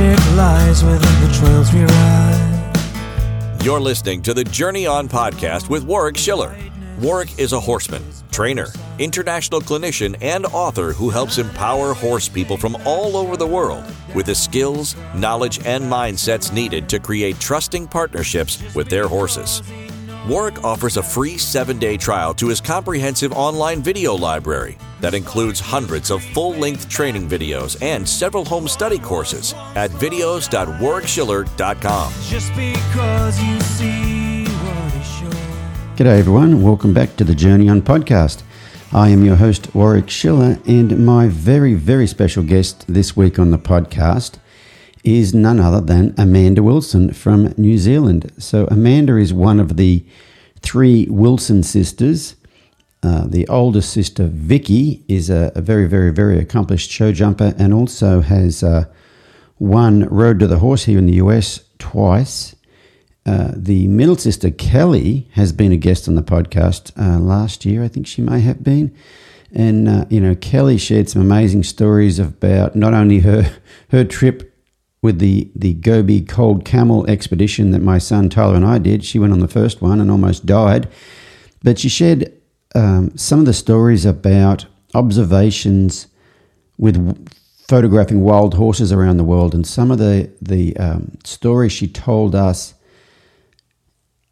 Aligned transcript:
magic 0.00 0.36
lies 0.36 0.82
within 0.82 1.28
the 1.28 1.34
trails 1.34 1.72
we 1.72 1.80
ride. 1.80 3.62
You're 3.62 3.80
listening 3.80 4.22
to 4.22 4.34
the 4.34 4.44
Journey 4.44 4.86
On 4.86 5.08
podcast 5.08 5.68
with 5.68 5.84
Warwick 5.84 6.16
Schiller. 6.16 6.56
Warwick 6.98 7.38
is 7.38 7.52
a 7.52 7.60
horseman, 7.60 8.02
trainer, 8.30 8.68
international 8.98 9.60
clinician, 9.60 10.16
and 10.20 10.46
author 10.46 10.92
who 10.92 11.10
helps 11.10 11.38
empower 11.38 11.94
horse 11.94 12.28
people 12.28 12.56
from 12.56 12.76
all 12.86 13.16
over 13.16 13.36
the 13.36 13.46
world 13.46 13.84
with 14.14 14.26
the 14.26 14.34
skills, 14.34 14.96
knowledge, 15.14 15.64
and 15.66 15.84
mindsets 15.84 16.52
needed 16.52 16.88
to 16.88 16.98
create 16.98 17.38
trusting 17.38 17.86
partnerships 17.86 18.62
with 18.74 18.88
their 18.88 19.08
horses. 19.08 19.62
Warwick 20.28 20.62
offers 20.62 20.96
a 20.96 21.02
free 21.02 21.38
seven 21.38 21.78
day 21.78 21.96
trial 21.96 22.34
to 22.34 22.48
his 22.48 22.60
comprehensive 22.60 23.32
online 23.32 23.82
video 23.82 24.14
library 24.14 24.76
that 25.00 25.14
includes 25.14 25.60
hundreds 25.60 26.10
of 26.10 26.22
full 26.22 26.52
length 26.54 26.88
training 26.88 27.28
videos 27.28 27.80
and 27.82 28.08
several 28.08 28.44
home 28.44 28.68
study 28.68 28.98
courses 28.98 29.54
at 29.74 29.90
videos.warwickschiller.com. 29.92 32.12
Just 32.22 32.54
because 32.54 33.42
you 33.42 33.60
see 33.60 34.44
what 34.44 34.94
is 34.94 35.18
sure. 35.18 35.30
G'day 35.96 36.18
everyone, 36.18 36.62
welcome 36.62 36.92
back 36.94 37.16
to 37.16 37.24
the 37.24 37.34
Journey 37.34 37.68
On 37.68 37.82
podcast. 37.82 38.42
I 38.92 39.10
am 39.10 39.24
your 39.24 39.36
host 39.36 39.72
Warwick 39.72 40.10
Schiller, 40.10 40.58
and 40.66 41.06
my 41.06 41.28
very, 41.28 41.74
very 41.74 42.08
special 42.08 42.42
guest 42.42 42.84
this 42.88 43.16
week 43.16 43.38
on 43.38 43.52
the 43.52 43.58
podcast 43.58 44.38
is 45.04 45.32
none 45.32 45.60
other 45.60 45.80
than 45.80 46.12
Amanda 46.18 46.60
Wilson 46.62 47.12
from 47.12 47.54
New 47.56 47.78
Zealand. 47.78 48.32
So, 48.38 48.66
Amanda 48.66 49.16
is 49.16 49.32
one 49.32 49.60
of 49.60 49.76
the 49.76 50.04
three 50.60 51.06
Wilson 51.08 51.62
sisters. 51.62 52.34
Uh, 53.02 53.26
the 53.26 53.48
older 53.48 53.80
sister, 53.80 54.26
Vicki, 54.26 55.04
is 55.08 55.30
a, 55.30 55.52
a, 55.54 55.62
very, 55.62 55.88
very, 55.88 56.12
very 56.12 56.38
accomplished 56.38 56.90
show 56.90 57.12
jumper 57.12 57.54
and 57.58 57.72
also 57.72 58.20
has 58.20 58.62
uh, 58.62 58.84
won 59.58 60.04
Road 60.04 60.38
to 60.40 60.46
the 60.46 60.58
Horse 60.58 60.84
here 60.84 60.98
in 60.98 61.06
the 61.06 61.14
US 61.14 61.64
twice. 61.78 62.54
Uh, 63.24 63.52
the 63.54 63.86
middle 63.86 64.16
sister, 64.16 64.50
Kelly, 64.50 65.28
has 65.32 65.52
been 65.52 65.72
a 65.72 65.78
guest 65.78 66.08
on 66.08 66.14
the 66.14 66.22
podcast 66.22 66.92
uh, 66.98 67.18
last 67.18 67.64
year, 67.64 67.82
I 67.82 67.88
think 67.88 68.06
she 68.06 68.20
may 68.20 68.40
have 68.40 68.62
been. 68.62 68.94
And, 69.52 69.88
uh, 69.88 70.04
you 70.10 70.20
know, 70.20 70.34
Kelly 70.34 70.76
shared 70.76 71.08
some 71.08 71.22
amazing 71.22 71.64
stories 71.64 72.18
about 72.18 72.76
not 72.76 72.92
only 72.92 73.20
her, 73.20 73.50
her 73.90 74.04
trip 74.04 74.54
with 75.02 75.18
the, 75.18 75.50
the 75.54 75.72
Gobi 75.74 76.20
Cold 76.20 76.64
Camel 76.64 77.06
expedition 77.08 77.70
that 77.70 77.80
my 77.80 77.96
son 77.96 78.28
Tyler 78.28 78.56
and 78.56 78.66
I 78.66 78.78
did. 78.78 79.04
She 79.04 79.18
went 79.18 79.32
on 79.32 79.40
the 79.40 79.48
first 79.48 79.80
one 79.80 80.00
and 80.00 80.10
almost 80.10 80.44
died. 80.44 80.88
But 81.62 81.78
she 81.78 81.88
shared 81.88 82.32
um, 82.74 83.16
some 83.16 83.40
of 83.40 83.46
the 83.46 83.52
stories 83.52 84.04
about 84.04 84.66
observations 84.94 86.06
with 86.78 87.28
photographing 87.68 88.22
wild 88.22 88.54
horses 88.54 88.90
around 88.90 89.16
the 89.16 89.24
world. 89.24 89.54
And 89.54 89.66
some 89.66 89.90
of 89.90 89.98
the, 89.98 90.30
the 90.42 90.76
um, 90.76 91.16
stories 91.24 91.72
she 91.72 91.86
told 91.86 92.34
us 92.34 92.74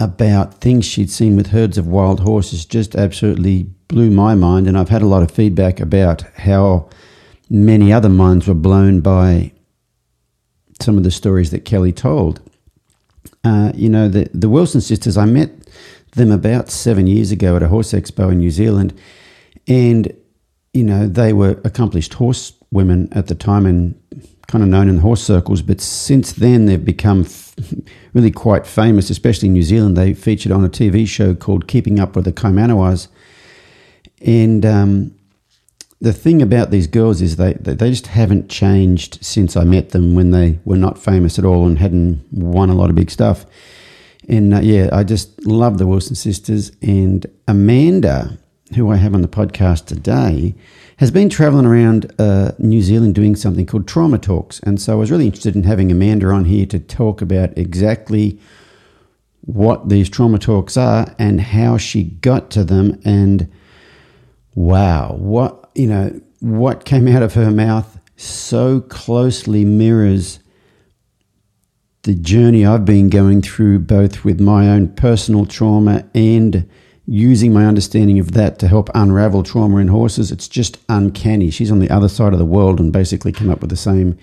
about 0.00 0.54
things 0.54 0.84
she'd 0.84 1.10
seen 1.10 1.36
with 1.36 1.48
herds 1.48 1.78
of 1.78 1.86
wild 1.86 2.20
horses 2.20 2.64
just 2.64 2.94
absolutely 2.94 3.64
blew 3.88 4.10
my 4.10 4.34
mind. 4.34 4.66
And 4.66 4.78
I've 4.78 4.88
had 4.88 5.02
a 5.02 5.06
lot 5.06 5.22
of 5.22 5.30
feedback 5.30 5.80
about 5.80 6.22
how 6.36 6.88
many 7.50 7.92
other 7.92 8.08
minds 8.08 8.46
were 8.46 8.54
blown 8.54 9.00
by 9.00 9.52
some 10.80 10.96
of 10.96 11.04
the 11.04 11.10
stories 11.10 11.50
that 11.50 11.64
Kelly 11.64 11.92
told. 11.92 12.40
Uh, 13.44 13.72
you 13.74 13.88
know, 13.88 14.08
the, 14.08 14.28
the 14.34 14.48
Wilson 14.48 14.80
sisters, 14.80 15.16
I 15.16 15.24
met 15.24 15.50
them 16.18 16.30
about 16.30 16.68
seven 16.68 17.06
years 17.06 17.32
ago 17.32 17.56
at 17.56 17.62
a 17.62 17.68
horse 17.68 17.92
expo 17.92 18.30
in 18.30 18.38
New 18.38 18.50
Zealand. 18.50 18.98
And, 19.66 20.12
you 20.72 20.84
know, 20.84 21.06
they 21.06 21.32
were 21.32 21.60
accomplished 21.64 22.14
horse 22.14 22.52
women 22.70 23.08
at 23.12 23.28
the 23.28 23.34
time 23.34 23.66
and 23.66 23.98
kind 24.46 24.64
of 24.64 24.70
known 24.70 24.88
in 24.88 24.98
horse 24.98 25.22
circles. 25.22 25.62
But 25.62 25.80
since 25.80 26.32
then, 26.32 26.66
they've 26.66 26.84
become 26.84 27.22
f- 27.22 27.54
really 28.14 28.30
quite 28.30 28.66
famous, 28.66 29.10
especially 29.10 29.48
in 29.48 29.54
New 29.54 29.62
Zealand. 29.62 29.96
They 29.96 30.14
featured 30.14 30.52
on 30.52 30.64
a 30.64 30.68
TV 30.68 31.06
show 31.06 31.34
called 31.34 31.68
Keeping 31.68 32.00
Up 32.00 32.16
with 32.16 32.24
the 32.24 32.32
Kaimanawas. 32.32 33.08
And 34.20 34.64
um, 34.66 35.14
the 36.00 36.12
thing 36.12 36.40
about 36.40 36.70
these 36.70 36.86
girls 36.86 37.20
is 37.20 37.36
they, 37.36 37.54
they 37.54 37.90
just 37.90 38.08
haven't 38.08 38.48
changed 38.48 39.24
since 39.24 39.56
I 39.56 39.64
met 39.64 39.90
them 39.90 40.14
when 40.14 40.30
they 40.30 40.58
were 40.64 40.76
not 40.76 40.98
famous 40.98 41.38
at 41.38 41.44
all 41.44 41.66
and 41.66 41.78
hadn't 41.78 42.24
won 42.32 42.70
a 42.70 42.74
lot 42.74 42.90
of 42.90 42.96
big 42.96 43.10
stuff. 43.10 43.44
And 44.28 44.54
uh, 44.54 44.60
yeah, 44.60 44.90
I 44.92 45.04
just 45.04 45.44
love 45.46 45.78
the 45.78 45.86
Wilson 45.86 46.14
sisters. 46.14 46.70
And 46.82 47.26
Amanda, 47.48 48.38
who 48.74 48.90
I 48.90 48.96
have 48.96 49.14
on 49.14 49.22
the 49.22 49.28
podcast 49.28 49.86
today, 49.86 50.54
has 50.98 51.10
been 51.10 51.30
traveling 51.30 51.64
around 51.64 52.12
uh, 52.18 52.52
New 52.58 52.82
Zealand 52.82 53.14
doing 53.14 53.36
something 53.36 53.64
called 53.64 53.88
Trauma 53.88 54.18
Talks. 54.18 54.60
And 54.60 54.80
so 54.80 54.92
I 54.92 54.96
was 54.96 55.10
really 55.10 55.26
interested 55.26 55.56
in 55.56 55.62
having 55.62 55.90
Amanda 55.90 56.28
on 56.28 56.44
here 56.44 56.66
to 56.66 56.78
talk 56.78 57.22
about 57.22 57.56
exactly 57.56 58.38
what 59.40 59.88
these 59.88 60.10
trauma 60.10 60.38
talks 60.38 60.76
are 60.76 61.14
and 61.18 61.40
how 61.40 61.78
she 61.78 62.04
got 62.04 62.50
to 62.50 62.64
them. 62.64 63.00
And 63.04 63.50
wow, 64.54 65.14
what 65.14 65.70
you 65.74 65.86
know, 65.86 66.20
what 66.40 66.84
came 66.84 67.08
out 67.08 67.22
of 67.22 67.34
her 67.34 67.50
mouth 67.50 67.98
so 68.16 68.80
closely 68.80 69.64
mirrors 69.64 70.40
the 72.08 72.14
journey 72.14 72.64
I've 72.64 72.86
been 72.86 73.10
going 73.10 73.42
through, 73.42 73.80
both 73.80 74.24
with 74.24 74.40
my 74.40 74.70
own 74.70 74.88
personal 74.94 75.44
trauma 75.44 76.08
and 76.14 76.66
using 77.04 77.52
my 77.52 77.66
understanding 77.66 78.18
of 78.18 78.32
that 78.32 78.58
to 78.60 78.66
help 78.66 78.88
unravel 78.94 79.42
trauma 79.42 79.76
in 79.76 79.88
horses. 79.88 80.32
It's 80.32 80.48
just 80.48 80.78
uncanny. 80.88 81.50
She's 81.50 81.70
on 81.70 81.80
the 81.80 81.90
other 81.90 82.08
side 82.08 82.32
of 82.32 82.38
the 82.38 82.46
world 82.46 82.80
and 82.80 82.94
basically 82.94 83.30
came 83.30 83.50
up 83.50 83.60
with 83.60 83.68
the 83.68 83.76
same 83.76 84.16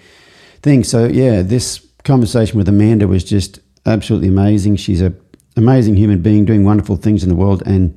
thing. 0.63 0.83
So, 0.83 1.05
yeah, 1.05 1.43
this 1.43 1.87
conversation 2.03 2.57
with 2.57 2.67
Amanda 2.67 3.07
was 3.07 3.23
just 3.23 3.59
absolutely 3.85 4.29
amazing. 4.29 4.77
She's 4.77 5.01
an 5.01 5.15
amazing 5.55 5.95
human 5.95 6.23
being 6.23 6.43
doing 6.43 6.63
wonderful 6.63 6.95
things 6.95 7.21
in 7.21 7.29
the 7.29 7.35
world. 7.35 7.61
And 7.67 7.95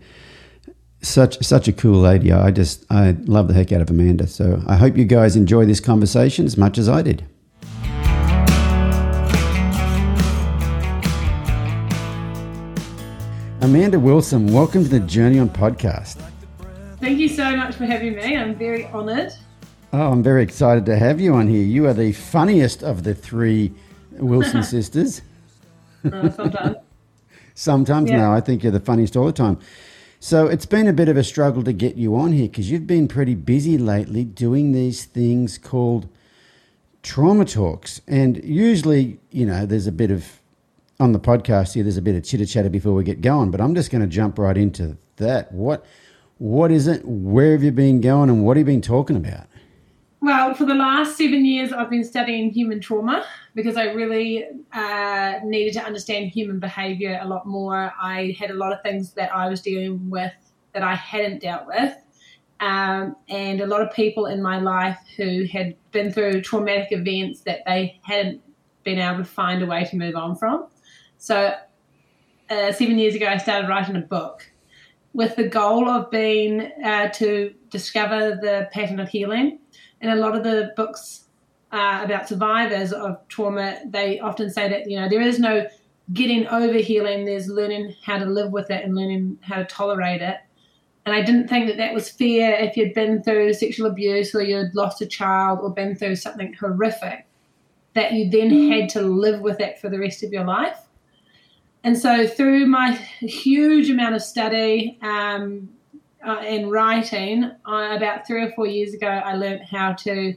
such 1.01 1.43
such 1.43 1.67
a 1.67 1.73
cool 1.73 1.99
lady. 1.99 2.31
I 2.31 2.51
just 2.51 2.85
I 2.91 3.17
love 3.25 3.49
the 3.49 3.55
heck 3.55 3.73
out 3.73 3.81
of 3.81 3.89
Amanda. 3.89 4.27
So 4.27 4.63
I 4.67 4.77
hope 4.77 4.99
you 4.99 5.07
guys 5.07 5.35
enjoy 5.35 5.65
this 5.65 5.81
conversation 5.81 6.45
as 6.45 6.59
much 6.59 6.77
as 6.77 6.91
I 6.91 7.01
did. 7.01 7.25
Amanda 13.69 14.01
Wilson, 14.01 14.51
welcome 14.51 14.83
to 14.83 14.89
the 14.89 14.99
Journey 15.01 15.39
on 15.39 15.51
podcast. 15.51 16.17
Thank 17.01 17.19
you 17.19 17.29
so 17.29 17.55
much 17.55 17.75
for 17.75 17.85
having 17.85 18.17
me. 18.17 18.35
I'm 18.35 18.55
very 18.55 18.87
honoured. 18.87 19.31
Oh, 19.93 20.11
I'm 20.11 20.23
very 20.23 20.43
excited 20.43 20.87
to 20.87 20.97
have 20.97 21.21
you 21.21 21.35
on 21.35 21.49
here. 21.49 21.63
You 21.63 21.87
are 21.87 21.93
the 21.93 22.13
funniest 22.13 22.83
of 22.83 23.03
the 23.03 23.15
three 23.15 23.75
Wilson 24.13 24.63
sisters. 24.63 25.21
Uh, 26.03 26.31
sometimes. 26.35 26.77
sometimes, 27.53 28.09
Yeah. 28.11 28.17
no, 28.17 28.33
I 28.33 28.41
think 28.41 28.63
you're 28.63 28.73
the 28.73 28.81
funniest 28.81 29.19
all 29.19 29.27
the 29.27 29.33
time. 29.33 29.59
So 30.19 30.47
it's 30.47 30.65
been 30.65 30.87
a 30.87 30.95
bit 30.95 31.11
of 31.11 31.19
a 31.19 31.23
struggle 31.23 31.63
to 31.65 31.73
get 31.75 31.97
you 31.97 32.17
on 32.17 32.33
here 32.33 32.49
because 32.49 32.71
you've 32.71 32.87
been 32.87 33.07
pretty 33.07 33.35
busy 33.35 33.77
lately 33.77 34.25
doing 34.25 34.73
these 34.73 35.05
things 35.05 35.59
called 35.59 36.09
trauma 37.03 37.45
talks. 37.45 38.01
And 38.09 38.43
usually, 38.43 39.21
you 39.31 39.45
know, 39.45 39.67
there's 39.67 39.87
a 39.87 39.93
bit 39.93 40.11
of, 40.11 40.38
on 41.01 41.13
the 41.13 41.21
podcast 41.21 41.75
here, 41.75 41.85
there's 41.85 41.97
a 41.97 42.03
bit 42.03 42.17
of 42.17 42.25
chitter 42.25 42.45
chatter 42.45 42.69
before 42.69 42.93
we 42.93 43.05
get 43.05 43.21
going, 43.21 43.51
but 43.51 43.61
I'm 43.61 43.75
just 43.75 43.91
going 43.91 44.03
to 44.03 44.09
jump 44.09 44.39
right 44.39 44.57
into 44.57 44.97
that. 45.17 45.53
What, 45.53 45.85
what 46.39 46.73
is 46.73 46.89
it? 46.89 47.05
Where 47.05 47.53
have 47.53 47.63
you 47.63 47.71
been 47.71 48.01
going 48.01 48.31
and 48.31 48.45
what 48.45 48.57
have 48.57 48.67
you 48.67 48.73
been 48.73 48.83
talking 48.83 49.17
about? 49.17 49.47
Well, 50.21 50.53
for 50.55 50.65
the 50.65 50.75
last 50.75 51.17
seven 51.17 51.45
years, 51.45 51.73
I've 51.73 51.91
been 51.91 52.05
studying 52.05 52.51
human 52.51 52.81
trauma 52.81 53.25
because 53.55 53.77
I 53.77 53.93
really 53.93 54.45
uh, 54.73 55.35
needed 55.45 55.75
to 55.75 55.85
understand 55.85 56.31
human 56.31 56.59
behavior 56.59 57.21
a 57.23 57.29
lot 57.29 57.47
more. 57.47 57.93
I 58.01 58.35
had 58.37 58.51
a 58.51 58.55
lot 58.55 58.73
of 58.73 58.83
things 58.83 59.13
that 59.13 59.33
I 59.33 59.49
was 59.49 59.61
dealing 59.61 60.11
with 60.11 60.33
that 60.73 60.83
I 60.83 60.97
hadn't 60.97 61.41
dealt 61.41 61.69
with. 61.69 61.95
Um, 62.59 63.15
and 63.29 63.61
a 63.61 63.67
lot 63.67 63.83
of 63.83 63.93
people 63.93 64.27
in 64.27 64.43
my 64.43 64.59
life 64.59 64.99
who 65.17 65.45
had 65.45 65.77
been 65.93 66.13
through 66.13 66.43
traumatic 66.43 66.89
events 66.91 67.43
that 67.43 67.61
they 67.65 68.01
hadn't 68.03 68.43
been 68.83 68.99
able 68.99 69.19
to 69.19 69.25
find 69.25 69.63
a 69.63 69.67
way 69.67 69.85
to 69.85 69.97
move 69.97 70.17
on 70.17 70.35
from. 70.35 70.67
So, 71.19 71.55
uh, 72.49 72.73
seven 72.73 72.99
years 72.99 73.15
ago, 73.15 73.27
I 73.27 73.37
started 73.37 73.69
writing 73.69 73.97
a 73.97 74.01
book 74.01 74.51
with 75.13 75.35
the 75.37 75.49
goal 75.49 75.89
of 75.89 76.11
being 76.11 76.73
uh, 76.85 77.09
to 77.09 77.53
discover 77.71 78.39
the 78.41 78.69
pattern 78.73 79.01
of 79.01 79.09
healing. 79.09 79.59
And 80.01 80.13
a 80.13 80.15
lot 80.15 80.37
of 80.37 80.45
the 80.45 80.73
books 80.77 81.25
uh, 81.73 82.03
about 82.05 82.29
survivors 82.29 82.93
of 82.93 83.19
trauma, 83.29 83.81
they 83.85 84.21
often 84.21 84.49
say 84.49 84.69
that 84.69 84.89
you 84.89 84.99
know 84.99 85.09
there 85.09 85.21
is 85.21 85.39
no 85.39 85.67
getting 86.13 86.47
over 86.47 86.79
healing. 86.79 87.25
There's 87.25 87.49
learning 87.49 87.95
how 88.03 88.19
to 88.19 88.25
live 88.25 88.53
with 88.53 88.71
it 88.71 88.85
and 88.85 88.95
learning 88.95 89.39
how 89.43 89.57
to 89.57 89.65
tolerate 89.65 90.23
it. 90.23 90.37
And 91.05 91.17
I 91.17 91.23
didn't 91.23 91.49
think 91.49 91.67
that 91.69 91.79
that 91.79 91.95
was 91.95 92.09
fair 92.09 92.55
if 92.55 92.77
you'd 92.77 92.95
been 92.95 93.23
through 93.23 93.55
sexual 93.55 93.87
abuse 93.87 94.35
or 94.35 94.43
you'd 94.43 94.75
lost 94.75 95.01
a 95.01 95.07
child 95.07 95.59
or 95.63 95.71
been 95.71 95.97
through 95.97 96.17
something 96.17 96.53
horrific, 96.55 97.27
that 97.95 98.13
you 98.13 98.31
then 98.31 98.71
had 98.71 98.89
to 98.91 99.03
live 99.03 99.41
with 99.41 99.59
it 99.59 99.79
for 99.79 99.89
the 99.89 99.99
rest 99.99 100.23
of 100.23 100.33
your 100.33 100.45
life. 100.45 100.79
And 101.85 101.97
so, 101.97 102.27
through 102.27 102.67
my 102.67 102.93
huge 103.21 103.89
amount 103.89 104.15
of 104.15 104.23
study 104.23 104.99
um, 105.03 105.69
uh, 106.27 106.41
and 106.41 106.71
writing, 106.71 107.51
I, 107.65 107.95
about 107.95 108.27
three 108.27 108.43
or 108.43 108.51
four 108.53 108.67
years 108.67 108.95
ago, 108.95 109.07
I 109.07 109.35
learned 109.35 109.63
how 109.63 109.93
to 109.93 110.35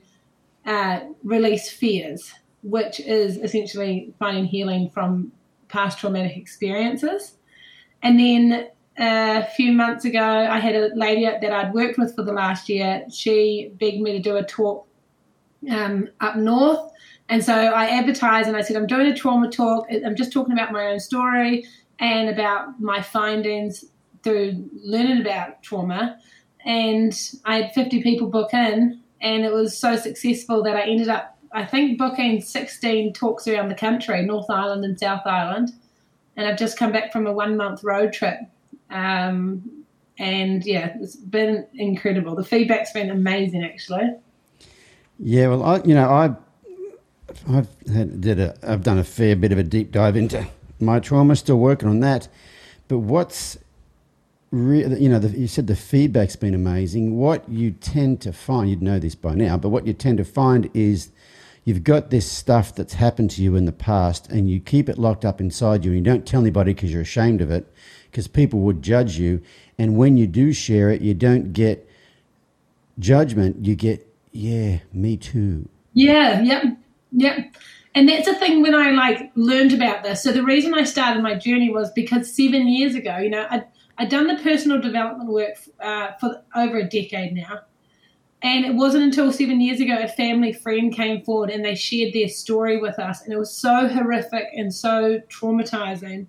uh, 0.66 1.00
release 1.24 1.70
fears. 1.70 2.34
which 2.64 3.00
is 3.00 3.38
essentially 3.38 4.14
finding 4.20 4.46
healing 4.46 4.90
from 4.90 5.32
past 5.68 6.00
traumatic 6.00 6.38
experiences. 6.38 7.36
And 8.04 8.20
then 8.20 8.68
a 8.98 9.46
few 9.56 9.72
months 9.72 10.06
ago, 10.06 10.24
I 10.24 10.60
had 10.60 10.76
a 10.76 10.92
lady 10.96 11.26
that 11.26 11.52
I'd 11.52 11.74
worked 11.74 11.98
with 11.98 12.16
for 12.16 12.24
the 12.24 12.34
last 12.34 12.70
year. 12.70 13.06
She 13.12 13.72
begged 13.80 14.02
me 14.02 14.12
to 14.14 14.20
do 14.20 14.38
a 14.38 14.44
talk 14.44 14.88
um, 15.70 16.10
up 16.20 16.36
north. 16.36 16.91
And 17.32 17.42
so 17.42 17.54
I 17.54 17.86
advertised 17.86 18.50
and 18.50 18.58
I 18.58 18.62
said, 18.62 18.76
I'm 18.76 18.88
doing 18.88 19.08
a 19.08 19.16
trauma 19.16 19.50
talk. 19.50 19.88
I'm 19.90 20.18
just 20.18 20.34
talking 20.34 20.52
about 20.52 20.74
my 20.74 20.88
own 20.88 21.00
story 21.00 21.66
and 21.98 22.28
about 22.28 22.82
my 22.82 23.02
findings 23.02 23.86
through 24.22 24.70
learning 24.84 25.22
about 25.22 25.64
trauma. 25.64 26.20
And 26.66 27.18
I 27.46 27.62
had 27.62 27.74
50 27.74 28.04
people 28.04 28.28
book 28.28 28.54
in, 28.54 29.00
and 29.22 29.46
it 29.46 29.54
was 29.54 29.78
so 29.78 29.96
successful 29.96 30.62
that 30.64 30.76
I 30.76 30.82
ended 30.82 31.08
up, 31.08 31.38
I 31.54 31.64
think, 31.64 31.98
booking 31.98 32.42
16 32.42 33.14
talks 33.14 33.48
around 33.48 33.70
the 33.70 33.76
country, 33.76 34.22
North 34.24 34.50
Island 34.50 34.84
and 34.84 35.00
South 35.00 35.26
Island. 35.26 35.72
And 36.36 36.46
I've 36.46 36.58
just 36.58 36.78
come 36.78 36.92
back 36.92 37.14
from 37.14 37.28
a 37.28 37.32
one 37.32 37.56
month 37.56 37.82
road 37.82 38.12
trip. 38.12 38.40
Um, 38.90 39.86
and 40.20 40.66
yeah, 40.66 40.98
it's 41.00 41.16
been 41.16 41.66
incredible. 41.76 42.36
The 42.36 42.44
feedback's 42.44 42.92
been 42.92 43.10
amazing, 43.10 43.64
actually. 43.64 44.16
Yeah, 45.18 45.48
well, 45.48 45.64
I, 45.64 45.78
you 45.84 45.96
know, 45.96 46.10
I, 46.10 46.36
I've 47.50 47.68
had, 47.92 48.22
did 48.22 48.40
a, 48.40 48.56
I've 48.64 48.84
done 48.84 48.98
a 48.98 49.04
fair 49.04 49.36
bit 49.36 49.52
of 49.52 49.58
a 49.58 49.64
deep 49.64 49.92
dive 49.92 50.16
into 50.16 50.48
my 50.80 51.00
trauma. 51.00 51.36
Still 51.36 51.58
working 51.58 51.90
on 51.90 52.00
that. 52.02 52.28
But 52.88 53.00
what's 53.00 53.58
re- 54.52 54.86
you 55.00 55.10
know, 55.10 55.20
the, 55.20 55.30
you 55.30 55.48
said 55.48 55.68
the 55.68 55.76
feedback's 55.76 56.36
been 56.36 56.54
amazing. 56.54 57.18
What 57.18 57.48
you 57.50 57.72
tend 57.72 58.22
to 58.22 58.34
find, 58.34 58.70
you'd 58.70 58.82
know 58.82 59.00
this 59.00 59.16
by 59.16 59.34
now, 59.34 59.58
but 59.58 59.70
what 59.70 59.88
you 59.88 59.94
tend 59.94 60.18
to 60.20 60.26
find 60.26 60.70
is 60.74 61.12
you've 61.64 61.84
got 61.84 62.10
this 62.10 62.30
stuff 62.30 62.76
that's 62.76 62.94
happened 62.94 63.32
to 63.32 63.42
you 63.42 63.56
in 63.56 63.66
the 63.66 63.72
past 63.72 64.30
and 64.30 64.50
you 64.50 64.60
keep 64.60 64.90
it 64.90 64.98
locked 64.98 65.26
up 65.26 65.40
inside 65.40 65.86
you 65.86 65.92
and 65.92 66.00
you 66.00 66.04
don't 66.04 66.26
tell 66.26 66.42
anybody 66.42 66.74
because 66.74 66.92
you're 66.92 67.02
ashamed 67.02 67.42
of 67.42 67.52
it 67.52 67.72
because 68.10 68.28
people 68.28 68.60
would 68.60 68.82
judge 68.82 69.18
you. 69.18 69.42
And 69.78 69.98
when 69.98 70.18
you 70.18 70.28
do 70.28 70.54
share 70.54 70.90
it, 70.90 71.02
you 71.02 71.14
don't 71.14 71.54
get 71.54 71.88
judgment, 73.00 73.66
you 73.66 73.76
get, 73.76 74.08
yeah, 74.32 74.80
me 74.94 75.18
too. 75.18 75.68
Yeah, 75.94 76.42
yep, 76.42 76.78
yep. 77.12 77.56
And 77.94 78.08
that's 78.08 78.26
the 78.26 78.36
thing 78.36 78.62
when 78.62 78.74
I 78.74 78.92
like 78.92 79.32
learned 79.36 79.74
about 79.74 80.04
this. 80.04 80.24
So 80.24 80.32
the 80.32 80.44
reason 80.44 80.74
I 80.74 80.86
started 80.86 81.22
my 81.22 81.36
journey 81.36 81.70
was 81.70 81.92
because 81.92 82.34
seven 82.34 82.68
years 82.68 82.96
ago, 82.96 83.18
you 83.18 83.30
know, 83.30 83.46
I 83.50 83.64
I'd 83.98 84.10
done 84.10 84.26
the 84.26 84.42
personal 84.42 84.82
development 84.82 85.30
work 85.30 85.56
uh, 85.80 86.14
for 86.20 86.42
over 86.56 86.78
a 86.78 86.90
decade 86.90 87.34
now. 87.34 87.60
And 88.42 88.66
it 88.66 88.74
wasn't 88.74 89.04
until 89.04 89.32
seven 89.32 89.62
years 89.62 89.80
ago 89.80 89.96
a 90.02 90.08
family 90.08 90.54
friend 90.54 90.92
came 90.92 91.22
forward 91.22 91.52
and 91.52 91.64
they 91.64 91.76
shared 91.76 92.14
their 92.14 92.28
story 92.28 92.82
with 92.82 92.98
us. 92.98 93.22
And 93.22 93.32
it 93.32 93.38
was 93.38 93.54
so 93.54 93.88
horrific 93.88 94.48
and 94.56 94.74
so 94.74 95.20
traumatizing. 95.30 96.26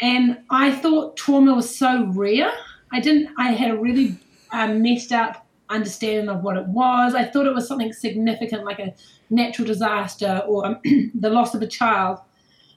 And 0.00 0.40
I 0.50 0.72
thought 0.72 1.16
trauma 1.16 1.54
was 1.54 1.74
so 1.74 2.04
rare. 2.08 2.52
I 2.92 3.00
didn't, 3.00 3.30
I 3.38 3.52
had 3.52 3.70
a 3.70 3.78
really 3.78 4.18
uh, 4.50 4.68
messed 4.74 5.12
up 5.12 5.46
understanding 5.70 6.28
of 6.28 6.42
what 6.42 6.56
it 6.56 6.66
was. 6.66 7.14
I 7.14 7.24
thought 7.24 7.46
it 7.46 7.54
was 7.54 7.66
something 7.66 7.92
significant 7.92 8.64
like 8.64 8.78
a 8.78 8.94
natural 9.30 9.66
disaster 9.66 10.42
or 10.46 10.80
the 11.14 11.30
loss 11.30 11.54
of 11.54 11.62
a 11.62 11.66
child. 11.66 12.18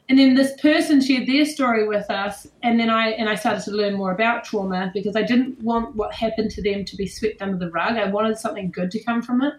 And 0.10 0.20
then 0.20 0.36
this 0.36 0.60
person 0.62 1.02
shared 1.02 1.28
their 1.28 1.46
story 1.46 1.88
with 1.88 2.10
us 2.10 2.46
and 2.62 2.78
then 2.80 2.90
i 2.90 3.12
and 3.12 3.30
i 3.30 3.36
started 3.36 3.64
to 3.64 3.72
learn 3.72 3.94
more 3.94 4.12
about 4.12 4.44
trauma 4.44 4.92
because 4.94 5.16
i 5.16 5.24
didn't 5.24 5.58
want 5.64 5.96
what 5.96 6.14
happened 6.14 6.52
to 6.52 6.62
them 6.62 6.84
to 6.86 6.96
be 6.98 7.08
swept 7.08 7.42
under 7.42 7.58
the 7.58 7.72
rug. 7.72 7.96
I 7.96 8.10
wanted 8.10 8.38
something 8.38 8.70
good 8.70 8.92
to 8.92 9.04
come 9.04 9.22
from 9.22 9.42
it. 9.42 9.54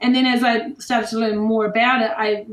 And 0.00 0.14
then 0.14 0.24
as 0.24 0.44
i 0.44 0.72
started 0.74 1.10
to 1.10 1.18
learn 1.18 1.36
more 1.36 1.66
about 1.66 2.00
it 2.00 2.12
i 2.16 2.46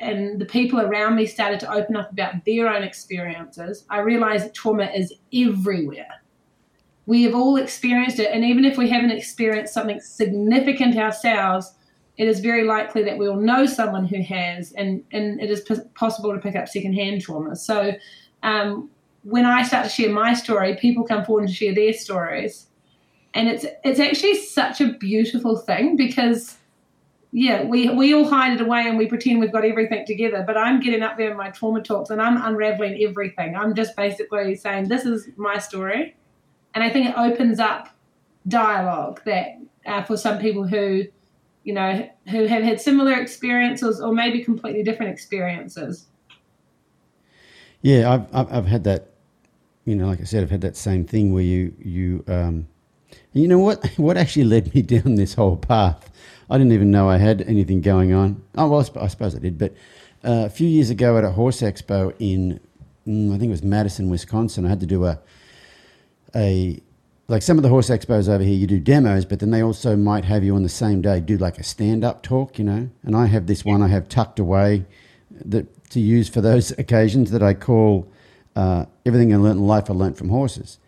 and 0.00 0.40
the 0.40 0.44
people 0.44 0.80
around 0.80 1.14
me 1.14 1.24
started 1.24 1.60
to 1.60 1.72
open 1.72 1.94
up 1.94 2.10
about 2.10 2.44
their 2.44 2.68
own 2.68 2.82
experiences 2.82 3.84
i 3.88 4.00
realized 4.00 4.46
that 4.46 4.54
trauma 4.54 4.86
is 4.86 5.14
everywhere 5.32 6.21
we 7.06 7.24
have 7.24 7.34
all 7.34 7.56
experienced 7.56 8.18
it 8.18 8.30
and 8.32 8.44
even 8.44 8.64
if 8.64 8.76
we 8.78 8.88
haven't 8.88 9.10
experienced 9.10 9.74
something 9.74 10.00
significant 10.00 10.96
ourselves 10.96 11.74
it 12.18 12.28
is 12.28 12.40
very 12.40 12.64
likely 12.64 13.02
that 13.04 13.18
we 13.18 13.28
will 13.28 13.36
know 13.36 13.66
someone 13.66 14.06
who 14.06 14.22
has, 14.22 14.72
and, 14.72 15.02
and 15.12 15.40
it 15.40 15.50
is 15.50 15.62
p- 15.62 15.76
possible 15.94 16.32
to 16.32 16.38
pick 16.38 16.54
up 16.56 16.68
secondhand 16.68 17.22
trauma. 17.22 17.56
So, 17.56 17.92
um, 18.42 18.90
when 19.22 19.46
I 19.46 19.62
start 19.62 19.84
to 19.84 19.90
share 19.90 20.12
my 20.12 20.34
story, 20.34 20.76
people 20.76 21.04
come 21.04 21.24
forward 21.24 21.44
and 21.44 21.54
share 21.54 21.74
their 21.74 21.92
stories, 21.92 22.66
and 23.34 23.48
it's 23.48 23.64
it's 23.84 24.00
actually 24.00 24.34
such 24.34 24.80
a 24.80 24.92
beautiful 24.94 25.56
thing 25.56 25.96
because, 25.96 26.58
yeah, 27.30 27.62
we 27.64 27.88
we 27.88 28.12
all 28.12 28.28
hide 28.28 28.52
it 28.52 28.60
away 28.60 28.86
and 28.86 28.98
we 28.98 29.06
pretend 29.06 29.38
we've 29.38 29.52
got 29.52 29.64
everything 29.64 30.04
together. 30.06 30.42
But 30.44 30.56
I'm 30.56 30.80
getting 30.80 31.02
up 31.02 31.16
there 31.16 31.30
in 31.30 31.36
my 31.36 31.50
trauma 31.50 31.82
talks 31.82 32.10
and 32.10 32.20
I'm 32.20 32.42
unraveling 32.42 33.00
everything. 33.02 33.56
I'm 33.56 33.74
just 33.74 33.96
basically 33.96 34.56
saying 34.56 34.88
this 34.88 35.06
is 35.06 35.28
my 35.36 35.58
story, 35.58 36.16
and 36.74 36.82
I 36.82 36.90
think 36.90 37.08
it 37.08 37.14
opens 37.16 37.58
up 37.58 37.88
dialogue 38.48 39.20
that 39.24 39.58
uh, 39.86 40.02
for 40.02 40.16
some 40.16 40.38
people 40.38 40.66
who 40.66 41.04
you 41.64 41.72
know, 41.72 42.08
who 42.28 42.46
have 42.46 42.62
had 42.62 42.80
similar 42.80 43.20
experiences 43.20 44.00
or 44.00 44.12
maybe 44.12 44.42
completely 44.42 44.82
different 44.82 45.12
experiences. 45.12 46.06
Yeah, 47.82 48.12
I've, 48.12 48.34
I've, 48.34 48.52
I've 48.52 48.66
had 48.66 48.84
that, 48.84 49.10
you 49.84 49.94
know, 49.94 50.06
like 50.06 50.20
I 50.20 50.24
said, 50.24 50.42
I've 50.42 50.50
had 50.50 50.60
that 50.62 50.76
same 50.76 51.04
thing 51.04 51.32
where 51.32 51.42
you, 51.42 51.74
you, 51.78 52.24
um, 52.28 52.68
you 53.32 53.48
know 53.48 53.58
what, 53.58 53.84
what 53.96 54.16
actually 54.16 54.44
led 54.44 54.74
me 54.74 54.82
down 54.82 55.14
this 55.14 55.34
whole 55.34 55.56
path? 55.56 56.10
I 56.50 56.58
didn't 56.58 56.72
even 56.72 56.90
know 56.90 57.08
I 57.08 57.16
had 57.16 57.42
anything 57.42 57.80
going 57.80 58.12
on. 58.12 58.42
Oh, 58.56 58.68
well, 58.68 58.80
I 59.00 59.06
suppose 59.06 59.34
I 59.34 59.38
did. 59.38 59.58
But 59.58 59.72
uh, 60.24 60.44
a 60.46 60.50
few 60.50 60.68
years 60.68 60.90
ago 60.90 61.16
at 61.16 61.24
a 61.24 61.30
horse 61.30 61.60
expo 61.62 62.14
in, 62.18 62.60
mm, 63.06 63.28
I 63.28 63.38
think 63.38 63.48
it 63.48 63.50
was 63.50 63.62
Madison, 63.62 64.10
Wisconsin, 64.10 64.66
I 64.66 64.68
had 64.68 64.80
to 64.80 64.86
do 64.86 65.04
a, 65.04 65.18
a 66.34 66.80
like 67.28 67.42
some 67.42 67.56
of 67.56 67.62
the 67.62 67.68
horse 67.68 67.88
expos 67.88 68.28
over 68.28 68.44
here, 68.44 68.54
you 68.54 68.66
do 68.66 68.78
demos, 68.78 69.24
but 69.24 69.40
then 69.40 69.50
they 69.50 69.62
also 69.62 69.96
might 69.96 70.24
have 70.24 70.44
you 70.44 70.54
on 70.54 70.62
the 70.62 70.68
same 70.68 71.00
day 71.00 71.20
do 71.20 71.38
like 71.38 71.58
a 71.58 71.62
stand 71.62 72.04
up 72.04 72.22
talk, 72.22 72.58
you 72.58 72.64
know. 72.64 72.90
And 73.04 73.16
I 73.16 73.26
have 73.26 73.46
this 73.46 73.64
one 73.64 73.82
I 73.82 73.88
have 73.88 74.08
tucked 74.08 74.38
away 74.38 74.84
that 75.30 75.90
to 75.90 76.00
use 76.00 76.28
for 76.28 76.40
those 76.40 76.70
occasions 76.78 77.30
that 77.30 77.42
I 77.42 77.54
call 77.54 78.06
uh, 78.54 78.86
everything 79.06 79.32
I 79.32 79.36
learnt 79.36 79.58
in 79.58 79.66
life 79.66 79.88
I 79.88 79.94
learnt 79.94 80.18
from 80.18 80.28
horses. 80.28 80.78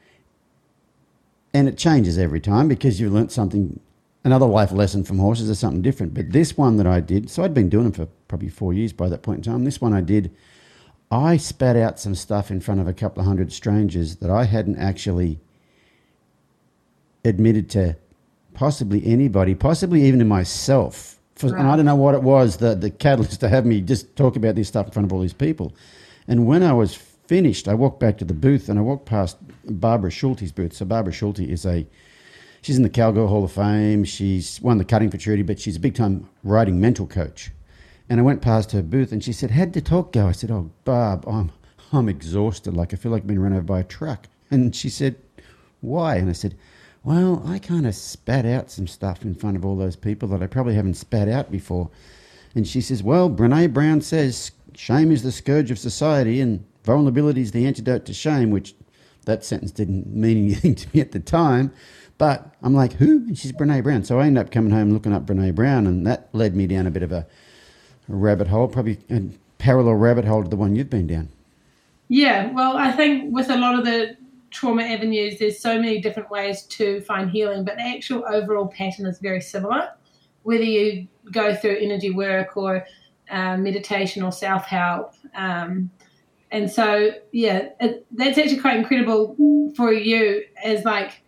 And 1.52 1.68
it 1.68 1.78
changes 1.78 2.18
every 2.18 2.40
time 2.40 2.68
because 2.68 3.00
you've 3.00 3.12
learnt 3.12 3.30
something, 3.30 3.78
another 4.24 4.46
life 4.46 4.72
lesson 4.72 5.04
from 5.04 5.18
horses 5.20 5.48
or 5.48 5.54
something 5.54 5.82
different. 5.82 6.12
But 6.12 6.32
this 6.32 6.58
one 6.58 6.76
that 6.78 6.86
I 6.86 7.00
did, 7.00 7.30
so 7.30 7.44
I'd 7.44 7.54
been 7.54 7.68
doing 7.68 7.84
them 7.84 7.92
for 7.92 8.06
probably 8.26 8.48
four 8.48 8.72
years 8.72 8.92
by 8.92 9.08
that 9.08 9.22
point 9.22 9.46
in 9.46 9.52
time. 9.52 9.64
This 9.64 9.80
one 9.80 9.92
I 9.92 10.00
did, 10.00 10.34
I 11.14 11.36
spat 11.36 11.76
out 11.76 12.00
some 12.00 12.16
stuff 12.16 12.50
in 12.50 12.60
front 12.60 12.80
of 12.80 12.88
a 12.88 12.92
couple 12.92 13.20
of 13.20 13.26
hundred 13.26 13.52
strangers 13.52 14.16
that 14.16 14.30
I 14.30 14.44
hadn't 14.44 14.78
actually 14.78 15.38
admitted 17.24 17.70
to 17.70 17.96
possibly 18.52 19.06
anybody, 19.06 19.54
possibly 19.54 20.02
even 20.02 20.18
to 20.18 20.24
myself. 20.24 21.20
For, 21.36 21.48
right. 21.48 21.60
And 21.60 21.68
I 21.68 21.76
don't 21.76 21.84
know 21.84 21.94
what 21.94 22.14
it 22.14 22.22
was, 22.22 22.56
the, 22.56 22.74
the 22.74 22.90
catalyst 22.90 23.40
to 23.40 23.48
have 23.48 23.64
me 23.64 23.80
just 23.80 24.16
talk 24.16 24.34
about 24.34 24.56
this 24.56 24.66
stuff 24.68 24.86
in 24.86 24.92
front 24.92 25.06
of 25.06 25.12
all 25.12 25.20
these 25.20 25.32
people. 25.32 25.72
And 26.26 26.46
when 26.46 26.64
I 26.64 26.72
was 26.72 26.94
finished, 26.94 27.68
I 27.68 27.74
walked 27.74 28.00
back 28.00 28.18
to 28.18 28.24
the 28.24 28.34
booth 28.34 28.68
and 28.68 28.78
I 28.78 28.82
walked 28.82 29.06
past 29.06 29.36
Barbara 29.64 30.10
Schulte's 30.10 30.52
booth. 30.52 30.72
So 30.72 30.84
Barbara 30.84 31.12
Schulte 31.12 31.40
is 31.40 31.64
a, 31.64 31.86
she's 32.62 32.76
in 32.76 32.82
the 32.82 32.90
Cowgirl 32.90 33.28
Hall 33.28 33.44
of 33.44 33.52
Fame. 33.52 34.02
She's 34.02 34.60
won 34.60 34.78
the 34.78 34.84
cutting 34.84 35.10
for 35.10 35.18
charity, 35.18 35.44
but 35.44 35.60
she's 35.60 35.76
a 35.76 35.80
big 35.80 35.94
time 35.94 36.28
writing 36.42 36.80
mental 36.80 37.06
coach. 37.06 37.52
And 38.08 38.20
I 38.20 38.22
went 38.22 38.42
past 38.42 38.72
her 38.72 38.82
booth 38.82 39.12
and 39.12 39.24
she 39.24 39.32
said, 39.32 39.52
How'd 39.52 39.72
the 39.72 39.80
talk 39.80 40.12
go? 40.12 40.28
I 40.28 40.32
said, 40.32 40.50
Oh, 40.50 40.70
Barb, 40.84 41.26
I'm, 41.26 41.52
I'm 41.92 42.08
exhausted. 42.08 42.74
Like 42.74 42.92
I 42.92 42.96
feel 42.96 43.12
like 43.12 43.22
I've 43.22 43.28
been 43.28 43.42
run 43.42 43.52
over 43.52 43.62
by 43.62 43.80
a 43.80 43.84
truck. 43.84 44.28
And 44.50 44.74
she 44.74 44.88
said, 44.88 45.16
Why? 45.80 46.16
And 46.16 46.28
I 46.28 46.34
said, 46.34 46.54
well, 47.04 47.42
I 47.46 47.58
kind 47.58 47.86
of 47.86 47.94
spat 47.94 48.46
out 48.46 48.70
some 48.70 48.86
stuff 48.86 49.22
in 49.22 49.34
front 49.34 49.58
of 49.58 49.64
all 49.64 49.76
those 49.76 49.94
people 49.94 50.26
that 50.28 50.42
I 50.42 50.46
probably 50.46 50.74
haven't 50.74 50.94
spat 50.94 51.28
out 51.28 51.52
before. 51.52 51.90
And 52.54 52.66
she 52.66 52.80
says, 52.80 53.02
Well, 53.02 53.28
Brene 53.28 53.74
Brown 53.74 54.00
says 54.00 54.52
shame 54.74 55.12
is 55.12 55.22
the 55.22 55.30
scourge 55.30 55.70
of 55.70 55.78
society 55.78 56.40
and 56.40 56.64
vulnerability 56.82 57.42
is 57.42 57.52
the 57.52 57.66
antidote 57.66 58.06
to 58.06 58.14
shame, 58.14 58.50
which 58.50 58.74
that 59.26 59.44
sentence 59.44 59.70
didn't 59.70 60.06
mean 60.06 60.46
anything 60.46 60.74
to 60.76 60.88
me 60.94 61.00
at 61.02 61.12
the 61.12 61.20
time. 61.20 61.72
But 62.16 62.54
I'm 62.62 62.74
like, 62.74 62.94
Who? 62.94 63.18
And 63.18 63.36
she's 63.36 63.52
Brene 63.52 63.82
Brown. 63.82 64.02
So 64.04 64.18
I 64.18 64.26
ended 64.26 64.46
up 64.46 64.50
coming 64.50 64.72
home 64.72 64.90
looking 64.90 65.12
up 65.12 65.26
Brene 65.26 65.54
Brown, 65.54 65.86
and 65.86 66.06
that 66.06 66.30
led 66.32 66.56
me 66.56 66.66
down 66.66 66.86
a 66.86 66.90
bit 66.90 67.02
of 67.02 67.12
a 67.12 67.26
rabbit 68.08 68.48
hole, 68.48 68.68
probably 68.68 68.98
a 69.10 69.22
parallel 69.58 69.94
rabbit 69.94 70.24
hole 70.24 70.42
to 70.42 70.48
the 70.48 70.56
one 70.56 70.76
you've 70.76 70.90
been 70.90 71.06
down. 71.06 71.28
Yeah, 72.08 72.50
well, 72.52 72.76
I 72.76 72.92
think 72.92 73.34
with 73.34 73.50
a 73.50 73.56
lot 73.56 73.78
of 73.78 73.84
the 73.84 74.16
trauma 74.50 74.82
avenues, 74.84 75.38
there's 75.38 75.58
so 75.58 75.80
many 75.80 76.00
different 76.00 76.30
ways 76.30 76.62
to 76.62 77.00
find 77.02 77.30
healing, 77.30 77.64
but 77.64 77.76
the 77.76 77.82
actual 77.82 78.24
overall 78.28 78.68
pattern 78.68 79.06
is 79.06 79.18
very 79.18 79.40
similar. 79.40 79.88
Whether 80.42 80.64
you 80.64 81.08
go 81.32 81.54
through 81.54 81.78
energy 81.78 82.10
work 82.10 82.56
or 82.56 82.86
uh, 83.30 83.56
meditation 83.56 84.22
or 84.22 84.32
self 84.32 84.66
help. 84.66 85.14
Um, 85.34 85.90
and 86.50 86.70
so, 86.70 87.12
yeah, 87.32 87.70
it, 87.80 88.06
that's 88.12 88.38
actually 88.38 88.60
quite 88.60 88.76
incredible 88.76 89.34
for 89.76 89.92
you 89.92 90.44
as 90.62 90.84
like, 90.84 91.22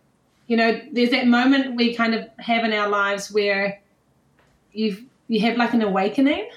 you 0.47 0.57
know, 0.57 0.81
there's 0.93 1.11
that 1.11 1.27
moment 1.27 1.75
we 1.75 1.95
kind 1.95 2.15
of 2.15 2.29
have 2.39 2.65
in 2.65 2.73
our 2.73 2.89
lives 2.89 3.33
where 3.33 3.81
you 4.73 5.07
you 5.29 5.41
have 5.41 5.57
like 5.57 5.75
an 5.75 5.83
awakening. 5.83 6.49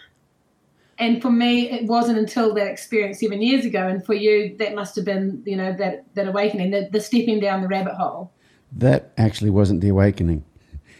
And 0.99 1.21
for 1.21 1.31
me, 1.31 1.69
it 1.71 1.85
wasn't 1.85 2.17
until 2.19 2.53
that 2.55 2.67
experience 2.67 3.19
seven 3.21 3.41
years 3.41 3.63
ago, 3.65 3.87
and 3.87 4.05
for 4.05 4.13
you, 4.13 4.55
that 4.57 4.75
must 4.75 4.95
have 4.97 5.05
been, 5.05 5.41
you 5.45 5.55
know, 5.55 5.73
that 5.77 6.03
that 6.15 6.27
awakening, 6.27 6.71
the, 6.71 6.89
the 6.91 6.99
stepping 6.99 7.39
down 7.39 7.61
the 7.61 7.67
rabbit 7.69 7.95
hole. 7.95 8.31
That 8.73 9.11
actually 9.17 9.49
wasn't 9.49 9.81
the 9.81 9.89
awakening. 9.89 10.43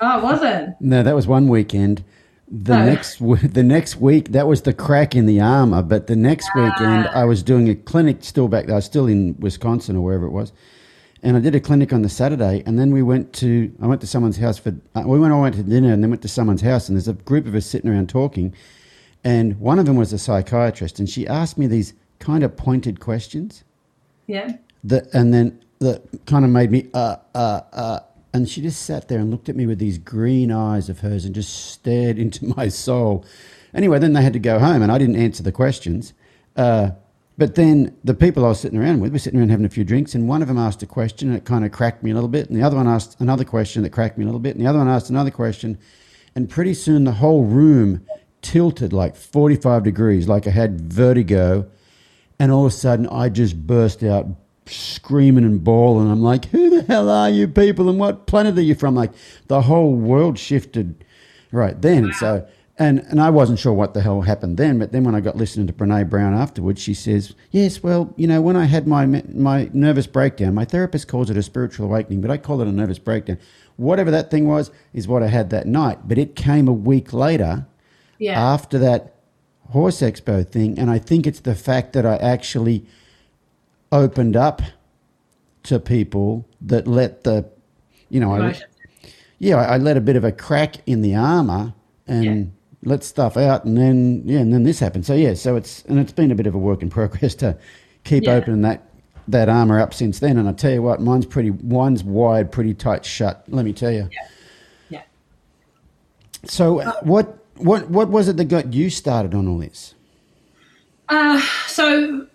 Oh, 0.02 0.18
it 0.20 0.24
wasn't. 0.24 0.76
No, 0.80 1.04
that 1.04 1.14
was 1.14 1.28
one 1.28 1.50
weekend. 1.50 2.04
The 2.52 2.74
Oh. 2.74 2.86
next 2.86 3.20
the 3.54 3.62
next 3.64 3.98
week, 3.98 4.32
that 4.32 4.48
was 4.48 4.62
the 4.64 4.74
crack 4.74 5.16
in 5.16 5.26
the 5.26 5.40
armor. 5.42 5.84
But 5.84 6.08
the 6.08 6.16
next 6.16 6.50
weekend, 6.56 7.08
I 7.10 7.26
was 7.26 7.44
doing 7.44 7.70
a 7.70 7.76
clinic 7.76 8.18
still 8.22 8.48
back 8.48 8.66
there. 8.66 8.76
I 8.76 8.78
was 8.78 8.86
still 8.86 9.06
in 9.08 9.36
Wisconsin 9.40 9.98
or 9.98 10.02
wherever 10.02 10.26
it 10.26 10.32
was, 10.32 10.52
and 11.22 11.36
I 11.36 11.42
did 11.42 11.54
a 11.56 11.60
clinic 11.60 11.92
on 11.92 12.02
the 12.04 12.10
Saturday. 12.10 12.64
And 12.66 12.80
then 12.80 12.92
we 12.92 13.04
went 13.04 13.34
to 13.34 13.70
I 13.82 13.86
went 13.88 14.00
to 14.02 14.08
someone's 14.08 14.38
house 14.38 14.58
for 14.58 14.74
uh, 14.96 15.04
we 15.06 15.20
went 15.20 15.34
all 15.34 15.42
went 15.42 15.56
to 15.56 15.64
dinner 15.64 15.92
and 15.92 16.02
then 16.02 16.10
went 16.10 16.22
to 16.22 16.30
someone's 16.30 16.62
house. 16.62 16.88
And 16.88 16.96
there's 16.96 17.10
a 17.10 17.14
group 17.14 17.46
of 17.46 17.54
us 17.54 17.66
sitting 17.68 17.92
around 17.92 18.08
talking, 18.10 18.56
and 19.24 19.60
one 19.60 19.80
of 19.80 19.86
them 19.86 19.96
was 19.96 20.14
a 20.14 20.18
psychiatrist, 20.20 21.00
and 21.00 21.10
she 21.10 21.28
asked 21.28 21.58
me 21.58 21.68
these 21.68 21.94
kind 22.20 22.44
of 22.44 22.56
pointed 22.56 23.00
questions. 23.00 23.64
Yeah. 24.28 24.58
that 24.84 25.12
and 25.14 25.34
then 25.34 25.60
that 25.80 26.04
kind 26.28 26.46
of 26.46 26.52
made 26.52 26.70
me 26.70 26.88
uh 26.94 27.16
uh 27.34 27.62
uh 27.74 28.00
and 28.32 28.48
she 28.48 28.62
just 28.62 28.84
sat 28.84 29.08
there 29.08 29.18
and 29.18 29.32
looked 29.32 29.50
at 29.50 29.56
me 29.56 29.66
with 29.66 29.80
these 29.80 29.98
green 29.98 30.52
eyes 30.52 30.88
of 30.88 31.00
hers 31.00 31.26
and 31.26 31.34
just 31.34 31.72
stared 31.72 32.20
into 32.24 32.46
my 32.46 32.68
soul. 32.68 33.26
Anyway 33.74 33.98
then 33.98 34.14
they 34.14 34.22
had 34.22 34.34
to 34.34 34.40
go 34.40 34.60
home 34.60 34.84
and 34.84 34.92
i 34.92 34.98
didn't 35.00 35.16
answer 35.16 35.42
the 35.42 35.52
questions. 35.52 36.14
Uh, 36.56 36.92
but 37.40 37.56
then 37.56 37.96
the 38.04 38.14
people 38.14 38.46
i 38.46 38.50
was 38.50 38.60
sitting 38.60 38.78
around 38.78 39.00
with 39.00 39.12
were 39.12 39.18
sitting 39.18 39.40
around 39.40 39.50
having 39.50 39.66
a 39.66 39.70
few 39.70 39.84
drinks 39.84 40.14
and 40.14 40.28
one 40.28 40.44
of 40.44 40.48
them 40.48 40.60
asked 40.60 40.84
a 40.84 40.86
question 40.86 41.30
and 41.30 41.38
it 41.38 41.46
kind 41.46 41.66
of 41.66 41.72
cracked 41.72 42.04
me 42.04 42.12
a 42.12 42.14
little 42.14 42.30
bit 42.30 42.48
and 42.50 42.56
the 42.60 42.64
other 42.64 42.78
one 42.78 42.88
asked 42.88 43.20
another 43.20 43.46
question 43.46 43.82
that 43.82 43.90
cracked 43.92 44.18
me 44.18 44.24
a 44.24 44.28
little 44.28 44.40
bit 44.40 44.56
and 44.56 44.64
the 44.64 44.70
other 44.70 44.78
one 44.80 44.88
asked 44.88 45.10
another 45.10 45.32
question. 45.32 45.78
And 46.36 46.48
pretty 46.48 46.76
soon 46.76 47.06
the 47.06 47.14
whole 47.14 47.46
room 47.46 48.06
tilted 48.42 48.94
like 48.94 49.16
45 49.16 49.84
degrees 49.84 50.28
like 50.28 50.48
i 50.48 50.52
had 50.52 50.82
vertigo 50.82 51.70
and 52.40 52.52
all 52.54 52.66
of 52.66 52.72
a 52.72 52.76
sudden, 52.76 53.06
I 53.08 53.28
just 53.28 53.68
burst 53.68 54.02
out 54.02 54.28
screaming 54.66 55.44
and 55.44 55.62
bawling. 55.62 56.10
I'm 56.10 56.22
like, 56.22 56.46
who 56.46 56.70
the 56.70 56.84
hell 56.84 57.10
are 57.10 57.30
you 57.30 57.48
people 57.50 57.90
and 57.90 58.00
what 58.00 58.28
planet 58.28 58.58
are 58.58 58.62
you 58.62 58.76
from? 58.76 58.96
Like, 58.96 59.12
the 59.48 59.64
whole 59.64 59.94
world 59.94 60.40
shifted 60.40 61.04
right 61.52 61.80
then. 61.82 62.14
So, 62.14 62.48
and, 62.78 63.00
and 63.00 63.20
I 63.20 63.30
wasn't 63.30 63.60
sure 63.60 63.74
what 63.74 63.94
the 63.94 64.02
hell 64.02 64.22
happened 64.22 64.56
then, 64.56 64.80
but 64.80 64.94
then 64.94 65.04
when 65.04 65.16
I 65.16 65.20
got 65.20 65.36
listening 65.36 65.68
to 65.68 65.74
Brene 65.74 66.10
Brown 66.10 66.34
afterwards, 66.34 66.82
she 66.82 66.94
says, 66.94 67.36
yes, 67.52 67.84
well, 67.84 68.14
you 68.16 68.26
know, 68.26 68.42
when 68.42 68.56
I 68.56 68.66
had 68.66 68.88
my, 68.88 69.06
my 69.06 69.70
nervous 69.74 70.08
breakdown, 70.08 70.54
my 70.54 70.64
therapist 70.64 71.10
calls 71.10 71.30
it 71.30 71.36
a 71.36 71.44
spiritual 71.44 71.88
awakening, 71.88 72.22
but 72.22 72.32
I 72.32 72.38
call 72.38 72.62
it 72.62 72.70
a 72.70 72.72
nervous 72.72 73.00
breakdown. 73.00 73.38
Whatever 73.76 74.12
that 74.12 74.32
thing 74.32 74.48
was, 74.48 74.72
is 74.94 75.10
what 75.10 75.24
I 75.24 75.28
had 75.28 75.50
that 75.50 75.68
night. 75.68 76.08
But 76.08 76.18
it 76.18 76.38
came 76.38 76.70
a 76.70 76.74
week 76.74 77.12
later 77.12 77.66
Yeah. 78.20 78.40
after 78.40 78.78
that 78.80 79.16
horse 79.70 80.02
expo 80.02 80.48
thing 80.48 80.78
and 80.80 80.90
i 80.92 80.98
think 81.00 81.26
it's 81.28 81.40
the 81.42 81.56
fact 81.56 81.94
that 81.94 82.06
i 82.06 82.16
actually 82.18 82.86
opened 83.92 84.36
up 84.36 84.62
to 85.64 85.80
people 85.80 86.46
that 86.62 86.88
let 86.88 87.24
the 87.24 87.46
you 88.10 88.20
know 88.20 88.34
I, 88.34 88.60
yeah 89.38 89.56
I, 89.58 89.78
let 89.78 89.96
a 89.98 90.02
bit 90.02 90.16
of 90.16 90.24
a 90.24 90.32
crack 90.32 90.78
in 90.86 91.02
the 91.02 91.16
armor 91.16 91.74
and 92.08 92.24
Yeah. 92.26 92.44
let 92.84 93.04
stuff 93.04 93.38
out 93.38 93.66
and 93.66 93.78
then 93.78 94.24
yeah 94.26 94.40
and 94.40 94.52
then 94.54 94.64
this 94.64 94.80
happened 94.80 95.06
so 95.06 95.14
yeah 95.14 95.34
so 95.36 95.56
it's 95.56 95.84
and 95.86 96.00
it's 96.00 96.12
been 96.14 96.32
a 96.32 96.36
bit 96.36 96.48
of 96.48 96.56
a 96.56 96.58
work 96.60 96.82
in 96.82 96.90
progress 97.00 97.36
to 97.36 97.56
keep 98.04 98.24
Yeah. 98.24 98.36
opening 98.36 98.62
that 98.62 98.86
that 99.28 99.48
armor 99.50 99.80
up 99.80 99.94
since 99.94 100.18
then 100.20 100.38
and 100.38 100.50
i 100.50 100.52
tell 100.54 100.72
you 100.72 100.82
what 100.82 101.00
mine's 101.00 101.26
pretty 101.28 101.52
mine's 101.52 102.04
wide 102.04 102.52
pretty 102.52 102.74
tight 102.74 103.06
shut 103.06 103.44
let 103.50 103.64
me 103.66 103.72
tell 103.74 103.92
you 103.92 104.10
Yeah. 104.90 105.04
so 106.46 106.80
uh, 106.80 106.94
what 107.04 107.39
what 107.60 107.90
what 107.90 108.10
was 108.10 108.28
it 108.28 108.38
that 108.38 108.46
got 108.46 108.74
you 108.74 108.90
started 108.90 109.34
on 109.34 109.48
all 109.48 109.58
this 109.58 109.96
Uh, 111.10 111.42
so 111.68 112.28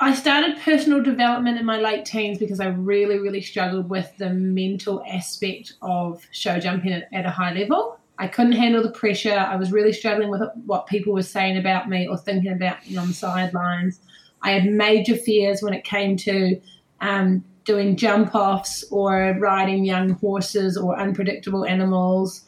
I 0.00 0.14
started 0.14 0.58
personal 0.58 1.02
development 1.02 1.58
in 1.58 1.64
my 1.64 1.78
late 1.78 2.04
teens 2.04 2.38
because 2.38 2.60
I 2.60 2.66
really, 2.66 3.18
really 3.18 3.40
struggled 3.40 3.88
with 3.88 4.14
the 4.18 4.30
mental 4.30 5.02
aspect 5.08 5.74
of 5.82 6.26
show 6.30 6.58
jumping 6.58 6.92
at, 6.92 7.08
at 7.12 7.26
a 7.26 7.30
high 7.30 7.52
level. 7.54 7.98
I 8.18 8.28
couldn't 8.28 8.52
handle 8.52 8.82
the 8.82 8.90
pressure. 8.90 9.34
I 9.34 9.56
was 9.56 9.72
really 9.72 9.92
struggling 9.92 10.30
with 10.30 10.42
what 10.66 10.86
people 10.86 11.12
were 11.12 11.22
saying 11.22 11.56
about 11.58 11.88
me 11.88 12.06
or 12.06 12.16
thinking 12.16 12.52
about 12.52 12.86
me 12.88 12.96
on 12.96 13.08
the 13.08 13.14
sidelines. 13.14 14.00
I 14.42 14.50
had 14.52 14.66
major 14.66 15.16
fears 15.16 15.62
when 15.62 15.74
it 15.74 15.84
came 15.84 16.16
to 16.18 16.60
um, 17.00 17.44
doing 17.64 17.96
jump 17.96 18.34
offs 18.34 18.84
or 18.90 19.36
riding 19.38 19.84
young 19.84 20.10
horses 20.10 20.76
or 20.76 20.98
unpredictable 20.98 21.64
animals. 21.64 22.42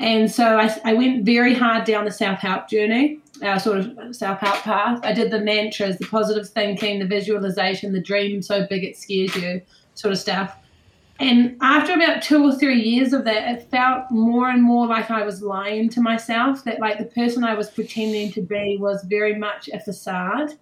And 0.00 0.30
so 0.30 0.58
I, 0.58 0.74
I 0.84 0.94
went 0.94 1.24
very 1.24 1.54
hard 1.54 1.84
down 1.84 2.04
the 2.04 2.10
self 2.12 2.38
help 2.38 2.68
journey, 2.68 3.18
our 3.42 3.58
sort 3.58 3.78
of 3.78 4.14
self 4.14 4.38
help 4.40 4.58
path. 4.62 5.00
I 5.02 5.12
did 5.12 5.30
the 5.32 5.40
mantras, 5.40 5.98
the 5.98 6.06
positive 6.06 6.48
thinking, 6.48 7.00
the 7.00 7.06
visualization, 7.06 7.92
the 7.92 8.00
dream 8.00 8.40
so 8.42 8.66
big 8.68 8.84
it 8.84 8.96
scares 8.96 9.34
you 9.34 9.60
sort 9.94 10.12
of 10.12 10.18
stuff. 10.18 10.56
And 11.20 11.56
after 11.60 11.94
about 11.94 12.22
two 12.22 12.44
or 12.44 12.54
three 12.54 12.80
years 12.80 13.12
of 13.12 13.24
that, 13.24 13.52
it 13.52 13.68
felt 13.70 14.08
more 14.12 14.48
and 14.50 14.62
more 14.62 14.86
like 14.86 15.10
I 15.10 15.24
was 15.24 15.42
lying 15.42 15.88
to 15.90 16.00
myself, 16.00 16.62
that 16.62 16.78
like 16.78 16.98
the 16.98 17.06
person 17.06 17.42
I 17.42 17.54
was 17.54 17.68
pretending 17.68 18.30
to 18.32 18.40
be 18.40 18.76
was 18.78 19.02
very 19.02 19.34
much 19.36 19.68
a 19.68 19.80
facade. 19.80 20.52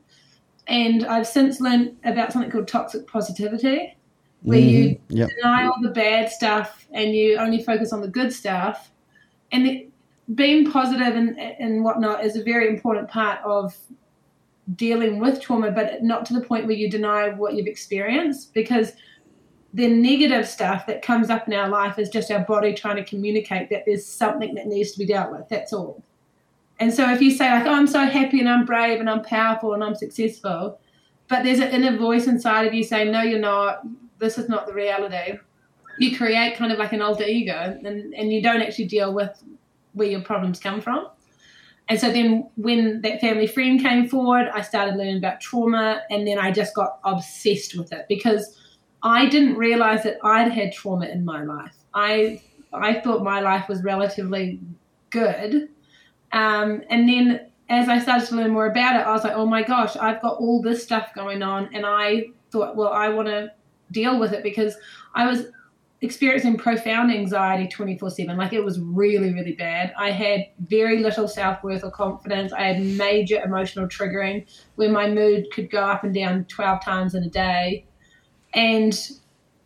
And 0.66 1.04
I've 1.04 1.26
since 1.26 1.60
learned 1.60 1.98
about 2.04 2.32
something 2.32 2.50
called 2.50 2.68
toxic 2.68 3.06
positivity, 3.06 3.94
where 4.42 4.58
you 4.58 4.84
Mhm. 4.88 5.00
Yep. 5.10 5.28
deny 5.36 5.66
all 5.66 5.76
the 5.82 5.90
bad 5.90 6.30
stuff 6.30 6.86
and 6.90 7.14
you 7.14 7.36
only 7.36 7.62
focus 7.62 7.92
on 7.92 8.00
the 8.00 8.08
good 8.08 8.32
stuff. 8.32 8.90
And 9.52 9.66
it, 9.66 9.90
being 10.34 10.70
positive 10.70 11.14
and, 11.14 11.38
and 11.38 11.84
whatnot 11.84 12.24
is 12.24 12.36
a 12.36 12.42
very 12.42 12.68
important 12.68 13.08
part 13.08 13.40
of 13.44 13.76
dealing 14.74 15.20
with 15.20 15.40
trauma, 15.40 15.70
but 15.70 16.02
not 16.02 16.26
to 16.26 16.34
the 16.34 16.40
point 16.40 16.66
where 16.66 16.76
you 16.76 16.90
deny 16.90 17.30
what 17.30 17.54
you've 17.54 17.68
experienced 17.68 18.52
because 18.52 18.92
the 19.74 19.86
negative 19.86 20.48
stuff 20.48 20.86
that 20.86 21.02
comes 21.02 21.30
up 21.30 21.46
in 21.46 21.54
our 21.54 21.68
life 21.68 21.98
is 21.98 22.08
just 22.08 22.30
our 22.30 22.40
body 22.40 22.72
trying 22.74 22.96
to 22.96 23.04
communicate 23.04 23.70
that 23.70 23.84
there's 23.86 24.04
something 24.04 24.54
that 24.54 24.66
needs 24.66 24.92
to 24.92 24.98
be 24.98 25.06
dealt 25.06 25.30
with. 25.30 25.48
That's 25.48 25.72
all. 25.72 26.02
And 26.80 26.92
so 26.92 27.10
if 27.12 27.22
you 27.22 27.30
say 27.30 27.50
like, 27.50 27.66
"Oh, 27.66 27.74
I'm 27.74 27.86
so 27.86 28.06
happy 28.06 28.40
and 28.40 28.48
I'm 28.48 28.64
brave 28.64 29.00
and 29.00 29.08
I'm 29.08 29.22
powerful 29.22 29.74
and 29.74 29.84
I'm 29.84 29.94
successful," 29.94 30.78
but 31.28 31.42
there's 31.42 31.58
an 31.58 31.70
inner 31.70 31.96
voice 31.96 32.26
inside 32.26 32.66
of 32.66 32.74
you 32.74 32.82
saying, 32.82 33.12
"No, 33.12 33.22
you're 33.22 33.38
not. 33.38 33.82
This 34.18 34.38
is 34.38 34.48
not 34.48 34.66
the 34.66 34.74
reality." 34.74 35.38
You 35.98 36.16
create 36.16 36.56
kind 36.56 36.72
of 36.72 36.78
like 36.78 36.92
an 36.92 37.02
alter 37.02 37.24
ego, 37.24 37.78
and 37.84 38.14
and 38.14 38.32
you 38.32 38.42
don't 38.42 38.62
actually 38.62 38.86
deal 38.86 39.12
with 39.14 39.42
where 39.92 40.08
your 40.08 40.20
problems 40.20 40.60
come 40.60 40.80
from. 40.80 41.08
And 41.88 42.00
so 42.00 42.10
then 42.10 42.48
when 42.56 43.00
that 43.02 43.20
family 43.20 43.46
friend 43.46 43.80
came 43.80 44.08
forward, 44.08 44.48
I 44.52 44.62
started 44.62 44.96
learning 44.96 45.18
about 45.18 45.40
trauma, 45.40 46.02
and 46.10 46.26
then 46.26 46.38
I 46.38 46.50
just 46.50 46.74
got 46.74 46.98
obsessed 47.04 47.76
with 47.78 47.92
it 47.92 48.06
because 48.08 48.58
I 49.02 49.26
didn't 49.26 49.56
realize 49.56 50.02
that 50.02 50.18
I'd 50.24 50.50
had 50.50 50.72
trauma 50.72 51.06
in 51.06 51.24
my 51.24 51.44
life. 51.44 51.76
I 51.94 52.42
I 52.72 53.00
thought 53.00 53.22
my 53.22 53.40
life 53.40 53.68
was 53.68 53.82
relatively 53.82 54.60
good. 55.10 55.68
Um, 56.32 56.82
and 56.90 57.08
then 57.08 57.50
as 57.68 57.88
I 57.88 57.98
started 57.98 58.28
to 58.28 58.36
learn 58.36 58.50
more 58.50 58.66
about 58.66 58.96
it, 59.00 59.06
I 59.06 59.12
was 59.12 59.24
like, 59.24 59.34
oh 59.34 59.46
my 59.46 59.62
gosh, 59.62 59.96
I've 59.96 60.20
got 60.22 60.36
all 60.38 60.60
this 60.62 60.82
stuff 60.82 61.14
going 61.14 61.42
on. 61.42 61.70
And 61.74 61.84
I 61.86 62.26
thought, 62.50 62.76
well, 62.76 62.92
I 62.92 63.08
want 63.08 63.28
to 63.28 63.52
deal 63.92 64.18
with 64.18 64.32
it 64.32 64.42
because 64.42 64.76
I 65.14 65.26
was 65.26 65.46
experiencing 66.02 66.56
profound 66.56 67.10
anxiety 67.10 67.68
24 67.68 68.10
7. 68.10 68.36
Like 68.36 68.52
it 68.52 68.64
was 68.64 68.80
really, 68.80 69.32
really 69.32 69.52
bad. 69.52 69.92
I 69.98 70.10
had 70.10 70.46
very 70.60 71.02
little 71.02 71.28
self 71.28 71.62
worth 71.62 71.84
or 71.84 71.90
confidence. 71.90 72.52
I 72.52 72.62
had 72.62 72.82
major 72.82 73.42
emotional 73.42 73.88
triggering 73.88 74.46
where 74.76 74.90
my 74.90 75.08
mood 75.08 75.46
could 75.52 75.70
go 75.70 75.80
up 75.80 76.04
and 76.04 76.14
down 76.14 76.44
12 76.46 76.84
times 76.84 77.14
in 77.14 77.22
a 77.24 77.30
day. 77.30 77.86
And 78.54 78.98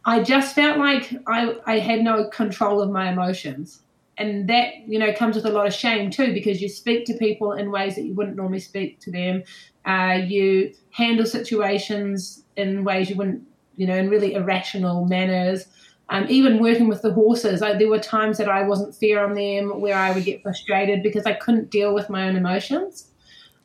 I 0.04 0.22
just 0.22 0.54
felt 0.54 0.78
like 0.78 1.12
I, 1.26 1.56
I 1.66 1.78
had 1.78 2.00
no 2.00 2.28
control 2.28 2.80
of 2.80 2.90
my 2.90 3.10
emotions 3.10 3.82
and 4.20 4.48
that 4.48 4.74
you 4.86 4.98
know 4.98 5.12
comes 5.12 5.34
with 5.34 5.46
a 5.46 5.50
lot 5.50 5.66
of 5.66 5.72
shame 5.72 6.10
too 6.10 6.32
because 6.32 6.60
you 6.60 6.68
speak 6.68 7.06
to 7.06 7.14
people 7.14 7.52
in 7.52 7.72
ways 7.72 7.96
that 7.96 8.04
you 8.04 8.14
wouldn't 8.14 8.36
normally 8.36 8.60
speak 8.60 9.00
to 9.00 9.10
them 9.10 9.42
uh, 9.86 10.18
you 10.26 10.72
handle 10.90 11.24
situations 11.24 12.44
in 12.56 12.84
ways 12.84 13.08
you 13.08 13.16
wouldn't 13.16 13.42
you 13.76 13.86
know 13.86 13.96
in 13.96 14.10
really 14.10 14.34
irrational 14.34 15.06
manners 15.06 15.66
um, 16.10 16.26
even 16.28 16.60
working 16.60 16.88
with 16.88 17.02
the 17.02 17.12
horses 17.12 17.62
I, 17.62 17.76
there 17.76 17.88
were 17.88 17.98
times 17.98 18.38
that 18.38 18.48
i 18.48 18.62
wasn't 18.62 18.94
fair 18.94 19.24
on 19.24 19.34
them 19.34 19.80
where 19.80 19.96
i 19.96 20.10
would 20.12 20.24
get 20.24 20.42
frustrated 20.42 21.02
because 21.02 21.26
i 21.26 21.32
couldn't 21.32 21.70
deal 21.70 21.94
with 21.94 22.10
my 22.10 22.28
own 22.28 22.36
emotions 22.36 23.08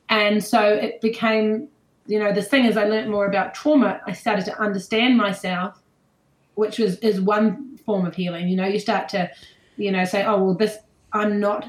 and 0.10 0.44
so 0.44 0.62
it 0.62 1.02
became 1.02 1.68
you 2.08 2.20
know 2.20 2.32
the 2.32 2.42
thing 2.42 2.66
is 2.66 2.78
i 2.78 2.86
learned 2.86 3.10
more 3.10 3.26
about 3.26 3.54
trauma 3.54 4.00
i 4.08 4.14
started 4.14 4.46
to 4.46 4.60
understand 4.60 5.18
myself 5.18 5.82
which 6.54 6.80
was 6.80 6.98
is 7.00 7.20
one 7.20 7.78
form 7.86 8.06
of 8.06 8.16
healing 8.16 8.48
you 8.48 8.56
know 8.56 8.66
you 8.66 8.80
start 8.80 9.10
to 9.10 9.30
you 9.78 9.92
know, 9.92 10.06
say, 10.06 10.24
oh, 10.24 10.44
well, 10.44 10.54
this, 10.54 10.78
I'm 11.14 11.40
not 11.40 11.68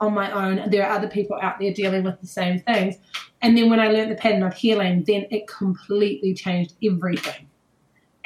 on 0.00 0.14
my 0.14 0.30
own. 0.30 0.70
There 0.70 0.86
are 0.86 0.96
other 0.96 1.08
people 1.08 1.38
out 1.40 1.58
there 1.58 1.72
dealing 1.72 2.04
with 2.04 2.20
the 2.20 2.26
same 2.26 2.60
things. 2.60 2.96
And 3.42 3.56
then 3.56 3.70
when 3.70 3.80
I 3.80 3.88
learned 3.88 4.10
the 4.10 4.16
pattern 4.16 4.42
of 4.42 4.54
healing, 4.54 5.04
then 5.06 5.26
it 5.30 5.46
completely 5.46 6.34
changed 6.34 6.74
everything. 6.82 7.47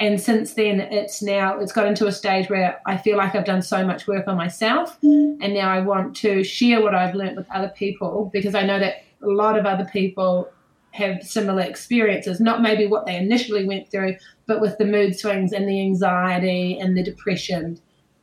And 0.03 0.19
since 0.19 0.55
then, 0.55 0.81
it's 0.81 1.21
now, 1.21 1.57
it's 1.59 1.71
got 1.71 1.87
into 1.87 2.07
a 2.07 2.11
stage 2.11 2.49
where 2.49 2.81
I 2.85 2.97
feel 2.97 3.15
like 3.15 3.35
I've 3.35 3.45
done 3.45 3.61
so 3.61 3.87
much 3.87 4.05
work 4.05 4.27
on 4.27 4.35
myself. 4.35 4.97
And 5.01 5.53
now 5.53 5.69
I 5.69 5.79
want 5.79 6.13
to 6.17 6.43
share 6.43 6.81
what 6.81 6.93
I've 6.93 7.15
learned 7.15 7.37
with 7.37 7.49
other 7.49 7.69
people 7.69 8.29
because 8.33 8.53
I 8.53 8.65
know 8.65 8.79
that 8.79 9.05
a 9.21 9.27
lot 9.27 9.57
of 9.57 9.65
other 9.65 9.85
people 9.85 10.51
have 10.91 11.23
similar 11.23 11.61
experiences, 11.61 12.41
not 12.41 12.61
maybe 12.61 12.85
what 12.85 13.05
they 13.05 13.15
initially 13.15 13.65
went 13.65 13.89
through, 13.89 14.17
but 14.45 14.59
with 14.59 14.77
the 14.77 14.83
mood 14.83 15.17
swings 15.17 15.53
and 15.53 15.69
the 15.69 15.79
anxiety 15.79 16.77
and 16.77 16.97
the 16.97 17.03
depression 17.03 17.79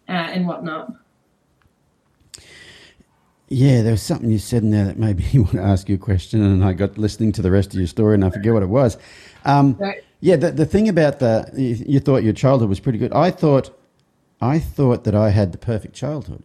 uh, 0.06 0.12
and 0.12 0.46
whatnot. 0.46 0.92
Yeah, 3.48 3.80
there 3.80 3.92
was 3.92 4.02
something 4.02 4.28
you 4.30 4.38
said 4.38 4.64
in 4.64 4.70
there 4.70 4.84
that 4.84 4.98
made 4.98 5.16
me 5.16 5.30
want 5.38 5.52
to 5.52 5.62
ask 5.62 5.88
you 5.88 5.94
a 5.94 5.98
question, 5.98 6.42
and 6.42 6.62
I 6.62 6.74
got 6.74 6.98
listening 6.98 7.32
to 7.32 7.42
the 7.42 7.50
rest 7.50 7.72
of 7.72 7.78
your 7.80 7.86
story, 7.86 8.16
and 8.16 8.24
I 8.24 8.28
forget 8.28 8.52
what 8.52 8.62
it 8.62 8.68
was. 8.68 8.98
Um, 9.46 9.78
Right. 9.80 10.04
Yeah, 10.20 10.36
the, 10.36 10.52
the 10.52 10.66
thing 10.66 10.88
about 10.88 11.18
the 11.18 11.50
you, 11.56 11.84
you 11.86 12.00
thought 12.00 12.22
your 12.22 12.32
childhood 12.32 12.68
was 12.68 12.80
pretty 12.80 12.98
good. 12.98 13.12
I 13.12 13.30
thought, 13.30 13.76
I 14.40 14.58
thought 14.58 15.04
that 15.04 15.14
I 15.14 15.30
had 15.30 15.52
the 15.52 15.58
perfect 15.58 15.94
childhood. 15.94 16.42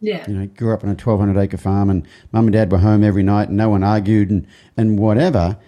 Yeah. 0.00 0.24
You 0.28 0.34
know, 0.34 0.46
grew 0.46 0.72
up 0.72 0.84
on 0.84 0.90
a 0.90 0.94
twelve 0.94 1.20
hundred 1.20 1.40
acre 1.40 1.56
farm, 1.56 1.90
and 1.90 2.06
mum 2.32 2.46
and 2.46 2.52
dad 2.52 2.70
were 2.70 2.78
home 2.78 3.02
every 3.02 3.22
night, 3.22 3.48
and 3.48 3.56
no 3.56 3.70
one 3.70 3.82
argued, 3.82 4.30
and 4.30 4.46
and 4.76 4.98
whatever. 4.98 5.58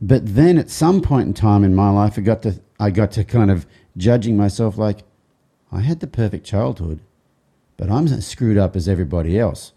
But 0.00 0.34
then 0.34 0.58
at 0.58 0.70
some 0.70 1.00
point 1.00 1.28
in 1.28 1.34
time 1.34 1.64
in 1.64 1.74
my 1.74 1.90
life, 1.90 2.18
I 2.18 2.22
got 2.22 2.42
to 2.42 2.60
I 2.80 2.90
got 2.90 3.12
to 3.12 3.24
kind 3.24 3.50
of 3.50 3.66
judging 3.96 4.36
myself 4.36 4.76
like, 4.76 5.04
I 5.72 5.80
had 5.80 6.00
the 6.00 6.06
perfect 6.06 6.46
childhood, 6.46 7.00
but 7.76 7.90
I'm 7.90 8.06
as 8.06 8.26
screwed 8.26 8.58
up 8.58 8.76
as 8.76 8.88
everybody 8.88 9.38
else. 9.38 9.72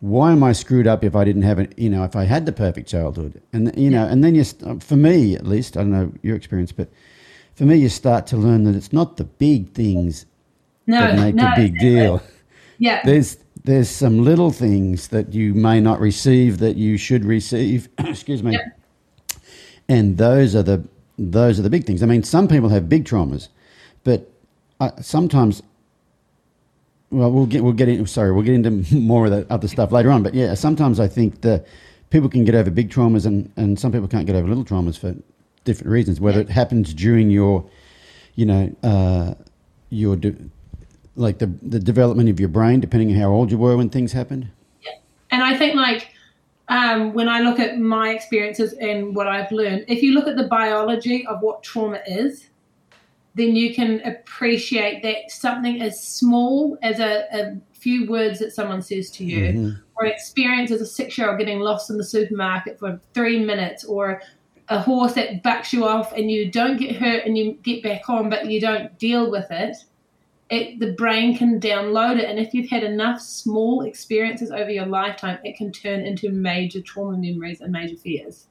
Why 0.00 0.32
am 0.32 0.42
I 0.42 0.52
screwed 0.52 0.86
up 0.86 1.04
if 1.04 1.14
I 1.16 1.24
didn't 1.24 1.42
have 1.42 1.58
it? 1.58 1.78
You 1.78 1.90
know, 1.90 2.04
if 2.04 2.14
I 2.16 2.24
had 2.24 2.46
the 2.46 2.52
perfect 2.52 2.88
childhood, 2.88 3.40
and 3.52 3.72
you 3.76 3.90
know, 3.90 4.06
and 4.06 4.22
then 4.22 4.34
you, 4.34 4.44
for 4.80 4.96
me 4.96 5.34
at 5.34 5.46
least, 5.46 5.76
I 5.76 5.80
don't 5.80 5.92
know 5.92 6.12
your 6.22 6.36
experience, 6.36 6.72
but 6.72 6.88
for 7.54 7.64
me, 7.64 7.76
you 7.76 7.88
start 7.88 8.26
to 8.28 8.36
learn 8.36 8.64
that 8.64 8.74
it's 8.74 8.92
not 8.92 9.16
the 9.16 9.24
big 9.24 9.72
things 9.72 10.26
No, 10.86 11.00
that 11.00 11.16
make 11.16 11.34
no, 11.34 11.46
a 11.46 11.56
big 11.56 11.78
deal. 11.78 12.22
Yeah. 12.78 13.00
There's 13.04 13.38
there's 13.62 13.88
some 13.88 14.22
little 14.24 14.50
things 14.50 15.08
that 15.08 15.32
you 15.32 15.54
may 15.54 15.80
not 15.80 16.00
receive 16.00 16.58
that 16.58 16.76
you 16.76 16.98
should 16.98 17.24
receive. 17.24 17.88
Excuse 17.98 18.42
me. 18.42 18.52
Yep. 18.52 18.80
And 19.88 20.18
those 20.18 20.54
are 20.54 20.62
the 20.62 20.84
those 21.18 21.58
are 21.58 21.62
the 21.62 21.70
big 21.70 21.84
things. 21.86 22.02
I 22.02 22.06
mean, 22.06 22.24
some 22.24 22.48
people 22.48 22.68
have 22.70 22.88
big 22.88 23.04
traumas, 23.04 23.48
but 24.02 24.30
uh, 24.80 24.90
sometimes. 25.00 25.62
Well, 27.10 27.30
we'll 27.30 27.46
get 27.46 27.62
we'll 27.62 27.72
get 27.72 27.88
in. 27.88 28.06
Sorry, 28.06 28.32
we'll 28.32 28.42
get 28.44 28.54
into 28.54 28.94
more 28.94 29.26
of 29.26 29.30
the 29.30 29.46
other 29.50 29.68
stuff 29.68 29.92
later 29.92 30.10
on. 30.10 30.22
But 30.22 30.34
yeah, 30.34 30.54
sometimes 30.54 30.98
I 31.00 31.08
think 31.08 31.42
that 31.42 31.66
people 32.10 32.28
can 32.28 32.44
get 32.44 32.54
over 32.54 32.70
big 32.70 32.90
traumas, 32.90 33.26
and 33.26 33.52
and 33.56 33.78
some 33.78 33.92
people 33.92 34.08
can't 34.08 34.26
get 34.26 34.36
over 34.36 34.48
little 34.48 34.64
traumas 34.64 34.98
for 34.98 35.14
different 35.64 35.90
reasons. 35.90 36.20
Whether 36.20 36.40
it 36.40 36.50
happens 36.50 36.94
during 36.94 37.30
your, 37.30 37.68
you 38.34 38.46
know, 38.46 38.74
uh, 38.82 39.34
your 39.90 40.16
de- 40.16 40.36
like 41.16 41.38
the 41.38 41.46
the 41.62 41.78
development 41.78 42.28
of 42.28 42.40
your 42.40 42.48
brain, 42.48 42.80
depending 42.80 43.10
on 43.10 43.16
how 43.16 43.30
old 43.30 43.50
you 43.50 43.58
were 43.58 43.76
when 43.76 43.90
things 43.90 44.12
happened. 44.12 44.50
Yeah, 44.82 44.92
And 45.30 45.42
I 45.42 45.56
think, 45.56 45.74
like, 45.74 46.10
um, 46.68 47.12
when 47.12 47.28
I 47.28 47.40
look 47.40 47.60
at 47.60 47.78
my 47.78 48.10
experiences 48.10 48.72
and 48.74 49.14
what 49.14 49.26
I've 49.26 49.52
learned, 49.52 49.84
if 49.88 50.02
you 50.02 50.14
look 50.14 50.26
at 50.26 50.36
the 50.36 50.48
biology 50.48 51.26
of 51.26 51.40
what 51.42 51.62
trauma 51.62 52.00
is, 52.06 52.48
then 53.34 53.56
you 53.56 53.74
can 53.74 54.00
appreciate 54.02 55.02
that 55.02 55.30
something 55.30 55.82
as 55.82 56.02
small 56.02 56.78
as 56.82 57.00
a, 57.00 57.26
a 57.32 57.56
few 57.72 58.08
words 58.08 58.38
that 58.38 58.52
someone 58.52 58.80
says 58.80 59.10
to 59.10 59.24
you, 59.24 59.44
mm-hmm. 59.46 59.70
or 59.96 60.06
an 60.06 60.12
experience 60.12 60.70
as 60.70 60.80
a 60.80 60.86
six 60.86 61.18
year 61.18 61.28
old 61.28 61.38
getting 61.38 61.60
lost 61.60 61.90
in 61.90 61.96
the 61.96 62.04
supermarket 62.04 62.78
for 62.78 63.00
three 63.12 63.44
minutes, 63.44 63.84
or 63.84 64.22
a 64.68 64.80
horse 64.80 65.14
that 65.14 65.42
bucks 65.42 65.72
you 65.72 65.84
off 65.84 66.12
and 66.12 66.30
you 66.30 66.50
don't 66.50 66.78
get 66.78 66.96
hurt 66.96 67.26
and 67.26 67.36
you 67.36 67.52
get 67.62 67.82
back 67.82 68.08
on, 68.08 68.30
but 68.30 68.46
you 68.46 68.60
don't 68.60 68.98
deal 68.98 69.30
with 69.30 69.50
it. 69.50 69.76
It, 70.50 70.78
the 70.78 70.92
brain 70.92 71.36
can 71.36 71.58
download 71.58 72.18
it, 72.18 72.26
and 72.26 72.38
if 72.38 72.54
you've 72.54 72.70
had 72.70 72.84
enough 72.84 73.20
small 73.20 73.82
experiences 73.82 74.50
over 74.50 74.70
your 74.70 74.86
lifetime, 74.86 75.38
it 75.42 75.56
can 75.56 75.72
turn 75.72 76.00
into 76.00 76.30
major 76.30 76.80
trauma 76.80 77.16
memories 77.16 77.60
and 77.60 77.72
major 77.72 77.96
fears. 77.96 78.46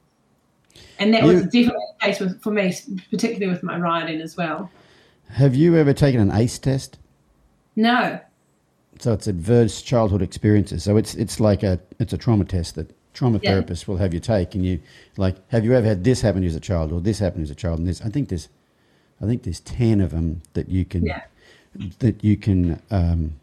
And 1.00 1.14
that 1.14 1.24
was 1.24 1.44
definitely 1.44 1.72
the 2.00 2.06
case 2.06 2.20
with, 2.20 2.42
for 2.42 2.52
me, 2.52 2.74
particularly 3.10 3.52
with 3.52 3.64
my 3.64 3.78
riding 3.78 4.22
as 4.22 4.38
well. 4.38 4.72
Have 5.30 5.56
you 5.56 5.76
ever 5.76 5.94
taken 5.94 6.22
an 6.22 6.32
ACE 6.32 6.60
test? 6.60 7.00
No, 7.76 8.20
So 9.00 9.14
it's 9.14 9.26
adverse 9.28 9.82
childhood 9.82 10.22
experiences. 10.22 10.84
So 10.84 10.96
it's 10.98 11.16
it's 11.16 11.40
like 11.40 11.64
a 11.64 11.80
it's 12.00 12.14
a 12.14 12.18
trauma 12.18 12.46
test 12.46 12.76
that 12.76 12.96
trauma 13.14 13.40
Yeah. 13.42 13.54
therapists 13.54 13.88
will 13.88 13.98
have 13.98 14.14
you 14.14 14.20
take, 14.20 14.54
and 14.54 14.64
you 14.64 14.80
like, 15.18 15.36
have 15.50 15.66
you 15.66 15.74
ever 15.74 15.88
had 15.88 16.04
this 16.04 16.22
happen 16.22 16.44
as 16.44 16.56
a 16.56 16.60
child, 16.60 16.92
or 16.92 17.02
this 17.02 17.20
happen 17.20 17.42
as 17.42 17.50
a 17.50 17.56
child, 17.56 17.80
and 17.80 17.88
this? 17.88 18.02
I 18.02 18.10
think 18.10 18.30
there's, 18.30 18.48
I 19.22 19.26
think 19.26 19.42
there's 19.44 19.60
ten 19.62 20.02
of 20.02 20.12
them 20.12 20.44
that 20.54 20.70
you 20.70 20.86
can 20.86 21.06
Yeah. 21.06 21.24
that 22.00 22.24
you 22.24 22.38
can 22.38 22.80
um, 22.92 23.34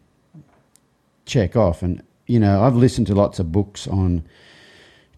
check 1.25 1.57
off. 1.57 1.83
And 1.83 2.01
you 2.27 2.39
know, 2.39 2.63
I've 2.63 2.75
listened 2.77 3.07
to 3.07 3.15
lots 3.15 3.39
of 3.39 3.51
books 3.51 3.87
on 3.87 4.23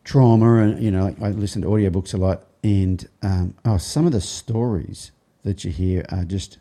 trauma, 0.04 0.56
and 0.58 0.82
you 0.82 0.92
know, 0.92 1.16
I 1.22 1.30
listen 1.30 1.62
to 1.62 1.68
audiobooks 1.70 2.14
a 2.14 2.18
lot, 2.18 2.44
and 2.64 3.08
um, 3.22 3.56
oh, 3.66 3.78
some 3.78 4.06
of 4.06 4.12
the 4.12 4.22
stories 4.22 5.12
that 5.44 5.64
you 5.64 5.72
hear 5.72 6.06
are 6.10 6.24
just 6.24 6.58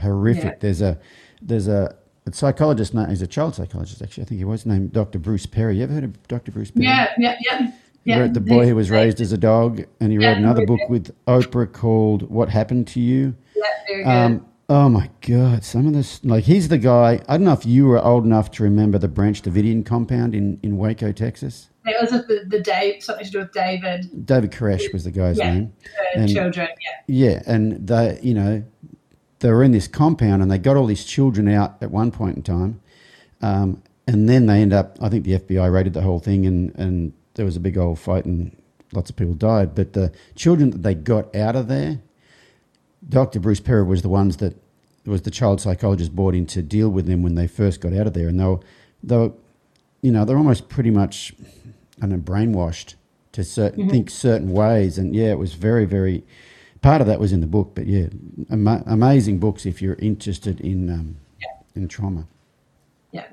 horrific. 0.00 0.44
Yeah. 0.44 0.56
There's 0.60 0.82
a 0.82 0.98
there's 1.40 1.68
a, 1.68 1.96
a 2.26 2.32
psychologist, 2.32 2.94
no, 2.94 3.04
he's 3.06 3.22
a 3.22 3.26
child 3.26 3.54
psychologist 3.54 4.02
actually. 4.02 4.22
I 4.24 4.26
think 4.26 4.38
he 4.38 4.44
was 4.44 4.66
named 4.66 4.92
Dr. 4.92 5.18
Bruce 5.18 5.46
Perry. 5.46 5.76
You 5.78 5.84
ever 5.84 5.92
heard 5.94 6.04
of 6.04 6.28
Dr. 6.28 6.50
Bruce 6.52 6.70
Perry? 6.70 6.86
yeah, 6.86 7.12
yeah, 7.18 7.36
yeah. 7.40 7.70
He 8.04 8.12
yeah. 8.12 8.20
wrote 8.20 8.34
The 8.34 8.40
Boy 8.40 8.68
Who 8.68 8.76
Was 8.76 8.88
Raised 8.88 9.20
as 9.20 9.32
a 9.32 9.38
Dog, 9.38 9.82
and 9.98 10.12
he 10.12 10.18
Yeah, 10.18 10.28
wrote 10.28 10.38
another 10.38 10.64
book 10.64 10.80
with 10.88 11.12
Oprah 11.26 11.72
called 11.72 12.30
What 12.30 12.48
Happened 12.48 12.86
to 12.88 13.00
You. 13.00 13.34
Yeah, 13.56 13.62
very 13.88 14.04
good. 14.04 14.08
Um, 14.08 14.46
oh 14.68 14.88
my 14.88 15.10
God, 15.22 15.64
some 15.64 15.88
of 15.88 15.92
this, 15.92 16.24
like, 16.24 16.44
he's 16.44 16.68
the 16.68 16.78
guy. 16.78 17.20
I 17.28 17.36
don't 17.36 17.44
know 17.44 17.52
if 17.52 17.66
you 17.66 17.86
were 17.86 17.98
old 17.98 18.24
enough 18.24 18.52
to 18.52 18.62
remember 18.62 18.98
the 18.98 19.08
Branch 19.08 19.42
Davidian 19.42 19.84
compound 19.84 20.36
in, 20.36 20.60
in 20.62 20.76
Waco, 20.76 21.10
Texas. 21.10 21.68
That 21.86 22.00
was 22.00 22.10
the, 22.10 22.44
the 22.46 22.60
Dave, 22.60 23.02
something 23.02 23.24
to 23.24 23.30
do 23.30 23.38
with 23.38 23.52
David, 23.52 24.26
David 24.26 24.50
Koresh 24.52 24.92
was 24.92 25.04
the 25.04 25.10
guy's 25.10 25.38
Yeah. 25.38 25.54
name. 25.54 25.72
the 26.14 26.20
And- 26.20 26.28
children. 26.32 26.68
Yeah, 27.06 27.30
Yeah, 27.30 27.42
and 27.46 27.86
they, 27.86 28.18
you 28.22 28.34
know, 28.34 28.62
they 29.40 29.50
were 29.50 29.62
in 29.62 29.72
this 29.72 29.86
compound 29.88 30.42
and 30.42 30.50
they 30.50 30.58
got 30.58 30.76
all 30.76 30.86
these 30.86 31.04
children 31.04 31.48
out 31.48 31.76
at 31.80 31.90
one 31.90 32.10
point 32.10 32.36
in 32.36 32.42
time. 32.42 32.80
Um, 33.42 33.82
and 34.06 34.28
then 34.28 34.46
they 34.46 34.62
end 34.62 34.72
up, 34.72 34.96
I 35.00 35.08
think 35.08 35.24
the 35.24 35.34
FBI 35.38 35.70
raided 35.72 35.92
the 35.94 36.00
whole 36.02 36.18
thing 36.20 36.46
and, 36.46 36.74
and 36.76 37.12
there 37.34 37.44
was 37.44 37.56
a 37.56 37.60
big 37.60 37.76
old 37.76 37.98
fight 37.98 38.24
and 38.24 38.56
lots 38.92 39.10
of 39.10 39.16
people 39.16 39.34
died. 39.34 39.74
But 39.74 39.92
the 39.92 40.12
children 40.34 40.70
that 40.70 40.82
they 40.82 40.94
got 40.94 41.34
out 41.36 41.54
of 41.56 41.68
there, 41.68 41.98
Dr. 43.08 43.38
Bruce 43.40 43.60
Perry 43.60 43.82
was 43.84 44.02
the 44.02 44.08
ones 44.08 44.38
that 44.38 44.54
was 45.04 45.22
the 45.22 45.30
child 45.30 45.60
psychologist 45.60 46.16
brought 46.16 46.34
in 46.34 46.46
to 46.46 46.62
deal 46.62 46.88
with 46.88 47.06
them 47.06 47.22
when 47.22 47.34
they 47.36 47.46
first 47.46 47.80
got 47.80 47.92
out 47.92 48.06
of 48.06 48.14
there. 48.14 48.26
And 48.28 48.40
they 48.40 48.44
were, 48.44 48.60
they 49.02 49.16
were 49.16 49.32
you 50.02 50.10
know, 50.12 50.24
they're 50.24 50.36
almost 50.38 50.68
pretty 50.68 50.90
much, 50.90 51.34
I 51.98 52.06
don't 52.06 52.10
know, 52.10 52.16
brainwashed 52.18 52.94
to 53.32 53.44
certain, 53.44 53.88
think 53.88 54.10
certain 54.10 54.50
ways. 54.52 54.98
And 54.98 55.14
yeah, 55.14 55.30
it 55.30 55.38
was 55.38 55.54
very, 55.54 55.84
very, 55.84 56.24
part 56.82 57.00
of 57.00 57.06
that 57.06 57.18
was 57.20 57.32
in 57.32 57.40
the 57.40 57.46
book. 57.46 57.72
But 57.74 57.86
yeah, 57.86 58.06
ama- 58.50 58.82
amazing 58.86 59.38
books 59.38 59.66
if 59.66 59.80
you're 59.80 59.94
interested 59.96 60.60
in, 60.60 60.90
um, 60.90 61.16
in 61.74 61.88
trauma. 61.88 62.26
yeah. 63.12 63.26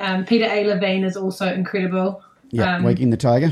Um, 0.00 0.24
Peter 0.24 0.44
A. 0.46 0.64
Levine 0.64 1.02
is 1.04 1.16
also 1.16 1.52
incredible. 1.52 2.22
Yeah, 2.50 2.76
Um, 2.76 2.84
Waking 2.84 3.10
the 3.10 3.16
Tiger. 3.16 3.50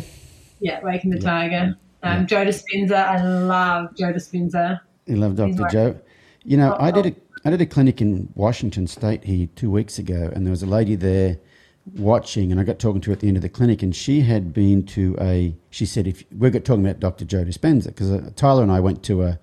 Yeah, 0.61 0.81
Waking 0.83 1.11
the 1.11 1.19
Tiger. 1.19 1.77
Um, 2.03 2.27
Joe 2.27 2.45
Dispenza, 2.47 2.93
I 3.09 3.23
love 3.25 3.95
Joe 3.97 4.13
Dispenza. 4.13 4.81
You 5.07 5.17
love 5.17 5.35
Dr. 5.35 5.63
right. 5.63 5.73
Joe. 5.73 5.97
You 6.45 6.57
know, 6.57 6.77
Oh, 6.79 6.85
I 6.85 6.91
did 6.93 7.07
oh. 7.07 7.09
a 7.09 7.49
I 7.49 7.51
did 7.51 7.61
a 7.61 7.67
clinic 7.67 8.01
in 8.01 8.29
Washington 8.35 8.87
State 8.89 9.23
here 9.25 9.49
two 9.55 9.71
weeks 9.71 9.99
ago, 9.99 10.31
and 10.35 10.45
there 10.47 10.51
was 10.51 10.63
a 10.63 10.67
lady 10.67 10.95
there 10.97 11.39
watching, 11.95 12.51
and 12.51 12.61
I 12.61 12.65
got 12.65 12.79
talking 12.79 13.01
to 13.03 13.11
her 13.11 13.13
at 13.13 13.21
the 13.21 13.29
end 13.29 13.37
of 13.37 13.43
the 13.43 13.49
clinic, 13.49 13.83
and 13.83 13.95
she 13.95 14.23
had 14.23 14.53
been 14.53 14.85
to 14.87 15.17
a. 15.21 15.55
She 15.71 15.87
said, 15.87 16.07
"If 16.07 16.25
we 16.37 16.51
got 16.51 16.65
talking 16.65 16.85
about 16.85 17.01
Dr. 17.01 17.25
Joe 17.25 17.45
Dispenza, 17.45 17.87
because 17.87 18.11
uh, 18.11 18.31
Tyler 18.37 18.63
and 18.63 18.73
I 18.73 18.81
went 18.81 19.03
to 19.05 19.23
a, 19.23 19.39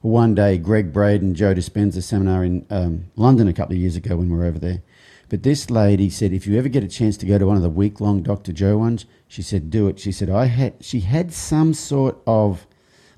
one 0.00 0.34
day 0.34 0.58
Gregg 0.58 0.92
Braden 0.92 1.34
Joe 1.34 1.54
Dispenza 1.54 2.02
seminar 2.02 2.44
in 2.44 2.66
um, 2.70 3.10
London 3.16 3.48
a 3.48 3.52
couple 3.52 3.74
of 3.74 3.80
years 3.80 3.96
ago 3.96 4.16
when 4.16 4.30
we 4.30 4.36
were 4.36 4.44
over 4.44 4.58
there." 4.58 4.82
But 5.28 5.44
this 5.44 5.70
lady 5.70 6.10
said, 6.10 6.34
if 6.34 6.46
you 6.46 6.58
ever 6.58 6.68
get 6.68 6.84
a 6.84 6.88
chance 6.88 7.16
to 7.16 7.24
go 7.24 7.38
to 7.38 7.46
one 7.46 7.56
of 7.56 7.62
the 7.62 7.70
week 7.70 8.02
long 8.02 8.22
Dr. 8.22 8.52
Joe 8.52 8.76
ones, 8.76 9.06
she 9.26 9.40
said, 9.40 9.70
do 9.70 9.88
it. 9.88 9.98
She 9.98 10.12
said, 10.12 10.28
I 10.28 10.44
had, 10.44 10.74
she 10.84 11.00
had 11.00 11.32
some 11.32 11.72
sort 11.72 12.18
of 12.26 12.66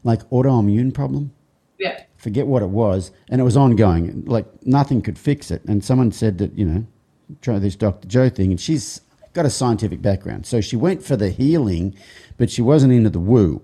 like 0.05 0.23
autoimmune 0.31 0.95
problem 0.95 1.33
Yeah, 1.77 2.05
forget 2.17 2.47
what 2.47 2.63
it 2.63 2.69
was, 2.69 3.11
and 3.29 3.41
it 3.41 3.45
was 3.45 3.57
ongoing. 3.57 4.25
Like 4.27 4.47
nothing 4.65 5.03
could 5.03 5.19
fix 5.19 5.51
it. 5.51 5.65
And 5.65 5.85
someone 5.85 6.13
said 6.13 6.39
that 6.39 6.57
you 6.57 6.65
know, 6.65 6.87
try 7.41 7.59
this 7.59 7.77
Dr. 7.77 8.09
Joe 8.09 8.29
thing, 8.29 8.51
and 8.51 8.61
she's 8.61 9.01
got 9.33 9.47
a 9.47 9.51
scientific 9.51 10.01
background, 10.01 10.47
so 10.47 10.61
she 10.61 10.77
went 10.77 11.03
for 11.03 11.17
the 11.17 11.31
healing, 11.31 11.95
but 12.37 12.51
she 12.51 12.63
wasn't 12.63 12.93
into 12.93 13.11
the 13.11 13.19
woo. 13.19 13.61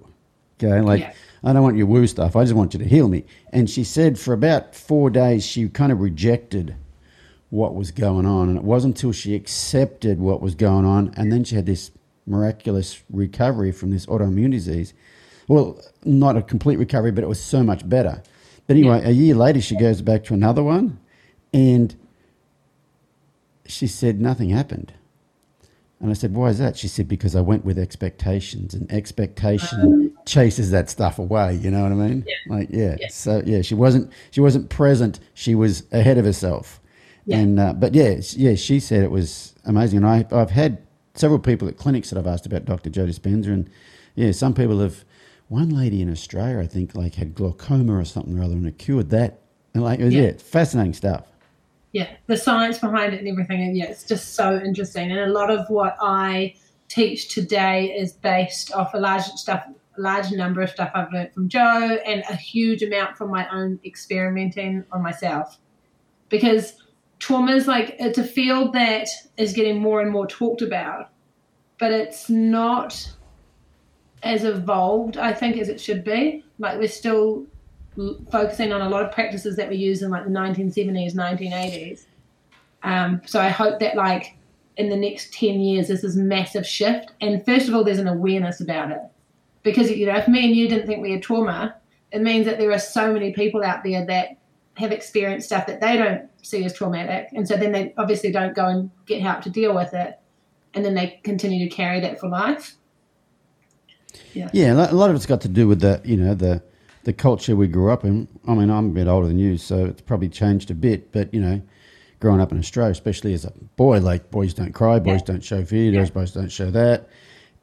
Okay, 0.63 0.81
like 0.81 1.01
Yeah. 1.01 1.13
I 1.43 1.53
don't 1.53 1.63
want 1.63 1.77
your 1.77 1.87
woo 1.87 2.07
stuff. 2.07 2.37
I 2.37 2.45
just 2.45 2.55
want 2.55 2.75
you 2.75 2.81
to 2.81 2.85
heal 2.85 3.09
me. 3.09 3.25
And 3.51 3.71
she 3.71 3.83
said 3.83 4.19
for 4.19 4.35
about 4.35 4.75
four 4.75 5.09
days 5.09 5.45
she 5.45 5.69
kind 5.69 5.91
of 5.91 6.01
rejected 6.01 6.77
what 7.49 7.75
was 7.75 7.91
going 7.91 8.27
on, 8.27 8.49
and 8.49 8.59
it 8.59 8.65
wasn't 8.65 8.97
until 8.97 9.13
she 9.13 9.35
accepted 9.35 10.21
what 10.21 10.41
was 10.41 10.55
going 10.55 10.85
on, 10.85 11.13
and 11.17 11.33
then 11.33 11.45
she 11.45 11.57
had 11.57 11.67
this 11.67 11.91
miraculous 12.27 13.03
recovery 13.11 13.73
from 13.73 13.91
this 13.91 14.07
autoimmune 14.07 14.53
disease. 14.53 14.95
Well, 15.49 15.81
not 16.05 16.37
a 16.37 16.43
complete 16.43 16.79
recovery, 16.79 17.11
but 17.11 17.25
it 17.25 17.29
was 17.29 17.43
so 17.43 17.65
much 17.65 17.89
better. 17.89 18.23
But 18.69 18.77
anyway, 18.77 19.03
a 19.05 19.11
year 19.11 19.35
later, 19.35 19.61
she 19.61 19.77
goes 19.77 20.01
back 20.01 20.23
to 20.25 20.35
another 20.35 20.63
one, 20.63 21.01
and 21.53 21.97
she 23.71 23.87
said 23.87 24.21
nothing 24.21 24.51
happened. 24.51 24.93
And 26.01 26.11
I 26.11 26.15
said, 26.15 26.35
why 26.35 26.49
is 26.49 26.59
that? 26.59 26.79
She 26.79 26.89
said, 26.89 27.09
because 27.09 27.37
I 27.37 27.43
went 27.43 27.65
with 27.65 27.79
expectations 27.79 28.73
and 28.73 28.91
expectation 28.91 30.17
chases 30.25 30.71
that 30.71 30.89
stuff 30.89 31.19
away. 31.19 31.57
You 31.57 31.71
know 31.71 31.83
what 31.83 31.93
I 31.93 31.95
mean? 31.95 32.25
Yeah. 32.27 32.57
Like, 32.57 32.69
yeah. 32.71 32.97
Yeah. 32.99 33.09
So 33.11 33.43
yeah, 33.45 33.61
she 33.61 33.75
wasn't, 33.75 34.11
she 34.31 34.41
wasn't 34.41 34.71
present. 34.71 35.21
She 35.35 35.55
was 35.55 35.85
ahead 35.93 36.17
of 36.17 36.25
herself. 36.25 36.81
Yeah. 37.27 37.39
And, 37.39 37.61
uh, 37.61 37.75
but 37.75 37.95
yeah, 37.95 38.19
yeah, 38.33 38.55
she 38.55 38.81
said 38.81 39.05
it 39.05 39.11
was 39.11 39.55
amazing. 39.67 39.99
And 39.99 40.07
I, 40.07 40.25
I've 40.33 40.51
had 40.51 40.79
several 41.15 41.39
people 41.39 41.69
at 41.69 41.77
clinics 41.77 42.09
that 42.11 42.19
I've 42.19 42.27
asked 42.27 42.47
about 42.47 42.65
Dr. 42.65 42.89
Joe 42.89 43.05
Dispenza, 43.05 43.49
And 43.49 43.69
yeah, 44.15 44.33
some 44.33 44.55
people 44.55 44.81
have, 44.81 45.05
one 45.49 45.69
lady 45.69 46.01
in 46.01 46.09
Australia, 46.11 46.61
I 46.61 46.67
think 46.69 46.95
like 46.95 47.17
had 47.17 47.35
glaucoma 47.35 47.99
or 47.99 48.05
something 48.05 48.39
or 48.39 48.43
other 48.45 48.55
and 48.55 48.67
it 48.69 48.79
cured 48.79 49.11
that. 49.11 49.41
And 49.75 49.83
like, 49.83 49.99
it 49.99 50.05
was, 50.05 50.15
Yeah. 50.15 50.23
yeah, 50.23 50.33
fascinating 50.39 50.95
stuff. 50.95 51.27
Yeah 51.93 52.09
the 52.27 52.37
science 52.37 52.79
behind 52.79 53.15
it 53.15 53.19
and 53.19 53.29
everything 53.29 53.63
and 53.63 53.77
yeah 53.77 53.87
it's 53.87 54.05
just 54.05 54.35
so 54.35 54.57
interesting. 54.59 55.11
And 55.11 55.21
a 55.21 55.33
lot 55.33 55.51
of 55.51 55.69
what 55.69 55.97
i 56.01 56.55
teach 56.89 57.29
today 57.29 57.87
is 57.87 58.13
based 58.13 58.73
off 58.73 58.95
a 58.95 58.99
large 58.99 59.23
stuff 59.23 59.65
large 59.97 60.31
number 60.33 60.61
of 60.63 60.71
stuff 60.71 60.91
i've 60.95 61.13
learned 61.13 61.33
from 61.33 61.49
joe 61.49 61.99
and 62.07 62.23
a 62.29 62.35
huge 62.35 62.83
amount 62.83 63.17
from 63.17 63.31
my 63.31 63.49
own 63.51 63.79
experimenting 63.85 64.85
on 64.93 65.03
myself. 65.03 65.59
Because 66.29 66.75
trauma 67.19 67.53
is 67.53 67.67
like 67.67 67.97
it's 67.99 68.19
a 68.19 68.25
field 68.25 68.73
that 68.73 69.09
is 69.37 69.53
getting 69.53 69.81
more 69.81 70.01
and 70.01 70.11
more 70.11 70.27
talked 70.27 70.63
about 70.63 71.11
but 71.79 71.93
it's 71.93 72.31
not 72.31 73.13
as 74.23 74.45
evolved 74.45 75.17
i 75.17 75.33
think 75.33 75.57
as 75.57 75.69
it 75.69 75.81
should 75.81 76.05
be. 76.05 76.45
Like 76.59 76.79
we're 76.79 76.89
still 76.89 77.47
focusing 78.31 78.73
on 78.73 78.81
a 78.81 78.89
lot 78.89 79.03
of 79.03 79.13
practices 79.13 79.57
that 79.57 79.69
we 79.69 79.77
used 79.77 80.03
in 80.03 80.11
like 80.11 80.25
the 80.25 80.31
1970s 80.31 81.15
1980s 81.15 82.05
um, 82.83 83.21
so 83.27 83.41
i 83.41 83.49
hope 83.49 83.81
that 83.81 83.97
like 83.97 84.37
in 84.81 84.89
the 84.89 84.97
next 84.97 85.33
10 85.35 85.61
years 85.61 85.89
there's 85.89 86.01
this 86.01 86.17
massive 86.17 86.67
shift. 86.67 87.11
And 87.21 87.45
first 87.45 87.69
of 87.69 87.75
all 87.75 87.85
there's 87.85 87.99
an 87.99 88.09
awareness 88.09 88.61
about 88.61 88.91
it. 88.91 89.03
Because 89.63 89.91
you 89.91 90.07
know 90.07 90.17
if 90.17 90.27
me 90.27 90.47
and 90.47 90.57
you 90.57 90.69
didn't 90.69 90.87
think 90.87 91.03
we 91.03 91.13
had 91.13 91.23
trauma 91.23 91.77
it 92.13 92.23
means 92.23 92.47
that 92.47 92.59
there 92.59 92.73
are 92.73 92.79
so 92.79 93.13
many 93.13 93.33
people 93.33 93.63
out 93.63 93.85
there 93.85 94.05
that 94.07 94.39
have 94.75 94.91
experienced 94.91 95.47
stuff 95.47 95.67
that 95.67 95.81
they 95.81 95.97
don't 95.97 96.29
see 96.43 96.65
as 96.65 96.73
traumatic. 96.73 97.29
And 97.33 97.47
so 97.47 97.57
then 97.57 97.71
they 97.73 97.95
obviously 97.99 98.33
don't 98.33 98.55
go 98.57 98.67
and 98.67 98.91
get 99.07 99.21
help 99.21 99.43
to 99.43 99.51
deal 99.51 99.75
with 99.75 99.93
it. 99.93 100.19
And 100.75 100.85
then 100.85 100.95
they 100.95 101.21
continue 101.23 101.69
to 101.69 101.75
carry 101.75 102.01
that 102.01 102.19
for 102.19 102.29
life. 102.29 102.77
Yeah. 104.33 104.49
Yeah, 104.53 104.73
a 104.73 104.75
lot- 104.75 104.93
a 104.93 104.97
lot 104.97 105.11
of 105.11 105.17
it's 105.17 105.27
got 105.27 105.43
to 105.43 105.49
do 105.49 105.69
with 105.69 105.81
the 105.81 106.01
you 106.05 106.17
know 106.17 106.35
the 106.35 106.63
the 107.05 107.13
culture 107.13 107.57
we 107.57 107.67
grew 107.67 107.91
up 107.91 108.05
in. 108.05 108.29
I 108.47 108.55
mean, 108.55 108.71
I'm 108.71 108.87
a 108.87 108.91
bit 108.91 109.07
older 109.09 109.27
than 109.27 109.39
you, 109.39 109.57
so 109.57 109.87
it's 109.87 110.03
probably 110.03 110.29
changed 110.29 110.71
a 110.71 110.75
bit. 110.75 111.13
But 111.13 111.33
you 111.33 111.41
know, 111.41 111.61
growing 112.21 112.41
up 112.41 112.53
in 112.53 112.59
Australia, 112.59 112.93
especially 112.93 113.33
as 113.35 113.45
a 113.45 113.53
boy, 113.77 114.01
like 114.01 114.31
boys 114.31 114.53
don't 114.55 114.73
cry, 114.73 114.99
boys 114.99 115.21
Yeah. 115.21 115.27
don't 115.33 115.45
show 115.45 115.65
fear, 115.65 115.91
those 115.93 116.11
boys 116.11 116.33
don't 116.33 116.53
show 116.53 116.71
that, 116.71 117.09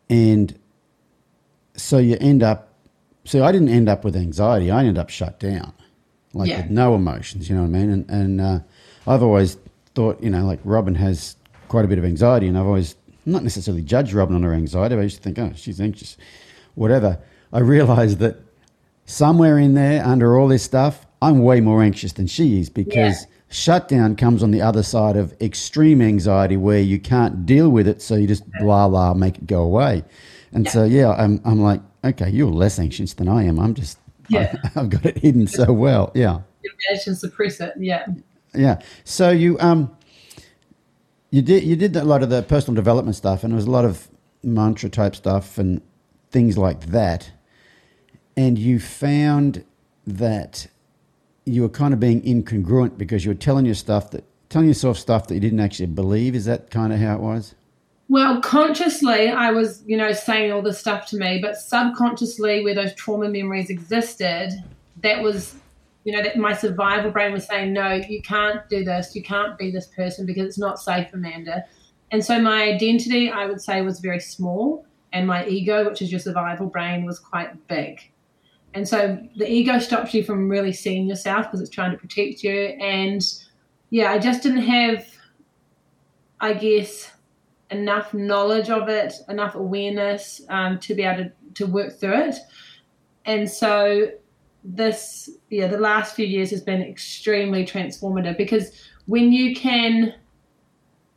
and 0.10 0.58
so 1.76 1.97
you 1.97 2.17
end 2.19 2.43
up. 2.43 2.73
So 3.26 3.43
I 3.43 3.52
didn't 3.52 3.69
end 3.69 3.89
up 3.89 4.04
with 4.06 4.15
anxiety. 4.15 4.71
I 4.71 4.80
ended 4.80 4.97
up 4.97 5.10
shut 5.10 5.39
down, 5.39 5.73
like 6.34 6.50
Yeah. 6.50 6.62
with 6.62 6.71
no 6.71 6.95
emotions. 6.95 7.50
You 7.50 7.56
know 7.56 7.62
what 7.63 7.67
I 7.76 7.80
mean? 7.80 7.89
And 7.89 8.10
and 8.10 8.41
uh, 8.41 8.60
I've 9.06 9.21
always 9.23 9.58
thought, 9.95 10.21
you 10.23 10.30
know, 10.30 10.45
like 10.45 10.60
Robin 10.63 10.95
has 10.95 11.36
quite 11.67 11.84
a 11.86 11.88
bit 11.88 11.97
of 11.97 12.06
anxiety, 12.06 12.47
and 12.47 12.58
I've 12.58 12.65
always 12.65 12.95
not 13.26 13.43
necessarily 13.43 13.84
judged 13.84 14.13
Robin 14.13 14.36
on 14.36 14.43
her 14.43 14.54
anxiety. 14.54 14.95
But 14.95 15.02
I 15.02 15.04
used 15.04 15.17
to 15.17 15.21
think, 15.23 15.38
oh, 15.39 15.52
she's 15.56 15.82
anxious, 15.82 16.15
whatever. 16.76 17.19
I 17.52 17.60
realised 17.60 18.19
that 18.19 18.38
somewhere 19.08 19.58
in 19.58 19.74
there, 19.74 20.06
under 20.06 20.38
all 20.38 20.48
this 20.48 20.62
stuff, 20.62 21.08
I'm 21.22 21.39
way 21.41 21.60
more 21.62 21.82
anxious 21.82 22.13
than 22.13 22.28
she 22.28 22.60
is 22.60 22.70
because 22.70 23.22
Yeah. 23.24 23.28
shutdown 23.50 24.15
comes 24.15 24.43
on 24.43 24.52
the 24.52 24.62
other 24.62 24.84
side 24.84 25.15
of 25.15 25.34
extreme 25.41 26.02
anxiety 26.02 26.58
where 26.58 26.80
you 26.80 27.00
can't 27.00 27.46
deal 27.46 27.70
with 27.70 27.88
it, 27.88 28.02
so 28.04 28.13
you 28.15 28.28
just 28.28 28.43
blah 28.60 28.88
blah 28.88 29.15
make 29.15 29.39
it 29.39 29.48
go 29.48 29.63
away. 29.63 30.04
And 30.54 30.67
so 30.70 30.84
yeah, 30.84 31.12
I'm 31.13 31.41
I'm 31.43 31.60
like, 31.62 31.82
okay, 32.04 32.30
you're 32.30 32.52
less 32.52 32.78
anxious 32.78 33.13
than 33.13 33.28
I 33.28 33.43
am. 33.46 33.58
I'm 33.60 33.74
just 33.74 33.98
Yeah. 34.30 34.54
I've 34.76 34.89
got 34.89 35.06
it 35.06 35.17
hidden 35.17 35.48
so 35.48 35.72
well. 35.74 36.12
Yeah. 36.13 36.41
you 36.62 36.72
to 37.06 37.15
suppress 37.15 37.60
it 37.62 37.74
yeah 37.80 38.06
Yeah. 38.54 38.80
So 39.06 39.32
you 39.32 39.58
um 39.60 39.89
you 41.32 41.41
did 41.41 41.63
you 41.63 41.76
did 41.76 41.96
a 41.96 42.04
lot 42.04 42.22
of 42.24 42.30
the 42.30 42.43
personal 42.43 42.76
development 42.76 43.15
stuff 43.15 43.43
and 43.43 43.54
it 43.54 43.56
was 43.56 43.65
a 43.65 43.72
lot 43.72 43.86
of 43.86 44.08
mantra 44.43 44.89
type 44.89 45.15
stuff 45.15 45.58
and 45.58 45.82
things 46.32 46.58
like 46.58 46.88
that. 46.88 47.32
And 48.38 48.58
you 48.58 48.80
found 48.80 49.65
that 50.06 50.67
you 51.43 51.63
were 51.63 51.69
kind 51.69 51.93
of 51.93 52.00
being 52.00 52.21
incongruent 52.21 52.97
because 52.97 53.26
you 53.26 53.32
were 53.32 53.36
telling 53.36 53.65
your 53.65 53.76
stuff 53.76 54.12
that 54.12 54.23
telling 54.50 54.67
yourself 54.67 54.97
stuff 54.97 55.28
that 55.28 55.34
you 55.34 55.39
didn't 55.39 55.60
actually 55.60 55.88
believe. 55.88 56.36
Is 56.36 56.45
that 56.45 56.69
kind 56.69 56.93
of 56.93 57.00
how 57.00 57.15
it 57.15 57.21
was? 57.21 57.56
Well, 58.10 58.39
consciously, 58.39 59.30
I 59.30 59.52
was, 59.52 59.84
you 59.86 59.97
know, 59.97 60.13
saying 60.13 60.52
all 60.52 60.62
this 60.62 60.80
stuff 60.80 61.08
to 61.08 61.17
me, 61.17 61.39
but 61.41 61.58
subconsciously, 61.58 62.63
where 62.63 62.73
those 62.73 62.93
trauma 62.95 63.28
memories 63.28 63.69
existed, 63.69 64.52
that 65.04 65.21
was, 65.21 65.56
you 66.06 66.15
know, 66.15 66.23
that 66.23 66.38
my 66.38 66.54
survival 66.54 67.12
brain 67.12 67.34
was 67.34 67.45
saying, 67.45 67.73
no, 67.73 67.95
you 67.95 68.21
can't 68.21 68.67
do 68.69 68.86
this, 68.86 69.13
you 69.13 69.21
can't 69.21 69.58
be 69.58 69.71
this 69.71 69.88
person 69.88 70.26
because 70.26 70.45
it's 70.45 70.58
not 70.58 70.80
safe, 70.80 71.08
Amanda. 71.13 71.65
And 72.12 72.23
so 72.23 72.39
my 72.39 72.63
identity, 72.63 73.30
I 73.30 73.45
would 73.45 73.62
say, 73.62 73.82
was 73.82 74.00
very 74.00 74.21
small, 74.21 74.86
and 75.12 75.28
my 75.28 75.45
ego, 75.45 75.89
which 75.89 76.02
is 76.02 76.10
your 76.10 76.21
survival 76.21 76.67
brain, 76.67 77.04
was 77.04 77.19
quite 77.19 77.67
big. 77.67 78.10
And 78.78 78.88
so 78.88 79.18
the 79.36 79.52
ego 79.52 79.80
stops 79.80 80.13
you 80.13 80.24
from 80.24 80.48
really 80.48 80.72
seeing 80.72 81.08
yourself 81.08 81.48
because 81.48 81.62
it's 81.62 81.72
trying 81.72 81.90
to 81.90 81.98
protect 81.98 82.44
you. 82.44 82.54
And 82.80 83.24
yeah, 83.90 84.12
I 84.12 84.20
just 84.20 84.44
didn't 84.44 84.62
have, 84.62 85.04
I 86.40 86.54
guess, 86.54 87.12
enough 87.72 88.13
knowledge 88.13 88.70
of 88.70 88.88
it, 88.88 89.16
enough 89.30 89.56
awareness 89.56 90.42
um, 90.50 90.78
to 90.82 90.94
be 90.94 91.02
able 91.02 91.24
to, 91.24 91.32
to 91.56 91.66
work 91.66 92.00
through 92.00 92.30
it. 92.30 92.36
And 93.26 93.50
so 93.50 94.12
this, 94.63 95.28
yeah, 95.50 95.66
the 95.66 95.80
last 95.80 96.16
few 96.16 96.28
years 96.28 96.52
has 96.52 96.62
been 96.62 96.84
extremely 96.84 97.66
transformative 97.66 98.38
because 98.38 98.80
when 99.08 99.32
you 99.32 99.56
can, 99.56 100.13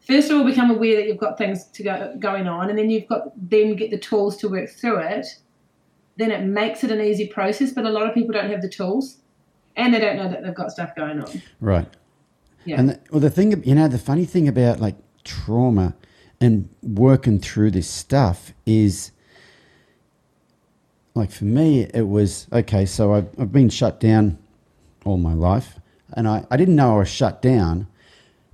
first 0.00 0.30
of 0.30 0.38
all, 0.38 0.44
become 0.44 0.70
aware 0.70 0.96
that 0.96 1.06
you've 1.06 1.18
got 1.18 1.36
things 1.36 1.66
to 1.66 1.82
go 1.82 2.16
going 2.18 2.48
on, 2.48 2.70
and 2.70 2.78
then 2.78 2.88
you've 2.88 3.06
got 3.06 3.32
then 3.50 3.76
get 3.76 3.90
the 3.90 3.98
tools 3.98 4.38
to 4.38 4.48
work 4.48 4.70
through 4.70 5.00
it, 5.00 5.26
then 6.20 6.30
it 6.30 6.44
makes 6.44 6.84
it 6.84 6.90
an 6.90 7.00
easy 7.00 7.26
process. 7.26 7.72
But 7.72 7.86
a 7.86 7.90
lot 7.90 8.06
of 8.06 8.14
people 8.14 8.32
don't 8.32 8.50
have 8.50 8.62
the 8.62 8.68
tools, 8.68 9.18
and 9.76 9.94
they 9.94 10.00
don't 10.00 10.16
know 10.16 10.28
that 10.28 10.42
they've 10.42 10.54
got 10.54 10.70
stuff 10.70 10.94
going 10.94 11.20
on. 11.20 11.42
Right. 11.60 11.88
Yeah. 12.64 12.78
And 12.78 12.90
the, 12.90 13.00
well, 13.10 13.20
the 13.20 13.30
thing, 13.30 13.62
you 13.64 13.74
know, 13.74 13.88
the 13.88 13.98
funny 13.98 14.24
thing 14.26 14.46
about 14.46 14.80
like 14.80 14.96
trauma 15.24 15.94
and 16.40 16.68
working 16.82 17.38
through 17.38 17.70
this 17.70 17.88
stuff 17.88 18.52
is 18.66 19.12
like 21.14 21.30
for 21.30 21.44
me, 21.44 21.82
it 21.94 22.08
was 22.08 22.46
okay. 22.52 22.86
So 22.86 23.14
I've, 23.14 23.28
I've 23.38 23.52
been 23.52 23.68
shut 23.68 24.00
down 24.00 24.38
all 25.04 25.16
my 25.16 25.34
life, 25.34 25.78
and 26.12 26.28
I, 26.28 26.44
I 26.50 26.56
didn't 26.56 26.76
know 26.76 26.96
I 26.96 26.98
was 26.98 27.08
shut 27.08 27.42
down, 27.42 27.86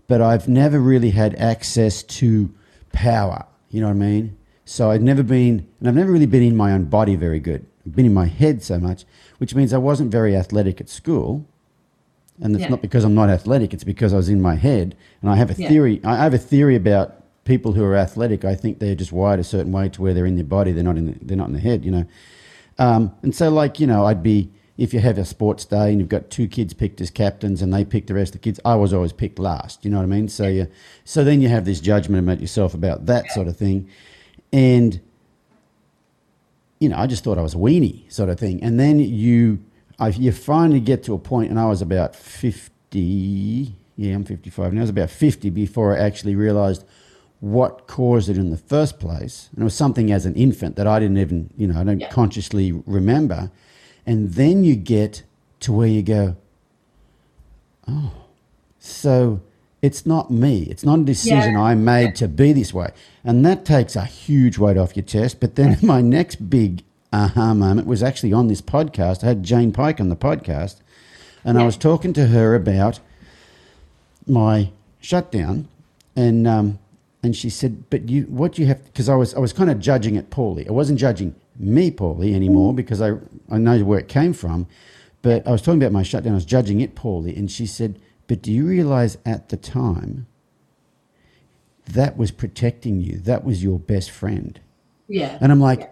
but 0.06 0.20
I've 0.20 0.48
never 0.48 0.78
really 0.78 1.10
had 1.10 1.34
access 1.34 2.02
to 2.02 2.54
power. 2.92 3.44
You 3.70 3.80
know 3.80 3.88
what 3.88 3.94
I 3.94 3.98
mean? 3.98 4.36
So 4.68 4.90
I'd 4.90 5.00
never 5.00 5.22
been, 5.22 5.64
and 5.78 5.88
I've 5.88 5.94
never 5.94 6.10
really 6.10 6.26
been 6.26 6.42
in 6.42 6.56
my 6.56 6.72
own 6.72 6.84
body 6.86 7.14
very 7.14 7.38
good. 7.38 7.64
I've 7.86 7.94
been 7.94 8.04
in 8.04 8.12
my 8.12 8.26
head 8.26 8.64
so 8.64 8.78
much, 8.80 9.04
which 9.38 9.54
means 9.54 9.72
I 9.72 9.78
wasn't 9.78 10.10
very 10.10 10.36
athletic 10.36 10.80
at 10.80 10.88
school. 10.88 11.46
And 12.42 12.54
it's 12.54 12.62
Yeah. 12.62 12.70
not 12.70 12.82
because 12.82 13.04
I'm 13.04 13.14
not 13.14 13.30
athletic; 13.30 13.72
it's 13.72 13.84
because 13.84 14.12
I 14.12 14.16
was 14.16 14.28
in 14.28 14.42
my 14.42 14.56
head. 14.56 14.96
And 15.22 15.30
I 15.30 15.36
have 15.36 15.56
a 15.56 15.62
Yeah. 15.62 15.68
theory. 15.68 16.00
I 16.04 16.16
have 16.16 16.34
a 16.34 16.38
theory 16.38 16.74
about 16.74 17.22
people 17.44 17.72
who 17.74 17.84
are 17.84 17.94
athletic. 17.96 18.44
I 18.44 18.56
think 18.56 18.80
they're 18.80 18.96
just 18.96 19.12
wired 19.12 19.38
a 19.38 19.44
certain 19.44 19.70
way 19.72 19.88
to 19.88 20.02
where 20.02 20.12
they're 20.12 20.26
in 20.26 20.34
their 20.34 20.44
body. 20.44 20.72
They're 20.72 20.82
not 20.84 20.98
in. 20.98 21.06
The, 21.06 21.14
they're 21.22 21.36
not 21.36 21.46
in 21.46 21.54
the 21.54 21.60
head. 21.60 21.84
You 21.84 21.92
know. 21.92 22.04
Um, 22.78 23.12
and 23.22 23.34
so, 23.34 23.48
like 23.48 23.78
you 23.80 23.86
know, 23.86 24.04
I'd 24.04 24.22
be 24.22 24.50
if 24.76 24.92
you 24.92 25.00
have 25.00 25.16
a 25.16 25.24
sports 25.24 25.64
day 25.64 25.90
and 25.90 26.00
you've 26.00 26.10
got 26.10 26.28
two 26.28 26.48
kids 26.48 26.74
picked 26.74 27.00
as 27.00 27.08
captains 27.10 27.62
and 27.62 27.72
they 27.72 27.84
pick 27.84 28.08
the 28.08 28.14
rest 28.14 28.34
of 28.34 28.40
the 28.40 28.44
kids. 28.44 28.60
I 28.64 28.74
was 28.74 28.92
always 28.92 29.12
picked 29.12 29.38
last. 29.38 29.84
You 29.84 29.90
know 29.92 29.96
what 29.98 30.02
I 30.02 30.06
mean? 30.06 30.28
So 30.28 30.46
you, 30.48 30.66
so 31.04 31.24
then 31.24 31.40
you 31.40 31.48
have 31.48 31.64
this 31.64 31.80
judgment 31.80 32.22
about 32.24 32.40
yourself 32.40 32.74
about 32.74 33.06
that 33.06 33.30
sort 33.32 33.46
of 33.48 33.56
thing, 33.56 33.86
and 34.52 35.00
you 36.78 36.90
know, 36.90 36.96
I 36.98 37.06
just 37.06 37.24
thought 37.24 37.38
I 37.38 37.42
was 37.42 37.54
a 37.54 37.58
weenie 37.58 38.10
sort 38.12 38.28
of 38.28 38.38
thing. 38.38 38.62
And 38.62 38.78
then 38.78 38.98
you, 39.00 39.60
I, 39.98 40.08
you 40.08 40.30
finally 40.30 40.78
get 40.80 41.02
to 41.04 41.14
a 41.14 41.18
point, 41.18 41.48
and 41.50 41.58
I 41.58 41.64
was 41.66 41.80
about 41.80 42.14
50, 42.14 43.74
yeah, 43.96 44.14
I'm 44.14 44.24
55 44.24 44.74
now, 44.74 44.80
I 44.80 44.82
was 44.82 44.90
about 44.90 45.08
50 45.10 45.48
before 45.50 45.96
I 45.96 46.00
actually 46.00 46.34
realized 46.34 46.84
what 47.40 47.86
caused 47.86 48.28
it 48.28 48.36
in 48.36 48.50
the 48.50 48.58
first 48.58 48.98
place. 49.00 49.48
And 49.52 49.62
it 49.62 49.64
was 49.64 49.74
something 49.74 50.12
as 50.12 50.26
an 50.26 50.34
infant 50.34 50.76
that 50.76 50.86
I 50.86 51.00
didn't 51.00 51.16
even, 51.18 51.50
you 51.56 51.66
know, 51.66 51.80
I 51.80 51.84
don't 51.84 52.00
Yeah. 52.00 52.10
consciously 52.10 52.72
remember. 52.72 53.50
And 54.04 54.32
then 54.34 54.62
you 54.62 54.76
get 54.76 55.22
to 55.60 55.72
where 55.72 55.88
you 55.88 56.02
go, 56.02 56.36
oh, 57.88 58.12
so 58.78 59.40
it's 59.86 60.04
not 60.04 60.30
me. 60.30 60.62
It's 60.64 60.84
not 60.84 60.98
a 60.98 61.04
decision 61.04 61.52
Yeah. 61.52 61.62
I 61.62 61.74
made 61.74 62.16
to 62.16 62.28
be 62.28 62.52
this 62.52 62.74
way. 62.74 62.90
And 63.24 63.44
that 63.46 63.64
takes 63.64 63.94
a 63.96 64.04
huge 64.04 64.58
weight 64.58 64.76
off 64.76 64.96
your 64.96 65.04
chest. 65.04 65.40
But 65.40 65.54
then 65.54 65.78
my 65.82 66.00
next 66.00 66.50
big 66.50 66.82
aha 67.12 67.54
moment 67.54 67.86
was 67.86 68.02
actually 68.02 68.32
on 68.32 68.48
this 68.48 68.60
podcast. 68.60 69.22
I 69.22 69.28
had 69.28 69.42
Jane 69.42 69.72
Pike 69.72 70.00
on 70.00 70.08
the 70.08 70.16
podcast, 70.16 70.80
and 71.44 71.58
I 71.58 71.64
was 71.64 71.76
talking 71.76 72.12
to 72.14 72.26
her 72.26 72.54
about 72.54 72.98
my 74.26 74.70
shutdown 75.00 75.68
and 76.16 76.48
um, 76.48 76.78
and 77.22 77.36
she 77.36 77.50
said, 77.50 77.88
"But 77.90 78.08
you, 78.08 78.22
what 78.24 78.58
you 78.58 78.66
have?" 78.66 78.84
Because 78.84 79.08
I 79.08 79.14
was, 79.14 79.34
I 79.34 79.38
was 79.38 79.52
kind 79.52 79.70
of 79.70 79.78
judging 79.78 80.16
it 80.16 80.30
poorly. 80.30 80.66
I 80.68 80.72
wasn't 80.72 80.98
judging 80.98 81.34
me 81.58 81.90
poorly 81.90 82.34
anymore 82.34 82.74
because 82.74 83.00
I, 83.00 83.12
I 83.50 83.58
know 83.58 83.84
where 83.84 83.98
it 83.98 84.08
came 84.08 84.32
from. 84.32 84.66
But 85.22 85.46
I 85.46 85.50
was 85.50 85.62
talking 85.62 85.80
about 85.82 85.92
my 85.92 86.02
shutdown. 86.02 86.32
I 86.32 86.36
was 86.36 86.44
judging 86.44 86.80
it 86.80 86.94
poorly, 86.94 87.36
and 87.36 87.50
she 87.50 87.66
said, 87.66 87.98
"But 88.26 88.42
do 88.42 88.52
you 88.52 88.66
realize 88.66 89.18
at 89.24 89.48
the 89.50 89.56
time 89.56 90.26
that 91.86 92.16
was 92.16 92.30
protecting 92.30 93.00
you? 93.00 93.18
That 93.18 93.44
was 93.44 93.62
your 93.62 93.78
best 93.78 94.10
friend." 94.10 94.58
Yeah. 95.08 95.38
And 95.40 95.52
I'm 95.52 95.60
like, 95.60 95.80
Yeah. 95.80 95.86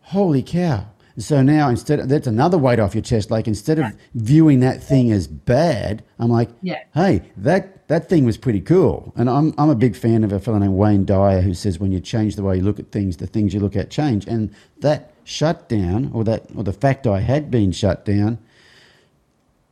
holy 0.00 0.42
cow. 0.42 0.86
So 1.16 1.42
now 1.42 1.68
instead 1.68 1.98
of, 1.98 2.08
that's 2.08 2.28
another 2.28 2.56
weight 2.56 2.78
off 2.78 2.94
your 2.94 3.02
chest. 3.02 3.28
Like 3.30 3.48
instead 3.48 3.80
of 3.80 3.86
viewing 4.14 4.60
that 4.60 4.80
thing 4.80 5.10
as 5.10 5.26
bad, 5.26 6.04
I'm 6.20 6.30
like, 6.30 6.48
Yeah. 6.62 6.78
hey, 6.94 7.22
that, 7.36 7.88
that 7.88 8.08
thing 8.08 8.24
was 8.24 8.36
pretty 8.36 8.60
cool. 8.60 9.12
And 9.16 9.28
I'm, 9.28 9.52
I'm 9.58 9.68
a 9.70 9.74
big 9.74 9.96
fan 9.96 10.22
of 10.22 10.30
a 10.32 10.38
fellow 10.38 10.58
named 10.58 10.74
Wayne 10.74 11.04
Dyer 11.04 11.40
who 11.40 11.54
says 11.54 11.80
when 11.80 11.90
you 11.90 11.98
change 11.98 12.36
the 12.36 12.44
way 12.44 12.58
you 12.58 12.62
look 12.62 12.78
at 12.78 12.92
things, 12.92 13.16
the 13.16 13.26
things 13.26 13.52
you 13.52 13.58
look 13.58 13.74
at 13.74 13.90
change. 13.90 14.28
And 14.28 14.50
that 14.78 15.10
shutdown 15.24 16.12
or 16.14 16.22
that, 16.22 16.44
or 16.54 16.62
the 16.62 16.72
fact 16.72 17.08
I 17.08 17.18
had 17.18 17.50
been 17.50 17.72
shut 17.72 18.04
down, 18.04 18.38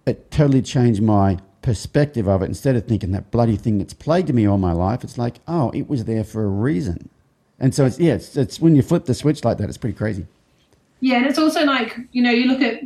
it 0.04 0.32
totally 0.32 0.62
changed 0.62 1.00
my 1.00 1.38
perspective 1.66 2.28
of 2.28 2.42
it. 2.42 2.44
Instead 2.44 2.76
of 2.76 2.86
thinking 2.86 3.10
that 3.10 3.32
bloody 3.32 3.56
thing 3.56 3.78
that's 3.78 3.92
plagued 3.92 4.32
me 4.32 4.46
all 4.46 4.56
my 4.56 4.70
life, 4.70 5.02
it's 5.02 5.18
like, 5.18 5.40
oh, 5.48 5.70
it 5.70 5.88
was 5.88 6.04
there 6.04 6.22
for 6.22 6.44
a 6.44 6.48
reason. 6.48 7.10
And 7.58 7.74
so 7.74 7.84
it's, 7.84 7.98
yeah, 7.98 8.14
it's, 8.14 8.36
it's 8.36 8.60
when 8.60 8.76
you 8.76 8.82
flip 8.82 9.06
the 9.06 9.14
switch 9.14 9.44
like 9.44 9.58
that, 9.58 9.68
it's 9.68 9.76
pretty 9.76 9.96
crazy. 9.96 10.28
Yeah, 11.00 11.16
and 11.16 11.26
it's 11.26 11.40
also 11.40 11.64
like, 11.64 11.98
you 12.12 12.22
know, 12.22 12.30
you 12.30 12.46
look 12.46 12.62
at 12.62 12.84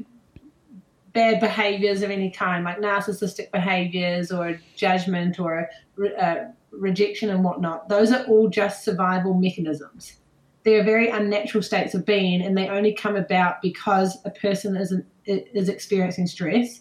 bad 1.12 1.40
behaviors 1.40 2.00
of 2.00 2.10
any 2.10 2.30
kind, 2.30 2.64
like 2.64 2.78
narcissistic 2.78 3.52
behaviors 3.52 4.32
or 4.32 4.58
judgment 4.76 5.38
or 5.38 5.68
uh, 6.18 6.36
rejection 6.70 7.28
and 7.28 7.44
whatnot. 7.44 7.86
Those 7.90 8.10
are 8.12 8.24
all 8.24 8.48
just 8.48 8.82
survival 8.82 9.34
mechanisms. 9.34 10.16
They're 10.62 10.84
very 10.84 11.10
unnatural 11.10 11.62
states 11.62 11.94
of 11.94 12.06
being, 12.06 12.40
and 12.40 12.56
they 12.56 12.68
only 12.68 12.94
come 12.94 13.16
about 13.16 13.60
because 13.60 14.16
a 14.24 14.30
person 14.30 14.74
is, 14.76 14.94
is 15.26 15.68
experiencing 15.68 16.26
stress, 16.26 16.80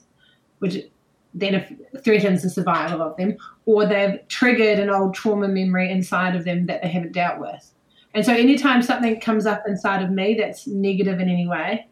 which 0.60 0.86
then 1.34 1.78
threatens 2.04 2.44
the 2.44 2.50
survival 2.50 3.02
of 3.02 3.16
them, 3.18 3.38
or 3.66 3.86
they've 3.86 4.20
triggered 4.28 4.80
an 4.80 4.90
old 4.90 5.14
trauma 5.14 5.48
memory 5.48 5.92
inside 5.92 6.36
of 6.36 6.44
them 6.44 6.66
that 6.66 6.82
they 6.82 6.90
haven't 6.90 7.12
dealt 7.12 7.40
with. 7.40 7.72
And 8.14 8.26
so 8.26 8.34
anytime 8.34 8.82
something 8.82 9.20
comes 9.20 9.46
up 9.46 9.64
inside 9.68 10.02
of 10.02 10.10
me 10.10 10.34
that's 10.34 10.66
negative 10.66 11.20
in 11.20 11.30
any 11.30 11.48
way, 11.48 11.88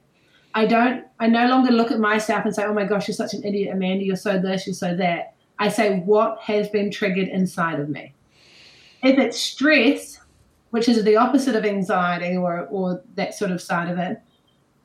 I 0.56 0.66
don't 0.66 1.06
I 1.20 1.28
no 1.28 1.48
longer 1.48 1.72
look 1.72 1.92
at 1.92 2.00
myself 2.00 2.46
and 2.46 2.56
say, 2.56 2.64
Oh 2.64 2.74
my 2.74 2.86
gosh, 2.86 3.08
you're 3.08 3.16
such 3.16 3.34
an 3.34 3.44
idiot, 3.44 3.76
Amanda, 3.76 4.04
you're 4.04 4.16
so 4.16 4.40
this, 4.40 4.66
you're 4.66 4.74
so 4.74 4.96
that. 4.96 5.36
I 5.60 5.70
say, 5.70 6.00
what 6.00 6.40
has 6.42 6.70
been 6.70 6.92
triggered 6.92 7.28
inside 7.28 7.80
of 7.80 7.90
me? 7.90 8.14
If 9.04 9.18
it's 9.18 9.40
stress, 9.40 10.20
which 10.72 10.88
is 10.88 11.04
the 11.04 11.18
opposite 11.18 11.56
of 11.56 11.66
anxiety 11.66 12.38
or, 12.38 12.68
or 12.68 13.04
that 13.16 13.34
sort 13.34 13.52
of 13.52 13.62
side 13.62 13.90
of 13.90 13.98
it, 13.98 14.20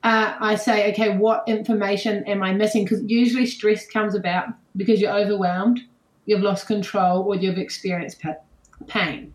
uh, 0.03 0.35
I 0.39 0.55
say, 0.55 0.91
okay, 0.91 1.17
what 1.17 1.43
information 1.47 2.25
am 2.25 2.43
I 2.43 2.53
missing? 2.53 2.83
Because 2.83 3.01
usually 3.05 3.45
stress 3.45 3.87
comes 3.87 4.15
about 4.15 4.47
because 4.75 4.99
you're 4.99 5.15
overwhelmed, 5.15 5.79
you've 6.25 6.41
lost 6.41 6.67
control, 6.67 7.23
or 7.23 7.35
you've 7.35 7.57
experienced 7.57 8.21
pain. 8.87 9.33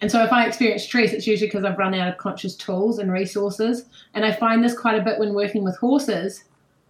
And 0.00 0.10
so 0.10 0.22
if 0.24 0.32
I 0.32 0.46
experience 0.46 0.82
stress, 0.82 1.12
it's 1.12 1.26
usually 1.26 1.46
because 1.46 1.64
I've 1.64 1.78
run 1.78 1.94
out 1.94 2.08
of 2.08 2.18
conscious 2.18 2.56
tools 2.56 2.98
and 2.98 3.10
resources. 3.10 3.86
And 4.14 4.24
I 4.24 4.32
find 4.32 4.62
this 4.62 4.76
quite 4.76 4.98
a 4.98 5.02
bit 5.02 5.18
when 5.18 5.32
working 5.32 5.62
with 5.64 5.76
horses, 5.76 6.44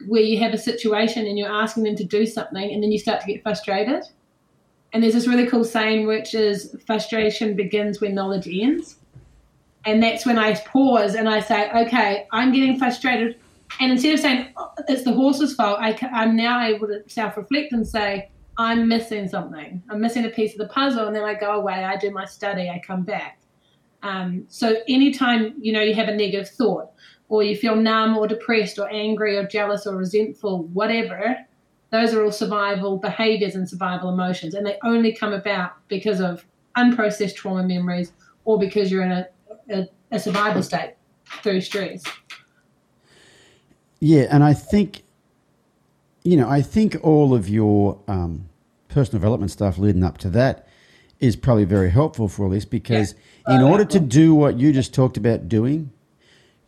where 0.07 0.23
you 0.23 0.38
have 0.40 0.55
a 0.55 0.59
situation 0.59 1.27
and 1.27 1.38
you're 1.38 1.53
asking 1.53 1.85
them 1.85 1.97
to 1.97 2.05
do 2.05 2.27
something 2.27 2.73
and 2.73 2.83
then 2.83 2.90
you 2.90 2.99
start 2.99 3.21
to 3.21 3.27
get 3.27 3.43
frustrated. 3.43 4.03
And 4.93 5.03
there's 5.03 5.14
this 5.14 5.27
really 5.27 5.47
cool 5.47 5.64
saying, 5.64 6.07
which 6.07 6.35
is 6.35 6.75
frustration 6.87 7.55
begins 7.55 8.01
where 8.01 8.11
knowledge 8.11 8.49
ends. 8.49 8.97
And 9.87 10.03
that's 10.03 10.25
when 10.25 10.38
I 10.38 10.55
pause 10.55 11.14
and 11.14 11.29
I 11.29 11.40
say, 11.40 11.70
okay, 11.70 12.27
I'm 12.33 12.53
getting 12.53 12.79
frustrated. 12.79 13.38
And 13.81 13.92
instead 13.92 14.14
of 14.14 14.20
saying, 14.20 14.49
oh, 14.57 14.70
it's 14.88 15.05
the 15.05 15.12
horse's 15.12 15.55
fault, 15.55 15.79
I, 15.81 15.97
I'm 16.12 16.37
now 16.37 16.64
able 16.64 16.87
to 16.87 17.03
self 17.07 17.37
reflect 17.37 17.73
and 17.73 17.87
say, 17.87 18.31
I'm 18.57 18.87
missing 18.88 19.29
something. 19.29 19.83
I'm 19.90 20.01
missing 20.01 20.25
a 20.25 20.29
piece 20.29 20.53
of 20.53 20.59
the 20.59 20.68
puzzle, 20.68 21.07
and 21.07 21.16
then 21.16 21.25
I 21.25 21.35
go 21.35 21.53
away. 21.53 21.73
I 21.73 21.97
do 21.97 22.11
my 22.11 22.25
study. 22.25 22.68
I 22.68 22.81
come 22.87 23.03
back. 23.03 23.40
Um, 24.03 24.44
so 24.49 24.77
anytime 24.88 25.55
you 25.61 25.73
know 25.73 25.81
you 25.81 25.94
have 25.94 26.09
a 26.09 26.14
negative 26.14 26.49
thought, 26.49 26.90
or 27.29 27.42
you 27.42 27.57
feel 27.57 27.75
numb, 27.75 28.16
or 28.16 28.29
depressed, 28.29 28.79
or 28.79 28.88
angry, 28.90 29.37
or 29.37 29.47
jealous, 29.47 29.87
or 29.87 29.97
resentful, 29.97 30.64
whatever, 30.68 31.37
those 31.90 32.14
are 32.14 32.23
all 32.23 32.31
survival 32.31 32.97
behaviors 32.97 33.57
and 33.57 33.68
survival 33.68 34.12
emotions, 34.12 34.55
and 34.55 34.64
they 34.64 34.79
only 34.85 35.12
come 35.12 35.33
about 35.33 35.73
because 35.88 36.20
of 36.20 36.44
unprocessed 36.77 37.35
trauma 37.35 37.64
memories, 37.64 38.12
or 38.44 38.59
because 38.59 38.92
you're 38.92 39.03
in 39.03 39.12
a, 39.12 39.27
a, 39.70 39.88
a 40.11 40.18
survival 40.18 40.62
state 40.62 40.94
through 41.42 41.61
stress. 41.61 42.03
Yeah, 44.00 44.27
and 44.31 44.44
I 44.44 44.53
think 44.55 45.05
you 46.24 46.38
know, 46.38 46.48
I 46.48 46.62
think 46.62 46.96
all 47.03 47.35
of 47.35 47.48
your 47.48 48.00
um, 48.09 48.48
personal 48.88 49.20
development 49.20 49.50
stuff 49.50 49.77
leading 49.77 50.03
up 50.03 50.18
to 50.18 50.31
that 50.31 50.66
is 51.20 51.37
probably 51.37 51.64
very 51.64 51.90
helpful 51.90 52.29
for 52.29 52.44
all 52.44 52.50
this 52.50 52.64
because 52.64 53.14
yeah. 53.46 53.57
in 53.57 53.62
uh, 53.62 53.68
order 53.68 53.85
to 53.85 54.00
do 54.00 54.35
what 54.35 54.59
you 54.59 54.72
just 54.72 54.94
talked 54.94 55.16
about 55.16 55.48
doing, 55.48 55.92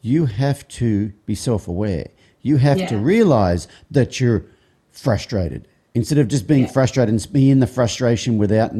you 0.03 0.27
have 0.27 0.69
to 0.69 1.09
be 1.25 1.35
self 1.35 1.67
aware. 1.67 2.07
You 2.43 2.59
have 2.59 2.79
yeah. 2.79 2.87
to 2.89 2.99
realize 2.99 3.67
that 3.91 4.21
you're 4.21 4.45
frustrated 4.93 5.67
instead 5.95 6.19
of 6.19 6.29
just 6.29 6.47
being 6.47 6.69
frustrated 6.69 7.13
and 7.13 7.33
being 7.33 7.51
in 7.51 7.61
the 7.61 7.67
frustration 7.67 8.37
without 8.37 8.71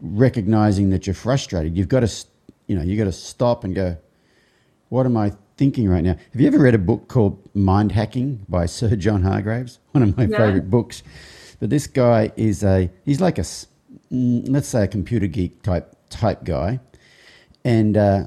recognizing 0.00 0.90
that 0.90 1.06
you're 1.06 1.14
frustrated. 1.14 1.76
You've 1.76 1.88
got 1.88 2.00
to, 2.00 2.26
you 2.66 2.76
know, 2.76 2.82
you 2.82 2.96
got 2.96 3.04
to 3.04 3.12
stop 3.12 3.64
and 3.64 3.74
go, 3.74 3.96
what 4.88 5.06
am 5.06 5.16
I 5.16 5.32
thinking 5.56 5.88
right 5.88 6.04
now. 6.04 6.16
Have 6.32 6.40
you 6.40 6.46
ever 6.46 6.58
read 6.58 6.74
a 6.74 6.78
book 6.78 7.08
called 7.08 7.48
Mind 7.54 7.92
Hacking 7.92 8.44
by 8.48 8.66
Sir 8.66 8.96
John 8.96 9.22
Hargrave? 9.22 9.78
One 9.92 10.02
of 10.02 10.16
my 10.16 10.26
favorite 10.26 10.70
books. 10.70 11.02
But 11.58 11.70
this 11.70 11.86
guy 11.86 12.32
is 12.36 12.62
a 12.62 12.90
he's 13.04 13.20
like 13.20 13.38
a 13.38 13.44
let's 14.10 14.68
say 14.68 14.84
a 14.84 14.88
computer 14.88 15.26
geek 15.26 15.62
type 15.62 15.96
type 16.10 16.44
guy, 16.44 16.80
and 17.64 17.96
uh, 17.96 18.26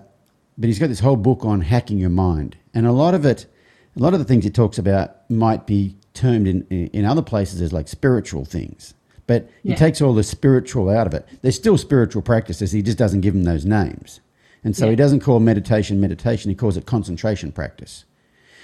but 0.57 0.67
he's 0.67 0.79
got 0.79 0.87
this 0.87 0.99
whole 0.99 1.15
book 1.15 1.45
on 1.45 1.61
hacking 1.61 1.99
your 1.99 2.09
mind, 2.09 2.57
and 2.73 2.87
a 2.87 2.91
lot 2.91 3.13
of 3.13 3.25
it, 3.25 3.45
a 3.95 3.99
lot 3.99 4.13
of 4.13 4.19
the 4.19 4.25
things 4.25 4.43
he 4.43 4.49
talks 4.49 4.79
about 4.79 5.29
might 5.29 5.67
be 5.67 5.95
termed 6.15 6.47
in 6.47 6.63
in 6.67 7.05
other 7.05 7.21
places 7.21 7.61
as 7.61 7.71
like 7.71 7.87
spiritual 7.87 8.45
things. 8.45 8.95
But 9.27 9.47
he 9.61 9.69
yeah. 9.69 9.75
takes 9.75 10.01
all 10.01 10.15
the 10.15 10.23
spiritual 10.23 10.89
out 10.89 11.05
of 11.05 11.13
it. 11.13 11.27
There's 11.43 11.55
still 11.55 11.77
spiritual 11.77 12.23
practices. 12.23 12.71
He 12.71 12.81
just 12.81 12.97
doesn't 12.97 13.21
give 13.21 13.35
them 13.35 13.43
those 13.43 13.63
names. 13.63 14.21
And 14.63 14.75
so 14.75 14.85
yeah. 14.85 14.91
he 14.91 14.95
doesn't 14.95 15.21
call 15.21 15.39
meditation 15.39 15.99
meditation, 15.99 16.49
he 16.49 16.55
calls 16.55 16.77
it 16.77 16.85
concentration 16.85 17.51
practice. 17.51 18.05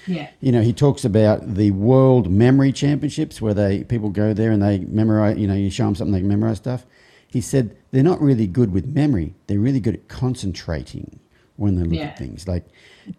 Yeah. 0.06 0.28
You 0.40 0.52
know, 0.52 0.62
he 0.62 0.72
talks 0.72 1.04
about 1.04 1.54
the 1.54 1.72
World 1.72 2.30
Memory 2.30 2.72
Championships 2.72 3.40
where 3.40 3.54
they 3.54 3.84
people 3.84 4.10
go 4.10 4.32
there 4.32 4.52
and 4.52 4.62
they 4.62 4.78
memorize, 4.80 5.38
you 5.38 5.46
know, 5.48 5.54
you 5.54 5.70
show 5.70 5.84
them 5.86 5.94
something, 5.94 6.12
they 6.12 6.22
memorize 6.22 6.58
stuff. 6.58 6.86
He 7.28 7.40
said 7.40 7.76
they're 7.90 8.02
not 8.02 8.20
really 8.20 8.46
good 8.46 8.72
with 8.72 8.86
memory, 8.86 9.34
they're 9.46 9.58
really 9.58 9.80
good 9.80 9.94
at 9.94 10.08
concentrating 10.08 11.18
when 11.56 11.76
they 11.76 11.82
look 11.82 11.98
yeah. 11.98 12.04
at 12.06 12.18
things. 12.18 12.46
Like, 12.46 12.66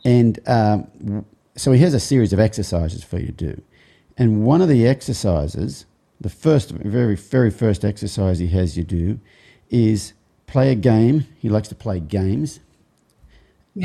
and 0.05 0.39
um, 0.47 1.25
so 1.55 1.71
he 1.71 1.81
has 1.81 1.93
a 1.93 1.99
series 1.99 2.33
of 2.33 2.39
exercises 2.39 3.03
for 3.03 3.19
you 3.19 3.27
to 3.27 3.31
do. 3.31 3.61
And 4.17 4.43
one 4.45 4.61
of 4.61 4.69
the 4.69 4.87
exercises, 4.87 5.85
the 6.19 6.29
first, 6.29 6.71
very, 6.71 7.15
very 7.15 7.51
first 7.51 7.83
exercise 7.83 8.39
he 8.39 8.47
has 8.47 8.77
you 8.77 8.83
do 8.83 9.19
is 9.69 10.13
play 10.47 10.71
a 10.71 10.75
game. 10.75 11.27
He 11.37 11.49
likes 11.49 11.67
to 11.67 11.75
play 11.75 11.99
games. 11.99 12.59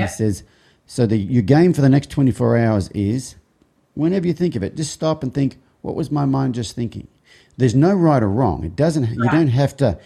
He 0.03 0.09
says, 0.09 0.45
so 0.87 1.07
the, 1.07 1.17
your 1.17 1.43
game 1.43 1.73
for 1.73 1.81
the 1.81 1.89
next 1.89 2.11
24 2.11 2.59
hours 2.59 2.89
is 2.91 3.37
whenever 3.95 4.27
you 4.27 4.33
think 4.33 4.57
of 4.57 4.63
it, 4.63 4.77
just 4.77 4.93
stop 4.93 5.23
and 5.23 5.33
think, 5.33 5.59
what 5.83 5.95
was 5.95 6.11
my 6.11 6.25
mind 6.25 6.55
just 6.55 6.75
thinking? 6.75 7.09
There's 7.57 7.75
no 7.75 7.93
right 7.95 8.23
or 8.23 8.29
wrong. 8.29 8.65
It 8.65 8.77
doesn't, 8.77 9.05
right. 9.05 9.17
you 9.17 9.29
don't 9.31 9.49
have 9.49 9.77
to, 9.79 9.99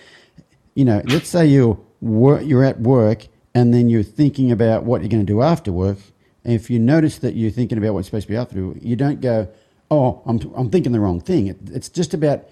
you 0.75 0.85
know, 0.85 1.03
let's 1.07 1.29
say 1.29 1.47
you're, 1.47 1.79
wor- 2.01 2.41
you're 2.41 2.65
at 2.65 2.81
work 2.81 3.27
and 3.55 3.73
then 3.73 3.89
you're 3.89 4.03
thinking 4.03 4.51
about 4.51 4.85
what 4.85 5.01
you're 5.01 5.09
going 5.09 5.25
to 5.25 5.33
do 5.33 5.43
after 5.43 5.73
work. 5.73 5.99
And 6.45 6.55
if 6.55 6.71
you 6.71 6.79
notice 6.79 7.19
that 7.19 7.35
you're 7.35 7.51
thinking 7.51 7.79
about 7.79 7.95
what's 7.95 8.09
supposed 8.09 8.27
to 8.27 8.33
be 8.33 8.37
after, 8.37 8.67
work, 8.67 8.77
you 8.81 8.97
don't 8.97 9.21
go, 9.21 9.49
oh, 9.91 10.23
I'm, 10.27 10.41
I'm 10.55 10.71
thinking 10.71 10.93
the 10.93 11.01
wrong 11.01 11.21
thing. 11.21 11.47
It, 11.47 11.57
it's 11.73 11.89
just 11.89 12.15
about 12.15 12.49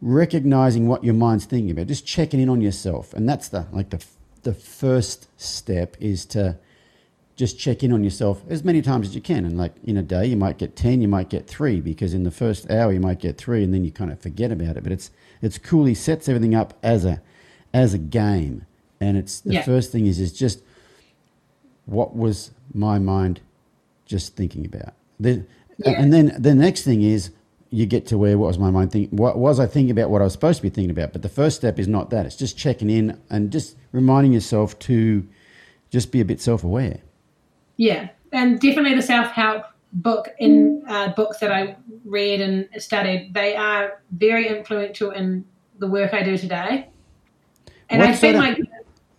recognizing 0.00 0.88
what 0.88 1.04
your 1.04 1.14
mind's 1.14 1.44
thinking 1.44 1.70
about, 1.70 1.86
just 1.86 2.06
checking 2.06 2.40
in 2.40 2.48
on 2.48 2.60
yourself. 2.60 3.14
And 3.14 3.28
that's 3.28 3.48
the, 3.48 3.66
like 3.72 3.90
the, 3.90 4.04
the 4.46 4.54
first 4.54 5.28
step 5.40 5.96
is 5.98 6.24
to 6.24 6.56
just 7.34 7.58
check 7.58 7.82
in 7.82 7.92
on 7.92 8.04
yourself 8.04 8.44
as 8.48 8.62
many 8.62 8.80
times 8.80 9.08
as 9.08 9.14
you 9.16 9.20
can. 9.20 9.44
And 9.44 9.58
like 9.58 9.74
in 9.82 9.96
a 9.96 10.04
day, 10.04 10.24
you 10.26 10.36
might 10.36 10.56
get 10.56 10.76
10, 10.76 11.00
you 11.02 11.08
might 11.08 11.28
get 11.28 11.48
three, 11.48 11.80
because 11.80 12.14
in 12.14 12.22
the 12.22 12.30
first 12.30 12.70
hour, 12.70 12.92
you 12.92 13.00
might 13.00 13.18
get 13.18 13.36
three, 13.36 13.64
and 13.64 13.74
then 13.74 13.84
you 13.84 13.90
kind 13.90 14.12
of 14.12 14.20
forget 14.20 14.52
about 14.52 14.76
it. 14.76 14.84
But 14.84 14.92
it's, 14.92 15.10
it's 15.42 15.58
cool. 15.58 15.84
He 15.84 15.94
sets 15.94 16.28
everything 16.28 16.54
up 16.54 16.74
as 16.80 17.04
a, 17.04 17.20
as 17.74 17.92
a 17.92 17.98
game. 17.98 18.64
And 19.00 19.16
it's 19.16 19.40
the 19.40 19.54
yeah. 19.54 19.62
first 19.64 19.90
thing 19.90 20.06
is, 20.06 20.20
is 20.20 20.32
just 20.32 20.62
what 21.86 22.14
was 22.14 22.52
my 22.72 23.00
mind 23.00 23.40
just 24.04 24.36
thinking 24.36 24.64
about? 24.64 24.94
The, 25.18 25.44
yeah. 25.78 26.00
And 26.00 26.12
then 26.12 26.36
the 26.38 26.54
next 26.54 26.84
thing 26.84 27.02
is, 27.02 27.32
you 27.70 27.86
get 27.86 28.06
to 28.06 28.18
where 28.18 28.38
what 28.38 28.46
was 28.48 28.58
my 28.58 28.70
mind 28.70 28.92
thinking? 28.92 29.16
What 29.16 29.38
was 29.38 29.58
I 29.60 29.66
thinking 29.66 29.90
about? 29.90 30.10
What 30.10 30.20
I 30.20 30.24
was 30.24 30.32
supposed 30.32 30.58
to 30.58 30.62
be 30.62 30.70
thinking 30.70 30.90
about? 30.90 31.12
But 31.12 31.22
the 31.22 31.28
first 31.28 31.56
step 31.56 31.78
is 31.78 31.88
not 31.88 32.10
that. 32.10 32.26
It's 32.26 32.36
just 32.36 32.56
checking 32.56 32.90
in 32.90 33.20
and 33.30 33.50
just 33.50 33.76
reminding 33.92 34.32
yourself 34.32 34.78
to 34.80 35.26
just 35.90 36.12
be 36.12 36.20
a 36.20 36.24
bit 36.24 36.40
self 36.40 36.64
aware. 36.64 37.00
Yeah, 37.76 38.08
and 38.32 38.60
definitely 38.60 38.94
the 38.94 39.02
self 39.02 39.32
help 39.32 39.64
book 39.92 40.28
in 40.38 40.82
uh, 40.88 41.08
books 41.14 41.38
that 41.38 41.52
I 41.52 41.76
read 42.04 42.40
and 42.40 42.68
studied. 42.78 43.34
They 43.34 43.56
are 43.56 44.00
very 44.12 44.48
influential 44.48 45.10
in 45.10 45.44
the 45.78 45.86
work 45.86 46.14
I 46.14 46.22
do 46.22 46.36
today. 46.38 46.88
And 47.88 48.00
What 48.00 48.10
I 48.10 48.14
feel 48.14 48.36
like 48.36 48.58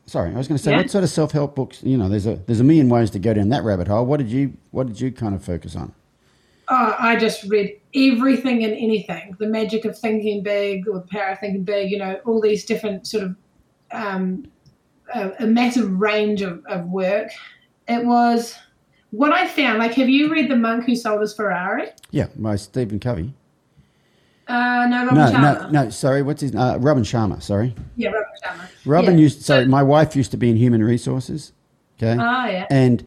Sorry, 0.05 0.31
I 0.33 0.37
was 0.37 0.47
going 0.47 0.57
to 0.57 0.63
say, 0.63 0.71
Yeah. 0.71 0.77
what 0.77 0.89
sort 0.89 1.03
of 1.03 1.09
self 1.09 1.33
help 1.33 1.53
books? 1.55 1.83
You 1.83 1.97
know, 1.97 2.07
there's 2.07 2.25
a 2.25 2.35
there's 2.35 2.61
a 2.61 2.63
million 2.63 2.87
ways 2.87 3.09
to 3.11 3.19
go 3.19 3.33
down 3.33 3.49
that 3.49 3.63
rabbit 3.63 3.89
hole. 3.89 4.05
What 4.05 4.17
did 4.17 4.29
you 4.29 4.53
What 4.71 4.87
did 4.87 5.01
you 5.01 5.11
kind 5.11 5.35
of 5.35 5.43
focus 5.43 5.75
on? 5.75 5.93
Oh, 6.69 6.95
I 6.99 7.15
just 7.15 7.43
read 7.45 7.79
everything 7.95 8.63
and 8.63 8.73
anything. 8.73 9.35
The 9.39 9.47
magic 9.47 9.85
of 9.85 9.97
thinking 9.97 10.43
big 10.43 10.87
or 10.87 10.95
the 10.95 11.07
power 11.07 11.29
of 11.31 11.39
thinking 11.39 11.63
big. 11.63 11.91
You 11.91 11.97
know, 11.99 12.19
all 12.25 12.41
these 12.41 12.65
different 12.65 13.07
sort 13.07 13.23
of 13.23 13.35
um, 13.91 14.45
a, 15.13 15.31
a 15.39 15.47
massive 15.47 15.89
range 15.99 16.41
of, 16.41 16.63
of 16.67 16.85
work. 16.89 17.29
It 17.87 18.05
was 18.05 18.55
what 19.11 19.31
I 19.31 19.47
found. 19.47 19.79
Like, 19.79 19.93
have 19.93 20.09
you 20.09 20.29
read 20.31 20.49
The 20.51 20.55
Monk 20.57 20.85
Who 20.85 20.95
Sold 20.95 21.21
His 21.21 21.33
Ferrari? 21.33 21.89
Yeah, 22.11 22.27
by 22.35 22.57
Stephen 22.57 22.99
Covey. 22.99 23.33
Uh, 24.47 24.87
no, 24.89 25.05
Robin 25.05 25.15
No, 25.15 25.25
Sharma. 25.31 25.71
no, 25.71 25.83
no. 25.83 25.89
Sorry, 25.89 26.21
what's 26.21 26.41
his? 26.41 26.55
Uh, 26.55 26.77
Robin 26.79 27.03
Sharma. 27.03 27.41
Sorry, 27.41 27.75
Yeah, 27.97 28.09
Robin 28.11 28.29
Sharma. 28.43 28.69
Robin 28.85 29.17
Yeah. 29.17 29.23
used. 29.23 29.41
Sorry, 29.41 29.65
my 29.65 29.83
wife 29.83 30.15
used 30.15 30.31
to 30.31 30.37
be 30.37 30.49
in 30.49 30.55
human 30.55 30.81
resources. 30.83 31.51
Okay, 31.97 32.15
Ah, 32.19 32.47
yeah. 32.47 32.65
and 32.69 33.05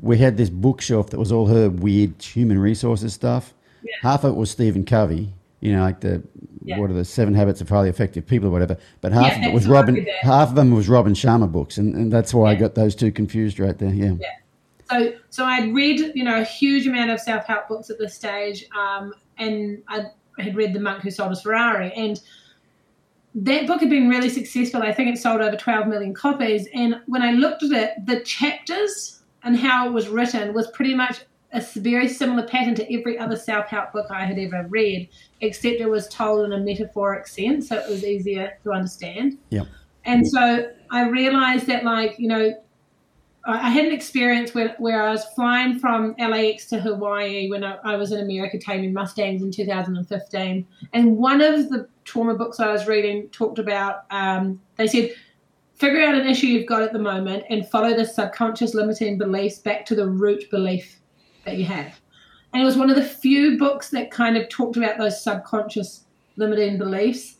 we 0.00 0.18
had 0.18 0.36
this 0.36 0.50
bookshelf 0.50 1.10
that 1.10 1.18
was 1.18 1.30
all 1.30 1.46
her 1.46 1.68
weird 1.70 2.22
human 2.22 2.58
resources 2.58 3.12
stuff. 3.14 3.54
Yeah. 3.82 3.92
Half 4.02 4.24
of 4.24 4.32
it 4.32 4.36
was 4.36 4.50
Stephen 4.50 4.84
Covey. 4.84 5.32
You 5.60 5.72
know, 5.72 5.82
like 5.82 6.00
the 6.00 6.22
Yeah. 6.64 6.78
what 6.78 6.90
are 6.90 6.94
the 6.94 7.04
Seven 7.04 7.34
Habits 7.34 7.60
of 7.60 7.68
Highly 7.68 7.90
Effective 7.90 8.26
People 8.26 8.48
or 8.48 8.52
whatever. 8.52 8.78
But 9.02 9.12
half 9.12 9.32
Yeah, 9.32 9.38
of 9.40 9.44
it 9.44 9.52
was 9.52 9.64
that's 9.64 9.68
what 9.70 9.76
I 9.76 9.80
Robin. 9.80 10.06
Half 10.22 10.48
of 10.50 10.54
them 10.54 10.70
was 10.70 10.88
Robin 10.88 11.12
Sharma 11.12 11.50
books, 11.52 11.76
and, 11.76 11.94
and 11.94 12.10
that's 12.12 12.32
why 12.32 12.50
I 12.50 12.54
got 12.54 12.74
those 12.74 12.94
two 12.94 13.12
confused 13.12 13.60
right 13.60 13.76
there. 13.76 13.92
Yeah. 13.92 14.14
Yeah. 14.18 14.26
So, 14.90 15.12
so 15.28 15.44
I'd 15.44 15.72
read, 15.74 16.12
you 16.14 16.24
know, 16.24 16.40
a 16.40 16.44
huge 16.44 16.86
amount 16.86 17.10
of 17.10 17.20
self-help 17.20 17.68
books 17.68 17.90
at 17.90 17.98
this 17.98 18.14
stage, 18.14 18.64
um, 18.76 19.12
and 19.38 19.82
I 19.86 20.06
had 20.38 20.56
read 20.56 20.72
The 20.72 20.80
Monk 20.80 21.02
Who 21.02 21.10
Sold 21.10 21.30
His 21.30 21.42
Ferrari, 21.42 21.92
and 21.94 22.18
that 23.34 23.66
book 23.66 23.80
had 23.80 23.90
been 23.90 24.08
really 24.08 24.28
successful. 24.30 24.82
I 24.82 24.92
think 24.92 25.14
it 25.14 25.18
sold 25.20 25.40
over 25.40 25.56
12 25.56 25.86
million 25.86 26.14
copies. 26.14 26.66
And 26.74 26.96
when 27.06 27.22
I 27.22 27.32
looked 27.32 27.62
at 27.62 27.70
it, 27.70 27.90
the 28.06 28.20
chapters 28.20 29.19
and 29.42 29.56
how 29.56 29.86
it 29.86 29.92
was 29.92 30.08
written 30.08 30.52
was 30.52 30.68
pretty 30.68 30.94
much 30.94 31.20
a 31.52 31.60
very 31.76 32.08
similar 32.08 32.46
pattern 32.46 32.74
to 32.76 32.94
every 32.94 33.18
other 33.18 33.36
self-help 33.36 33.92
book 33.92 34.06
I 34.10 34.24
had 34.24 34.38
ever 34.38 34.66
read, 34.68 35.08
except 35.40 35.80
it 35.80 35.90
was 35.90 36.08
told 36.08 36.44
in 36.44 36.52
a 36.52 36.58
metaphoric 36.58 37.26
sense, 37.26 37.68
so 37.68 37.76
it 37.76 37.88
was 37.88 38.04
easier 38.04 38.58
to 38.62 38.72
understand. 38.72 39.38
Yep. 39.50 39.66
And 40.04 40.26
so 40.26 40.70
I 40.90 41.08
realized 41.08 41.66
that, 41.66 41.84
like, 41.84 42.18
you 42.18 42.28
know, 42.28 42.54
I 43.44 43.52
I 43.52 43.70
had 43.70 43.86
an 43.86 43.92
experience 43.92 44.54
where, 44.54 44.74
where 44.78 45.02
I 45.02 45.10
was 45.10 45.24
flying 45.34 45.78
from 45.78 46.14
LAX 46.18 46.66
to 46.66 46.80
Hawaii 46.80 47.48
when 47.48 47.64
I, 47.64 47.78
I 47.84 47.96
was 47.96 48.12
in 48.12 48.20
America 48.20 48.58
taming 48.58 48.92
Mustangs 48.92 49.42
in 49.42 49.50
2015. 49.50 50.66
And 50.92 51.16
one 51.16 51.40
of 51.40 51.70
the 51.70 51.88
trauma 52.04 52.34
books 52.34 52.60
I 52.60 52.70
was 52.70 52.86
reading 52.86 53.28
talked 53.30 53.58
about, 53.58 54.04
um, 54.10 54.60
they 54.76 54.86
said, 54.86 55.14
figure 55.80 56.02
out 56.02 56.14
an 56.14 56.26
issue 56.26 56.46
you've 56.46 56.68
got 56.68 56.82
at 56.82 56.92
the 56.92 56.98
moment 56.98 57.42
and 57.48 57.66
follow 57.66 57.96
the 57.96 58.04
subconscious 58.04 58.74
limiting 58.74 59.16
beliefs 59.16 59.58
back 59.58 59.86
to 59.86 59.94
the 59.94 60.06
root 60.06 60.44
belief 60.50 61.00
that 61.46 61.56
you 61.56 61.64
have. 61.64 61.98
And 62.52 62.62
it 62.62 62.66
was 62.66 62.76
one 62.76 62.90
of 62.90 62.96
the 62.96 63.02
few 63.02 63.56
books 63.56 63.88
that 63.90 64.10
kind 64.10 64.36
of 64.36 64.46
talked 64.50 64.76
about 64.76 64.98
those 64.98 65.22
subconscious 65.24 66.04
limiting 66.36 66.76
beliefs, 66.76 67.36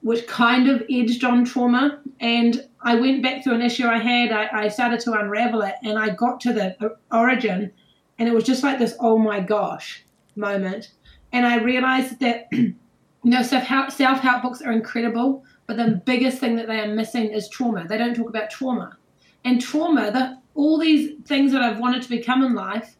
which 0.00 0.26
kind 0.26 0.70
of 0.70 0.84
edged 0.90 1.22
on 1.22 1.44
trauma. 1.44 2.00
And 2.20 2.66
I 2.80 2.94
went 2.94 3.22
back 3.22 3.44
through 3.44 3.56
an 3.56 3.62
issue 3.62 3.86
I 3.86 3.98
had, 3.98 4.32
I, 4.32 4.64
I 4.64 4.68
started 4.68 5.00
to 5.00 5.12
unravel 5.12 5.60
it, 5.60 5.74
and 5.84 5.98
I 5.98 6.10
got 6.10 6.40
to 6.42 6.54
the 6.54 6.82
uh, 6.82 6.88
origin, 7.12 7.70
and 8.18 8.26
it 8.26 8.34
was 8.34 8.44
just 8.44 8.62
like 8.62 8.78
this 8.78 8.96
oh 9.00 9.18
my 9.18 9.40
gosh 9.40 10.02
moment. 10.34 10.92
And 11.32 11.44
I 11.44 11.58
realized 11.58 12.20
that, 12.20 12.46
you 12.52 12.74
know, 13.22 13.42
self 13.42 13.64
help 13.64 14.42
books 14.42 14.62
are 14.62 14.72
incredible, 14.72 15.44
but 15.66 15.76
the 15.76 16.02
biggest 16.04 16.38
thing 16.38 16.56
that 16.56 16.66
they 16.66 16.80
are 16.80 16.94
missing 16.94 17.30
is 17.30 17.48
trauma. 17.48 17.86
They 17.88 17.98
don't 17.98 18.14
talk 18.14 18.28
about 18.28 18.50
trauma. 18.50 18.96
And 19.44 19.60
trauma, 19.60 20.10
the, 20.10 20.38
all 20.54 20.78
these 20.78 21.14
things 21.24 21.52
that 21.52 21.62
I've 21.62 21.78
wanted 21.78 22.02
to 22.02 22.08
become 22.08 22.42
in 22.42 22.54
life, 22.54 22.96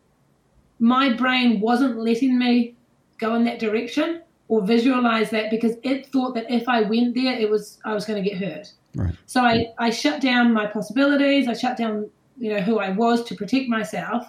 my 0.78 1.12
brain 1.12 1.60
wasn't 1.60 1.98
letting 1.98 2.38
me 2.38 2.74
go 3.18 3.34
in 3.34 3.44
that 3.44 3.58
direction 3.58 4.22
or 4.48 4.64
visualize 4.64 5.30
that 5.30 5.50
because 5.50 5.76
it 5.82 6.06
thought 6.06 6.34
that 6.34 6.50
if 6.50 6.68
I 6.68 6.82
went 6.82 7.14
there, 7.14 7.32
it 7.38 7.50
was 7.50 7.78
I 7.84 7.94
was 7.94 8.04
going 8.04 8.22
to 8.22 8.28
get 8.28 8.38
hurt. 8.38 8.72
Right. 8.94 9.14
So 9.26 9.42
I, 9.42 9.72
I 9.78 9.90
shut 9.90 10.20
down 10.20 10.52
my 10.52 10.66
possibilities. 10.66 11.48
I 11.48 11.54
shut 11.54 11.76
down, 11.76 12.10
you 12.38 12.52
know, 12.52 12.60
who 12.60 12.78
I 12.78 12.90
was 12.90 13.24
to 13.24 13.34
protect 13.34 13.68
myself. 13.68 14.26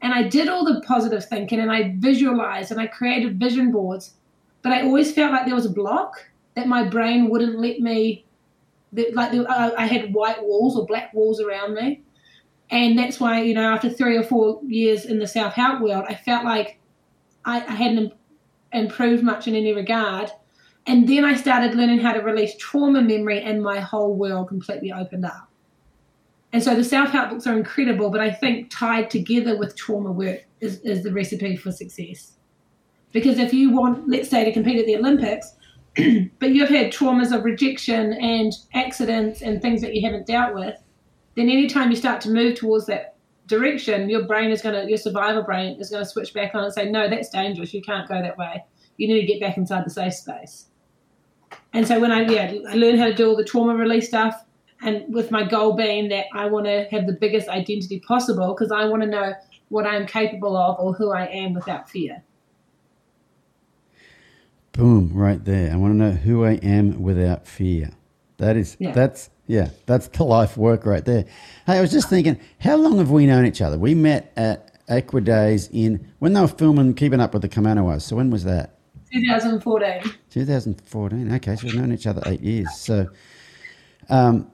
And 0.00 0.12
I 0.12 0.22
did 0.22 0.48
all 0.48 0.64
the 0.64 0.80
positive 0.82 1.24
thinking 1.24 1.60
and 1.60 1.70
I 1.70 1.94
visualized 1.98 2.70
and 2.70 2.80
I 2.80 2.86
created 2.86 3.38
vision 3.38 3.72
boards. 3.72 4.14
But 4.62 4.72
I 4.72 4.82
always 4.82 5.12
felt 5.12 5.32
like 5.32 5.46
there 5.46 5.54
was 5.54 5.66
a 5.66 5.70
block 5.70 6.28
that 6.58 6.66
my 6.66 6.82
brain 6.82 7.30
wouldn't 7.30 7.58
let 7.58 7.78
me, 7.78 8.24
that, 8.92 9.14
like 9.14 9.32
I 9.48 9.86
had 9.86 10.12
white 10.12 10.42
walls 10.42 10.76
or 10.76 10.86
black 10.86 11.14
walls 11.14 11.40
around 11.40 11.74
me. 11.74 12.02
And 12.70 12.98
that's 12.98 13.20
why, 13.20 13.42
you 13.42 13.54
know, 13.54 13.72
after 13.72 13.88
three 13.88 14.16
or 14.16 14.24
four 14.24 14.60
years 14.66 15.06
in 15.06 15.18
the 15.18 15.26
self 15.26 15.54
help 15.54 15.80
world, 15.80 16.04
I 16.08 16.14
felt 16.14 16.44
like 16.44 16.78
I, 17.44 17.60
I 17.60 17.72
hadn't 17.72 18.12
improved 18.72 19.22
much 19.22 19.46
in 19.46 19.54
any 19.54 19.72
regard. 19.72 20.30
And 20.86 21.08
then 21.08 21.24
I 21.24 21.34
started 21.34 21.74
learning 21.74 22.00
how 22.00 22.12
to 22.12 22.20
release 22.20 22.56
trauma 22.56 23.00
memory, 23.00 23.42
and 23.42 23.62
my 23.62 23.78
whole 23.78 24.14
world 24.14 24.48
completely 24.48 24.92
opened 24.92 25.24
up. 25.24 25.48
And 26.52 26.62
so 26.62 26.74
the 26.74 26.84
self 26.84 27.10
help 27.10 27.30
books 27.30 27.46
are 27.46 27.56
incredible, 27.56 28.10
but 28.10 28.20
I 28.20 28.30
think 28.30 28.70
tied 28.70 29.10
together 29.10 29.56
with 29.56 29.76
trauma 29.76 30.10
work 30.10 30.44
is, 30.60 30.80
is 30.80 31.02
the 31.02 31.12
recipe 31.12 31.56
for 31.56 31.70
success. 31.70 32.32
Because 33.12 33.38
if 33.38 33.54
you 33.54 33.70
want, 33.70 34.08
let's 34.08 34.28
say, 34.28 34.44
to 34.44 34.52
compete 34.52 34.78
at 34.78 34.86
the 34.86 34.96
Olympics, 34.96 35.54
but 36.38 36.50
you've 36.50 36.68
had 36.68 36.92
traumas 36.92 37.36
of 37.36 37.44
rejection 37.44 38.12
and 38.14 38.52
accidents 38.74 39.42
and 39.42 39.60
things 39.60 39.80
that 39.80 39.94
you 39.94 40.02
haven't 40.06 40.26
dealt 40.26 40.54
with, 40.54 40.76
then 41.36 41.48
anytime 41.48 41.90
you 41.90 41.96
start 41.96 42.20
to 42.22 42.30
move 42.30 42.56
towards 42.56 42.86
that 42.86 43.16
direction, 43.46 44.08
your 44.08 44.24
brain 44.24 44.50
is 44.50 44.62
going 44.62 44.74
to, 44.74 44.88
your 44.88 44.98
survival 44.98 45.42
brain 45.42 45.80
is 45.80 45.90
going 45.90 46.02
to 46.04 46.08
switch 46.08 46.34
back 46.34 46.54
on 46.54 46.64
and 46.64 46.72
say, 46.72 46.90
no, 46.90 47.08
that's 47.08 47.30
dangerous. 47.30 47.74
You 47.74 47.82
can't 47.82 48.08
go 48.08 48.20
that 48.20 48.38
way. 48.38 48.64
You 48.96 49.08
need 49.08 49.20
to 49.20 49.26
get 49.26 49.40
back 49.40 49.56
inside 49.56 49.84
the 49.84 49.90
safe 49.90 50.14
space. 50.14 50.66
And 51.72 51.86
so 51.86 52.00
when 52.00 52.12
I, 52.12 52.22
yeah, 52.22 52.54
I 52.68 52.74
learned 52.74 52.98
how 52.98 53.06
to 53.06 53.14
do 53.14 53.28
all 53.28 53.36
the 53.36 53.44
trauma 53.44 53.74
release 53.74 54.08
stuff, 54.08 54.44
and 54.82 55.12
with 55.12 55.30
my 55.30 55.42
goal 55.42 55.74
being 55.74 56.08
that 56.10 56.26
I 56.32 56.46
want 56.46 56.66
to 56.66 56.86
have 56.90 57.06
the 57.06 57.12
biggest 57.12 57.48
identity 57.48 58.00
possible 58.00 58.54
because 58.54 58.70
I 58.70 58.84
want 58.84 59.02
to 59.02 59.08
know 59.08 59.34
what 59.70 59.86
I'm 59.86 60.06
capable 60.06 60.56
of 60.56 60.78
or 60.78 60.94
who 60.94 61.12
I 61.12 61.26
am 61.26 61.52
without 61.52 61.90
fear. 61.90 62.22
Boom, 64.78 65.10
right 65.12 65.44
there. 65.44 65.72
I 65.72 65.76
want 65.76 65.92
to 65.94 65.96
know 65.96 66.12
who 66.12 66.44
I 66.44 66.52
am 66.52 67.02
without 67.02 67.48
fear. 67.48 67.90
That 68.36 68.56
is, 68.56 68.76
Yeah. 68.78 68.92
that's, 68.92 69.28
yeah, 69.48 69.70
that's 69.86 70.06
the 70.06 70.22
life 70.22 70.56
work 70.56 70.86
right 70.86 71.04
there. 71.04 71.24
Hey, 71.66 71.78
I 71.78 71.80
was 71.80 71.90
just 71.90 72.08
thinking, 72.08 72.38
how 72.60 72.76
long 72.76 72.98
have 72.98 73.10
we 73.10 73.26
known 73.26 73.44
each 73.44 73.60
other? 73.60 73.76
We 73.76 73.96
met 73.96 74.32
at 74.36 74.78
Equidays 74.86 75.68
in, 75.72 76.06
when 76.20 76.32
they 76.32 76.40
were 76.40 76.46
filming 76.46 76.94
Keeping 76.94 77.18
Up 77.20 77.32
with 77.32 77.42
the 77.42 77.48
Kaimanawas. 77.48 78.02
So 78.02 78.14
when 78.14 78.30
was 78.30 78.44
that? 78.44 78.78
2014. 79.12 80.12
2014. 80.30 81.32
Okay, 81.34 81.56
so 81.56 81.66
we've 81.66 81.74
known 81.74 81.92
each 81.92 82.06
other 82.06 82.22
eight 82.26 82.40
years. 82.40 82.68
So, 82.76 83.08
um, 84.08 84.48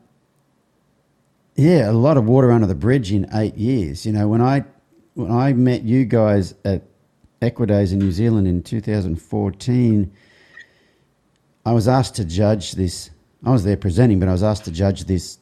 yeah, 1.54 1.90
a 1.90 1.92
lot 1.92 2.16
of 2.16 2.24
water 2.24 2.50
under 2.50 2.66
the 2.66 2.74
bridge 2.74 3.12
in 3.12 3.28
eight 3.34 3.56
years. 3.58 4.06
You 4.06 4.12
know, 4.12 4.26
when 4.28 4.40
I 4.40 4.64
when 5.12 5.30
I 5.30 5.52
met 5.52 5.82
you 5.82 6.06
guys 6.06 6.54
at 6.64 6.82
Equidays 7.44 7.92
in 7.92 7.98
New 7.98 8.12
Zealand 8.12 8.48
in 8.48 8.62
2014, 8.62 10.12
I 11.66 11.72
was 11.72 11.86
asked 11.86 12.16
to 12.16 12.24
judge 12.24 12.72
this. 12.72 13.10
I 13.44 13.50
was 13.50 13.64
there 13.64 13.76
presenting, 13.76 14.18
but 14.18 14.28
I 14.28 14.32
was 14.32 14.42
asked 14.42 14.64
to 14.64 14.70
judge 14.70 15.04
this 15.04 15.38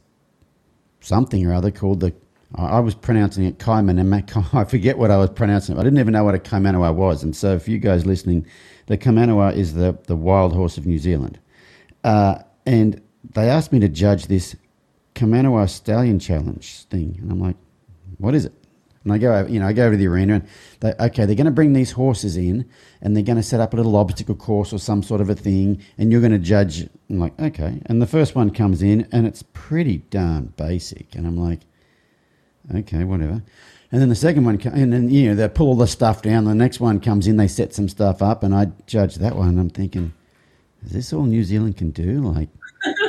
something 1.00 1.46
or 1.46 1.54
other 1.54 1.70
called 1.70 2.00
the. 2.00 2.12
I 2.54 2.80
was 2.80 2.94
pronouncing 2.94 3.44
it 3.44 3.58
Kaimanawa. 3.58 4.54
I 4.54 4.64
forget 4.64 4.98
what 4.98 5.10
I 5.10 5.16
was 5.16 5.30
pronouncing. 5.30 5.78
I 5.78 5.82
didn't 5.82 5.98
even 5.98 6.12
know 6.12 6.24
what 6.24 6.34
a 6.34 6.38
Kaimanawa 6.38 6.94
was. 6.94 7.22
And 7.22 7.34
so, 7.34 7.58
for 7.58 7.70
you 7.70 7.78
guys 7.78 8.04
listening, 8.04 8.46
the 8.86 8.98
Kaimanawa 8.98 9.56
is 9.56 9.74
the, 9.74 9.96
the 10.06 10.16
wild 10.16 10.52
horse 10.52 10.76
of 10.76 10.84
New 10.84 10.98
Zealand. 10.98 11.38
Uh, 12.04 12.38
and 12.66 13.00
they 13.34 13.48
asked 13.48 13.72
me 13.72 13.80
to 13.80 13.88
judge 13.88 14.26
this 14.26 14.54
Kamanawa 15.14 15.68
Stallion 15.68 16.18
Challenge 16.18 16.84
thing, 16.90 17.18
and 17.20 17.30
I'm 17.30 17.40
like, 17.40 17.56
"What 18.18 18.34
is 18.34 18.44
it?" 18.44 18.52
And 19.04 19.12
I 19.12 19.18
go, 19.18 19.46
you 19.46 19.58
know, 19.58 19.66
I 19.66 19.72
go 19.72 19.90
to 19.90 19.96
the 19.96 20.06
arena, 20.06 20.34
and 20.34 20.48
they, 20.80 20.94
okay, 21.00 21.24
they're 21.24 21.34
going 21.34 21.46
to 21.46 21.50
bring 21.50 21.72
these 21.72 21.92
horses 21.92 22.36
in, 22.36 22.68
and 23.00 23.16
they're 23.16 23.24
going 23.24 23.36
to 23.36 23.42
set 23.42 23.60
up 23.60 23.74
a 23.74 23.76
little 23.76 23.96
obstacle 23.96 24.34
course 24.34 24.72
or 24.72 24.78
some 24.78 25.02
sort 25.02 25.20
of 25.20 25.28
a 25.28 25.34
thing, 25.34 25.82
and 25.98 26.12
you're 26.12 26.20
going 26.20 26.32
to 26.32 26.38
judge. 26.38 26.88
I'm 27.10 27.18
like, 27.18 27.38
okay, 27.40 27.80
and 27.86 28.00
the 28.00 28.06
first 28.06 28.34
one 28.34 28.50
comes 28.50 28.82
in, 28.82 29.08
and 29.12 29.26
it's 29.26 29.42
pretty 29.52 29.98
darn 29.98 30.52
basic, 30.56 31.14
and 31.14 31.26
I'm 31.26 31.36
like, 31.36 31.60
okay, 32.74 33.04
whatever. 33.04 33.42
And 33.90 34.00
then 34.00 34.08
the 34.08 34.14
second 34.14 34.44
one, 34.44 34.58
and 34.62 34.92
then 34.92 35.10
you 35.10 35.28
know 35.28 35.34
they 35.34 35.48
pull 35.48 35.68
all 35.68 35.74
the 35.74 35.86
stuff 35.86 36.22
down. 36.22 36.44
The 36.44 36.54
next 36.54 36.80
one 36.80 36.98
comes 36.98 37.26
in, 37.26 37.36
they 37.36 37.48
set 37.48 37.74
some 37.74 37.88
stuff 37.88 38.22
up, 38.22 38.42
and 38.42 38.54
I 38.54 38.68
judge 38.86 39.16
that 39.16 39.36
one. 39.36 39.58
I'm 39.58 39.68
thinking, 39.68 40.14
is 40.84 40.92
this 40.92 41.12
all 41.12 41.24
New 41.24 41.44
Zealand 41.44 41.76
can 41.76 41.90
do? 41.90 42.20
Like 42.20 42.48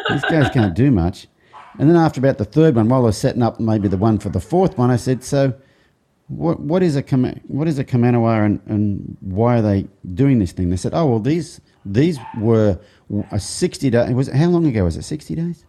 these 0.09 0.23
guys 0.23 0.49
can't 0.49 0.75
do 0.75 0.91
much. 0.91 1.27
And 1.79 1.89
then 1.89 1.97
after 1.97 2.19
about 2.19 2.37
the 2.37 2.45
third 2.45 2.75
one, 2.75 2.89
while 2.89 3.01
I 3.01 3.05
was 3.05 3.17
setting 3.17 3.41
up 3.41 3.59
maybe 3.59 3.87
the 3.87 3.97
one 3.97 4.19
for 4.19 4.29
the 4.29 4.39
fourth 4.39 4.77
one, 4.77 4.91
I 4.91 4.95
said, 4.95 5.23
so 5.23 5.53
what 6.27 6.59
what 6.59 6.83
is 6.83 6.95
a 6.95 7.01
what 7.47 7.67
is 7.67 7.79
a 7.79 7.83
Kamanawa 7.83 8.45
and, 8.45 8.61
and 8.65 9.17
why 9.21 9.59
are 9.59 9.61
they 9.61 9.87
doing 10.13 10.39
this 10.39 10.51
thing? 10.51 10.69
They 10.69 10.77
said, 10.77 10.93
oh 10.93 11.05
well, 11.05 11.19
these 11.19 11.61
these 11.85 12.19
were 12.39 12.79
a 13.31 13.39
sixty 13.39 13.89
day. 13.89 14.13
Was 14.13 14.27
it, 14.29 14.35
how 14.35 14.47
long 14.47 14.65
ago 14.65 14.85
was 14.85 14.97
it? 14.97 15.03
Sixty 15.03 15.35
days. 15.35 15.65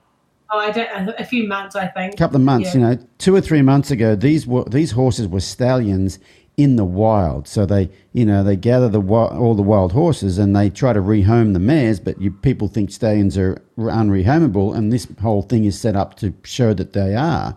Oh, 0.50 0.58
I 0.58 0.70
don't. 0.70 1.08
A 1.18 1.24
few 1.24 1.48
months, 1.48 1.74
I 1.74 1.88
think. 1.88 2.14
A 2.14 2.16
couple 2.16 2.36
of 2.36 2.42
months, 2.42 2.74
Yeah. 2.74 2.80
you 2.80 2.86
know, 2.86 2.98
two 3.18 3.34
or 3.34 3.40
three 3.40 3.62
months 3.62 3.90
ago, 3.90 4.14
these 4.14 4.46
were 4.46 4.64
these 4.64 4.92
horses 4.92 5.26
were 5.26 5.40
stallions 5.40 6.18
in 6.56 6.76
the 6.76 6.84
wild. 6.84 7.48
So 7.48 7.66
they, 7.66 7.90
you 8.12 8.24
know, 8.24 8.44
they 8.44 8.54
gather 8.54 8.88
the 8.88 9.00
all 9.00 9.54
the 9.56 9.62
wild 9.62 9.92
horses 9.92 10.38
and 10.38 10.54
they 10.54 10.70
try 10.70 10.92
to 10.92 11.00
rehome 11.00 11.52
the 11.52 11.58
mares, 11.58 11.98
but 11.98 12.20
you, 12.20 12.30
people 12.30 12.68
think 12.68 12.92
stallions 12.92 13.36
are 13.36 13.60
unrehomable, 13.76 14.76
and 14.76 14.92
this 14.92 15.08
whole 15.20 15.42
thing 15.42 15.64
is 15.64 15.78
set 15.80 15.96
up 15.96 16.14
to 16.16 16.32
show 16.44 16.72
that 16.74 16.92
they 16.92 17.16
are. 17.16 17.56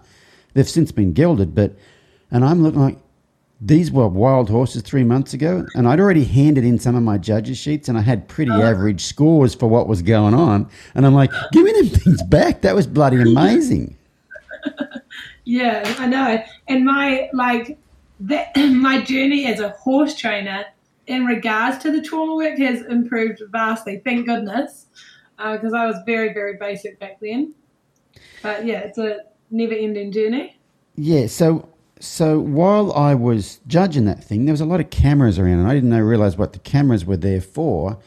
They've 0.55 0.67
since 0.67 0.91
been 0.91 1.13
gelded, 1.13 1.53
but 1.53 1.75
and 2.31 2.43
I'm 2.43 2.63
looking 2.63 2.81
like 2.81 2.97
these 3.59 3.91
were 3.91 4.07
wild 4.07 4.49
horses 4.49 4.83
three 4.83 5.03
months 5.03 5.33
ago, 5.33 5.65
and 5.73 5.87
I'd 5.87 5.99
already 5.99 6.23
handed 6.23 6.63
in 6.63 6.77
some 6.77 6.95
of 6.95 7.03
my 7.03 7.17
judges' 7.17 7.57
sheets, 7.57 7.89
and 7.89 7.97
I 7.97 8.01
had 8.01 8.27
pretty 8.27 8.51
oh. 8.51 8.61
average 8.61 9.03
scores 9.03 9.55
for 9.55 9.67
what 9.67 9.87
was 9.87 10.01
going 10.01 10.33
on. 10.33 10.69
And 10.93 11.05
I'm 11.05 11.15
like, 11.15 11.31
give 11.51 11.63
me 11.63 11.71
them 11.71 11.89
things 11.89 12.21
back. 12.23 12.61
That 12.61 12.75
was 12.75 12.85
bloody 12.85 13.21
amazing. 13.21 13.97
Yeah, 15.47 15.95
I 15.97 16.07
know. 16.07 16.43
And 16.67 16.83
my 16.83 17.29
like 17.33 17.77
that 18.19 18.49
my 18.57 19.01
journey 19.01 19.45
as 19.45 19.61
a 19.61 19.69
horse 19.69 20.13
trainer 20.13 20.65
in 21.07 21.25
regards 21.25 21.77
to 21.79 21.91
the 21.91 22.01
trauma 22.01 22.35
work 22.35 22.57
has 22.57 22.85
improved 22.85 23.41
vastly. 23.49 24.01
Thank 24.03 24.27
goodness, 24.27 24.87
uh, 25.39 25.53
because 25.53 25.73
I 25.73 25.85
was 25.85 25.95
very 26.05 26.33
very 26.33 26.57
basic 26.57 26.99
back 26.99 27.19
then. 27.21 27.55
But 28.43 28.65
yeah, 28.65 28.79
it's 28.79 28.97
a 28.97 29.19
never 29.49 29.73
ending 29.73 30.11
journey. 30.11 30.59
Yeah, 30.95 31.27
so 31.27 31.69
so 31.99 32.39
while 32.39 32.93
I 32.93 33.15
was 33.15 33.59
judging 33.67 34.05
that 34.05 34.23
thing, 34.23 34.45
there 34.45 34.53
was 34.53 34.61
a 34.61 34.65
lot 34.65 34.79
of 34.79 34.89
cameras 34.89 35.39
around, 35.39 35.59
and 35.59 35.67
I 35.67 35.73
didn't 35.73 35.89
know 35.89 35.99
realize 35.99 36.37
what 36.37 36.53
the 36.53 36.59
cameras 36.59 37.05
were 37.05 37.17
there 37.17 37.41
for. 37.41 37.97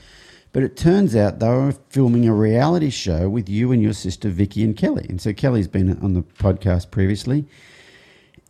But 0.53 0.65
it 0.65 0.77
turns 0.77 1.15
out 1.15 1.39
they 1.39 1.49
were 1.49 1.73
filming 1.91 2.27
a 2.27 2.35
reality 2.35 2.91
show 2.91 3.29
with 3.29 3.49
you 3.49 3.71
and 3.71 3.81
your 3.81 3.93
sister 3.93 4.29
Vicki 4.29 4.65
and 4.65 4.77
Kelly, 4.77 5.07
and 5.09 5.21
so 5.21 5.33
Kelly's 5.33 5.69
been 5.69 5.97
on 6.03 6.15
the 6.15 6.23
podcast 6.23 6.91
previously. 6.91 7.47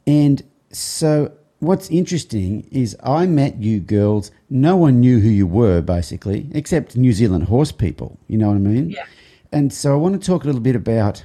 And 0.07 0.43
so 0.73 1.33
what's 1.59 1.91
interesting 1.91 2.67
is 2.71 2.97
I 3.03 3.27
met 3.27 3.59
you 3.59 3.81
girls. 3.81 4.31
No 4.49 4.77
one 4.77 5.01
knew 5.01 5.21
who 5.21 5.29
you 5.29 5.47
were 5.47 5.83
basically, 5.83 6.49
except 6.53 6.97
New 6.97 7.13
Zealand 7.13 7.45
horse 7.45 7.71
people. 7.71 8.19
You 8.29 8.39
know 8.39 8.49
what 8.49 8.57
I 8.57 8.61
mean? 8.61 8.91
Yeah. 8.91 9.05
And 9.53 9.73
so 9.73 9.93
I 9.93 9.97
want 9.97 10.21
to 10.21 10.27
talk 10.27 10.45
a 10.45 10.47
little 10.47 10.61
bit 10.61 10.77
about 10.77 11.25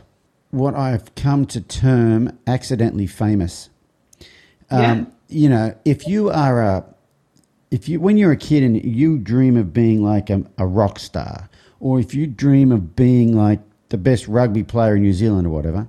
what 0.51 0.75
I've 0.75 1.15
come 1.15 1.45
to 1.47 1.61
term 1.61 2.37
accidentally 2.47 3.07
famous. 3.07 3.69
Um, 4.69 4.81
Yeah. 4.81 5.05
You 5.27 5.49
know, 5.49 5.75
if 5.85 6.07
you 6.07 6.29
are 6.29 6.61
a, 6.61 6.85
if 7.71 7.89
you 7.89 7.99
when 7.99 8.15
you're 8.17 8.31
a 8.31 8.37
kid 8.37 8.61
and 8.61 8.83
you 8.83 9.17
dream 9.17 9.57
of 9.57 9.73
being 9.73 10.03
like 10.03 10.29
a, 10.29 10.43
a 10.57 10.67
rock 10.67 10.99
star, 10.99 11.49
or 11.79 11.99
if 11.99 12.13
you 12.13 12.27
dream 12.27 12.71
of 12.71 12.95
being 12.95 13.35
like 13.35 13.59
the 13.89 13.97
best 13.97 14.27
rugby 14.27 14.63
player 14.63 14.95
in 14.95 15.01
New 15.01 15.13
Zealand 15.13 15.47
or 15.47 15.49
whatever, 15.49 15.87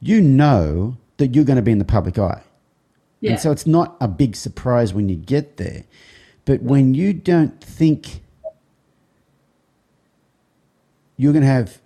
you 0.00 0.20
know 0.20 0.98
that 1.16 1.34
you're 1.34 1.44
going 1.44 1.56
to 1.56 1.62
be 1.62 1.72
in 1.72 1.78
the 1.78 1.84
public 1.84 2.18
eye. 2.18 2.42
Yeah. 3.20 3.32
And 3.32 3.40
so 3.40 3.50
it's 3.50 3.66
not 3.66 3.96
a 4.00 4.08
big 4.08 4.36
surprise 4.36 4.92
when 4.92 5.08
you 5.08 5.16
get 5.16 5.56
there. 5.56 5.84
But 6.44 6.62
when 6.62 6.94
you 6.94 7.14
don't 7.14 7.58
think 7.62 8.20
you're 11.16 11.32
going 11.32 11.44
to 11.44 11.48
have 11.50 11.80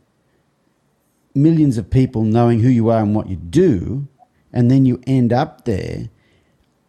millions 1.34 1.78
of 1.78 1.90
people 1.90 2.22
knowing 2.24 2.60
who 2.60 2.68
you 2.68 2.88
are 2.88 3.00
and 3.00 3.14
what 3.14 3.28
you 3.28 3.36
do, 3.36 4.08
and 4.52 4.68
then 4.68 4.84
you 4.84 5.00
end 5.06 5.32
up 5.32 5.64
there, 5.64 6.08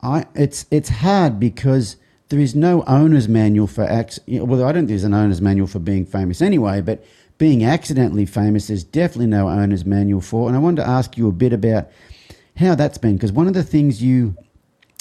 I, 0.02 0.26
it's, 0.36 0.66
it's 0.72 0.90
hard 0.90 1.40
because 1.40 1.98
there 2.30 2.40
is 2.40 2.56
no 2.56 2.84
owner's 2.86 3.28
manual 3.28 3.68
for 3.68 3.84
acts. 3.84 4.20
Well, 4.28 4.64
I 4.64 4.72
don't 4.72 4.82
think 4.82 4.90
there's 4.90 5.04
an 5.04 5.14
owner's 5.14 5.42
manual 5.42 5.68
for 5.68 5.80
being 5.80 6.06
famous 6.06 6.42
anyway, 6.42 6.82
but 6.82 7.04
being 7.38 7.64
accidentally 7.64 8.26
famous, 8.26 8.68
there's 8.68 8.84
definitely 8.84 9.28
no 9.28 9.50
owner's 9.50 9.86
manual 9.86 10.22
for. 10.22 10.48
And 10.48 10.56
I 10.56 10.60
wanted 10.60 10.84
to 10.84 10.88
ask 10.88 11.18
you 11.18 11.28
a 11.28 11.32
bit 11.32 11.54
about 11.54 11.90
how 12.58 12.76
that's 12.76 12.98
been 12.98 13.16
because 13.16 13.32
one 13.32 13.48
of 13.48 13.54
the 13.54 13.64
things 13.64 14.04
you 14.04 14.36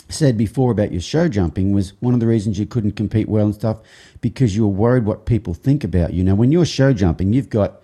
said 0.09 0.39
before 0.39 0.71
about 0.71 0.93
your 0.93 1.01
show 1.01 1.29
jumping 1.29 1.73
was 1.73 1.93
one 2.01 2.15
of 2.15 2.21
the 2.21 2.27
reasons 2.27 2.59
you 2.59 2.65
couldn't 2.65 2.93
compete 2.93 3.29
well 3.29 3.45
and 3.45 3.55
stuff 3.55 3.79
because 4.21 4.57
you 4.57 4.63
were 4.67 4.73
worried 4.73 5.05
what 5.05 5.27
people 5.27 5.53
think 5.53 5.85
about 5.85 6.15
you. 6.15 6.25
Now, 6.25 6.35
when 6.35 6.51
you're 6.51 6.65
show 6.65 6.93
jumping, 6.93 7.33
you've 7.33 7.51
got 7.51 7.83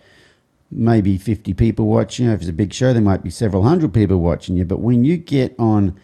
maybe 0.70 1.18
50 1.18 1.52
people 1.54 1.86
watching. 1.86 2.28
If 2.28 2.40
it's 2.40 2.48
a 2.48 2.52
big 2.52 2.72
show, 2.72 2.92
there 2.92 3.02
might 3.02 3.22
be 3.22 3.30
several 3.30 3.64
hundred 3.64 3.92
people 3.92 4.18
watching 4.20 4.56
you. 4.56 4.64
But 4.64 4.80
when 4.80 5.04
you 5.04 5.16
get 5.16 5.54
on 5.58 5.98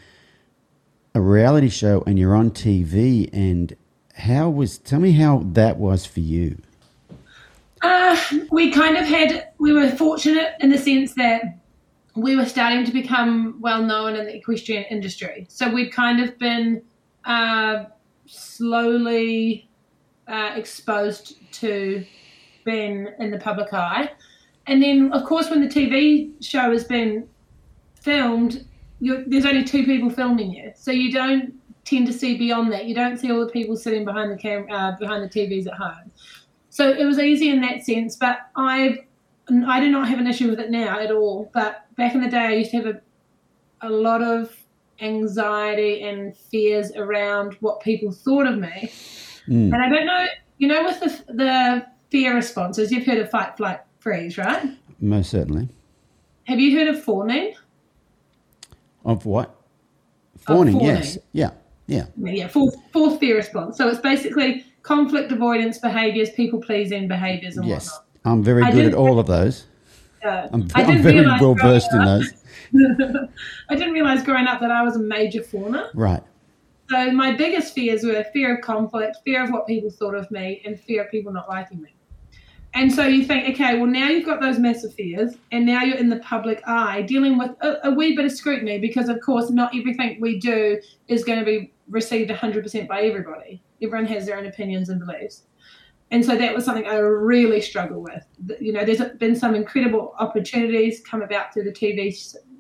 a 1.15 1.21
reality 1.21 1.69
show 1.69 2.03
and 2.07 2.19
you're 2.19 2.35
on 2.35 2.51
TV, 2.51 3.29
and 3.33 3.75
how 4.15 4.49
was, 4.49 4.79
tell 4.79 5.01
me 5.01 5.13
how 5.13 5.43
that 5.53 5.77
was 5.77 6.07
for 6.07 6.21
you. 6.21 6.61
Uh, 7.83 8.17
we 8.51 8.71
kind 8.71 8.97
of 8.97 9.07
had, 9.07 9.49
we 9.59 9.73
were 9.73 9.91
fortunate 9.91 10.55
in 10.61 10.71
the 10.71 10.79
sense 10.79 11.15
that 11.15 11.43
we 12.15 12.37
were 12.37 12.45
starting 12.45 12.85
to 12.85 12.93
become 12.93 13.57
well 13.61 13.83
known 13.83 14.15
in 14.15 14.27
the 14.27 14.37
equestrian 14.37 14.85
industry. 14.85 15.47
So 15.49 15.73
we'd 15.73 15.93
kind 15.93 16.21
of 16.21 16.39
been 16.39 16.83
uh, 17.25 17.85
slowly 18.27 19.69
uh, 20.29 20.53
exposed 20.55 21.37
to 21.55 22.05
being 22.65 23.09
in 23.19 23.31
the 23.31 23.39
public 23.39 23.73
eye. 23.73 24.11
And 24.67 24.83
then, 24.83 25.13
of 25.13 25.25
course, 25.25 25.51
when 25.51 25.61
the 25.61 25.69
TV 25.69 26.33
show 26.45 26.71
has 26.71 26.85
been 26.85 27.29
filmed, 27.95 28.67
there's 29.01 29.47
only 29.47 29.65
two 29.65 29.85
people 29.85 30.11
filming 30.11 30.53
you, 30.53 30.73
so 30.77 30.91
you 30.91 31.11
don't 31.13 31.55
tend 31.85 32.07
to 32.07 32.13
see 32.13 32.37
beyond 32.37 32.73
that. 32.73 32.85
You 32.87 32.95
don't 32.95 33.19
see 33.19 33.31
all 33.33 33.41
the 33.41 33.51
people 33.51 33.77
sitting 33.77 34.05
behind 34.05 34.31
the 34.31 34.37
camera, 34.37 34.73
uh, 34.73 34.99
behind 34.99 35.23
the 35.25 35.29
TVs 35.29 35.67
at 35.67 35.75
home. 35.75 36.11
So 36.69 36.89
it 36.89 37.05
was 37.05 37.19
easy 37.19 37.51
in 37.51 37.61
that 37.63 37.85
sense, 37.85 38.17
but 38.17 38.39
I 38.57 39.01
I 39.67 39.81
do 39.81 39.91
not 39.91 40.09
have 40.09 40.19
an 40.19 40.27
issue 40.27 40.49
with 40.49 40.61
it 40.61 40.71
now 40.71 41.01
at 41.01 41.11
all. 41.11 41.51
But 41.53 41.85
back 41.97 42.15
in 42.15 42.21
the 42.21 42.29
day, 42.29 42.39
I 42.39 42.53
used 42.53 42.71
to 42.71 42.77
have 42.79 42.87
a, 42.87 43.01
a 43.83 43.91
lot 43.91 44.23
of 44.23 44.55
anxiety 45.01 46.03
and 46.03 46.37
fears 46.37 46.93
around 46.93 47.57
what 47.61 47.81
people 47.81 48.13
thought 48.13 48.47
of 48.47 48.59
me. 48.59 48.93
Mm. 49.49 49.73
And 49.73 49.77
I 49.77 49.89
don't 49.89 50.07
know, 50.07 50.27
you 50.59 50.69
know, 50.69 50.85
with 50.85 51.01
the, 51.01 51.33
the 51.33 51.87
fear 52.11 52.35
responses, 52.35 52.93
you've 52.93 53.07
heard 53.07 53.19
of 53.19 53.31
fight, 53.31 53.57
flight, 53.57 53.81
freeze, 53.99 54.39
right? 54.39 54.71
Most 55.01 55.31
certainly. 55.31 55.69
Have 56.45 56.61
you 56.61 56.79
heard 56.79 56.89
of 56.89 57.03
fawning? 57.03 57.55
Of 59.05 59.27
what? 59.27 59.55
Fawning, 60.39 60.75
fawning. 60.75 60.97
yes. 60.97 61.19
Yeah, 61.33 61.51
yeah. 61.87 62.07
Yeah, 62.17 62.49
fourth, 62.49 62.77
fourth 62.93 63.19
fear 63.21 63.37
response. 63.37 63.77
So 63.77 63.89
it's 63.89 64.01
basically 64.01 64.65
conflict 64.83 65.33
avoidance 65.33 65.79
behaviors, 65.79 66.31
people 66.31 66.61
pleasing 66.61 67.09
behaviors, 67.09 67.57
and 67.57 67.67
Yes. 67.67 67.89
whatnot. 67.91 68.07
I'm 68.25 68.43
very 68.43 68.63
I 68.63 68.71
good 68.71 68.87
at 68.87 68.95
all 68.95 69.19
of 69.19 69.27
those. 69.27 69.67
Uh, 70.25 70.49
I'm, 70.53 70.69
I 70.75 70.85
I'm 70.85 71.03
very 71.03 71.25
well 71.27 71.55
versed 71.55 71.93
in 71.93 72.05
those. 72.05 72.33
I 73.71 73.75
didn't 73.75 73.95
realize 73.95 74.23
growing 74.23 74.47
up 74.47 74.61
that 74.61 74.71
I 74.71 74.83
was 74.83 74.97
a 74.97 75.01
major 75.01 75.41
fawner. 75.41 75.89
Right. 75.95 76.23
So 76.91 77.11
my 77.13 77.33
biggest 77.33 77.75
fears 77.75 78.03
were 78.03 78.23
fear 78.33 78.57
of 78.57 78.63
conflict, 78.63 79.19
fear 79.25 79.43
of 79.43 79.51
what 79.51 79.67
people 79.67 79.91
thought 79.91 80.15
of 80.15 80.31
me, 80.31 80.61
and 80.67 80.79
fear 80.79 81.05
of 81.05 81.11
people 81.11 81.33
not 81.33 81.49
liking 81.49 81.81
me. 81.81 81.95
And 82.73 82.93
so 82.93 83.05
you 83.05 83.25
think, 83.25 83.49
okay, 83.51 83.77
well 83.77 83.87
now 83.87 84.09
you've 84.09 84.27
got 84.27 84.41
those 84.41 84.59
massive 84.59 84.95
fears, 84.95 85.35
and 85.51 85.67
now 85.67 85.83
you're 85.83 85.99
in 85.99 86.09
the 86.09 86.21
public 86.21 86.63
eye 86.67 87.03
dealing 87.03 87.37
with 87.37 87.51
a, 87.61 87.89
a 87.89 87.91
wee 87.91 88.15
bit 88.15 88.25
of 88.25 88.33
scrutiny 88.33 88.79
because, 88.79 89.09
of 89.09 89.21
course, 89.21 89.51
not 89.51 89.75
everything 89.77 90.19
we 90.21 90.39
do 90.39 90.81
is 91.09 91.25
going 91.25 91.39
to 91.39 91.45
be 91.45 91.73
received 91.89 92.31
100% 92.31 92.89
by 92.89 93.03
everybody. 93.03 93.63
Everyone 93.83 94.07
has 94.07 94.27
their 94.27 94.39
own 94.39 94.47
opinions 94.47 94.89
and 94.89 95.01
beliefs. 95.01 95.43
And 96.13 96.25
so 96.25 96.37
that 96.37 96.55
was 96.55 96.65
something 96.65 96.87
I 96.87 96.97
really 96.97 97.61
struggled 97.61 98.03
with. 98.03 98.61
You 98.61 98.73
know, 98.73 98.85
there's 98.85 99.01
been 99.19 99.37
some 99.37 99.55
incredible 99.55 100.15
opportunities 100.19 101.01
come 101.01 101.23
about 101.23 101.53
through 101.53 101.65
the 101.65 101.73
TV 101.73 102.13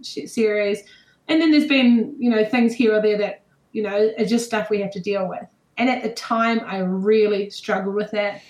series, 0.03 0.83
and 1.29 1.41
then 1.41 1.51
there's 1.51 1.67
been, 1.69 2.15
you 2.19 2.31
know, 2.31 2.45
things 2.45 2.75
here 2.75 2.97
or 2.97 3.03
there 3.03 3.19
that, 3.19 3.43
you 3.73 3.83
know, 3.83 4.11
are 4.19 4.25
just 4.25 4.47
stuff 4.47 4.71
we 4.71 4.81
have 4.81 4.91
to 4.93 5.01
deal 5.01 5.29
with. 5.29 5.47
And 5.79 5.89
at 5.89 6.03
the 6.03 6.11
time, 6.11 6.61
I 6.67 6.79
really 6.79 7.51
struggled 7.51 7.95
with 7.95 8.11
that. 8.11 8.43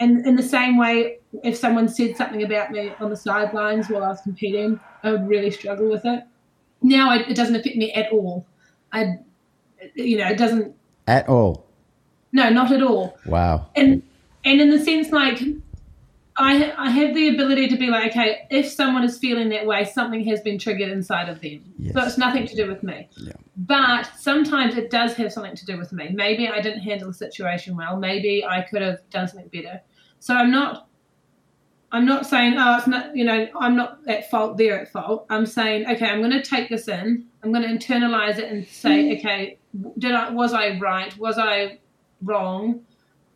And 0.00 0.26
in 0.26 0.36
the 0.36 0.42
same 0.42 0.78
way, 0.78 1.18
if 1.42 1.56
someone 1.56 1.88
said 1.88 2.16
something 2.16 2.42
about 2.42 2.70
me 2.70 2.92
on 3.00 3.10
the 3.10 3.16
sidelines 3.16 3.88
while 3.88 4.04
I 4.04 4.08
was 4.08 4.20
competing, 4.20 4.78
I 5.02 5.12
would 5.12 5.28
really 5.28 5.50
struggle 5.50 5.88
with 5.88 6.04
it. 6.04 6.22
Now 6.82 7.14
it, 7.14 7.28
it 7.28 7.34
doesn't 7.34 7.56
affect 7.56 7.76
me 7.76 7.92
at 7.92 8.12
all. 8.12 8.46
I, 8.92 9.18
you 9.94 10.18
know, 10.18 10.28
it 10.28 10.38
doesn't. 10.38 10.74
At 11.06 11.28
all. 11.28 11.66
No, 12.32 12.50
not 12.50 12.70
at 12.72 12.82
all. 12.82 13.18
Wow. 13.26 13.68
And 13.74 14.02
and 14.44 14.60
in 14.60 14.70
the 14.70 14.78
sense 14.78 15.10
like 15.10 15.40
I, 16.38 16.72
I 16.78 16.90
have 16.90 17.14
the 17.14 17.28
ability 17.28 17.66
to 17.68 17.76
be 17.76 17.88
like, 17.88 18.12
okay, 18.12 18.46
if 18.48 18.68
someone 18.68 19.02
is 19.02 19.18
feeling 19.18 19.48
that 19.48 19.66
way, 19.66 19.84
something 19.84 20.24
has 20.26 20.40
been 20.40 20.56
triggered 20.56 20.88
inside 20.88 21.28
of 21.28 21.40
them. 21.40 21.64
Yes. 21.78 21.94
So 21.94 22.02
it's 22.04 22.18
nothing 22.18 22.46
to 22.46 22.54
do 22.54 22.68
with 22.68 22.84
me. 22.84 23.08
Yeah. 23.16 23.32
But 23.56 24.08
sometimes 24.16 24.76
it 24.76 24.88
does 24.90 25.14
have 25.14 25.32
something 25.32 25.56
to 25.56 25.66
do 25.66 25.76
with 25.76 25.92
me. 25.92 26.10
Maybe 26.12 26.46
I 26.48 26.60
didn't 26.60 26.80
handle 26.80 27.08
the 27.08 27.14
situation 27.14 27.76
well. 27.76 27.96
Maybe 27.96 28.44
I 28.44 28.62
could 28.62 28.82
have 28.82 29.00
done 29.10 29.26
something 29.26 29.48
better. 29.48 29.80
So 30.20 30.34
I'm 30.34 30.50
not 30.50 30.88
I'm 31.90 32.04
not 32.04 32.26
saying, 32.26 32.56
oh, 32.58 32.76
it's 32.76 32.86
not, 32.86 33.16
you 33.16 33.24
know, 33.24 33.48
I'm 33.58 33.74
not 33.74 34.00
at 34.06 34.30
fault, 34.30 34.58
they're 34.58 34.78
at 34.78 34.92
fault. 34.92 35.24
I'm 35.30 35.46
saying, 35.46 35.88
okay, 35.88 36.06
I'm 36.06 36.20
going 36.20 36.32
to 36.32 36.42
take 36.42 36.68
this 36.68 36.86
in. 36.86 37.26
I'm 37.42 37.50
going 37.50 37.62
to 37.62 37.68
internalize 37.68 38.38
it 38.38 38.50
and 38.50 38.66
say, 38.66 39.04
mm. 39.04 39.18
okay, 39.18 39.58
did 39.96 40.12
I, 40.12 40.30
was 40.30 40.52
I 40.52 40.78
right? 40.78 41.16
Was 41.16 41.38
I 41.38 41.78
wrong? 42.22 42.84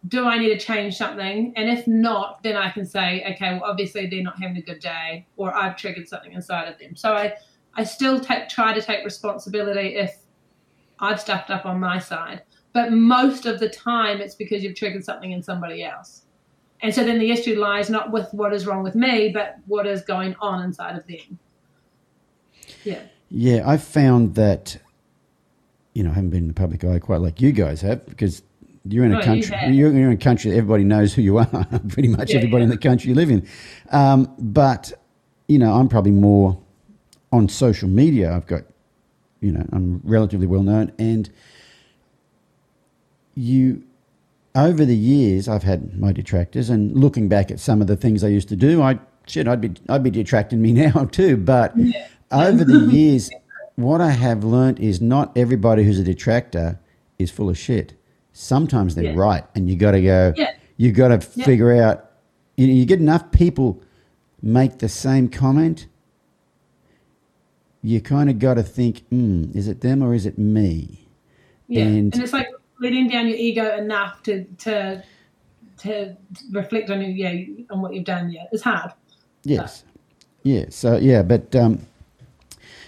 Do 0.09 0.27
I 0.27 0.37
need 0.37 0.49
to 0.49 0.59
change 0.59 0.97
something? 0.97 1.55
And 1.57 1.71
if 1.71 1.87
not, 1.87 2.43
then 2.43 2.57
I 2.57 2.71
can 2.71 2.85
say, 2.85 3.25
okay, 3.33 3.55
well, 3.55 3.71
obviously 3.71 4.07
they're 4.07 4.23
not 4.23 4.39
having 4.39 4.59
a 4.59 4.63
good 4.63 4.81
day 4.81 5.27
or 5.37 5.55
I've 5.55 5.77
triggered 5.77 6.07
something 6.07 6.33
inside 6.33 6.69
of 6.69 6.79
them. 6.79 6.95
So 6.95 7.15
I, 7.15 7.35
I 7.75 7.85
still 7.85 8.21
take, 8.21 8.51
try 8.51 8.75
to 8.75 8.83
take 8.83 9.03
responsibility 9.03 9.97
if 9.97 10.19
I've 10.99 11.21
stuffed 11.21 11.49
up 11.49 11.65
on 11.65 11.81
my 11.81 11.99
side. 11.99 12.43
But 12.75 12.93
most 12.93 13.47
of 13.47 13.61
the 13.61 13.69
time, 13.69 14.21
it's 14.21 14.35
because 14.35 14.63
you've 14.63 14.75
triggered 14.75 15.05
something 15.05 15.33
in 15.33 15.43
somebody 15.43 15.85
else. 15.85 16.22
And 16.83 16.93
so 16.95 17.05
then 17.05 17.19
the 17.21 17.31
issue 17.31 17.59
lies 17.59 17.89
not 17.89 18.11
with 18.11 18.29
what 18.33 18.53
is 18.53 18.67
wrong 18.67 18.83
with 18.83 18.95
me, 18.97 19.31
but 19.33 19.57
what 19.67 19.87
is 19.87 20.03
going 20.03 20.35
on 20.41 20.63
inside 20.65 20.97
of 20.97 21.07
them. 21.07 21.39
Yeah. 22.85 23.03
Yeah, 23.31 23.63
I've 23.65 23.83
found 23.83 24.35
that, 24.35 24.77
you 25.95 26.03
know, 26.03 26.11
I 26.11 26.15
haven't 26.15 26.31
been 26.31 26.43
in 26.43 26.49
the 26.49 26.55
public 26.55 26.85
eye 26.85 26.99
quite 26.99 27.21
like 27.21 27.41
you 27.41 27.53
guys 27.53 27.81
have 27.83 28.05
because 28.07 28.43
you're 28.85 29.05
in 29.05 29.13
a 29.13 29.21
Oh, 29.21 29.23
country, 29.23 29.57
you're, 29.69 29.93
you're 29.93 30.11
in 30.11 30.13
a 30.13 30.17
country 30.17 30.51
that 30.51 30.57
everybody 30.57 30.83
knows 30.83 31.15
who 31.15 31.23
you 31.23 31.39
are, 31.39 31.67
pretty 31.89 32.09
much 32.09 32.31
Yeah, 32.31 32.39
everybody 32.39 32.65
in 32.65 32.71
the 32.71 32.77
country 32.77 33.11
you 33.11 33.15
live 33.15 33.31
in. 33.31 33.47
Um, 33.91 34.35
but, 34.39 34.93
you 35.47 35.59
know, 35.59 35.73
I'm 35.75 35.89
probably 35.89 36.11
more 36.11 36.61
on 37.31 37.49
social 37.49 37.89
media. 37.89 38.35
I've 38.35 38.47
got, 38.47 38.63
you 39.41 39.53
know, 39.53 39.65
I'm 39.73 40.01
relatively 40.05 40.49
well 40.49 40.63
known. 40.63 40.93
And 40.99 41.31
you, 43.35 43.85
over 44.55 44.85
the 44.85 44.97
years, 44.97 45.49
I've 45.49 45.63
had 45.63 45.99
my 45.99 46.13
detractors, 46.13 46.69
and 46.71 46.95
looking 46.97 47.29
back 47.29 47.51
at 47.51 47.59
some 47.61 47.81
of 47.81 47.87
the 47.87 47.97
things 47.97 48.23
I 48.23 48.29
used 48.29 48.49
to 48.51 48.57
do, 48.57 48.83
I 48.83 48.99
shit, 49.27 49.49
I'd 49.49 49.61
be 49.61 49.73
I'd 49.89 50.03
be 50.03 50.11
detracting 50.11 50.61
me 50.61 50.73
now 50.85 51.05
too. 51.11 51.37
But 51.37 51.75
over 52.31 52.65
the 52.65 52.87
years, 52.93 53.31
what 53.77 54.01
I 54.01 54.11
have 54.11 54.45
learnt 54.45 54.79
is 54.81 55.01
not 55.01 55.37
everybody 55.37 55.85
who's 55.85 55.99
a 55.99 56.05
detractor 56.05 56.79
is 57.19 57.31
full 57.31 57.49
of 57.49 57.57
shit. 57.59 57.95
Sometimes 58.33 58.95
they're 58.95 59.05
Yeah. 59.13 59.15
right, 59.17 59.45
and 59.55 59.69
you 59.71 59.77
got 59.77 59.93
to 59.93 60.03
go. 60.03 60.33
Yeah. 60.37 60.53
You 60.77 60.93
got 60.93 61.09
to 61.09 61.29
Yeah. 61.35 61.45
figure 61.45 61.73
out. 61.83 62.11
You, 62.57 62.67
you 62.67 62.85
get 62.85 63.01
enough 63.01 63.31
people 63.33 63.83
make 64.43 64.79
the 64.79 64.89
same 64.89 65.29
comment. 65.29 65.87
You 67.83 68.01
kind 68.01 68.31
of 68.31 68.39
got 68.39 68.55
to 68.55 68.63
think, 68.63 69.09
mm, 69.11 69.55
is 69.57 69.67
it 69.69 69.81
them 69.81 70.03
or 70.03 70.15
is 70.15 70.25
it 70.27 70.39
me? 70.39 71.09
Yeah. 71.69 71.85
And- 71.85 72.15
And, 72.15 72.23
it's 72.23 72.33
like 72.33 72.49
letting 72.83 73.09
down 73.09 73.29
your 73.29 73.37
ego 73.37 73.77
enough 73.77 74.23
to 74.25 74.45
to 74.59 75.03
to 75.79 76.17
reflect 76.51 76.91
on 76.91 77.01
your 77.01 77.11
yeah 77.11 77.65
on 77.71 77.81
what 77.81 77.95
you've 77.95 78.05
done. 78.05 78.31
Yeah, 78.31 78.45
it's 78.53 78.63
hard. 78.63 78.93
Yes. 79.45 79.85
Yeah. 80.43 80.67
So 80.69 80.97
yeah, 80.97 81.23
but 81.23 81.55
um, 81.57 81.87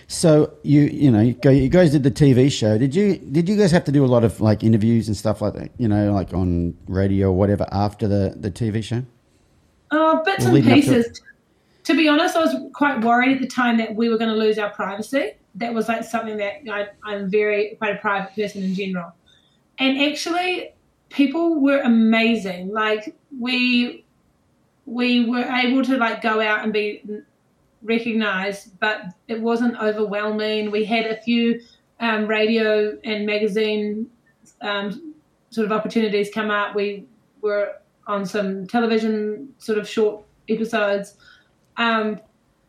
so 0.08 0.52
you 0.62 0.82
you 0.82 1.10
know 1.10 1.20
you, 1.20 1.32
go, 1.34 1.50
you 1.50 1.68
guys 1.68 1.92
did 1.92 2.02
the 2.02 2.10
TV 2.10 2.50
show. 2.50 2.76
Did 2.76 2.94
you 2.94 3.16
did 3.16 3.48
you 3.48 3.56
guys 3.56 3.70
have 3.70 3.84
to 3.84 3.92
do 3.92 4.04
a 4.04 4.10
lot 4.16 4.24
of 4.24 4.40
like 4.40 4.62
interviews 4.62 5.08
and 5.08 5.16
stuff 5.16 5.40
like 5.40 5.54
that? 5.54 5.70
You 5.78 5.88
know, 5.88 6.12
like 6.12 6.34
on 6.34 6.76
radio 6.88 7.28
or 7.28 7.32
whatever 7.32 7.66
after 7.72 8.08
the 8.08 8.34
the 8.36 8.50
TV 8.50 8.82
show. 8.82 9.04
Oh, 9.90 10.22
bits 10.24 10.44
Or 10.44 10.48
and 10.48 10.58
up 10.58 10.64
to 10.64 10.74
pieces. 10.74 11.22
To 11.84 11.94
be 11.94 12.08
honest, 12.08 12.34
I 12.34 12.40
was 12.40 12.56
quite 12.72 13.02
worried 13.02 13.36
at 13.36 13.40
the 13.40 13.46
time 13.46 13.76
that 13.76 13.94
we 13.94 14.08
were 14.08 14.16
going 14.16 14.30
to 14.30 14.36
lose 14.36 14.58
our 14.58 14.70
privacy. 14.70 15.32
That 15.54 15.74
was 15.74 15.86
like 15.86 16.02
something 16.02 16.38
that 16.38 16.62
I, 16.68 16.88
I'm 17.04 17.30
very 17.30 17.76
quite 17.76 17.94
a 17.96 17.98
private 17.98 18.34
person 18.34 18.64
in 18.64 18.74
general. 18.74 19.12
And 19.78 20.00
actually, 20.00 20.74
people 21.08 21.60
were 21.60 21.80
amazing. 21.80 22.72
Like 22.72 23.16
we 23.38 24.04
we 24.86 25.28
were 25.28 25.44
able 25.44 25.82
to 25.84 25.96
like 25.96 26.22
go 26.22 26.40
out 26.40 26.62
and 26.62 26.72
be 26.72 27.02
recognized, 27.82 28.78
but 28.80 29.02
it 29.28 29.40
wasn't 29.40 29.80
overwhelming. 29.80 30.70
We 30.70 30.84
had 30.84 31.06
a 31.06 31.20
few 31.20 31.60
um, 32.00 32.26
radio 32.26 32.98
and 33.04 33.24
magazine 33.26 34.10
um, 34.60 35.14
sort 35.50 35.64
of 35.66 35.72
opportunities 35.72 36.30
come 36.32 36.50
up. 36.50 36.74
We 36.74 37.06
were 37.40 37.76
on 38.06 38.26
some 38.26 38.66
television 38.66 39.54
sort 39.58 39.78
of 39.78 39.88
short 39.88 40.22
episodes. 40.48 41.16
Um, 41.76 42.20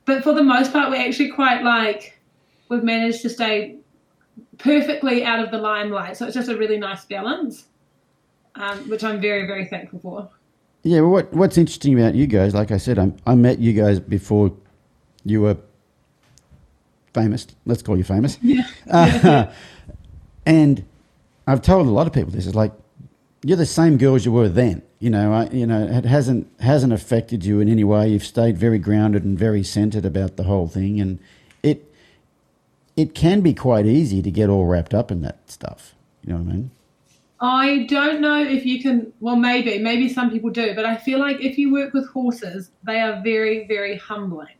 but 0.05 0.23
for 0.23 0.33
the 0.33 0.43
most 0.43 0.71
part, 0.71 0.89
we're 0.89 1.07
actually 1.07 1.31
quite 1.31 1.63
like 1.63 2.19
we've 2.69 2.83
managed 2.83 3.21
to 3.23 3.29
stay 3.29 3.77
perfectly 4.57 5.23
out 5.23 5.39
of 5.39 5.51
the 5.51 5.57
limelight. 5.57 6.17
So 6.17 6.25
it's 6.25 6.35
just 6.35 6.49
a 6.49 6.57
really 6.57 6.77
nice 6.77 7.05
balance, 7.05 7.65
um, 8.55 8.89
which 8.89 9.03
I'm 9.03 9.21
very, 9.21 9.45
very 9.47 9.65
thankful 9.65 9.99
for. 9.99 10.29
Yeah. 10.83 11.01
Well, 11.01 11.11
what 11.11 11.33
what's 11.33 11.57
interesting 11.57 11.99
about 11.99 12.15
you 12.15 12.27
guys? 12.27 12.53
Like 12.53 12.71
I 12.71 12.77
said, 12.77 12.99
I 12.99 13.11
I 13.25 13.35
met 13.35 13.59
you 13.59 13.73
guys 13.73 13.99
before 13.99 14.53
you 15.23 15.41
were 15.41 15.57
famous. 17.13 17.47
Let's 17.65 17.81
call 17.81 17.97
you 17.97 18.03
famous. 18.03 18.37
Yeah. 18.41 18.67
Uh, 18.87 19.51
and 20.45 20.85
I've 21.47 21.63
told 21.63 21.87
a 21.87 21.89
lot 21.89 22.05
of 22.05 22.13
people 22.13 22.29
this 22.29 22.45
is 22.45 22.53
like 22.53 22.71
you're 23.43 23.57
the 23.57 23.65
same 23.65 23.97
girl 23.97 24.15
as 24.15 24.25
you 24.25 24.31
were 24.31 24.47
then. 24.49 24.83
You 24.99 25.09
know, 25.09 25.33
I, 25.33 25.49
you 25.49 25.65
know, 25.65 25.85
it 25.85 26.05
hasn't 26.05 26.47
hasn't 26.59 26.93
affected 26.93 27.43
you 27.45 27.59
in 27.59 27.69
any 27.69 27.83
way. 27.83 28.09
You've 28.09 28.25
stayed 28.25 28.57
very 28.57 28.79
grounded 28.79 29.23
and 29.23 29.37
very 29.37 29.63
centered 29.63 30.05
about 30.05 30.35
the 30.35 30.43
whole 30.43 30.67
thing, 30.67 30.99
and 31.01 31.19
it 32.95 33.13
can 33.13 33.41
be 33.41 33.53
quite 33.53 33.85
easy 33.85 34.21
to 34.21 34.31
get 34.31 34.49
all 34.49 34.65
wrapped 34.65 34.93
up 34.93 35.11
in 35.11 35.21
that 35.21 35.49
stuff. 35.49 35.95
You 36.23 36.33
know 36.33 36.39
what 36.39 36.49
I 36.49 36.53
mean? 36.53 36.71
I 37.41 37.85
don't 37.89 38.21
know 38.21 38.41
if 38.41 38.65
you 38.65 38.81
can. 38.81 39.11
Well, 39.19 39.35
maybe, 39.35 39.77
maybe 39.79 40.07
some 40.07 40.31
people 40.31 40.49
do, 40.49 40.73
but 40.73 40.85
I 40.85 40.95
feel 40.95 41.19
like 41.19 41.41
if 41.41 41.57
you 41.57 41.71
work 41.71 41.93
with 41.93 42.07
horses, 42.09 42.71
they 42.83 43.01
are 43.01 43.21
very, 43.21 43.67
very 43.67 43.97
humbling. 43.97 44.55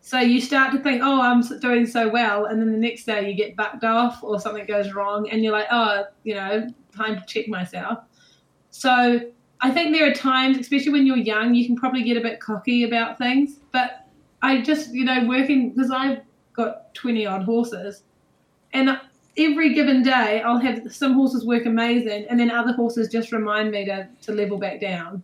So 0.00 0.18
you 0.18 0.40
start 0.40 0.72
to 0.72 0.78
think, 0.78 1.02
"Oh, 1.04 1.20
I'm 1.20 1.40
doing 1.60 1.86
so 1.86 2.08
well," 2.08 2.46
and 2.46 2.60
then 2.60 2.72
the 2.72 2.78
next 2.78 3.04
day 3.04 3.30
you 3.30 3.36
get 3.36 3.54
bucked 3.54 3.84
off 3.84 4.24
or 4.24 4.40
something 4.40 4.66
goes 4.66 4.92
wrong, 4.92 5.30
and 5.30 5.44
you're 5.44 5.52
like, 5.52 5.68
"Oh, 5.70 6.04
you 6.24 6.34
know, 6.34 6.66
time 6.96 7.20
to 7.20 7.26
check 7.26 7.48
myself." 7.48 8.00
So 8.70 9.20
I 9.60 9.70
think 9.70 9.94
there 9.96 10.10
are 10.10 10.14
times, 10.14 10.58
especially 10.58 10.92
when 10.92 11.06
you're 11.06 11.16
young, 11.16 11.54
you 11.54 11.64
can 11.66 11.76
probably 11.76 12.02
get 12.02 12.16
a 12.16 12.20
bit 12.20 12.40
cocky 12.40 12.82
about 12.82 13.18
things. 13.18 13.60
But 13.72 14.06
I 14.42 14.62
just, 14.62 14.92
you 14.92 15.04
know, 15.04 15.26
working 15.26 15.70
because 15.70 15.90
I've 15.92 16.22
got 16.52 16.92
twenty 16.94 17.26
odd 17.26 17.42
horses, 17.44 18.02
and 18.72 18.98
every 19.36 19.72
given 19.74 20.02
day 20.02 20.42
I'll 20.42 20.58
have 20.58 20.92
some 20.92 21.14
horses 21.14 21.46
work 21.46 21.64
amazing 21.66 22.26
and 22.28 22.38
then 22.38 22.50
other 22.50 22.72
horses 22.72 23.08
just 23.08 23.32
remind 23.32 23.70
me 23.70 23.84
to, 23.86 24.08
to 24.22 24.32
level 24.32 24.58
back 24.58 24.80
down. 24.80 25.22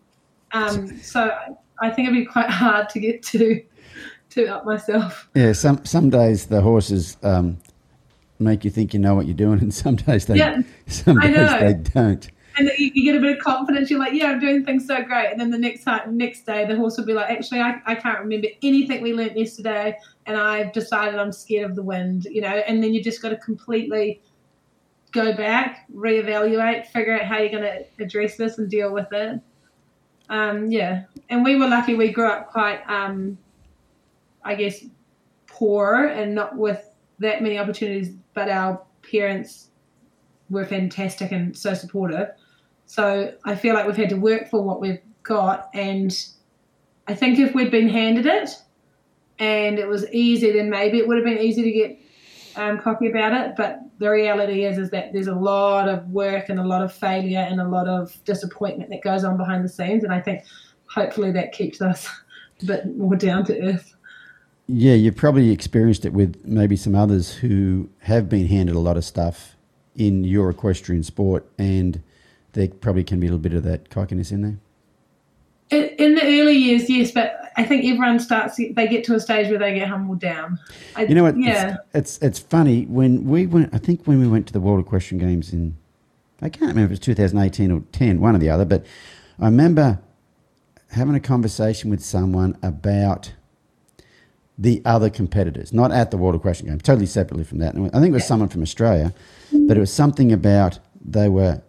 Um, 0.53 0.97
so 0.99 1.37
I, 1.81 1.91
think 1.91 2.09
it'd 2.09 2.19
be 2.19 2.25
quite 2.25 2.49
hard 2.49 2.89
to 2.91 3.01
get 3.01 3.23
to 3.25 3.63
to 4.31 4.47
up 4.47 4.65
myself. 4.65 5.29
Yeah. 5.35 5.53
Some 5.53 5.85
some 5.85 6.11
days 6.11 6.47
the 6.47 6.61
horses 6.61 7.17
um, 7.23 7.59
make 8.39 8.65
you 8.65 8.71
think 8.71 8.95
you 8.95 9.01
know 9.01 9.15
what 9.15 9.27
you're 9.27 9.35
doing, 9.35 9.61
and 9.61 9.75
some 9.75 9.97
days 9.97 10.27
they 10.27 10.37
Yeah, 10.37 10.63
some 10.87 11.19
I 11.19 11.27
days 11.27 11.37
know. 11.37 11.59
they 11.61 11.75
don't. 11.75 12.31
And 12.59 12.71
you, 12.79 12.91
you 12.95 13.05
get 13.05 13.17
a 13.17 13.21
bit 13.21 13.37
of 13.37 13.45
confidence. 13.45 13.91
You're 13.91 13.99
like, 13.99 14.15
yeah, 14.15 14.31
I'm 14.31 14.41
doing 14.41 14.65
things 14.65 14.87
so 14.87 15.03
great. 15.03 15.31
And 15.31 15.39
then 15.39 15.51
the 15.51 15.59
next 15.59 15.85
time, 15.85 16.17
next 16.17 16.47
day, 16.47 16.65
the 16.65 16.75
horse 16.75 16.97
will 16.97 17.05
be 17.05 17.13
like, 17.13 17.29
actually, 17.29 17.61
I, 17.61 17.81
I 17.85 17.95
can't 17.95 18.19
remember 18.21 18.49
anything 18.63 19.03
we 19.03 19.13
learnt 19.13 19.37
yesterday, 19.37 19.99
and 20.25 20.39
I've 20.39 20.73
decided 20.73 21.21
I'm 21.21 21.33
scared 21.33 21.69
of 21.69 21.77
the 21.77 21.83
wind. 21.83 22.25
You 22.25 22.41
know, 22.41 22.49
and 22.49 22.83
then 22.83 22.95
you 22.95 23.03
just 23.03 23.21
got 23.21 23.29
to 23.29 23.37
completely 23.37 24.23
go 25.13 25.35
back, 25.35 25.87
reevaluate, 25.95 26.87
figure 26.87 27.15
out 27.15 27.27
how 27.27 27.39
you're 27.39 27.51
going 27.51 27.63
to 27.63 27.85
address 28.03 28.37
this 28.37 28.59
and 28.59 28.71
deal 28.71 28.93
with 28.93 29.13
it. 29.13 29.41
Um, 30.31 30.71
yeah, 30.71 31.05
and 31.29 31.45
we 31.45 31.57
were 31.57 31.69
lucky. 31.69 31.95
We 31.95 32.11
grew 32.11 32.27
up 32.27 32.51
quite, 32.51 32.81
um, 32.89 33.37
I 34.45 34.55
guess, 34.55 34.85
poor 35.47 36.07
and 36.07 36.35
not 36.35 36.57
with 36.57 36.89
that 37.19 37.43
many 37.43 37.59
opportunities. 37.59 38.15
But 38.33 38.49
our 38.49 38.83
parents 39.11 39.69
were 40.49 40.65
fantastic 40.65 41.33
and 41.33 41.57
so 41.57 41.75
supportive. 41.75 42.29
So 42.87 43.35
I 43.45 43.57
feel 43.57 43.75
like 43.75 43.87
we've 43.87 43.97
had 43.97 44.11
to 44.11 44.17
work 44.17 44.49
for 44.49 44.63
what 44.63 44.81
we've 44.81 45.01
got, 45.23 45.71
and 45.75 46.17
I 47.07 47.15
think 47.15 47.39
if 47.39 47.55
we'd 47.55 47.71
been 47.71 47.89
handed 47.89 48.27
it 48.27 48.51
and 49.39 49.79
it 49.79 49.89
was 49.89 50.11
easy, 50.13 50.53
then 50.53 50.71
maybe 50.71 50.99
it 50.99 51.07
would 51.07 51.17
have 51.17 51.27
been 51.27 51.39
easy 51.39 51.63
to 51.63 51.73
get 51.73 51.99
um, 52.57 52.81
cocky 52.81 53.09
about 53.09 53.33
it. 53.33 53.57
But 53.57 53.81
the 53.99 54.11
reality 54.11 54.65
is, 54.65 54.79
is 54.79 54.91
that 54.91 55.13
there's 55.13 55.27
a 55.27 55.35
lot 55.35 55.89
of 55.89 56.09
work 56.09 56.49
and 56.49 56.59
a 56.59 56.65
lot 56.65 56.83
of 56.83 56.93
failure 56.93 57.41
and 57.41 57.61
a 57.61 57.69
lot 57.69 57.89
of 57.89 58.17
disappointment 58.25 58.91
that 58.91 59.03
goes 59.03 59.25
on 59.25 59.37
behind 59.37 59.65
the 59.65 59.69
scenes, 59.69 60.05
and 60.05 60.13
I 60.13 60.21
think 60.21 60.45
hopefully 60.87 61.33
that 61.33 61.53
keeps 61.53 61.81
us 61.81 62.09
a 62.63 62.65
bit 62.65 62.97
more 62.97 63.17
down 63.17 63.45
to 63.47 63.61
earth. 63.61 63.95
Yeah, 64.69 64.95
you've 64.95 65.17
probably 65.17 65.53
experienced 65.53 66.05
it 66.05 66.13
with 66.13 66.45
maybe 66.45 66.77
some 66.77 66.95
others 66.95 67.35
who 67.35 67.89
have 68.01 68.29
been 68.29 68.49
handed 68.49 68.75
a 68.75 68.81
lot 68.81 68.97
of 68.97 69.05
stuff 69.05 69.55
in 69.95 70.25
your 70.25 70.51
equestrian 70.51 71.03
sport, 71.03 71.47
and 71.57 72.03
there 72.57 72.69
probably 72.69 73.05
can 73.05 73.21
be 73.21 73.27
a 73.27 73.31
little 73.31 73.39
bit 73.39 73.53
of 73.53 73.63
that 73.65 73.91
cockiness 73.91 74.33
in 74.33 74.41
there. 74.43 74.59
In, 75.69 76.15
the 76.15 76.23
early 76.23 76.55
years, 76.55 76.89
yes, 76.89 77.11
but 77.11 77.53
I 77.57 77.65
think 77.65 77.85
everyone 77.85 78.19
starts. 78.19 78.57
They 78.57 78.87
get 78.89 79.05
to 79.05 79.15
a 79.15 79.21
stage 79.21 79.51
where 79.51 79.59
they 79.59 79.75
get 79.75 79.89
humbled 79.89 80.21
down. 80.21 80.59
I, 80.95 81.05
You 81.05 81.15
know 81.17 81.25
what? 81.25 81.39
Yeah. 81.39 81.77
It's, 81.93 82.17
it's 82.17 82.19
it's 82.23 82.39
funny 82.39 82.85
when 82.85 83.27
we 83.27 83.47
went. 83.47 83.75
I 83.75 83.79
think 83.79 84.05
when 84.07 84.21
we 84.21 84.29
went 84.29 84.47
to 84.47 84.53
the 84.53 84.61
World 84.61 84.81
Equestrian 84.81 85.19
Games 85.19 85.53
in, 85.53 85.77
I 86.41 86.49
can't 86.49 86.71
remember 86.71 86.85
if 86.85 86.91
it 86.91 86.93
was 86.93 87.01
2018 87.01 87.71
or 87.73 87.81
10, 87.93 88.21
one 88.21 88.37
or 88.37 88.39
the 88.39 88.49
other. 88.49 88.65
But 88.65 88.87
I 89.41 89.47
remember 89.47 89.99
having 90.93 91.17
a 91.17 91.21
conversation 91.21 91.91
with 91.91 92.03
someone 92.03 92.57
about 92.63 93.33
the 94.57 94.81
other 94.85 95.11
competitors, 95.11 95.73
not 95.73 95.91
at 95.91 96.11
the 96.13 96.17
World 96.17 96.37
Equestrian 96.37 96.73
Games, 96.73 96.83
totally 96.85 97.07
separately 97.07 97.45
from 97.45 97.59
that. 97.59 97.75
And 97.75 97.89
I 97.89 98.01
think 98.01 98.07
it 98.07 98.13
was 98.13 98.23
Yeah. 98.23 98.29
someone 98.29 98.49
from 98.49 98.63
Australia, 98.63 99.13
but 99.53 99.77
it 99.77 99.81
was 99.81 99.93
something 99.93 100.33
about 100.33 100.79
they 101.05 101.29
were 101.29 101.61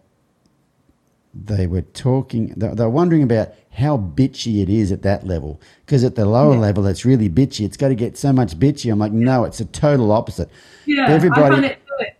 they 1.44 1.66
were 1.66 1.82
talking 1.82 2.48
they 2.56 2.68
were 2.68 2.88
wondering 2.90 3.22
about 3.22 3.52
how 3.70 3.96
bitchy 3.96 4.60
it 4.62 4.68
is 4.68 4.90
at 4.90 5.02
that 5.02 5.26
level. 5.26 5.60
Because 5.86 6.02
at 6.04 6.14
the 6.16 6.24
lower 6.26 6.54
Yeah. 6.54 6.60
level 6.60 6.86
it's 6.86 7.04
really 7.04 7.28
bitchy. 7.28 7.64
It's 7.64 7.76
got 7.76 7.88
to 7.88 7.94
get 7.94 8.16
so 8.18 8.32
much 8.32 8.58
bitchy. 8.58 8.90
I'm 8.90 8.98
like 8.98 9.12
no 9.12 9.44
it's 9.44 9.60
a 9.60 9.64
total 9.66 10.10
opposite. 10.12 10.50
Yeah, 10.86 11.08
everybody 11.08 11.76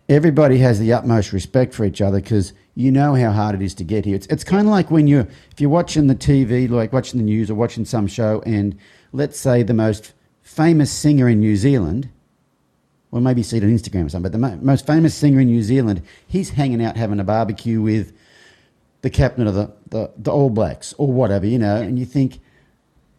everybody 0.08 0.58
has 0.58 0.78
the 0.78 0.92
utmost 0.92 1.32
respect 1.32 1.74
for 1.74 1.84
each 1.84 2.00
other 2.00 2.20
because 2.20 2.52
you 2.74 2.90
know 2.92 3.14
how 3.14 3.32
hard 3.32 3.54
it 3.54 3.62
is 3.62 3.74
to 3.74 3.84
get 3.84 4.04
here. 4.04 4.14
It's, 4.14 4.26
it's 4.28 4.44
kind 4.44 4.66
of 4.66 4.70
like 4.72 4.90
when 4.90 5.06
you're 5.06 5.26
if 5.50 5.60
you're 5.60 5.70
watching 5.70 6.06
the 6.06 6.14
tv 6.14 6.68
like 6.70 6.92
watching 6.92 7.18
the 7.18 7.24
news 7.24 7.50
or 7.50 7.54
watching 7.54 7.84
some 7.84 8.06
show 8.06 8.42
and 8.46 8.76
let's 9.12 9.38
say 9.38 9.62
the 9.62 9.74
most 9.74 10.12
famous 10.42 10.90
singer 10.92 11.28
in 11.28 11.40
new 11.40 11.56
zealand 11.56 12.08
or 13.10 13.20
maybe 13.22 13.42
see 13.42 13.56
it 13.56 13.62
on 13.64 13.70
Instagram 13.70 14.04
or 14.04 14.08
something, 14.10 14.30
but 14.30 14.32
the 14.32 14.38
mo- 14.38 14.58
most 14.60 14.86
famous 14.86 15.14
singer 15.14 15.40
in 15.40 15.46
New 15.46 15.62
Zealand, 15.62 16.02
he's 16.26 16.50
hanging 16.50 16.84
out 16.84 16.94
having 16.94 17.18
a 17.18 17.24
barbecue 17.24 17.80
with 17.80 18.12
the 19.02 19.10
captain 19.10 19.46
of 19.46 19.54
the, 19.54 19.72
the, 19.90 20.10
the 20.16 20.30
All 20.30 20.50
Blacks 20.50 20.94
or 20.98 21.12
whatever, 21.12 21.46
you 21.46 21.58
know, 21.58 21.76
and 21.76 21.98
you 21.98 22.04
think, 22.04 22.40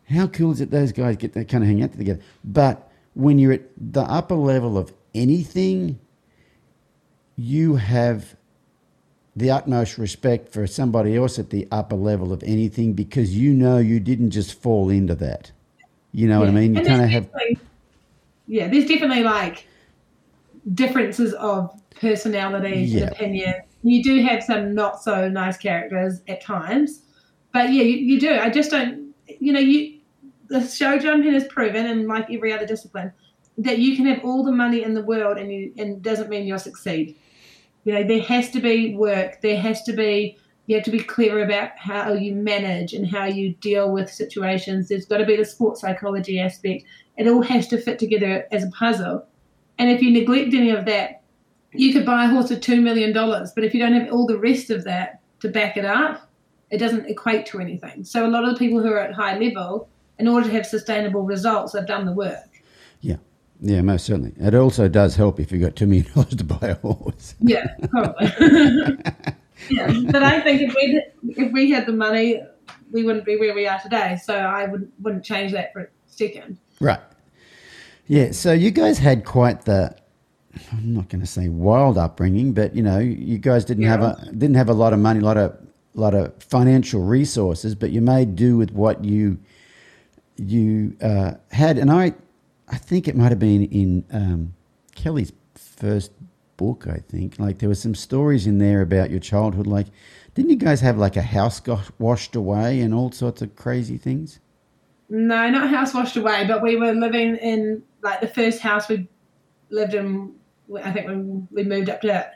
how 0.09 0.27
cool 0.27 0.51
is 0.51 0.61
it 0.61 0.71
those 0.71 0.91
guys 0.91 1.17
get 1.17 1.34
to 1.34 1.45
kind 1.45 1.63
of 1.63 1.67
hang 1.69 1.84
out 1.84 1.91
together? 1.93 2.19
But 2.43 2.91
when 3.13 3.39
you're 3.39 3.53
at 3.53 3.63
the 3.77 4.01
upper 4.01 4.36
level 4.36 4.77
of 4.77 4.93
anything, 5.13 5.99
you 7.36 7.75
have 7.75 8.36
the 9.36 9.51
utmost 9.51 9.97
respect 9.97 10.51
for 10.51 10.67
somebody 10.67 11.15
else 11.15 11.39
at 11.39 11.49
the 11.49 11.67
upper 11.71 11.95
level 11.95 12.34
of 12.34 12.43
anything 12.43 12.93
because 12.93 13.38
you 13.38 13.53
know 13.53 13.77
you 13.77 13.99
didn't 13.99 14.32
just 14.32 14.61
fall 14.61 14.89
into 14.89 15.15
that. 15.15 15.51
You 16.11 16.27
know 16.27 16.39
what 16.39 16.49
I 16.49 16.51
mean? 16.51 16.75
You 16.75 16.84
kind 16.84 17.01
of 17.03 17.09
have. 17.09 17.30
Yeah, 18.47 18.67
there's 18.67 18.88
definitely 18.88 19.23
like 19.23 19.67
differences 20.73 21.34
of 21.36 21.80
personality 21.99 22.82
Yeah. 22.82 23.05
opinion. 23.05 23.53
You 23.82 24.03
do 24.03 24.21
have 24.23 24.43
some 24.43 24.73
not 24.73 25.01
so 25.01 25.30
nice 25.30 25.57
characters 25.57 26.21
at 26.27 26.41
times, 26.41 27.01
but 27.53 27.71
yeah, 27.71 27.84
you, 27.84 27.97
you 27.97 28.19
do. 28.19 28.38
I 28.38 28.49
just 28.49 28.71
don't. 28.71 29.13
You 29.39 29.53
know, 29.53 29.59
you 29.59 29.99
the 30.47 30.67
show 30.67 30.97
jumping 30.97 31.34
has 31.34 31.47
proven, 31.47 31.86
and 31.86 32.07
like 32.07 32.32
every 32.32 32.51
other 32.51 32.65
discipline, 32.65 33.13
that 33.57 33.80
you 33.80 33.95
can 33.95 34.05
have 34.05 34.23
all 34.23 34.43
the 34.43 34.51
money 34.51 34.84
in 34.84 34.93
the 34.93 35.03
world, 35.03 35.38
and 35.38 35.51
you 35.51 35.73
and 35.77 36.01
doesn't 36.01 36.30
mean 36.30 36.45
you'll 36.45 36.59
succeed. 36.59 37.17
You 37.86 37.93
know, 37.93 38.03
there 38.03 38.21
has 38.21 38.49
to 38.51 38.59
be 38.59 38.95
work. 38.95 39.41
There 39.41 39.59
has 39.59 39.84
to 39.84 39.93
be 39.93 40.38
you 40.69 40.75
have 40.75 40.86
to 40.86 40.91
be 40.91 40.99
clear 40.99 41.43
about 41.43 41.71
how 41.77 42.13
you 42.13 42.36
manage 42.36 42.93
and 42.93 43.07
how 43.07 43.25
you 43.25 43.55
deal 43.55 43.91
with 43.91 44.07
situations. 44.07 44.88
There's 44.88 45.07
got 45.07 45.17
to 45.17 45.25
be 45.25 45.36
the 45.36 45.43
sports 45.43 45.82
psychology 45.82 46.39
aspect. 46.39 46.84
It 47.17 47.27
all 47.27 47.41
has 47.41 47.67
to 47.69 47.82
fit 47.82 47.97
together 47.97 48.47
as 48.51 48.63
a 48.63 48.69
puzzle. 48.69 49.25
And 49.80 49.89
if 49.89 49.99
you 49.99 50.11
neglect 50.11 50.53
any 50.53 50.69
of 50.69 50.86
that, 50.86 51.18
you 51.74 51.93
could 51.93 52.05
buy 52.05 52.26
a 52.26 52.28
horse 52.28 52.49
for 52.49 52.55
two 52.55 52.82
million 52.82 53.13
dollars, 53.13 53.51
but 53.53 53.63
if 53.63 53.74
you 53.74 53.80
don't 53.80 53.93
have 53.93 54.11
all 54.11 54.26
the 54.26 54.38
rest 54.38 54.70
of 54.70 54.84
that 54.86 55.22
to 55.41 55.49
back 55.49 55.78
it 55.78 55.86
up, 55.86 56.30
it 56.72 56.78
doesn't 56.78 57.07
equate 57.07 57.45
to 57.47 57.59
anything. 57.59 58.03
So 58.03 58.26
a 58.26 58.30
lot 58.30 58.43
of 58.43 58.53
the 58.53 58.59
people 58.59 58.82
who 58.82 58.91
are 58.91 58.99
at 58.99 59.13
high 59.13 59.38
level, 59.38 59.89
in 60.17 60.28
order 60.28 60.47
to 60.47 60.53
have 60.53 60.65
sustainable 60.65 61.24
results, 61.24 61.74
they've 61.74 61.86
done 61.86 62.05
the 62.05 62.11
work. 62.11 62.61
Yeah, 63.01 63.17
yeah, 63.61 63.82
most 63.82 64.05
certainly. 64.05 64.34
It 64.38 64.55
also 64.55 64.88
does 64.88 65.15
help 65.15 65.39
if 65.39 65.51
you've 65.51 65.61
got 65.61 65.76
two 65.76 65.88
million 65.88 66.11
dollars 66.15 66.36
to 66.36 66.43
buy 66.43 66.67
a 66.67 66.76
horse. 66.76 67.36
Yeah, 67.39 67.67
probably. 67.89 68.28
yeah, 69.70 69.93
but 70.11 70.24
I 70.24 70.41
think 70.41 70.61
if 70.61 70.76
we 70.76 71.03
if 71.36 71.51
we 71.51 71.72
had 71.72 71.86
the 71.86 71.93
money, 71.93 72.41
we 72.91 73.03
wouldn't 73.03 73.26
be 73.26 73.38
where 73.38 73.53
we 73.53 73.67
are 73.67 73.80
today. 73.80 74.17
So 74.24 74.36
I 74.36 74.65
would 74.65 74.91
wouldn't 75.01 75.24
change 75.24 75.51
that 75.53 75.74
for 75.74 75.82
a 75.82 75.88
second. 76.07 76.57
Right. 76.80 76.99
Yeah. 78.07 78.32
So 78.32 78.53
you 78.53 78.72
guys 78.72 78.97
had 78.97 79.26
quite 79.26 79.65
the. 79.65 79.95
I'm 80.71 80.93
not 80.93 81.09
going 81.09 81.21
to 81.21 81.27
say 81.27 81.47
wild 81.47 81.97
upbringing, 81.97 82.53
but 82.53 82.75
you 82.75 82.83
know, 82.83 82.99
you 82.99 83.37
guys 83.37 83.65
didn't 83.65 83.83
have 83.83 84.01
a 84.01 84.17
didn't 84.31 84.55
have 84.55 84.69
a 84.69 84.73
lot 84.73 84.93
of 84.93 84.99
money, 84.99 85.19
a 85.19 85.23
lot 85.23 85.37
of 85.37 85.55
lot 85.93 86.13
of 86.13 86.33
financial 86.41 87.03
resources, 87.03 87.75
but 87.75 87.91
you 87.91 88.01
made 88.01 88.35
do 88.35 88.57
with 88.57 88.71
what 88.71 89.03
you 89.03 89.39
you 90.37 90.95
uh, 91.01 91.33
had. 91.51 91.77
And 91.77 91.91
I, 91.91 92.13
I 92.67 92.77
think 92.77 93.07
it 93.07 93.15
might 93.15 93.29
have 93.29 93.39
been 93.39 93.65
in 93.65 94.05
um, 94.11 94.53
Kelly's 94.95 95.33
first 95.55 96.11
book. 96.57 96.87
I 96.87 96.97
think 96.97 97.39
like 97.39 97.59
there 97.59 97.69
were 97.69 97.75
some 97.75 97.95
stories 97.95 98.47
in 98.47 98.57
there 98.57 98.81
about 98.81 99.09
your 99.09 99.19
childhood. 99.19 99.67
Like, 99.67 99.87
didn't 100.33 100.51
you 100.51 100.57
guys 100.57 100.81
have 100.81 100.97
like 100.97 101.17
a 101.17 101.21
house 101.21 101.59
got 101.59 101.91
washed 101.99 102.35
away 102.35 102.81
and 102.81 102.93
all 102.93 103.11
sorts 103.11 103.41
of 103.41 103.55
crazy 103.55 103.97
things? 103.97 104.39
No, 105.09 105.49
not 105.49 105.69
house 105.69 105.93
washed 105.93 106.17
away, 106.17 106.45
but 106.47 106.61
we 106.61 106.75
were 106.75 106.93
living 106.93 107.35
in 107.37 107.83
like 108.01 108.21
the 108.21 108.27
first 108.27 108.61
house 108.61 108.87
we 108.87 109.07
lived 109.69 109.93
in. 109.93 110.35
I 110.78 110.91
think 110.91 111.07
when 111.07 111.47
we 111.51 111.63
moved 111.63 111.89
up 111.89 112.01
to 112.01 112.32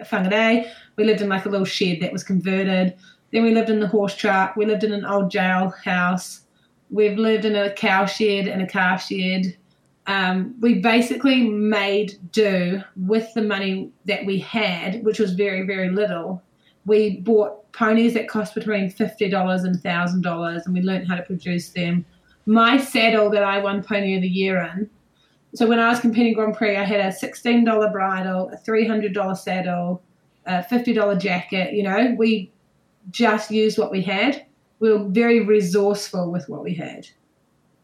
Whangarei, 0.00 0.68
we 0.96 1.04
lived 1.04 1.20
in 1.20 1.28
like 1.28 1.46
a 1.46 1.48
little 1.48 1.66
shed 1.66 2.00
that 2.00 2.12
was 2.12 2.24
converted. 2.24 2.94
Then 3.32 3.42
we 3.42 3.54
lived 3.54 3.70
in 3.70 3.80
the 3.80 3.88
horse 3.88 4.14
truck. 4.14 4.56
We 4.56 4.66
lived 4.66 4.84
in 4.84 4.92
an 4.92 5.04
old 5.04 5.30
jail 5.30 5.72
house. 5.84 6.42
We've 6.90 7.18
lived 7.18 7.44
in 7.44 7.56
a 7.56 7.72
cow 7.72 8.06
shed 8.06 8.46
and 8.46 8.62
a 8.62 8.66
calf 8.66 9.06
shed. 9.06 9.56
Um, 10.06 10.54
we 10.60 10.80
basically 10.80 11.48
made 11.48 12.18
do 12.30 12.82
with 12.96 13.32
the 13.34 13.42
money 13.42 13.90
that 14.04 14.26
we 14.26 14.38
had, 14.38 15.02
which 15.04 15.18
was 15.18 15.32
very, 15.32 15.62
very 15.62 15.88
little. 15.90 16.42
We 16.86 17.20
bought 17.20 17.72
ponies 17.72 18.14
that 18.14 18.28
cost 18.28 18.54
between 18.54 18.90
fifty 18.90 19.30
dollars 19.30 19.64
and 19.64 19.80
thousand 19.80 20.22
dollars, 20.22 20.62
and 20.66 20.74
we 20.74 20.82
learned 20.82 21.08
how 21.08 21.16
to 21.16 21.22
produce 21.22 21.70
them. 21.70 22.04
My 22.46 22.76
saddle 22.76 23.30
that 23.30 23.42
I 23.42 23.58
won 23.58 23.82
Pony 23.82 24.14
of 24.16 24.22
the 24.22 24.28
Year 24.28 24.62
in. 24.62 24.90
So 25.54 25.66
when 25.66 25.78
I 25.78 25.88
was 25.88 26.00
competing 26.00 26.34
Grand 26.34 26.56
Prix, 26.56 26.76
I 26.76 26.82
had 26.82 27.00
a 27.00 27.12
sixteen 27.12 27.64
dollar 27.64 27.90
bridle, 27.90 28.50
a 28.52 28.56
three 28.56 28.86
hundred 28.86 29.14
dollar 29.14 29.36
saddle, 29.36 30.02
a 30.46 30.62
fifty 30.62 30.92
dollar 30.92 31.16
jacket. 31.16 31.74
You 31.74 31.84
know, 31.84 32.14
we 32.18 32.52
just 33.10 33.50
used 33.50 33.78
what 33.78 33.92
we 33.92 34.02
had. 34.02 34.44
We 34.80 34.90
were 34.90 35.04
very 35.04 35.40
resourceful 35.40 36.30
with 36.30 36.48
what 36.48 36.64
we 36.64 36.74
had. 36.74 37.06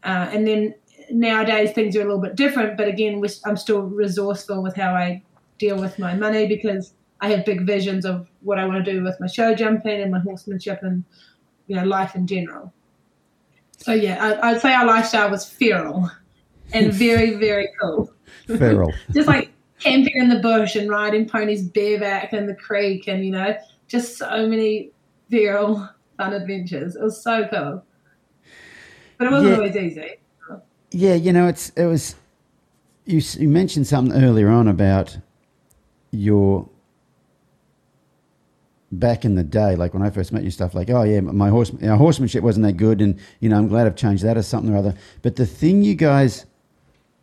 Uh, 0.03 0.29
and 0.31 0.45
then 0.45 0.75
nowadays 1.09 1.71
things 1.71 1.95
are 1.95 2.01
a 2.01 2.05
little 2.05 2.21
bit 2.21 2.35
different, 2.35 2.77
but 2.77 2.87
again, 2.87 3.23
I'm 3.45 3.57
still 3.57 3.81
resourceful 3.81 4.61
with 4.61 4.75
how 4.75 4.93
I 4.93 5.21
deal 5.57 5.79
with 5.79 5.99
my 5.99 6.15
money 6.15 6.47
because 6.47 6.93
I 7.21 7.29
have 7.29 7.45
big 7.45 7.65
visions 7.65 8.03
of 8.03 8.27
what 8.41 8.57
I 8.57 8.65
want 8.65 8.83
to 8.83 8.91
do 8.91 9.03
with 9.03 9.19
my 9.19 9.27
show 9.27 9.53
jumping 9.53 10.01
and 10.01 10.11
my 10.11 10.19
horsemanship 10.19 10.79
and 10.81 11.03
you 11.67 11.75
know 11.75 11.83
life 11.85 12.15
in 12.15 12.27
general. 12.27 12.73
So 13.77 13.93
yeah, 13.93 14.39
I, 14.41 14.49
I'd 14.49 14.61
say 14.61 14.73
our 14.73 14.85
lifestyle 14.85 15.29
was 15.29 15.45
feral 15.45 16.11
and 16.73 16.93
very 17.05 17.35
very 17.35 17.69
cool. 17.79 18.11
Feral. 18.47 18.93
Just 19.13 19.27
like 19.27 19.51
camping 19.79 20.13
in 20.15 20.29
the 20.29 20.39
bush 20.39 20.75
and 20.75 20.89
riding 20.89 21.27
ponies 21.27 21.63
bareback 21.63 22.33
in 22.33 22.45
the 22.47 22.55
creek 22.55 23.07
and 23.07 23.25
you 23.25 23.31
know 23.31 23.55
just 23.87 24.17
so 24.17 24.47
many 24.47 24.91
feral 25.29 25.89
fun 26.17 26.33
adventures. 26.33 26.95
It 26.95 27.01
was 27.01 27.21
so 27.23 27.47
cool, 27.47 27.83
but 29.17 29.27
it 29.27 29.31
wasn't 29.31 29.51
Yeah. 29.51 29.57
always 29.57 29.75
easy. 29.75 30.11
Yeah, 30.91 31.15
you 31.15 31.31
know, 31.33 31.47
it's 31.47 31.69
it 31.71 31.85
was. 31.85 32.15
You 33.05 33.21
you 33.39 33.47
mentioned 33.49 33.87
something 33.87 34.21
earlier 34.23 34.49
on 34.49 34.67
about 34.67 35.17
your 36.11 36.69
back 38.91 39.23
in 39.23 39.35
the 39.35 39.43
day, 39.43 39.75
like 39.75 39.93
when 39.93 40.03
I 40.03 40.09
first 40.09 40.33
met 40.33 40.43
you, 40.43 40.51
stuff 40.51 40.75
like, 40.75 40.89
oh 40.89 41.03
yeah, 41.03 41.21
my 41.21 41.49
horse, 41.49 41.71
our 41.83 41.95
horsemanship 41.95 42.43
wasn't 42.43 42.65
that 42.65 42.73
good, 42.73 43.01
and 43.01 43.17
you 43.39 43.49
know, 43.49 43.57
I'm 43.57 43.67
glad 43.67 43.87
I've 43.87 43.95
changed 43.95 44.23
that 44.23 44.37
or 44.37 44.43
something 44.43 44.73
or 44.73 44.77
other. 44.77 44.93
But 45.21 45.37
the 45.37 45.45
thing 45.45 45.81
you 45.81 45.95
guys 45.95 46.45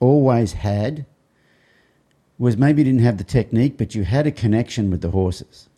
always 0.01 0.53
had 0.53 1.07
was 2.39 2.57
maybe 2.57 2.83
you 2.83 2.85
didn't 2.85 3.01
have 3.03 3.19
the 3.19 3.25
technique, 3.25 3.77
but 3.77 3.95
you 3.95 4.05
had 4.05 4.27
a 4.27 4.31
connection 4.31 4.91
with 4.91 5.01
the 5.01 5.11
horses, 5.11 5.69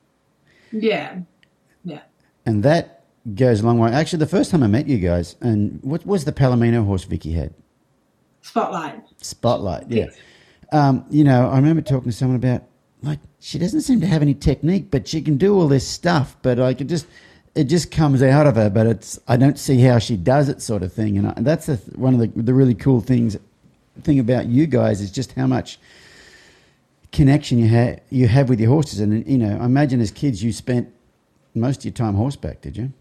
Yeah, 0.73 1.21
yeah. 1.85 2.01
and 2.45 2.63
that 2.63 3.05
goes 3.35 3.61
a 3.61 3.67
long 3.67 3.79
way. 3.79 3.91
Actually, 3.93 4.19
the 4.19 4.27
first 4.27 4.51
time 4.51 4.63
I 4.63 4.67
met 4.67 4.87
you 4.87 4.99
guys, 4.99 5.37
and 5.41 5.83
what 5.83 6.05
was 6.05 6.25
the 6.27 6.33
Palomino 6.33 6.85
horse 6.85 7.05
Vicki 7.05 7.33
had? 7.33 7.55
Spotlight. 8.43 9.03
Spotlight, 9.19 9.91
yeah. 9.91 10.05
Yes. 10.07 10.17
Um, 10.73 11.05
you 11.11 11.25
know, 11.25 11.49
I 11.49 11.57
remember 11.57 11.83
talking 11.83 12.11
to 12.11 12.17
someone 12.17 12.37
about 12.37 12.63
like 13.03 13.19
she 13.41 13.59
doesn't 13.59 13.81
seem 13.81 14.01
to 14.01 14.07
have 14.07 14.23
any 14.23 14.35
technique, 14.35 14.91
but 14.91 15.09
she 15.09 15.21
can 15.23 15.37
do 15.37 15.55
all 15.59 15.67
this 15.69 15.87
stuff. 15.89 16.37
But 16.43 16.59
like 16.59 16.81
it 16.81 16.85
just 16.85 17.07
it 17.55 17.65
just 17.65 17.91
comes 17.91 18.23
out 18.23 18.47
of 18.47 18.57
her. 18.57 18.71
But 18.71 18.87
it's 18.87 19.19
I 19.27 19.37
don't 19.37 19.59
see 19.59 19.81
how 19.81 19.99
she 19.99 20.17
does 20.17 20.49
it, 20.49 20.63
sort 20.63 20.83
of 20.83 20.93
thing. 20.93 21.19
And, 21.19 21.29
I, 21.29 21.35
that's 21.39 21.67
the, 21.67 21.77
one 21.97 22.15
of 22.15 22.21
the 22.21 22.43
the 22.43 22.55
really 22.55 22.75
cool 22.75 23.01
things 23.01 23.37
thing 24.03 24.19
about 24.19 24.47
you 24.47 24.67
guys 24.67 25.01
is 25.01 25.11
just 25.11 25.33
how 25.33 25.47
much 25.47 25.79
connection 27.13 27.59
you 27.59 27.69
have 27.69 28.01
you 28.11 28.29
have 28.29 28.49
with 28.49 28.61
your 28.61 28.71
horses. 28.71 29.01
And 29.01 29.27
you 29.27 29.39
know, 29.39 29.59
I 29.61 29.65
imagine 29.65 30.01
as 30.01 30.11
kids 30.11 30.43
you 30.43 30.53
spent 30.53 30.93
most 31.55 31.79
of 31.79 31.85
your 31.87 31.93
time 31.93 32.15
horseback. 32.15 32.61
Did 32.61 32.77
you? 32.77 32.93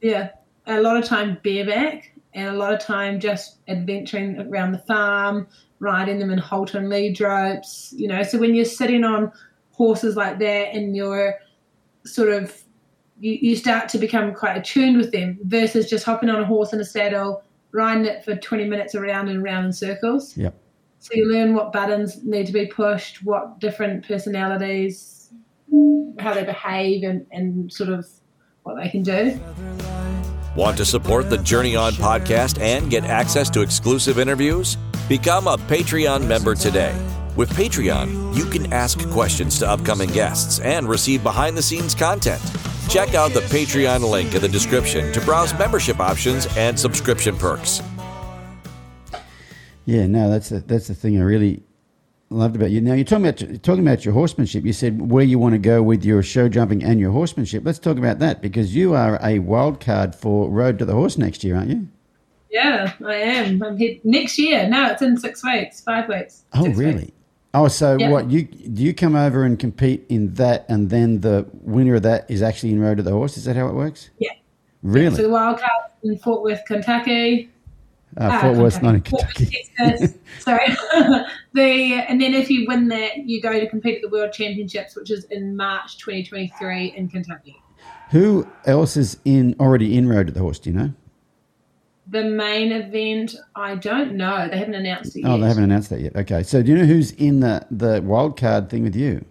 Yeah, 0.00 0.30
a 0.66 0.80
lot 0.80 0.96
of 0.96 1.04
time 1.04 1.38
bareback 1.42 2.12
and 2.34 2.48
a 2.48 2.58
lot 2.58 2.72
of 2.72 2.80
time 2.80 3.20
just 3.20 3.58
adventuring 3.68 4.38
around 4.40 4.72
the 4.72 4.78
farm, 4.78 5.46
riding 5.78 6.18
them 6.18 6.30
in 6.30 6.38
halter 6.38 6.78
and 6.78 6.88
lead 6.88 7.20
ropes. 7.20 7.94
You 7.96 8.08
know, 8.08 8.22
so 8.22 8.38
when 8.38 8.54
you're 8.54 8.64
sitting 8.64 9.04
on 9.04 9.32
horses 9.72 10.16
like 10.16 10.38
that 10.38 10.74
and 10.74 10.96
you're 10.96 11.38
sort 12.04 12.30
of 12.30 12.62
you, 13.20 13.32
you 13.40 13.56
start 13.56 13.88
to 13.90 13.98
become 13.98 14.34
quite 14.34 14.56
attuned 14.56 14.96
with 14.96 15.12
them 15.12 15.38
versus 15.42 15.88
just 15.88 16.04
hopping 16.04 16.28
on 16.28 16.40
a 16.40 16.44
horse 16.44 16.72
in 16.72 16.80
a 16.80 16.84
saddle, 16.84 17.42
riding 17.74 18.06
it 18.06 18.24
for 18.24 18.36
20 18.36 18.66
minutes 18.66 18.94
around 18.94 19.28
and 19.28 19.44
around 19.44 19.66
in 19.66 19.72
circles. 19.72 20.36
Yep. 20.36 20.54
So 21.00 21.10
you 21.12 21.30
learn 21.30 21.54
what 21.54 21.72
buttons 21.72 22.24
need 22.24 22.46
to 22.46 22.52
be 22.52 22.66
pushed, 22.66 23.22
what 23.22 23.58
different 23.58 24.06
personalities, 24.06 25.30
how 26.18 26.32
they 26.32 26.44
behave, 26.44 27.02
and, 27.02 27.26
and 27.30 27.70
sort 27.70 27.90
of 27.90 28.06
what 28.62 28.76
they 28.82 28.88
can 28.88 29.02
do. 29.02 29.38
Want 30.56 30.78
to 30.78 30.84
support 30.84 31.28
the 31.28 31.38
Journey 31.38 31.76
On 31.76 31.92
podcast 31.94 32.60
and 32.60 32.88
get 32.88 33.04
access 33.04 33.50
to 33.50 33.60
exclusive 33.60 34.18
interviews? 34.18 34.78
Become 35.08 35.48
a 35.48 35.58
Patreon 35.58 36.26
member 36.26 36.54
today. 36.54 36.94
With 37.36 37.50
Patreon, 37.50 38.36
you 38.36 38.44
can 38.44 38.72
ask 38.72 39.08
questions 39.10 39.58
to 39.58 39.68
upcoming 39.68 40.08
guests 40.10 40.60
and 40.60 40.88
receive 40.88 41.24
behind 41.24 41.56
the 41.56 41.62
scenes 41.62 41.92
content. 41.92 42.40
Check 42.88 43.14
out 43.14 43.32
the 43.32 43.40
Patreon 43.40 44.08
link 44.08 44.36
in 44.36 44.40
the 44.40 44.48
description 44.48 45.12
to 45.12 45.20
browse 45.22 45.52
membership 45.58 45.98
options 45.98 46.46
and 46.56 46.78
subscription 46.78 47.36
perks. 47.36 47.82
Yeah, 49.84 50.06
no, 50.06 50.30
that's 50.30 50.50
the, 50.50 50.60
that's 50.60 50.86
the 50.86 50.94
thing 50.94 51.18
I 51.18 51.22
really 51.22 51.64
loved 52.30 52.54
about 52.54 52.70
you. 52.70 52.80
Now 52.80 52.94
you're 52.94 53.04
talking 53.04 53.26
about 53.26 53.40
you're 53.40 53.56
talking 53.58 53.86
about 53.86 54.04
your 54.04 54.14
horsemanship. 54.14 54.64
You 54.64 54.72
said 54.72 55.10
where 55.10 55.24
you 55.24 55.40
want 55.40 55.54
to 55.54 55.58
go 55.58 55.82
with 55.82 56.04
your 56.04 56.22
show 56.22 56.48
jumping 56.48 56.84
and 56.84 57.00
your 57.00 57.10
horsemanship. 57.10 57.64
Let's 57.64 57.80
talk 57.80 57.98
about 57.98 58.20
that 58.20 58.42
because 58.42 58.76
you 58.76 58.94
are 58.94 59.18
a 59.20 59.40
wild 59.40 59.80
card 59.80 60.14
for 60.14 60.48
Road 60.48 60.78
to 60.78 60.84
the 60.84 60.94
Horse 60.94 61.18
next 61.18 61.42
year, 61.42 61.56
aren't 61.56 61.70
you? 61.70 61.88
Yeah, 62.50 62.92
I 63.04 63.14
am. 63.14 63.60
I'm 63.60 63.76
here 63.76 63.98
next 64.04 64.38
year. 64.38 64.68
No, 64.68 64.86
it's 64.86 65.02
in 65.02 65.16
six 65.16 65.42
weeks, 65.42 65.80
five 65.80 66.08
weeks. 66.08 66.44
Oh, 66.52 66.68
really? 66.68 66.94
weeks. 66.94 67.12
Oh, 67.54 67.68
so 67.68 67.96
Yeah. 67.98 68.10
what 68.10 68.30
you 68.30 68.42
do 68.42 68.82
you 68.82 68.92
come 68.92 69.14
over 69.14 69.44
and 69.44 69.58
compete 69.58 70.04
in 70.08 70.34
that, 70.34 70.66
and 70.68 70.90
then 70.90 71.20
the 71.20 71.46
winner 71.52 71.94
of 71.94 72.02
that 72.02 72.28
is 72.28 72.42
actually 72.42 72.72
in 72.72 72.80
Road 72.80 72.96
to 72.96 73.02
the 73.02 73.12
Horse? 73.12 73.36
Is 73.36 73.44
that 73.44 73.54
how 73.56 73.68
it 73.68 73.74
works? 73.74 74.10
Yeah. 74.18 74.32
Really? 74.82 75.14
So 75.14 75.22
the 75.22 75.30
wild 75.30 75.58
card 75.58 75.70
in 76.02 76.18
Fort 76.18 76.42
Worth, 76.42 76.62
Kentucky. 76.66 77.50
uh, 78.18 78.28
Ah, 78.32 78.40
Fort 78.40 78.56
Worth, 78.58 78.82
not 78.82 78.96
in 78.96 79.00
Kentucky. 79.02 79.64
Texas. 79.78 80.14
Sorry. 80.40 80.66
the 81.54 81.94
and 82.08 82.20
then 82.20 82.34
if 82.34 82.50
you 82.50 82.66
win 82.66 82.88
that, 82.88 83.18
you 83.28 83.40
go 83.40 83.52
to 83.58 83.68
compete 83.68 83.96
at 83.96 84.02
the 84.02 84.08
World 84.08 84.32
Championships, 84.32 84.96
which 84.96 85.10
is 85.10 85.24
in 85.26 85.56
March 85.56 85.98
2023 85.98 86.88
in 86.96 87.08
Kentucky. 87.08 87.56
Who 88.10 88.46
else 88.66 88.96
is 88.96 89.18
in 89.24 89.54
already 89.60 89.96
in 89.96 90.08
Road 90.08 90.26
to 90.26 90.32
the 90.32 90.40
Horse? 90.40 90.58
Do 90.58 90.70
you 90.70 90.76
know? 90.76 90.92
The 92.14 92.22
main 92.22 92.70
event, 92.70 93.34
I 93.56 93.74
don't 93.74 94.14
know. 94.14 94.46
They 94.48 94.56
haven't 94.56 94.76
announced 94.76 95.16
it 95.16 95.22
yet. 95.22 95.30
Oh, 95.32 95.36
they 95.36 95.48
haven't 95.48 95.64
announced 95.64 95.90
that 95.90 95.98
yet. 95.98 96.14
Okay, 96.14 96.44
so 96.44 96.62
do 96.62 96.70
you 96.70 96.78
know 96.78 96.84
who's 96.84 97.10
in 97.10 97.40
the 97.40 97.66
the 97.72 98.02
wild 98.02 98.38
card 98.38 98.70
thing 98.70 98.84
with 98.84 98.94
you? 98.94 99.24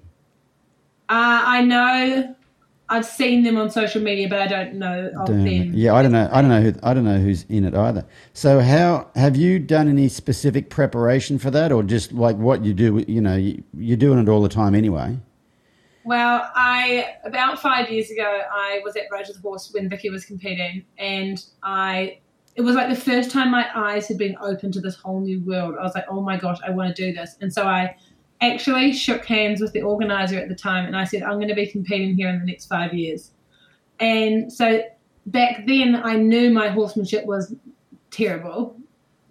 Uh, 1.08 1.42
I 1.46 1.62
know. 1.64 2.36
I've 2.90 3.06
seen 3.06 3.46
them 3.46 3.56
on 3.56 3.70
social 3.70 4.02
media, 4.02 4.28
but 4.28 4.40
I 4.40 4.48
don't 4.48 4.74
know 4.74 5.14
of 5.18 5.28
them. 5.28 5.72
Yeah, 5.74 5.94
I 5.94 6.04
don't 6.04 6.12
know. 6.12 6.30
I 6.30 6.42
don't 6.42 6.50
know 6.50 6.62
who. 6.62 6.74
I 6.84 6.94
don't 6.94 7.06
know 7.06 7.20
who's 7.20 7.46
in 7.48 7.64
it 7.64 7.74
either. 7.74 8.06
So, 8.34 8.60
how 8.60 9.08
have 9.16 9.38
you 9.38 9.60
done 9.60 9.88
any 9.88 10.10
specific 10.10 10.70
preparation 10.70 11.40
for 11.40 11.52
that, 11.52 11.72
or 11.72 11.84
just 11.84 12.12
like 12.12 12.36
what 12.36 12.66
you 12.66 12.74
do? 12.74 13.06
You 13.08 13.22
know, 13.22 13.38
you, 13.38 13.64
you're 13.78 13.96
doing 13.96 14.20
it 14.20 14.28
all 14.28 14.42
the 14.42 14.50
time 14.50 14.76
anyway. 14.76 15.18
Well, 16.04 16.52
I 16.54 17.16
about 17.24 17.62
five 17.62 17.90
years 17.90 18.12
ago, 18.12 18.42
I 18.54 18.82
was 18.84 18.98
at 18.98 19.04
the 19.10 19.40
Horse 19.42 19.72
when 19.74 19.88
Vicki 19.88 20.10
was 20.10 20.26
competing, 20.26 20.84
and 20.98 21.42
I 21.64 22.18
it 22.56 22.62
was 22.62 22.76
like 22.76 22.90
the 22.90 22.96
first 22.96 23.32
time 23.32 23.52
my 23.52 23.68
eyes 23.76 24.08
had 24.08 24.18
been 24.18 24.36
open 24.42 24.72
to 24.72 24.82
this 24.82 24.96
whole 24.96 25.20
new 25.20 25.40
world. 25.42 25.76
I 25.80 25.84
was 25.84 25.96
like, 25.96 26.06
oh 26.10 26.22
my 26.22 26.38
gosh, 26.38 26.60
I 26.66 26.72
want 26.72 26.96
to 26.96 27.06
do 27.06 27.14
this, 27.14 27.38
and 27.42 27.52
so 27.52 27.66
I 27.68 27.96
actually 28.42 28.92
shook 28.94 29.26
hands 29.26 29.62
with 29.62 29.72
the 29.72 29.82
organizer 29.82 30.38
at 30.38 30.50
the 30.50 30.56
time, 30.56 30.86
and 30.86 30.96
I 30.98 31.06
said, 31.06 31.24
I'm 31.24 31.36
going 31.36 31.48
to 31.48 31.56
be 31.56 31.68
competing 31.68 32.16
here 32.16 32.30
in 32.30 32.40
the 32.40 32.46
next 32.46 32.68
five 32.68 32.94
years. 32.94 33.32
And 34.00 34.52
so 34.52 34.82
back 35.28 35.66
then, 35.66 35.96
I 35.96 36.16
knew 36.16 36.50
my 36.52 36.70
horsemanship 36.70 37.26
was 37.26 37.56
terrible 38.12 38.76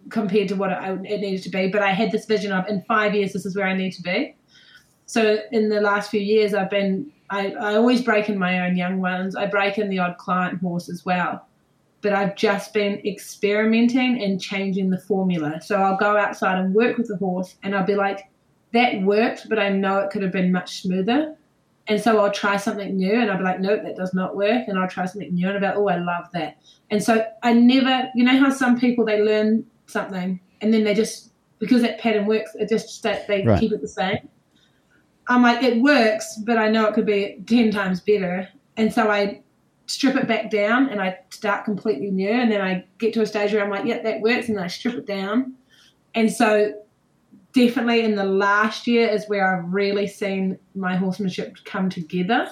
compared 0.09 0.49
to 0.49 0.57
what 0.57 0.71
it, 0.71 1.21
needed 1.21 1.43
to 1.43 1.51
be, 1.51 1.69
but 1.69 1.83
I 1.83 1.93
had 1.93 2.11
this 2.11 2.27
vision 2.27 2.53
of 2.53 2.67
in 2.69 2.83
five 2.83 3.15
years, 3.15 3.33
this 3.33 3.47
is 3.47 3.57
where 3.57 3.67
I 3.67 3.77
need 3.77 3.93
to 3.93 4.03
be. 4.03 4.37
So 5.07 5.39
in 5.51 5.69
the 5.69 5.81
last 5.81 6.11
few 6.11 6.21
years, 6.21 6.55
I've 6.55 6.71
been 6.71 7.13
I, 7.31 7.53
I 7.53 7.75
always 7.77 8.03
break 8.03 8.29
in 8.29 8.39
my 8.39 8.67
own 8.67 8.77
young 8.77 9.01
ones. 9.01 9.35
I 9.35 9.47
break 9.47 9.79
in 9.79 9.89
the 9.89 9.99
odd 9.99 10.19
client 10.19 10.61
horse 10.61 10.91
as 10.91 11.05
well, 11.07 11.47
but 12.03 12.13
I've 12.13 12.37
just 12.37 12.75
been 12.75 13.01
experimenting 13.07 14.23
and 14.23 14.41
changing 14.41 14.91
the 14.91 14.99
formula. 14.99 15.61
So 15.63 15.77
I'll 15.77 15.97
go 15.97 16.17
outside 16.17 16.59
and 16.59 16.75
work 16.75 16.99
with 16.99 17.09
the 17.09 17.17
horse, 17.17 17.57
and 17.63 17.75
I'll 17.75 17.87
be 17.87 17.95
like, 17.95 18.29
that 18.73 19.01
worked, 19.03 19.49
but 19.49 19.59
I 19.59 19.69
know 19.69 19.99
it 19.99 20.11
could 20.11 20.23
have 20.23 20.33
been 20.33 20.53
much 20.53 20.83
smoother. 20.83 21.37
And 21.89 22.01
so 22.01 22.19
I'll 22.21 22.31
try 22.31 22.57
something 22.57 22.97
new, 22.97 23.15
and 23.15 23.31
I'll 23.31 23.39
be 23.39 23.45
like, 23.45 23.61
nope, 23.61 23.83
that 23.85 23.97
does 23.97 24.15
not 24.15 24.37
work. 24.37 24.69
And 24.69 24.79
I'll 24.79 24.89
try 24.89 25.07
something 25.07 25.35
new, 25.35 25.47
and 25.49 25.55
I'll 25.55 25.61
be 25.61 25.67
like, 25.67 25.77
oh, 25.77 25.89
I 25.89 25.97
love 25.97 26.27
that. 26.33 26.59
And 26.91 27.03
so 27.03 27.25
I 27.43 27.53
never, 27.53 28.11
you 28.15 28.25
know 28.25 28.39
how 28.39 28.51
some 28.51 28.79
people 28.79 29.05
they 29.05 29.23
learn 29.23 29.65
something 29.87 30.41
and 30.61 30.73
then 30.73 30.85
they 30.85 30.95
just 30.95 31.31
because 31.59 31.83
that 31.83 32.01
pattern 32.01 32.27
works, 32.27 32.55
it 32.57 32.69
just 32.69 33.03
they, 33.03 33.25
they 33.29 33.45
Right. 33.47 33.61
keep 33.61 33.73
it 33.73 33.81
the 33.81 33.89
same. 33.89 34.29
I'm 35.29 35.43
like, 35.43 35.63
it 35.63 35.81
works, 35.81 36.39
but 36.45 36.59
I 36.59 36.69
know 36.69 36.87
it 36.87 36.95
could 36.95 37.07
be 37.07 37.41
10 37.47 37.71
times 37.71 38.01
better. 38.01 38.49
And 38.77 38.93
so 38.93 39.09
I 39.09 39.42
strip 39.93 40.17
it 40.17 40.27
back 40.27 40.51
down 40.51 40.89
and 40.89 41.01
I 41.03 41.19
start 41.29 41.67
completely 41.67 42.11
new. 42.11 42.31
And 42.31 42.51
then 42.51 42.63
I 42.63 42.85
get 42.99 43.13
to 43.15 43.23
a 43.23 43.27
stage 43.27 43.53
where 43.53 43.63
I'm 43.63 43.71
like, 43.71 43.85
yeah, 43.85 44.01
that 44.03 44.23
works. 44.23 44.49
And 44.49 44.57
then 44.57 44.65
I 44.65 44.69
strip 44.69 44.95
it 44.95 45.07
down. 45.07 45.55
And 46.15 46.33
so 46.33 46.73
definitely 47.53 48.03
in 48.03 48.15
the 48.15 48.25
last 48.25 48.87
year 48.87 49.07
is 49.09 49.29
where 49.29 49.55
I've 49.55 49.71
really 49.71 50.07
seen 50.07 50.59
my 50.75 50.97
horsemanship 50.97 51.57
come 51.67 51.91
together. 51.91 52.49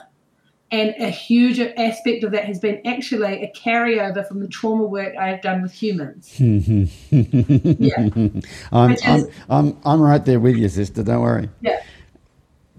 And 0.72 0.94
a 1.00 1.08
huge 1.08 1.58
aspect 1.58 2.22
of 2.22 2.30
that 2.32 2.44
has 2.44 2.60
been 2.60 2.80
actually 2.86 3.42
a 3.42 3.52
carryover 3.56 4.26
from 4.28 4.38
the 4.40 4.46
trauma 4.46 4.84
work 4.84 5.16
I've 5.16 5.42
done 5.42 5.62
with 5.62 5.72
humans. 5.72 6.36
Yeah. 7.10 7.96
I'm, 8.72 8.90
Which 8.90 9.06
I'm, 9.06 9.24
I'm, 9.48 9.78
I'm 9.84 10.00
right 10.00 10.24
there 10.24 10.38
with 10.38 10.56
you, 10.56 10.68
sister. 10.68 11.02
Don't 11.02 11.22
worry. 11.22 11.48
Yeah. 11.62 11.82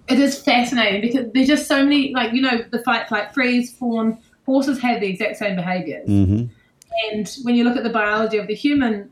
It 0.07 0.19
is 0.19 0.39
fascinating 0.39 1.01
because 1.01 1.31
there's 1.33 1.47
just 1.47 1.67
so 1.67 1.83
many, 1.83 2.13
like, 2.13 2.33
you 2.33 2.41
know, 2.41 2.63
the 2.69 2.83
fight, 2.83 3.07
flight, 3.07 3.33
freeze, 3.33 3.73
fawn, 3.73 4.17
horses 4.51 4.81
have 4.81 4.99
the 5.01 5.07
exact 5.07 5.37
same 5.37 5.55
behaviors. 5.55 6.07
hmm 6.07 6.43
And 7.09 7.25
when 7.43 7.55
you 7.55 7.63
look 7.63 7.77
at 7.77 7.83
the 7.83 7.89
biology 8.01 8.37
of 8.37 8.47
the 8.47 8.55
human, 8.65 9.09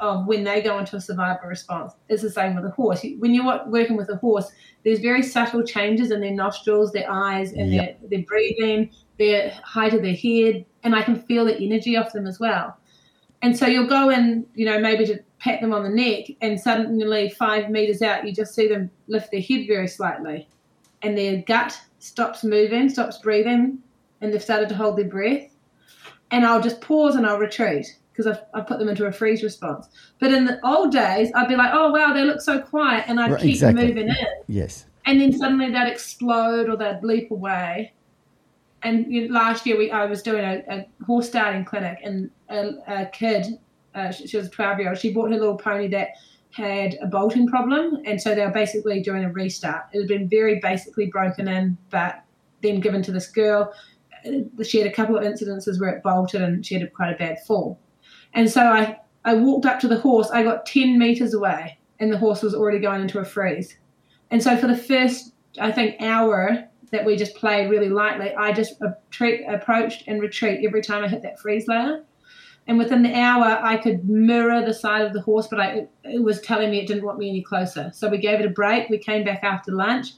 of 0.00 0.26
when 0.26 0.44
they 0.44 0.62
go 0.62 0.78
into 0.78 0.96
a 0.96 1.00
survival 1.00 1.48
response, 1.48 1.92
it's 2.08 2.22
the 2.22 2.30
same 2.30 2.54
with 2.54 2.64
a 2.64 2.70
horse. 2.70 3.04
When 3.18 3.34
you're 3.34 3.66
working 3.66 3.96
with 3.96 4.08
a 4.10 4.16
horse, 4.16 4.50
there's 4.84 5.00
very 5.00 5.22
subtle 5.22 5.64
changes 5.64 6.10
in 6.10 6.20
their 6.20 6.36
nostrils, 6.44 6.92
their 6.92 7.10
eyes, 7.10 7.52
and 7.52 7.72
Yep. 7.72 8.00
their, 8.00 8.08
their 8.10 8.26
breathing, 8.26 8.90
their 9.18 9.50
height 9.64 9.94
of 9.94 10.02
their 10.02 10.14
head, 10.14 10.64
and 10.82 10.94
I 10.94 11.02
can 11.02 11.16
feel 11.28 11.44
the 11.44 11.56
energy 11.56 11.96
off 11.96 12.12
them 12.12 12.26
as 12.26 12.38
well. 12.38 12.76
And 13.42 13.56
so 13.56 13.66
you'll 13.66 13.88
go 13.88 14.10
in, 14.10 14.46
you 14.54 14.66
know, 14.66 14.78
maybe 14.78 15.04
to 15.06 15.18
pat 15.38 15.60
them 15.60 15.72
on 15.72 15.82
the 15.82 15.90
neck, 16.04 16.24
and 16.40 16.60
suddenly 16.60 17.28
five 17.30 17.70
meters 17.70 18.02
out, 18.02 18.26
you 18.26 18.32
just 18.32 18.54
see 18.54 18.68
them 18.68 18.90
lift 19.08 19.30
their 19.30 19.40
head 19.40 19.66
very 19.66 19.88
slightly, 19.88 20.48
and 21.02 21.18
their 21.18 21.42
gut 21.42 21.78
stops 21.98 22.44
moving, 22.44 22.88
stops 22.88 23.18
breathing, 23.18 23.78
and 24.20 24.32
they've 24.32 24.42
started 24.42 24.68
to 24.70 24.74
hold 24.74 24.96
their 24.96 25.04
breath. 25.08 25.50
And 26.30 26.44
I'll 26.44 26.60
just 26.62 26.80
pause 26.80 27.14
and 27.14 27.26
I'll 27.26 27.38
retreat 27.38 27.86
because 28.12 28.26
I've, 28.26 28.40
I've 28.54 28.66
put 28.66 28.78
them 28.78 28.88
into 28.88 29.06
a 29.06 29.12
freeze 29.12 29.42
response. 29.42 29.88
But 30.18 30.32
in 30.32 30.44
the 30.44 30.58
old 30.66 30.90
days, 30.90 31.30
I'd 31.34 31.48
be 31.48 31.54
like, 31.56 31.70
oh, 31.72 31.90
wow, 31.92 32.12
they 32.12 32.24
look 32.24 32.40
so 32.40 32.58
quiet, 32.60 33.04
and 33.08 33.20
I'd 33.20 33.30
Right, 33.32 33.40
keep 33.42 33.50
exactly. 33.54 33.86
moving 33.88 34.08
in 34.08 34.16
Yes. 34.48 34.86
and 35.04 35.20
then 35.20 35.32
suddenly 35.32 35.70
they'd 35.70 35.86
explode 35.90 36.68
or 36.68 36.76
they'd 36.76 37.00
leap 37.02 37.30
away. 37.30 37.92
And 38.82 39.12
you 39.12 39.28
know, 39.28 39.34
last 39.34 39.66
year 39.66 39.76
we 39.76 39.90
I 39.90 40.06
was 40.06 40.22
doing 40.22 40.44
a, 40.44 40.62
a 40.68 41.04
horse 41.04 41.28
starting 41.28 41.64
clinic, 41.64 41.98
and 42.04 42.30
a, 42.48 42.72
a 42.88 43.06
kid, 43.06 43.58
uh, 43.94 44.10
she, 44.10 44.26
she 44.26 44.36
was 44.36 44.46
a 44.46 44.50
twelve 44.50 44.78
year 44.78 44.90
old, 44.90 44.98
she 44.98 45.12
bought 45.12 45.30
her 45.30 45.38
little 45.38 45.56
pony 45.56 45.88
that 45.88 46.08
had 46.52 46.96
a 47.02 47.06
bolting 47.06 47.46
problem, 47.48 48.00
and 48.04 48.20
so 48.20 48.34
they 48.34 48.44
were 48.44 48.52
basically 48.52 49.02
doing 49.02 49.24
a 49.24 49.30
restart. 49.32 49.84
It 49.92 50.00
had 50.00 50.08
been 50.08 50.28
very 50.28 50.58
basically 50.60 51.06
broken 51.06 51.48
in, 51.48 51.76
but 51.90 52.22
then 52.62 52.80
given 52.80 53.02
to 53.02 53.12
this 53.12 53.28
girl. 53.30 53.72
She 54.64 54.78
had 54.78 54.86
a 54.86 54.92
couple 54.92 55.16
of 55.16 55.24
incidences 55.24 55.80
where 55.80 55.90
it 55.90 56.02
bolted, 56.02 56.42
and 56.42 56.64
she 56.64 56.74
had 56.74 56.92
quite 56.92 57.12
a 57.12 57.16
bad 57.16 57.44
fall. 57.46 57.78
And 58.34 58.50
so 58.50 58.62
I 58.62 58.98
I 59.24 59.34
walked 59.34 59.66
up 59.66 59.80
to 59.80 59.88
the 59.88 59.98
horse. 59.98 60.30
I 60.30 60.42
got 60.42 60.66
ten 60.66 60.98
meters 60.98 61.34
away, 61.34 61.78
and 61.98 62.12
the 62.12 62.18
horse 62.18 62.42
was 62.42 62.54
already 62.54 62.78
going 62.78 63.02
into 63.02 63.18
a 63.18 63.24
freeze. 63.24 63.76
And 64.30 64.42
so 64.42 64.56
for 64.56 64.66
the 64.66 64.76
first, 64.76 65.32
I 65.60 65.72
think, 65.72 66.00
hour 66.00 66.64
that 66.90 67.04
we 67.04 67.16
just 67.16 67.34
played 67.34 67.70
really 67.70 67.88
lightly, 67.88 68.34
I 68.34 68.52
just 68.52 68.74
approached 68.80 70.04
and 70.06 70.20
retreat 70.20 70.64
every 70.64 70.82
time 70.82 71.04
I 71.04 71.08
hit 71.08 71.22
that 71.22 71.38
freeze 71.40 71.66
layer. 71.66 72.04
And 72.68 72.78
within 72.78 73.02
the 73.02 73.14
hour, 73.14 73.60
I 73.62 73.76
could 73.76 74.08
mirror 74.08 74.64
the 74.64 74.74
side 74.74 75.06
of 75.06 75.12
the 75.12 75.20
horse, 75.20 75.46
but 75.46 75.60
I, 75.60 75.86
it 76.04 76.22
was 76.22 76.40
telling 76.40 76.70
me 76.70 76.80
it 76.80 76.88
didn't 76.88 77.04
want 77.04 77.18
me 77.18 77.28
any 77.28 77.42
closer. 77.42 77.92
So 77.94 78.08
we 78.08 78.18
gave 78.18 78.40
it 78.40 78.46
a 78.46 78.50
break. 78.50 78.88
We 78.88 78.98
came 78.98 79.24
back 79.24 79.44
after 79.44 79.70
lunch, 79.72 80.08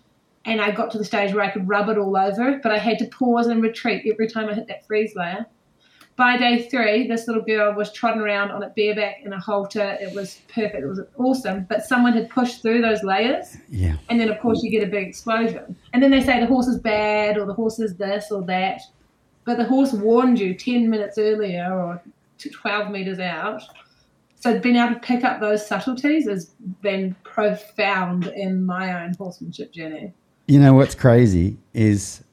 and 0.45 0.61
I 0.61 0.71
got 0.71 0.91
to 0.93 0.99
the 0.99 1.05
stage 1.05 1.35
where 1.35 1.45
I 1.45 1.51
could 1.51 1.69
rub 1.69 1.89
it 1.89 1.99
all 1.99 2.17
over, 2.17 2.59
but 2.63 2.73
I 2.73 2.79
had 2.79 2.99
to 3.01 3.07
pause 3.07 3.49
and 3.49 3.63
retreat 3.63 4.11
every 4.11 4.29
time 4.29 4.49
I 4.49 4.55
hit 4.55 4.67
that 4.69 4.87
freeze 4.87 5.15
layer. 5.15 5.47
by 6.19 6.37
day 6.37 6.69
three, 6.69 7.07
this 7.07 7.29
little 7.29 7.43
girl 7.43 7.73
was 7.75 7.93
trotting 7.93 8.21
around 8.21 8.51
on 8.51 8.63
it 8.65 8.75
bareback 8.75 9.23
in 9.25 9.33
a 9.33 9.39
halter. 9.39 9.97
It 10.01 10.13
was 10.13 10.41
perfect. 10.53 10.83
It 10.83 10.87
was 10.87 11.01
awesome. 11.17 11.65
But 11.69 11.85
someone 11.85 12.13
had 12.13 12.29
pushed 12.29 12.61
through 12.61 12.83
those 12.83 13.05
layers. 13.05 13.57
Yeah. 13.69 13.97
And 14.09 14.19
then, 14.19 14.29
of 14.29 14.41
course, 14.41 14.61
you 14.63 14.71
get 14.71 14.83
a 14.83 14.91
big 14.91 15.07
explosion. 15.07 15.77
And 15.93 16.03
then 16.03 16.11
they 16.11 16.21
say 16.21 16.41
the 16.41 16.47
horse 16.47 16.67
is 16.67 16.81
bad 16.81 17.39
or 17.39 17.47
the 17.47 17.55
horse 17.55 17.79
is 17.79 17.95
this 17.95 18.33
or 18.33 18.43
that. 18.47 18.81
But 19.45 19.59
the 19.59 19.65
horse 19.65 19.93
warned 19.93 20.41
you 20.41 20.55
10 20.55 20.91
minutes 20.91 21.19
earlier 21.19 21.73
or 21.73 22.03
12 22.53 22.91
meters 22.91 23.21
out. 23.21 23.63
So 24.41 24.59
being 24.59 24.77
able 24.77 24.95
to 24.95 25.01
pick 25.01 25.23
up 25.23 25.41
those 25.41 25.65
subtleties 25.65 26.29
has 26.29 26.47
been 26.83 27.15
profound 27.23 28.27
in 28.27 28.67
my 28.67 29.05
own 29.05 29.15
horsemanship 29.15 29.73
journey. 29.73 30.13
You 30.51 30.59
know 30.59 30.73
what's 30.73 30.95
crazy 30.95 31.59
is 31.75 32.25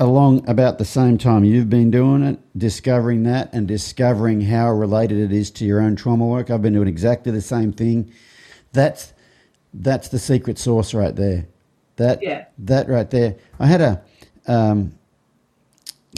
along 0.00 0.48
about 0.48 0.78
the 0.78 0.84
same 0.84 1.16
time 1.16 1.44
you've 1.44 1.70
been 1.70 1.88
doing 1.92 2.24
it, 2.24 2.40
discovering 2.58 3.22
that 3.22 3.50
and 3.54 3.68
discovering 3.68 4.40
how 4.40 4.72
related 4.72 5.18
it 5.18 5.32
is 5.32 5.48
to 5.52 5.64
your 5.64 5.80
own 5.80 5.94
trauma 5.94 6.26
work. 6.26 6.50
I've 6.50 6.60
been 6.60 6.72
doing 6.72 6.88
exactly 6.88 7.30
the 7.30 7.40
same 7.40 7.72
thing. 7.72 8.12
That's 8.72 9.12
that's 9.72 10.08
the 10.08 10.18
secret 10.18 10.58
sauce 10.58 10.92
right 10.92 11.14
there. 11.14 11.46
That 11.96 12.20
Yeah. 12.20 12.46
that 12.58 12.88
right 12.88 13.08
there. 13.08 13.36
I 13.60 13.66
had 13.68 13.80
a 13.80 14.02
um, 14.48 14.98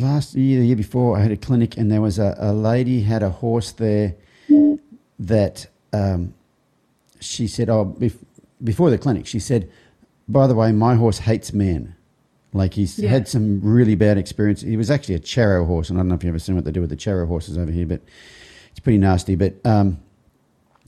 last 0.01 0.35
year, 0.35 0.61
the 0.61 0.67
year 0.67 0.77
before, 0.77 1.19
I 1.19 1.21
had 1.21 1.31
a 1.33 1.37
clinic 1.37 1.77
and 1.77 1.93
there 1.93 2.01
was 2.01 2.19
a, 2.19 2.35
a 2.39 2.55
lady 2.55 3.03
had 3.03 3.23
a 3.23 3.29
horse 3.29 3.73
there 3.73 4.15
that 5.19 5.67
um, 5.93 6.33
she 7.21 7.47
said, 7.47 7.69
"Oh, 7.69 7.85
bef- 7.99 8.17
before 8.65 8.89
the 8.89 8.97
clinic, 8.97 9.27
she 9.27 9.39
said, 9.39 9.71
by 10.29 10.47
the 10.47 10.55
way, 10.55 10.73
my 10.73 10.95
horse 10.95 11.19
hates 11.21 11.53
men." 11.53 11.95
Like 12.55 12.75
he's 12.75 12.99
Yeah. 12.99 13.09
had 13.09 13.29
some 13.29 13.61
really 13.63 13.95
bad 13.95 14.19
experience. 14.19 14.61
He 14.61 14.77
was 14.77 14.91
actually 14.91 15.15
a 15.15 15.21
Charro 15.21 15.67
horse, 15.67 15.89
and 15.89 15.99
I 15.99 16.01
don't 16.03 16.09
know 16.09 16.15
if 16.17 16.23
you've 16.23 16.33
ever 16.33 16.39
seen 16.39 16.55
what 16.55 16.65
they 16.67 16.71
do 16.71 16.83
with 16.83 16.91
the 16.91 16.97
Charro 16.97 17.27
horses 17.27 17.57
over 17.57 17.73
here, 17.73 17.87
but 17.87 18.03
it's 18.71 18.81
pretty 18.81 18.99
nasty. 18.99 19.35
But 19.37 19.55
um, 19.65 19.99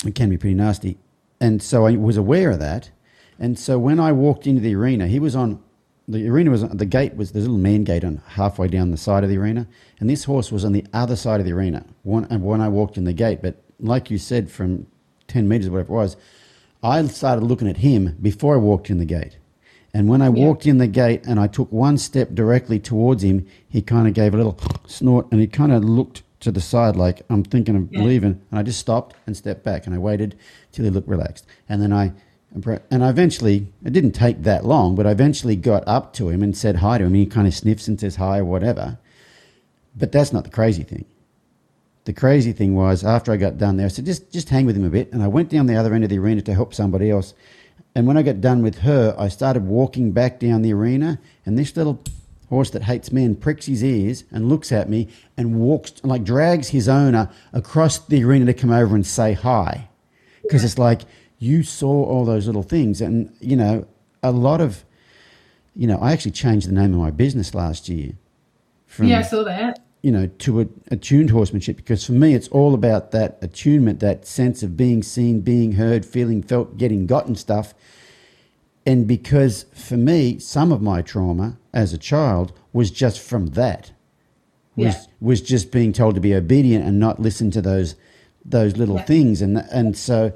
it 0.06 0.14
can 0.14 0.28
be 0.28 0.36
pretty 0.36 0.54
nasty. 0.54 0.98
And 1.40 1.62
so 1.62 1.86
I 1.86 1.96
was 1.96 2.16
aware 2.18 2.50
of 2.50 2.58
that. 2.58 2.90
And 3.38 3.58
so 3.58 3.78
when 3.78 3.98
I 3.98 4.12
walked 4.12 4.46
into 4.46 4.60
the 4.60 4.74
arena, 4.74 5.06
he 5.06 5.18
was 5.18 5.34
on 5.34 5.58
the 6.06 6.28
arena 6.28 6.50
was 6.50 6.62
the 6.68 6.84
gate 6.84 7.16
was 7.16 7.32
there's 7.32 7.46
a 7.46 7.48
little 7.48 7.62
man 7.62 7.82
gate 7.82 8.04
on 8.04 8.20
halfway 8.26 8.68
down 8.68 8.90
the 8.90 8.96
side 8.98 9.24
of 9.24 9.30
the 9.30 9.38
arena, 9.38 9.66
and 9.98 10.10
this 10.10 10.24
horse 10.24 10.52
was 10.52 10.64
on 10.66 10.72
the 10.72 10.84
other 10.92 11.16
side 11.16 11.40
of 11.40 11.46
the 11.46 11.52
arena. 11.52 11.86
And 12.04 12.42
when 12.44 12.60
I 12.60 12.68
walked 12.68 12.98
in 12.98 13.04
the 13.04 13.14
gate, 13.14 13.40
but 13.40 13.62
like 13.80 14.10
you 14.10 14.18
said, 14.18 14.50
from 14.50 14.86
ten 15.28 15.48
meters, 15.48 15.70
whatever 15.70 15.92
it 15.92 15.96
was, 15.96 16.16
I 16.84 17.04
started 17.06 17.44
looking 17.44 17.66
at 17.66 17.78
him 17.78 18.16
before 18.20 18.54
I 18.54 18.58
walked 18.58 18.90
in 18.90 18.98
the 18.98 19.06
gate. 19.06 19.38
And 19.94 20.06
when 20.06 20.20
I 20.20 20.28
walked 20.28 20.66
in 20.66 20.78
the 20.78 20.86
gate 20.86 21.24
and 21.24 21.40
I 21.40 21.46
took 21.46 21.72
one 21.72 21.96
step 21.96 22.34
directly 22.34 22.78
towards 22.78 23.22
him, 23.22 23.46
he 23.68 23.80
kind 23.80 24.06
of 24.06 24.12
gave 24.12 24.34
a 24.34 24.36
little 24.36 24.58
snort 24.86 25.26
and 25.32 25.40
he 25.40 25.46
kind 25.46 25.72
of 25.72 25.82
looked 25.82 26.22
to 26.40 26.52
the 26.52 26.60
side 26.60 26.94
like 26.94 27.22
I'm 27.30 27.42
thinking 27.42 27.74
of 27.74 27.88
Yeah. 27.90 28.02
leaving. 28.02 28.40
And 28.50 28.60
I 28.60 28.62
just 28.62 28.80
stopped 28.80 29.16
and 29.26 29.34
stepped 29.34 29.64
back 29.64 29.86
and 29.86 29.94
I 29.94 29.98
waited 29.98 30.34
till 30.72 30.84
he 30.84 30.90
looked 30.90 31.08
relaxed. 31.08 31.46
And 31.68 31.80
then 31.80 31.92
I 31.92 32.12
and 32.90 33.02
I 33.02 33.08
eventually 33.08 33.66
it 33.84 33.92
didn't 33.92 34.12
take 34.12 34.42
that 34.42 34.66
long, 34.66 34.94
but 34.94 35.06
I 35.06 35.10
eventually 35.12 35.56
got 35.56 35.82
up 35.86 36.12
to 36.14 36.28
him 36.28 36.42
and 36.42 36.56
said 36.56 36.76
hi 36.76 36.98
to 36.98 37.04
him. 37.04 37.14
He 37.14 37.24
kind 37.24 37.46
of 37.48 37.54
sniffs 37.54 37.88
and 37.88 37.98
says 37.98 38.16
hi 38.16 38.40
or 38.40 38.44
whatever. 38.44 38.98
But 39.96 40.12
that's 40.12 40.32
not 40.32 40.44
the 40.44 40.50
crazy 40.50 40.82
thing. 40.82 41.04
The 42.04 42.12
crazy 42.12 42.52
thing 42.52 42.74
was 42.74 43.02
after 43.02 43.32
I 43.32 43.36
got 43.36 43.56
done 43.56 43.76
there, 43.76 43.86
I 43.86 43.88
said 43.88 44.04
just 44.04 44.30
just 44.30 44.50
hang 44.50 44.66
with 44.66 44.76
him 44.76 44.84
a 44.84 44.90
bit, 44.90 45.12
and 45.12 45.22
I 45.22 45.28
went 45.28 45.48
down 45.48 45.66
the 45.66 45.76
other 45.76 45.94
end 45.94 46.04
of 46.04 46.10
the 46.10 46.18
arena 46.18 46.42
to 46.42 46.54
help 46.54 46.74
somebody 46.74 47.10
else. 47.10 47.34
And 47.94 48.06
when 48.06 48.16
I 48.16 48.22
got 48.22 48.40
done 48.40 48.62
with 48.62 48.78
her, 48.78 49.14
I 49.18 49.28
started 49.28 49.66
walking 49.66 50.12
back 50.12 50.38
down 50.38 50.62
the 50.62 50.72
arena, 50.74 51.18
and 51.46 51.58
this 51.58 51.76
little 51.76 52.02
horse 52.50 52.70
that 52.70 52.82
hates 52.82 53.10
men 53.10 53.34
pricks 53.34 53.66
his 53.66 53.82
ears 53.82 54.24
and 54.30 54.48
looks 54.48 54.70
at 54.70 54.88
me 54.88 55.08
and 55.36 55.58
walks 55.58 55.92
like 56.04 56.24
drags 56.24 56.68
his 56.68 56.88
owner 56.88 57.30
across 57.52 57.98
the 57.98 58.22
arena 58.22 58.44
to 58.46 58.54
come 58.54 58.70
over 58.70 58.94
and 58.94 59.06
say 59.06 59.32
hi, 59.32 59.88
because 60.42 60.62
it's 60.62 60.78
like 60.78 61.02
you 61.38 61.62
saw 61.62 62.04
all 62.04 62.24
those 62.24 62.46
little 62.46 62.62
things, 62.62 63.00
and 63.00 63.34
you 63.40 63.56
know 63.56 63.86
a 64.22 64.30
lot 64.30 64.60
of, 64.60 64.84
you 65.74 65.86
know, 65.86 65.98
I 65.98 66.12
actually 66.12 66.32
changed 66.32 66.68
the 66.68 66.72
name 66.72 66.92
of 66.94 67.00
my 67.00 67.10
business 67.10 67.54
last 67.54 67.88
year. 67.88 68.12
From, 68.86 69.06
Yeah, 69.06 69.20
I 69.20 69.22
saw 69.22 69.44
that. 69.44 69.83
You 70.04 70.12
know, 70.12 70.26
to 70.26 70.60
a, 70.60 70.66
attuned 70.90 71.30
horsemanship 71.30 71.76
because 71.76 72.04
for 72.04 72.12
me 72.12 72.34
it's 72.34 72.48
all 72.48 72.74
about 72.74 73.10
that 73.12 73.38
attunement, 73.40 74.00
that 74.00 74.26
sense 74.26 74.62
of 74.62 74.76
being 74.76 75.02
seen, 75.02 75.40
being 75.40 75.72
heard, 75.72 76.04
feeling 76.04 76.42
felt, 76.42 76.76
getting 76.76 77.06
gotten 77.06 77.34
stuff. 77.34 77.72
And 78.84 79.08
because 79.08 79.64
for 79.72 79.96
me, 79.96 80.38
some 80.38 80.72
of 80.72 80.82
my 80.82 81.00
trauma 81.00 81.56
as 81.72 81.94
a 81.94 81.98
child 81.98 82.52
was 82.74 82.90
just 82.90 83.18
from 83.18 83.46
that. 83.60 83.92
Was 84.76 84.94
Yeah. 84.94 85.00
was 85.20 85.40
just 85.40 85.72
being 85.72 85.92
told 85.94 86.16
to 86.16 86.20
be 86.20 86.34
obedient 86.34 86.84
and 86.84 86.98
not 87.00 87.18
listen 87.18 87.50
to 87.52 87.62
those 87.62 87.94
those 88.44 88.76
little 88.76 88.96
Yeah. 88.96 89.04
things 89.04 89.40
and 89.40 89.56
and 89.72 89.96
so 89.96 90.32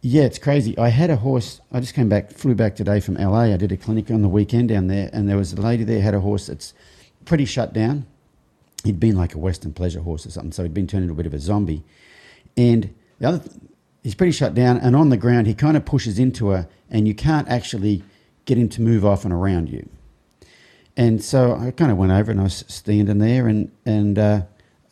yeah, 0.00 0.22
it's 0.22 0.38
crazy. 0.38 0.76
I 0.78 0.88
had 0.88 1.10
a 1.10 1.16
horse. 1.16 1.60
I 1.70 1.78
just 1.80 1.94
came 1.94 2.08
back, 2.08 2.32
flew 2.32 2.54
back 2.56 2.74
today 2.74 2.98
from 3.00 3.16
LA. 3.16 3.52
I 3.54 3.56
did 3.56 3.70
a 3.72 3.76
clinic 3.76 4.10
on 4.10 4.22
the 4.22 4.28
weekend 4.28 4.68
down 4.68 4.86
there, 4.86 5.10
and 5.12 5.28
there 5.28 5.36
was 5.36 5.52
a 5.52 5.60
lady 5.60 5.82
there 5.84 6.00
had 6.00 6.14
a 6.14 6.20
horse 6.20 6.46
that's 6.46 6.72
pretty 7.24 7.44
shut 7.44 7.72
down. 7.72 8.06
He'd 8.84 9.00
been 9.00 9.16
like 9.16 9.34
a 9.34 9.38
Western 9.38 9.72
pleasure 9.72 10.00
horse 10.00 10.24
or 10.26 10.30
something, 10.30 10.52
so 10.52 10.62
he'd 10.62 10.74
been 10.74 10.86
turned 10.86 11.02
into 11.02 11.12
a 11.12 11.16
bit 11.16 11.26
of 11.26 11.34
a 11.34 11.38
zombie. 11.38 11.84
And 12.56 12.94
the 13.18 13.28
other, 13.28 13.38
th- 13.38 13.56
he's 14.02 14.14
pretty 14.14 14.32
shut 14.32 14.54
down, 14.54 14.78
and 14.78 14.94
on 14.94 15.08
the 15.08 15.16
ground, 15.16 15.46
he 15.46 15.54
kind 15.54 15.76
of 15.76 15.84
pushes 15.84 16.18
into 16.18 16.48
her, 16.48 16.68
and 16.90 17.06
you 17.06 17.14
can't 17.14 17.48
actually 17.48 18.02
get 18.44 18.56
him 18.56 18.68
to 18.70 18.82
move 18.82 19.04
off 19.04 19.24
and 19.24 19.34
around 19.34 19.68
you. 19.68 19.88
And 20.96 21.22
so 21.22 21.54
I 21.54 21.70
kind 21.70 21.92
of 21.92 21.98
went 21.98 22.10
over 22.10 22.32
and 22.32 22.40
I 22.40 22.44
was 22.44 22.64
standing 22.66 23.18
there, 23.18 23.46
and 23.46 23.70
and 23.84 24.18
uh, 24.18 24.42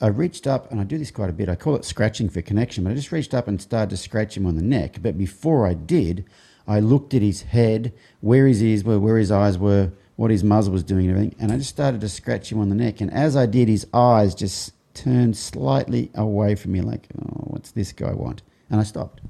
I 0.01 0.09
reached 0.09 0.47
up, 0.47 0.71
and 0.71 0.81
I 0.81 0.85
do 0.85 0.99
this 0.99 1.11
quite 1.11 1.31
a 1.31 1.33
bit. 1.33 1.49
I 1.49 1.57
call 1.57 1.75
it 1.75 1.85
scratching 1.85 2.29
for 2.29 2.43
connection, 2.43 2.85
but 2.85 2.91
I 2.91 2.95
just 2.95 3.13
reached 3.13 3.35
up 3.35 3.49
and 3.49 3.61
started 3.61 3.91
to 3.91 3.97
scratch 3.97 4.37
him 4.37 4.47
on 4.47 4.57
the 4.57 4.63
neck. 4.63 4.99
But 5.03 5.17
before 5.19 5.67
I 5.67 5.75
did, 5.75 6.25
I 6.69 6.81
looked 6.81 7.15
at 7.15 7.23
his 7.23 7.43
head, 7.43 7.93
where 8.21 8.47
his 8.47 8.63
ears 8.63 8.85
were, 8.85 8.99
where 8.99 9.19
his 9.19 9.33
eyes 9.33 9.59
were, 9.59 9.91
what 10.17 10.31
his 10.31 10.43
muzzle 10.43 10.73
was 10.73 10.83
doing, 10.83 11.07
and 11.07 11.17
everything. 11.17 11.37
And 11.39 11.53
I 11.53 11.59
just 11.59 11.71
started 11.71 12.01
to 12.01 12.09
scratch 12.09 12.51
him 12.51 12.59
on 12.59 12.69
the 12.69 12.75
neck. 12.75 13.01
And 13.01 13.13
as 13.13 13.37
I 13.37 13.47
did, 13.47 13.69
his 13.69 13.87
eyes 13.93 14.35
just 14.35 14.73
turned 14.95 15.37
slightly 15.37 16.11
away 16.15 16.55
from 16.55 16.73
me, 16.73 16.81
like, 16.81 17.07
oh, 17.19 17.45
what's 17.49 17.71
this 17.73 17.93
guy 17.93 18.13
want? 18.13 18.43
And 18.71 18.81
I 18.81 18.83
stopped. 18.83 19.21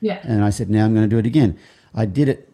Yeah. 0.00 0.20
And 0.22 0.44
I 0.44 0.50
said, 0.50 0.68
now 0.68 0.84
I'm 0.84 0.94
going 0.94 1.08
to 1.08 1.14
do 1.14 1.18
it 1.18 1.26
again. 1.26 1.58
I 1.94 2.06
did 2.06 2.28
it 2.28 2.48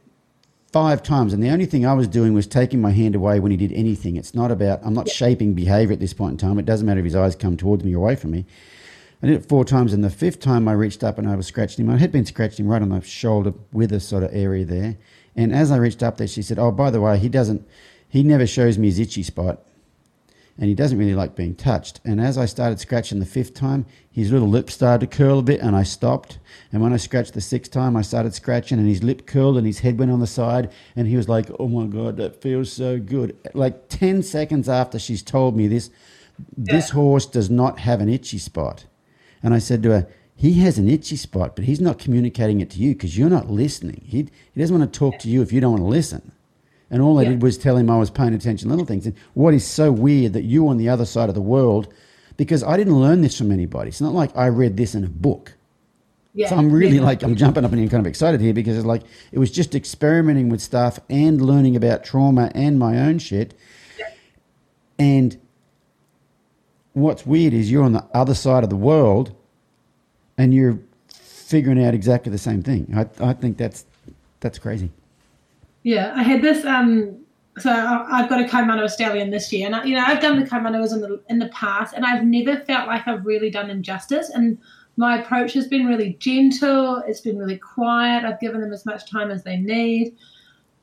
five 0.71 1.03
times, 1.03 1.33
and 1.33 1.43
the 1.43 1.49
only 1.49 1.67
thing 1.67 1.85
I 1.85 1.95
was 1.95 2.07
doing 2.07 2.33
was 2.35 2.47
taking 2.47 2.81
my 2.81 2.93
hand 2.93 3.17
away 3.17 3.41
when 3.41 3.51
he 3.51 3.57
did 3.57 3.73
anything. 3.73 4.17
It's 4.17 4.35
not 4.35 4.53
about, 4.53 4.81
I'm 4.85 4.95
not 4.95 5.09
shaping 5.09 5.55
behavior 5.55 5.95
at 5.95 5.99
this 5.99 6.13
point 6.13 6.33
in 6.33 6.37
time. 6.37 6.59
It 6.59 6.67
doesn't 6.67 6.87
matter 6.87 7.01
if 7.01 7.07
his 7.07 7.17
eyes 7.17 7.35
come 7.35 7.57
towards 7.57 7.83
me 7.83 7.95
or 7.95 7.99
away 7.99 8.17
from 8.17 8.31
me. 8.31 8.45
I 9.23 9.27
did 9.27 9.37
it 9.37 9.49
four 9.49 9.65
times, 9.65 9.93
and 9.93 10.05
the 10.05 10.11
fifth 10.11 10.41
time 10.41 10.69
I 10.69 10.73
reached 10.73 11.03
up 11.03 11.19
and 11.19 11.29
I 11.29 11.35
was 11.35 11.47
scratching 11.47 11.85
him. 11.85 11.93
I 11.93 11.99
had 11.99 12.13
been 12.13 12.25
scratching 12.25 12.67
him 12.67 12.71
right 12.71 12.83
on 12.83 12.91
the 12.91 13.01
shoulder 13.01 13.53
with 13.73 13.93
a 13.93 14.01
sort 14.01 14.23
of 14.23 14.31
area 14.33 14.65
there. 14.65 14.97
And 15.37 15.55
as 15.55 15.71
I 15.71 15.77
reached 15.77 16.03
up 16.03 16.17
there, 16.17 16.27
she 16.27 16.43
said, 16.43 16.59
Oh, 16.59 16.73
by 16.73 16.91
the 16.91 17.01
way, 17.01 17.19
he 17.19 17.29
doesn't, 17.29 17.67
he 18.09 18.23
never 18.23 18.47
shows 18.47 18.79
me 18.79 18.89
his 18.89 18.99
itchy 18.99 19.23
spot 19.23 19.65
and 20.61 20.69
he 20.69 20.75
doesn't 20.75 20.99
really 20.99 21.15
like 21.15 21.35
being 21.35 21.55
touched. 21.55 22.01
And 22.05 22.21
as 22.21 22.37
I 22.37 22.45
started 22.45 22.79
scratching 22.79 23.19
the 23.19 23.25
fifth 23.25 23.55
time, 23.55 23.87
his 24.11 24.31
little 24.31 24.49
lip 24.49 24.71
started 24.71 25.11
to 25.11 25.17
curl 25.17 25.39
a 25.39 25.43
bit, 25.43 25.61
and 25.61 25.75
I 25.75 25.85
stopped. 25.85 26.39
And 26.71 26.83
when 26.83 26.93
I 26.93 26.99
scratched 26.99 27.33
the 27.33 27.41
sixth 27.41 27.73
time, 27.73 27.97
I 27.97 28.03
started 28.03 28.35
scratching, 28.35 28.79
and 28.79 28.87
his 28.87 29.03
lip 29.03 29.27
curled, 29.27 29.57
and 29.57 29.67
his 29.67 29.79
head 29.79 29.99
went 29.99 30.11
on 30.11 30.21
the 30.21 30.27
side, 30.27 30.71
and 30.95 31.09
he 31.09 31.17
was 31.17 31.31
like, 31.31 31.51
"Oh 31.59 31.67
my 31.67 31.87
god, 31.87 32.19
that 32.19 32.43
feels 32.43 32.71
so 32.71 32.99
good!" 32.99 33.39
Like 33.55 33.89
ten 33.89 34.23
seconds 34.23 34.69
after 34.69 34.99
she's 34.99 35.23
told 35.23 35.57
me 35.57 35.67
this, 35.67 35.91
this 36.57 36.91
horse 36.91 37.25
does 37.25 37.49
not 37.49 37.79
have 37.79 38.03
an 38.03 38.11
itchy 38.11 38.39
spot, 38.39 38.85
and 39.43 39.55
I 39.55 39.59
said 39.59 39.83
to 39.85 39.91
her. 39.91 40.09
He 40.41 40.55
has 40.61 40.79
an 40.79 40.89
itchy 40.89 41.17
spot, 41.17 41.55
but 41.55 41.67
he's 41.67 41.83
not 41.83 41.99
communicating 41.99 42.63
it 42.63 42.71
to 42.71 42.79
you 42.79 42.95
because 42.95 43.19
you're 43.19 43.29
not 43.29 43.51
listening. 43.51 44.01
He, 44.07 44.27
he 44.55 44.61
doesn't 44.61 44.79
want 44.79 44.91
to 44.91 44.99
talk 44.99 45.19
to 45.19 45.29
you 45.29 45.43
if 45.43 45.53
you 45.53 45.61
don't 45.61 45.73
want 45.73 45.83
to 45.83 45.87
listen. 45.89 46.33
And 46.91 47.03
all 47.03 47.19
I 47.19 47.25
Yeah. 47.25 47.29
did 47.33 47.43
was 47.43 47.59
tell 47.59 47.77
him 47.77 47.91
I 47.91 47.99
was 47.99 48.09
paying 48.09 48.33
attention 48.33 48.69
to 48.69 48.71
little 48.71 48.87
things. 48.87 49.05
And 49.05 49.15
what 49.35 49.53
is 49.53 49.67
so 49.67 49.93
weird 49.93 50.33
that 50.33 50.45
you 50.45 50.67
on 50.69 50.79
the 50.79 50.89
other 50.89 51.05
side 51.05 51.29
of 51.29 51.35
the 51.35 51.43
world, 51.43 51.93
because 52.39 52.63
I 52.65 52.79
didn't 52.79 52.99
learn 52.99 53.21
this 53.21 53.37
from 53.37 53.53
anybody. 53.53 53.89
It's 53.89 54.01
not 54.01 54.15
like 54.15 54.35
I 54.35 54.47
read 54.47 54.79
this 54.79 54.95
in 54.95 55.05
a 55.05 55.09
book. 55.11 55.53
Yeah. 56.33 56.49
So 56.49 56.57
I'm 56.57 56.73
really 56.73 56.97
Yeah. 56.97 57.03
like, 57.03 57.23
I'm 57.23 57.37
jumping 57.37 57.67
up 57.67 57.73
and 57.75 57.91
kind 57.91 58.01
of 58.01 58.07
excited 58.07 58.41
here 58.41 58.55
because 58.55 58.79
it's 58.79 58.87
like, 58.87 59.03
it 59.33 59.39
was 59.39 59.51
just 59.51 59.75
experimenting 59.75 60.49
with 60.49 60.63
stuff 60.63 60.99
and 61.11 61.43
learning 61.43 61.77
about 61.77 62.03
trauma 62.03 62.51
and 62.55 62.79
my 62.79 62.99
own 62.99 63.19
shit. 63.19 63.53
Yeah. 63.99 64.07
And 64.99 65.37
what's 66.95 67.27
weird 67.27 67.53
is 67.53 67.71
you're 67.71 67.85
on 67.85 67.93
the 67.93 68.07
other 68.15 68.35
side 68.35 68.65
of 68.65 68.71
the 68.71 68.77
world 68.77 69.33
and 70.41 70.55
you're 70.55 70.79
figuring 71.13 71.85
out 71.85 71.93
exactly 71.93 72.33
the 72.33 72.39
same 72.39 72.63
thing. 72.63 72.91
I, 72.97 73.31
I 73.31 73.33
think 73.35 73.59
that's, 73.59 73.85
that's 74.41 74.59
crazy. 74.59 74.91
Yeah, 75.83 76.13
I 76.17 76.23
had 76.23 76.41
this. 76.41 76.65
Um, 76.65 77.17
so 77.59 77.71
I've 77.71 78.29
got 78.29 78.41
a 78.41 78.45
Kaimanawa 78.45 78.89
stallion 78.89 79.31
this 79.31 79.53
year, 79.53 79.67
and 79.67 79.77
I, 79.77 79.85
you 79.85 79.95
know 79.95 80.05
I've 80.07 80.21
done 80.21 80.39
the 80.41 80.47
Kaimanawas 80.47 80.93
in 80.93 81.01
the 81.01 81.21
in 81.29 81.39
the 81.39 81.49
past, 81.49 81.95
and 81.95 82.07
I've 82.07 82.25
never 82.25 82.57
felt 82.61 82.87
like 82.87 83.07
I've 83.09 83.27
really 83.27 83.51
done 83.51 83.69
injustice. 83.71 84.31
And 84.31 84.57
my 84.97 85.21
approach 85.21 85.53
has 85.55 85.67
been 85.67 85.87
really 85.87 86.15
gentle. 86.21 87.03
It's 87.07 87.21
been 87.21 87.39
really 87.39 87.59
quiet. 87.59 88.25
I've 88.25 88.41
given 88.41 88.61
them 88.61 88.73
as 88.73 88.87
much 88.87 89.11
time 89.11 89.31
as 89.31 89.43
they 89.43 89.57
need. 89.57 90.17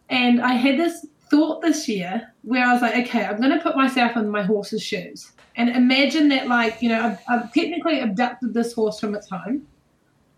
And 0.09 0.41
I 0.41 0.53
had 0.53 0.79
this 0.79 1.05
thought 1.29 1.61
this 1.61 1.87
year 1.87 2.33
where 2.43 2.65
I 2.65 2.73
was 2.73 2.81
like, 2.81 3.07
okay, 3.07 3.25
I'm 3.25 3.37
going 3.37 3.51
to 3.51 3.59
put 3.59 3.75
myself 3.75 4.15
in 4.15 4.29
my 4.29 4.41
horse's 4.41 4.81
shoes 4.81 5.31
and 5.57 5.69
imagine 5.69 6.29
that, 6.29 6.47
like, 6.47 6.81
you 6.81 6.89
know, 6.89 7.01
I've, 7.01 7.19
I've 7.27 7.53
technically 7.53 7.99
abducted 7.99 8.53
this 8.53 8.73
horse 8.73 8.99
from 8.99 9.15
its 9.15 9.29
home 9.29 9.67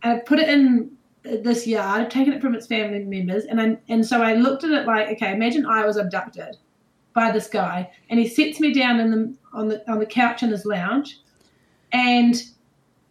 and 0.03 0.13
I've 0.13 0.25
put 0.25 0.39
it 0.39 0.49
in 0.49 0.91
this 1.23 1.67
yard, 1.67 2.09
taken 2.09 2.33
it 2.33 2.41
from 2.41 2.55
its 2.55 2.67
family 2.67 3.03
members, 3.03 3.45
and 3.45 3.59
I, 3.61 3.77
and 3.89 4.05
so 4.05 4.21
I 4.21 4.33
looked 4.33 4.63
at 4.63 4.71
it 4.71 4.87
like, 4.87 5.09
okay, 5.09 5.33
imagine 5.33 5.65
I 5.65 5.85
was 5.85 5.97
abducted 5.97 6.57
by 7.13 7.31
this 7.31 7.47
guy, 7.47 7.91
and 8.09 8.19
he 8.19 8.27
sits 8.27 8.59
me 8.59 8.73
down 8.73 8.99
in 8.99 9.11
the 9.11 9.35
on 9.53 9.67
the 9.67 9.91
on 9.91 9.99
the 9.99 10.05
couch 10.05 10.43
in 10.43 10.49
his 10.49 10.65
lounge, 10.65 11.19
and 11.91 12.41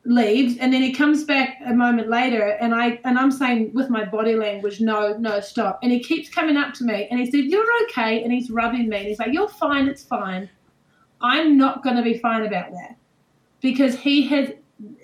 leaves, 0.05 0.57
and 0.59 0.73
then 0.73 0.81
he 0.81 0.93
comes 0.95 1.25
back 1.25 1.59
a 1.67 1.75
moment 1.75 2.09
later, 2.09 2.57
and 2.61 2.75
I 2.75 2.99
and 3.05 3.19
I'm 3.19 3.31
saying 3.31 3.75
with 3.75 3.91
my 3.91 4.05
body 4.05 4.35
language, 4.35 4.81
no, 4.81 5.17
no, 5.19 5.41
stop, 5.41 5.81
and 5.83 5.93
he 5.93 6.01
keeps 6.01 6.31
coming 6.31 6.57
up 6.57 6.73
to 6.75 6.85
me, 6.85 7.09
and 7.11 7.21
he 7.21 7.31
said, 7.31 7.45
"You're 7.45 7.67
okay," 7.85 8.23
and 8.23 8.33
he's 8.33 8.51
rubbing 8.51 8.89
me, 8.89 8.99
and 8.99 9.07
he's 9.07 9.19
like, 9.19 9.35
"You're 9.35 9.49
fine, 9.49 9.87
it's 9.87 10.05
fine." 10.05 10.49
I'm 11.21 11.57
not 11.57 11.83
going 11.83 11.97
to 11.97 12.03
be 12.03 12.19
fine 12.19 12.47
about 12.47 12.71
that 12.73 12.97
because 13.61 13.97
he 13.97 14.27
has 14.29 14.53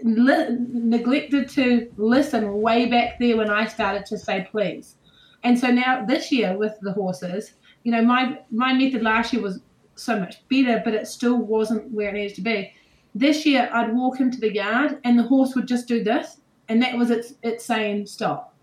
li- 0.03 0.57
neglected 0.59 1.49
to 1.51 1.91
listen 1.97 2.61
way 2.61 2.87
back 2.87 3.19
there 3.19 3.37
when 3.37 3.51
I 3.51 3.67
started 3.67 4.07
to 4.07 4.19
say 4.19 4.47
please. 4.51 4.97
And 5.43 5.59
so 5.59 5.69
now 5.69 6.05
this 6.05 6.33
year 6.33 6.57
with 6.57 6.75
the 6.81 6.93
horses, 6.93 7.55
you 7.83 7.93
know, 7.93 8.03
my 8.03 8.39
my 8.51 8.73
method 8.73 9.03
last 9.03 9.33
year 9.33 9.43
was 9.43 9.61
so 9.95 10.19
much 10.19 10.47
better, 10.49 10.81
but 10.85 10.95
it 10.95 11.07
still 11.07 11.37
wasn't 11.37 11.91
where 11.93 12.09
it 12.09 12.15
needed 12.15 12.35
to 12.37 12.41
be. 12.41 12.73
This 13.15 13.47
year, 13.47 13.71
I'd 13.73 13.95
walk 13.95 14.21
into 14.21 14.41
the 14.41 14.53
yard 14.53 14.99
and 15.05 15.19
the 15.19 15.23
horse 15.23 15.55
would 15.55 15.69
just 15.69 15.87
do 15.87 16.03
this, 16.03 16.39
and 16.69 16.83
that 16.83 16.97
was 16.97 17.11
its 17.11 17.35
its 17.43 17.65
saying 17.65 18.07
stop. 18.07 18.55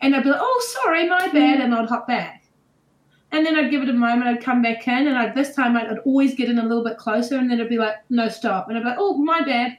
And 0.00 0.16
I'd 0.16 0.24
be 0.24 0.30
like, 0.30 0.40
"Oh, 0.40 0.80
sorry, 0.82 1.08
my 1.08 1.28
bad," 1.28 1.58
mm. 1.58 1.64
and 1.64 1.74
I'd 1.74 1.88
hop 1.88 2.08
back. 2.08 2.43
And 3.34 3.44
then 3.44 3.56
I'd 3.56 3.70
give 3.70 3.82
it 3.82 3.88
a 3.88 3.92
moment, 3.92 4.28
I'd 4.28 4.42
come 4.42 4.62
back 4.62 4.86
in, 4.86 5.08
and 5.08 5.18
I'd, 5.18 5.34
this 5.34 5.54
time 5.54 5.76
I'd, 5.76 5.88
I'd 5.88 5.98
always 6.00 6.34
get 6.34 6.48
in 6.48 6.58
a 6.58 6.62
little 6.62 6.84
bit 6.84 6.98
closer, 6.98 7.36
and 7.36 7.50
then 7.50 7.58
it'd 7.58 7.68
be 7.68 7.78
like, 7.78 7.96
"No, 8.08 8.28
stop," 8.28 8.68
and 8.68 8.78
I'd 8.78 8.84
be 8.84 8.88
like, 8.90 8.98
"Oh, 8.98 9.16
my 9.18 9.42
bad." 9.42 9.76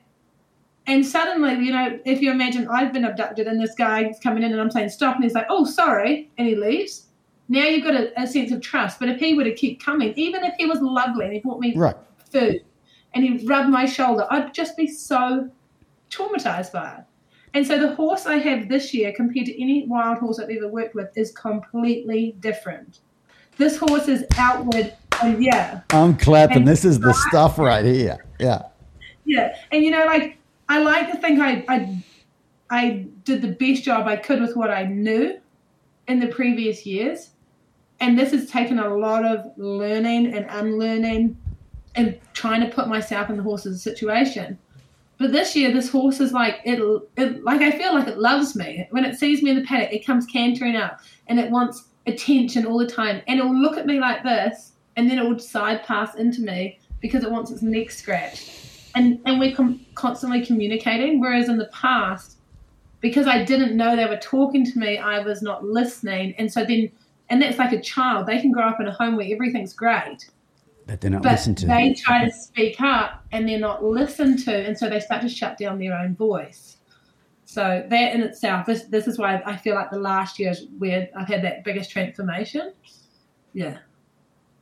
And 0.88 1.06
suddenly, 1.06 1.54
you 1.66 1.72
know, 1.72 2.00
if 2.06 2.22
you 2.22 2.32
imagine 2.32 2.68
I've 2.68 2.94
been 2.94 3.06
abducted 3.06 3.48
and 3.48 3.60
this 3.60 3.74
guy's 3.74 4.20
coming 4.20 4.44
in 4.44 4.52
and 4.52 4.62
I'm 4.62 4.70
saying 4.70 4.90
stop, 4.90 5.16
and 5.16 5.24
he's 5.24 5.34
like, 5.34 5.48
"Oh, 5.50 5.66
sorry," 5.66 6.30
and 6.38 6.48
he 6.48 6.56
leaves 6.56 7.06
now 7.48 7.64
you've 7.64 7.84
got 7.84 7.96
a, 7.96 8.22
a, 8.22 8.28
sense 8.28 8.52
of 8.52 8.62
trust. 8.62 9.00
But 9.00 9.10
if 9.10 9.20
he 9.20 9.34
were 9.34 9.44
to 9.44 9.54
keep 9.54 9.84
coming, 9.84 10.14
even 10.16 10.44
if 10.44 10.56
he 10.58 10.66
was 10.66 10.82
lovely 10.82 11.26
and 11.26 11.34
he 11.34 11.40
brought 11.40 11.60
me 11.60 11.76
right. 11.76 11.96
food 12.32 12.64
and 13.14 13.24
he 13.24 13.46
rubbed 13.46 13.70
my 13.70 13.86
shoulder, 13.86 14.26
I'd 14.30 14.54
just 14.54 14.76
be 14.76 14.88
so 14.88 15.50
traumatized 16.10 16.72
by 16.72 16.98
it. 17.00 17.04
And 17.54 17.66
so 17.66 17.80
the 17.80 17.96
horse 17.96 18.26
I 18.26 18.38
have 18.38 18.68
this 18.68 18.94
year 18.94 19.14
compared 19.16 19.46
to 19.46 19.62
any 19.62 19.86
wild 19.88 20.18
horse 20.18 20.40
I've 20.40 20.50
ever 20.50 20.68
worked 20.68 20.96
with 20.96 21.10
is 21.16 21.32
completely 21.32 22.36
different. 22.40 23.00
This 23.58 23.78
horse 23.78 24.08
is 24.08 24.26
outward 24.38 24.94
and 25.24 25.44
yeah. 25.44 25.82
I'm 25.92 26.18
clapping. 26.18 26.58
And 26.58 26.68
this 26.68 26.84
is 26.84 27.00
the 27.00 27.14
stuff 27.14 27.58
right 27.58 27.86
here. 27.86 28.26
Yeah. 28.40 28.64
Yeah. 29.24 29.56
And 29.72 29.84
you 29.84 29.92
know, 29.92 30.06
like 30.06 30.38
I 30.70 30.80
like 30.80 31.12
to 31.12 31.18
think 31.18 31.40
I 31.40 31.66
I 31.68 32.04
I 32.70 33.06
did 33.24 33.42
the 33.42 33.50
best 33.50 33.84
job 33.84 34.08
I 34.08 34.18
could 34.18 34.42
with 34.42 34.56
what 34.56 34.70
I 34.70 34.84
knew 34.84 35.40
in 36.08 36.20
the 36.20 36.28
previous 36.28 36.86
years 36.86 37.32
and 38.00 38.18
this 38.18 38.32
has 38.32 38.50
taken 38.50 38.80
a 38.80 38.94
lot 38.96 39.26
of 39.26 39.46
learning 39.58 40.34
and 40.34 40.46
unlearning 40.50 41.38
and 41.96 42.20
trying 42.34 42.62
to 42.62 42.68
put 42.68 42.88
myself 42.88 43.30
in 43.30 43.38
the 43.38 43.44
horse's 43.44 43.82
situation. 43.82 44.58
But 45.18 45.32
this 45.32 45.56
year, 45.56 45.72
this 45.72 45.90
horse 45.90 46.20
is 46.20 46.34
like 46.34 46.60
it, 46.66 46.80
it, 47.16 47.44
like 47.44 47.62
I 47.62 47.72
feel 47.72 47.94
like 47.94 48.08
it 48.08 48.18
loves 48.18 48.56
me. 48.56 48.86
When 48.92 49.06
it 49.06 49.18
sees 49.18 49.42
me 49.42 49.52
in 49.52 49.58
the 49.58 49.64
paddock, 49.64 49.94
it 49.94 50.06
comes 50.06 50.26
cantering 50.26 50.76
up 50.76 51.00
and 51.28 51.40
it 51.40 51.50
wants 51.50 51.86
attention 52.08 52.66
all 52.66 52.78
the 52.78 52.88
time. 52.88 53.22
And 53.28 53.40
it 53.40 53.44
will 53.44 53.60
look 53.60 53.78
at 53.78 53.86
me 53.86 54.00
like 54.00 54.24
this, 54.24 54.74
and 54.96 55.10
then 55.10 55.18
it 55.18 55.24
will 55.24 55.40
side 55.40 55.84
pass 55.84 56.16
into 56.16 56.42
me 56.42 56.80
because 57.02 57.24
it 57.24 57.32
wants 57.32 57.52
its 57.52 57.62
neck 57.62 57.92
scratched. 57.92 58.52
And 58.96 59.20
and 59.26 59.40
we're 59.40 59.56
com- 59.56 59.86
constantly 59.96 60.46
communicating. 60.46 61.20
Whereas 61.20 61.50
in 61.50 61.58
the 61.58 61.68
past, 61.68 62.38
because 63.02 63.28
I 63.28 63.44
didn't 63.44 63.76
know 63.76 63.96
they 63.96 64.06
were 64.06 64.18
talking 64.18 64.66
to 64.66 64.80
me, 64.80 64.98
I 64.98 65.20
was 65.20 65.42
not 65.42 65.64
listening. 65.64 66.34
And 66.38 66.52
so 66.52 66.64
then 66.64 66.92
and 67.30 67.42
that's 67.42 67.58
like 67.58 67.72
a 67.72 67.82
child. 67.82 68.28
They 68.28 68.40
can 68.40 68.52
grow 68.52 68.68
up 68.68 68.80
in 68.80 68.88
a 68.88 68.94
home 68.94 69.16
where 69.16 69.28
everything's 69.32 69.74
great. 69.74 70.30
But 70.88 71.02
they're 71.02 71.12
not 71.12 71.24
but 71.24 71.32
listened 71.32 71.58
to. 71.60 71.68
They 71.68 71.94
try 71.94 72.26
to 72.26 72.32
speak 72.32 72.80
up 72.80 73.26
and 73.32 73.50
they're 73.50 73.60
not 73.60 73.84
listened 73.84 74.40
to, 74.46 74.54
and 74.54 74.78
so 74.78 74.90
they 74.90 75.00
start 75.00 75.22
to 75.24 75.30
shut 75.30 75.58
down 75.58 75.80
their 75.80 75.98
own 75.98 76.16
voice. 76.16 76.75
So 77.56 77.86
that 77.90 78.14
in 78.14 78.22
itself, 78.22 78.66
this 78.66 78.84
this 78.84 79.08
is 79.08 79.18
why 79.18 79.42
I 79.46 79.56
feel 79.56 79.76
like 79.76 79.90
the 79.90 79.98
last 79.98 80.40
year 80.40 80.52
is 80.52 80.66
where 80.78 81.08
I've 81.16 81.30
had 81.30 81.42
that 81.46 81.64
biggest 81.64 81.90
transformation. 81.90 82.74
Yeah. 83.54 83.78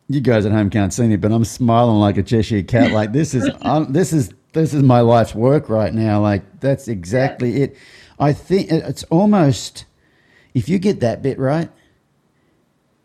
You 0.10 0.22
guys 0.22 0.46
at 0.46 0.52
home 0.52 0.70
can't 0.70 0.94
see 0.94 1.08
me, 1.08 1.16
but 1.16 1.32
I'm 1.32 1.44
smiling 1.44 1.96
like 1.96 2.18
a 2.18 2.22
Cheshire 2.22 2.62
cat. 2.62 2.92
Like 2.92 3.12
this 3.12 3.34
is 3.34 3.50
um, 3.64 3.92
this 3.92 4.14
is 4.14 4.32
this 4.52 4.76
is 4.76 4.84
my 4.84 5.00
life's 5.00 5.34
work 5.34 5.70
right 5.70 5.92
now. 5.92 6.22
Like 6.22 6.44
that's 6.60 6.88
exactly 6.88 7.54
yeah. 7.54 7.64
it. 7.64 7.78
I 8.20 8.32
think 8.32 8.72
it's 8.72 9.04
almost 9.06 9.86
if 10.54 10.70
you 10.70 10.78
get 10.78 11.00
that 11.00 11.24
bit 11.24 11.40
right, 11.40 11.72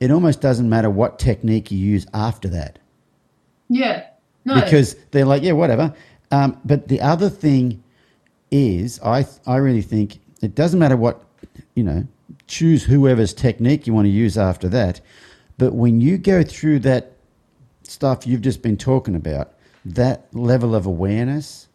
it 0.00 0.10
almost 0.10 0.42
doesn't 0.42 0.68
matter 0.68 0.90
what 0.90 1.18
technique 1.18 1.70
you 1.70 1.78
use 1.78 2.06
after 2.12 2.48
that. 2.48 2.78
Yeah. 3.70 4.04
No. 4.44 4.56
Because 4.56 4.96
they're 5.12 5.24
like, 5.24 5.42
yeah, 5.42 5.52
whatever. 5.52 5.94
Um, 6.30 6.60
but 6.62 6.88
the 6.88 7.00
other 7.00 7.30
thing 7.30 7.82
is, 8.50 9.00
I 9.02 9.26
I 9.46 9.56
really 9.56 9.82
think 9.82 10.20
it 10.40 10.54
doesn't 10.54 10.78
matter 10.78 10.96
what 10.96 11.22
you 11.74 11.82
know. 11.82 12.06
Choose 12.46 12.84
whoever's 12.84 13.34
technique 13.34 13.86
you 13.86 13.92
want 13.92 14.06
to 14.06 14.10
use 14.10 14.38
after 14.38 14.68
that. 14.70 15.00
But 15.58 15.74
when 15.74 16.00
you 16.00 16.16
go 16.18 16.42
through 16.42 16.80
that 16.80 17.12
stuff 17.82 18.26
you've 18.26 18.42
just 18.42 18.62
been 18.62 18.76
talking 18.76 19.14
about, 19.14 19.54
that 19.84 20.26
level 20.32 20.74
of 20.74 20.86
awareness, 20.86 21.68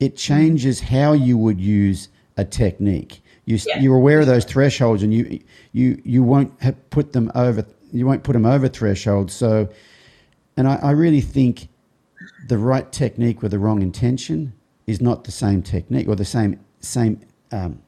it 0.00 0.14
mm-hmm. 0.14 0.16
changes 0.16 0.80
how 0.80 1.12
you 1.12 1.36
would 1.36 1.60
use 1.60 2.08
a 2.36 2.44
technique. 2.44 3.22
You, 3.44 3.58
yeah. 3.66 3.80
You're 3.80 3.96
aware 3.96 4.20
of 4.20 4.26
those 4.26 4.44
thresholds, 4.44 5.02
and 5.02 5.12
you 5.12 5.40
you 5.72 6.00
you 6.04 6.22
won't 6.22 6.52
have 6.60 6.90
put 6.90 7.12
them 7.12 7.32
over. 7.34 7.64
You 7.92 8.06
won't 8.06 8.22
put 8.22 8.34
them 8.34 8.44
over 8.44 8.68
thresholds. 8.68 9.32
So, 9.32 9.68
and 10.56 10.68
I, 10.68 10.76
I 10.76 10.90
really 10.90 11.22
think 11.22 11.68
the 12.46 12.58
right 12.58 12.90
technique 12.92 13.40
with 13.40 13.52
the 13.52 13.58
wrong 13.58 13.80
intention 13.80 14.52
is 14.88 15.02
not 15.02 15.22
the 15.22 15.30
same 15.30 15.62
technique 15.62 16.08
or 16.08 16.16
the 16.16 16.24
same 16.24 16.58
same 16.80 17.20
um, 17.52 17.80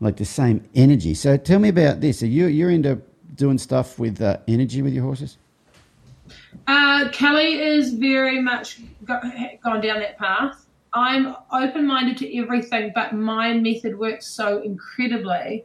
like 0.00 0.16
the 0.16 0.24
same 0.24 0.62
energy. 0.74 1.14
So 1.14 1.36
tell 1.36 1.58
me 1.58 1.70
about 1.70 2.00
this. 2.00 2.22
Are 2.22 2.26
you 2.26 2.46
you're 2.46 2.70
into 2.70 3.00
doing 3.34 3.58
stuff 3.58 3.98
with 3.98 4.20
uh, 4.20 4.36
energy 4.46 4.82
with 4.82 4.92
your 4.92 5.04
horses? 5.04 5.38
Uh, 6.66 7.08
Kelly 7.10 7.58
is 7.60 7.94
very 7.94 8.40
much 8.40 8.80
gone 9.06 9.80
down 9.80 10.00
that 10.00 10.18
path. 10.18 10.66
I'm 10.92 11.34
open 11.50 11.86
minded 11.86 12.18
to 12.18 12.38
everything, 12.38 12.92
but 12.94 13.14
my 13.14 13.54
method 13.54 13.98
works 13.98 14.26
so 14.26 14.60
incredibly. 14.60 15.64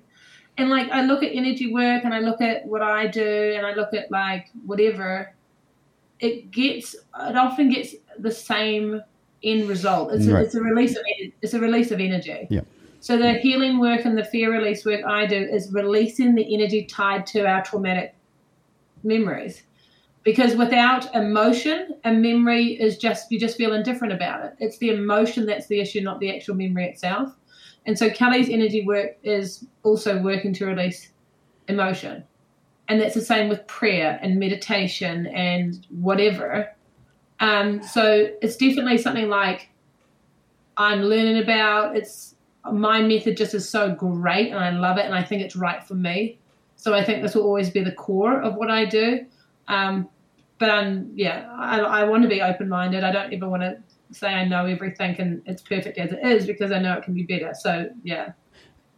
And 0.58 0.70
like 0.70 0.90
I 0.90 1.02
look 1.02 1.22
at 1.22 1.32
energy 1.34 1.72
work 1.72 2.06
and 2.06 2.14
I 2.14 2.20
look 2.20 2.40
at 2.40 2.66
what 2.66 2.82
I 2.82 3.08
do 3.08 3.54
and 3.56 3.66
I 3.66 3.74
look 3.74 3.94
at 3.94 4.10
like 4.10 4.48
whatever, 4.66 5.36
it 6.22 6.50
gets 6.52 6.94
it 6.96 7.36
often 7.36 7.70
gets 7.70 7.94
the 8.18 8.32
same 8.32 9.02
end 9.44 9.70
result. 9.70 10.14
It's, 10.14 10.28
right. 10.28 10.42
a, 10.42 10.46
it's 10.46 10.56
a 10.56 10.62
release 10.62 10.96
of 10.96 11.04
it's 11.42 11.54
a 11.54 11.60
release 11.60 11.92
of 11.92 12.00
energy. 12.00 12.48
Yeah. 12.50 12.62
So 13.00 13.18
the 13.18 13.34
healing 13.34 13.80
work 13.80 14.06
and 14.06 14.18
the 14.18 14.26
fear 14.26 14.52
release 14.52 14.84
work 14.86 15.02
I 15.06 15.26
do 15.26 15.38
is 15.38 15.72
releasing 15.72 16.36
the 16.36 16.54
energy 16.54 16.86
tied 16.86 17.26
to 17.28 17.46
our 17.46 17.64
traumatic 17.64 18.16
memories 19.04 19.64
because 20.28 20.56
without 20.56 21.16
emotion 21.16 21.96
a 22.04 22.12
memory 22.12 22.74
is 22.82 22.98
just 22.98 23.32
you 23.32 23.40
just 23.40 23.56
feel 23.56 23.74
indifferent 23.74 24.12
about 24.12 24.44
it 24.44 24.54
it's 24.60 24.78
the 24.80 24.90
emotion 24.90 25.46
that's 25.46 25.68
the 25.68 25.80
issue 25.80 26.02
not 26.02 26.20
the 26.20 26.36
actual 26.36 26.56
memory 26.56 26.86
itself 26.86 27.34
and 27.86 27.98
so 27.98 28.10
kelly's 28.10 28.50
energy 28.50 28.86
work 28.86 29.18
is 29.24 29.66
also 29.84 30.22
working 30.22 30.52
to 30.52 30.66
release 30.66 31.12
emotion 31.70 32.24
and 32.90 33.00
that's 33.00 33.16
the 33.16 33.22
same 33.22 33.48
with 33.48 33.66
prayer 33.68 34.20
and 34.22 34.38
meditation 34.38 35.28
and 35.28 35.88
whatever 35.90 36.76
um, 37.40 37.82
so 37.82 38.30
it's 38.42 38.56
definitely 38.56 38.98
something 38.98 39.30
like 39.30 39.70
i'm 40.78 41.02
learning 41.02 41.42
about 41.42 41.96
it's 41.96 42.36
my 42.72 43.02
method 43.02 43.38
just 43.38 43.54
is 43.54 43.68
so 43.68 43.94
great 43.94 44.50
and 44.50 44.60
i 44.60 44.70
love 44.70 44.98
it 44.98 45.06
and 45.06 45.16
i 45.16 45.24
think 45.24 45.42
it's 45.42 45.56
right 45.56 45.84
for 45.84 45.96
me 45.96 46.38
so 46.76 46.94
i 46.94 47.04
think 47.04 47.22
this 47.22 47.36
will 47.36 47.44
always 47.44 47.70
be 47.70 47.84
the 47.84 47.92
core 47.92 48.42
of 48.42 48.56
what 48.56 48.70
i 48.70 48.86
do 48.86 49.26
um, 49.68 50.10
but 50.60 50.70
um, 50.70 51.12
yeah, 51.14 51.50
I, 51.56 51.80
I 51.80 52.04
want 52.06 52.24
to 52.24 52.30
be 52.30 52.42
open 52.42 52.70
minded. 52.70 53.04
I 53.04 53.12
don't 53.12 53.34
ever 53.34 53.48
want 53.48 53.62
to 53.64 53.78
say 54.12 54.28
I 54.28 54.46
know 54.46 54.66
everything 54.66 55.20
and 55.20 55.42
it's 55.46 55.62
perfect 55.62 55.98
as 55.98 56.12
it 56.12 56.26
is 56.26 56.48
because 56.48 56.72
I 56.72 56.80
know 56.80 56.94
it 56.94 57.04
can 57.04 57.14
be 57.14 57.24
better. 57.24 57.54
So 57.54 57.90
yeah. 58.04 58.32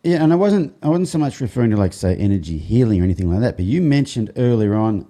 Yeah, 0.03 0.23
and 0.23 0.31
I 0.31 0.37
wasn't 0.37 0.73
I 0.81 0.87
wasn't 0.87 1.09
so 1.09 1.17
much 1.17 1.41
referring 1.41 1.71
to 1.71 1.77
like 1.77 1.91
say 1.91 2.15
energy 2.15 2.57
healing 2.57 3.01
or 3.01 3.03
anything 3.03 3.29
like 3.29 3.41
that, 3.41 3.57
but 3.57 3.65
you 3.65 3.81
mentioned 3.81 4.31
earlier 4.37 4.75
on 4.75 5.05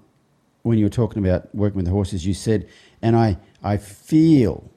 when 0.63 0.79
you 0.79 0.85
were 0.85 0.89
talking 0.89 1.23
about 1.23 1.53
working 1.53 1.77
with 1.77 1.85
the 1.85 1.91
horses, 1.91 2.25
you 2.25 2.33
said, 2.33 2.67
and 3.01 3.15
I 3.15 3.37
I 3.63 3.77
feel 3.77 4.71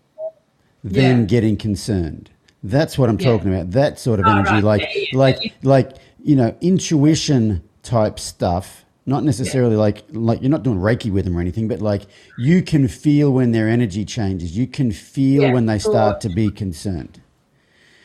them 0.85 1.21
yeah. 1.21 1.27
getting 1.27 1.57
concerned. 1.57 2.31
That's 2.63 2.97
what 2.97 3.09
I'm 3.09 3.19
yeah. 3.19 3.31
talking 3.31 3.55
about. 3.55 3.71
That 3.73 3.99
sort 3.99 4.21
of 4.21 4.27
oh, 4.27 4.31
energy, 4.31 4.51
right. 4.53 4.65
like 4.65 4.89
yeah, 4.95 5.19
like 5.19 5.53
like 5.63 5.97
you 6.23 6.37
know, 6.37 6.57
intuition 6.61 7.63
type 7.83 8.19
stuff 8.21 8.85
Not 9.05 9.25
necessarily 9.25 9.75
like 9.75 10.05
like 10.13 10.41
you're 10.43 10.51
not 10.51 10.63
doing 10.63 10.79
Reiki 10.79 11.11
with 11.11 11.25
them 11.25 11.37
or 11.37 11.41
anything, 11.41 11.67
but 11.67 11.81
like 11.81 12.03
you 12.39 12.63
can 12.63 12.87
feel 12.87 13.33
when 13.33 13.51
their 13.51 13.69
energy 13.69 14.05
changes. 14.05 14.57
You 14.57 14.69
can 14.69 14.93
feel 14.93 15.51
when 15.51 15.67
they 15.67 15.81
start 15.81 16.21
to 16.21 16.29
be 16.29 16.51
concerned. 16.53 17.21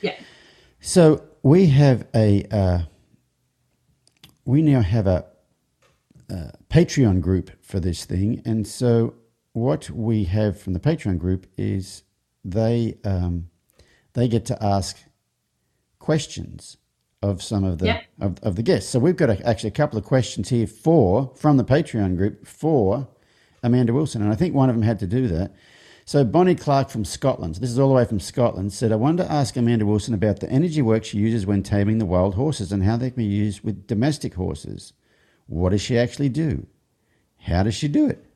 Yeah. 0.02 0.16
So 0.80 1.24
we 1.44 1.68
have 1.68 2.08
a 2.16 2.44
uh, 2.50 2.80
we 4.46 4.64
now 4.64 4.82
have 4.82 5.06
a, 5.06 5.26
uh 6.32 6.52
Patreon 6.72 7.22
group 7.22 7.52
for 7.62 7.80
this 7.80 8.04
thing, 8.06 8.42
and 8.44 8.66
so 8.66 9.14
what 9.58 9.90
we 9.90 10.26
have 10.26 10.60
from 10.60 10.74
the 10.74 10.80
Patreon 10.80 11.18
group 11.18 11.48
is 11.58 12.04
they 12.46 12.98
um, 13.04 13.50
they 14.14 14.28
get 14.28 14.46
to 14.46 14.64
ask 14.64 14.98
questions 16.00 16.78
of 17.22 17.42
some 17.42 17.64
of 17.64 17.80
the 17.80 17.88
of, 18.20 18.38
of 18.44 18.56
the 18.56 18.64
guests. 18.64 18.90
So 18.90 19.00
we've 19.00 19.16
got 19.16 19.30
a, 19.30 19.48
actually 19.48 19.70
a 19.70 19.72
couple 19.72 19.98
of 19.98 20.06
questions 20.06 20.50
here 20.50 20.68
for 20.68 21.34
from 21.36 21.58
the 21.58 21.64
Patreon 21.64 22.18
group 22.18 22.46
for 22.48 23.08
Amanda 23.64 23.94
Wilson, 23.94 24.22
and 24.22 24.32
I 24.32 24.36
think 24.36 24.54
one 24.54 24.70
of 24.70 24.76
them 24.76 24.84
had 24.84 25.00
to 25.00 25.08
do 25.08 25.28
that. 25.30 25.54
So 26.06 26.24
Bonnie 26.24 26.56
Clark 26.56 26.90
from 26.90 27.04
Scotland, 27.04 27.56
this 27.56 27.70
is 27.70 27.78
all 27.78 27.90
the 27.90 27.96
way 27.96 28.06
from 28.06 28.22
Scotland, 28.22 28.72
said, 28.72 28.94
I 28.94 28.96
wanted 28.96 29.24
to 29.24 29.32
ask 29.32 29.58
Amanda 29.58 29.86
Wilson 29.86 30.14
about 30.14 30.40
the 30.40 30.50
energy 30.50 30.82
work 30.82 31.04
she 31.04 31.18
uses 31.18 31.46
when 31.46 31.64
taming 31.64 31.98
the 31.98 32.06
wild 32.06 32.36
horses 32.36 32.72
and 32.72 32.82
how 32.82 32.96
they 32.96 33.10
can 33.10 33.18
be 33.18 33.26
used 33.26 33.62
with 33.62 33.88
domestic 33.88 34.36
horses. 34.36 34.94
What 35.48 35.72
does 35.72 35.82
she 35.82 35.98
actually 35.98 36.30
do? 36.30 36.66
How 37.40 37.64
does 37.64 37.76
she 37.76 37.90
do 37.90 38.08
it? 38.08 38.27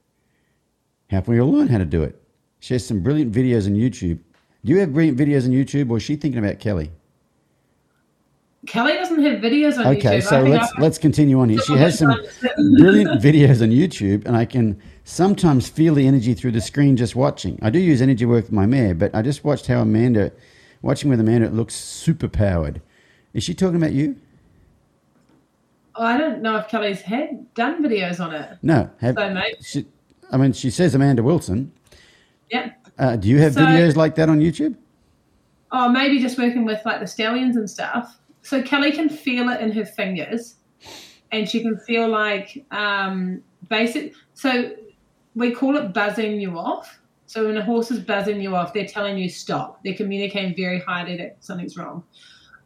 How 1.12 1.22
can 1.22 1.34
we 1.34 1.41
all 1.41 1.51
learn 1.51 1.68
how 1.68 1.78
to 1.78 1.86
do 1.86 2.03
it? 2.03 2.20
She 2.62 2.74
has 2.74 2.86
some 2.86 3.01
brilliant 3.01 3.34
videos 3.34 3.66
on 3.68 3.74
YouTube. 3.74 4.20
Do 4.64 4.72
you 4.72 4.80
have 4.80 4.93
brilliant 4.93 5.18
videos 5.18 5.45
on 5.45 5.51
YouTube, 5.51 5.89
or 5.91 5.97
is 5.97 6.03
she 6.03 6.16
thinking 6.16 6.39
about 6.43 6.59
Kelly? 6.59 6.91
Kelly 8.68 8.93
doesn't 8.93 9.22
have 9.24 9.39
videos 9.41 9.78
on 9.80 9.88
Okay, 9.88 9.97
YouTube. 9.97 10.05
Okay, 10.07 10.22
so 10.22 10.41
let's 10.43 10.72
I- 10.78 10.82
let's 10.82 10.97
continue 10.97 11.39
on 11.39 11.49
here. 11.49 11.59
She 11.62 11.74
has 11.74 11.97
some 11.97 12.12
brilliant 12.78 13.22
videos 13.22 13.62
on 13.62 13.70
YouTube, 13.72 14.26
and 14.26 14.38
I 14.38 14.45
can 14.45 14.80
sometimes 15.03 15.68
feel 15.68 15.95
the 15.95 16.07
energy 16.07 16.34
through 16.36 16.51
the 16.51 16.62
screen 16.62 16.95
just 16.95 17.16
watching. 17.16 17.57
I 17.62 17.70
do 17.72 17.80
use 17.80 18.01
energy 18.01 18.26
work 18.26 18.45
with 18.45 18.51
my 18.51 18.66
mare, 18.68 18.93
but 18.93 19.14
I 19.16 19.22
just 19.24 19.43
watched 19.43 19.66
how 19.68 19.82
Amanda, 19.82 20.32
watching 20.84 21.09
with 21.09 21.20
Amanda, 21.20 21.47
it 21.47 21.53
looks 21.53 21.74
super 21.74 22.28
powered. 22.28 22.82
Is 23.34 23.43
she 23.43 23.53
talking 23.55 23.78
about 23.78 23.93
you? 23.93 24.16
Oh, 25.95 26.05
I 26.05 26.18
don't 26.18 26.41
know 26.41 26.55
if 26.57 26.68
Kelly's 26.68 27.01
had 27.01 27.53
done 27.55 27.84
videos 27.84 28.24
on 28.24 28.34
it. 28.34 28.57
No. 28.62 28.89
Have, 29.01 29.16
So, 29.16 29.34
mate, 29.34 29.55
she, 29.62 29.86
I 30.32 30.38
mean, 30.38 30.53
she 30.53 30.69
says 30.69 30.95
Amanda 30.95 31.23
Wilson. 31.23 31.71
yeah. 32.49 32.71
Uh, 32.97 33.15
do 33.15 33.27
you 33.27 33.39
have 33.39 33.53
So- 33.53 33.61
videos 33.61 33.95
like 33.95 34.15
that 34.15 34.29
on 34.29 34.39
YouTube? 34.39 34.75
Oh, 35.71 35.89
maybe 35.89 36.19
just 36.19 36.38
working 36.38 36.65
with 36.65 36.82
like 36.86 36.99
the 36.99 37.07
stallions 37.07 37.55
and 37.55 37.69
stuff. 37.69 38.19
So 38.41 38.61
Kelly 38.61 38.91
can 38.91 39.07
feel 39.09 39.49
it 39.49 39.61
in 39.61 39.71
her 39.71 39.86
fingers, 39.86 40.55
and 41.32 41.47
she 41.49 41.61
can 41.61 41.77
feel 41.79 42.07
like 42.09 42.65
um, 42.71 43.41
basic. 43.69 44.13
So 44.34 44.71
we 45.36 45.51
call 45.51 45.77
it 45.77 45.93
buzzing 45.93 46.41
you 46.41 46.57
off. 46.57 46.99
So 47.25 47.45
when 47.47 47.55
a 47.57 47.63
horse 47.63 47.89
is 47.91 47.99
buzzing 47.99 48.41
you 48.41 48.55
off, 48.55 48.73
they're 48.73 48.86
telling 48.86 49.17
you 49.17 49.29
stop. 49.29 49.79
They're 49.84 49.93
communicating 49.95 50.55
very 50.55 50.79
highly 50.82 51.15
that 51.17 51.38
something's 51.39 51.77
wrong. 51.77 52.03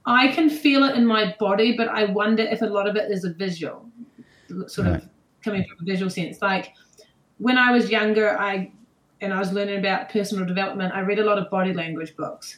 I 0.07 0.29
can 0.29 0.49
feel 0.49 0.83
it 0.85 0.95
in 0.95 1.05
my 1.05 1.35
body, 1.39 1.77
but 1.77 1.87
I 1.89 2.05
wonder 2.05 2.41
if 2.43 2.61
a 2.63 2.65
lot 2.65 2.87
of 2.87 2.95
it 2.95 3.11
is 3.11 3.23
a 3.25 3.33
visual, 3.33 3.87
sort 4.67 4.87
Right. 4.87 4.95
of 5.03 5.09
coming 5.43 5.63
from 5.65 5.77
a 5.81 5.85
visual 5.91 6.09
sense. 6.09 6.41
Like 6.41 6.73
when 7.37 7.57
I 7.57 7.71
was 7.71 7.89
younger, 7.89 8.37
I 8.39 8.71
and 9.21 9.33
I 9.33 9.39
was 9.39 9.51
learning 9.51 9.79
about 9.79 10.09
personal 10.09 10.45
development. 10.45 10.93
I 10.93 11.01
read 11.01 11.19
a 11.19 11.23
lot 11.23 11.37
of 11.37 11.49
body 11.49 11.73
language 11.73 12.15
books. 12.15 12.57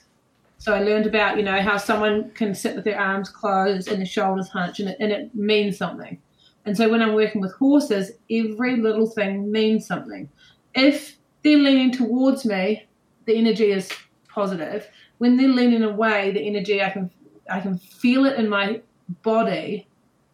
So 0.60 0.74
I 0.74 0.82
learned 0.82 1.06
about, 1.06 1.38
you 1.38 1.44
know, 1.44 1.62
how 1.62 1.78
someone 1.78 2.32
can 2.32 2.56
sit 2.56 2.76
with 2.76 2.84
their 2.84 3.00
arms 3.00 3.30
closed 3.30 3.88
and 3.88 4.00
their 4.00 4.08
shoulders 4.08 4.50
hunched 4.50 4.80
and 4.80 4.90
it, 4.90 4.98
and 5.00 5.12
it 5.12 5.34
means 5.36 5.78
something. 5.78 6.20
And 6.66 6.76
so 6.76 6.90
when 6.90 7.02
I'm 7.02 7.14
working 7.14 7.42
with 7.42 7.54
horses, 7.54 8.12
every 8.30 8.76
little 8.76 9.08
thing 9.08 9.52
means 9.52 9.86
something. 9.86 10.28
If 10.74 11.18
they're 11.44 11.58
leaning 11.58 11.92
towards 11.92 12.44
me, 12.44 12.88
the 13.26 13.38
energy 13.38 13.72
is 13.72 13.90
positive. 14.28 14.88
When 15.20 15.38
they're 15.38 15.48
leaning 15.48 15.84
away, 15.84 16.32
the 16.32 16.46
energy 16.46 16.82
I 16.82 16.90
can 16.90 17.12
I 17.50 17.62
can 17.62 17.78
feel 17.78 18.26
it 18.26 18.38
in 18.38 18.50
my 18.50 18.82
body, 19.24 19.88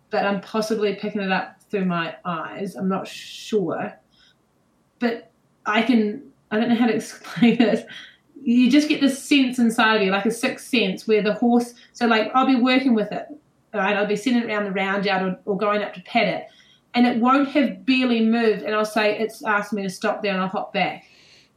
but 0.09 0.25
I'm 0.25 0.41
possibly 0.41 0.95
picking 0.95 1.21
it 1.21 1.31
up 1.31 1.61
through 1.69 1.85
my 1.85 2.15
eyes. 2.25 2.75
I'm 2.75 2.89
not 2.89 3.07
sure. 3.07 3.93
But 5.03 5.31
I 5.65 5.81
can 5.81 6.23
I 6.49 6.59
don't 6.59 6.69
know 6.69 6.75
how 6.75 6.87
to 6.87 6.95
explain 7.01 7.57
this 7.57 7.83
you 8.43 8.69
just 8.69 8.89
get 8.89 9.01
this 9.01 9.21
sense 9.21 9.57
inside 9.57 9.95
of 9.95 10.01
you, 10.01 10.11
like 10.11 10.25
a 10.25 10.31
sixth 10.31 10.67
sense, 10.67 11.07
where 11.07 11.21
the 11.21 11.33
horse. 11.33 11.73
So, 11.93 12.07
like, 12.07 12.29
I'll 12.33 12.45
be 12.45 12.55
working 12.55 12.93
with 12.93 13.11
it, 13.11 13.25
right? 13.73 13.95
I'll 13.95 14.05
be 14.05 14.15
sitting 14.15 14.43
around 14.43 14.65
the 14.65 14.71
round 14.71 15.05
yard 15.05 15.23
or, 15.23 15.39
or 15.45 15.57
going 15.57 15.81
up 15.81 15.93
to 15.93 16.01
pet 16.01 16.27
it, 16.27 16.47
and 16.93 17.07
it 17.07 17.17
won't 17.17 17.49
have 17.49 17.85
barely 17.85 18.25
moved. 18.25 18.63
And 18.63 18.75
I'll 18.75 18.85
say, 18.85 19.17
It's 19.17 19.43
asked 19.43 19.73
me 19.73 19.83
to 19.83 19.89
stop 19.89 20.21
there, 20.21 20.33
and 20.33 20.41
I'll 20.41 20.49
hop 20.49 20.73
back. 20.73 21.05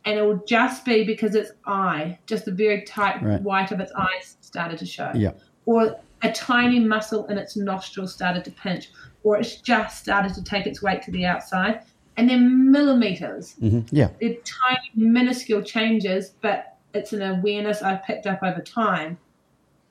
And 0.04 0.18
it 0.18 0.22
will 0.22 0.44
just 0.46 0.84
be 0.84 1.04
because 1.04 1.34
its 1.34 1.50
eye, 1.66 2.18
just 2.26 2.44
the 2.44 2.52
very 2.52 2.82
tight 2.82 3.20
Right. 3.22 3.42
white 3.42 3.72
of 3.72 3.80
its 3.80 3.90
eyes, 3.98 4.36
started 4.40 4.78
to 4.78 4.86
show. 4.86 5.10
Yeah. 5.14 5.32
Or 5.64 5.96
a 6.22 6.30
tiny 6.30 6.78
muscle 6.78 7.26
in 7.26 7.38
its 7.38 7.56
nostril 7.56 8.06
started 8.06 8.44
to 8.44 8.52
pinch, 8.52 8.90
or 9.24 9.36
it's 9.36 9.60
just 9.60 9.98
started 9.98 10.32
to 10.34 10.44
take 10.44 10.66
its 10.68 10.80
weight 10.80 11.02
to 11.02 11.10
the 11.10 11.26
outside. 11.26 11.80
And 12.16 12.30
they're 12.30 12.38
millimeters 12.38 13.52
hmm 13.54 13.80
Yeah. 13.90 14.08
they're 14.20 14.34
tiny, 14.44 14.90
minuscule 14.94 15.62
changes, 15.62 16.34
but 16.40 16.76
it's 16.94 17.12
an 17.12 17.22
awareness 17.22 17.82
I've 17.82 18.02
picked 18.04 18.26
up 18.26 18.40
over 18.42 18.60
time 18.60 19.18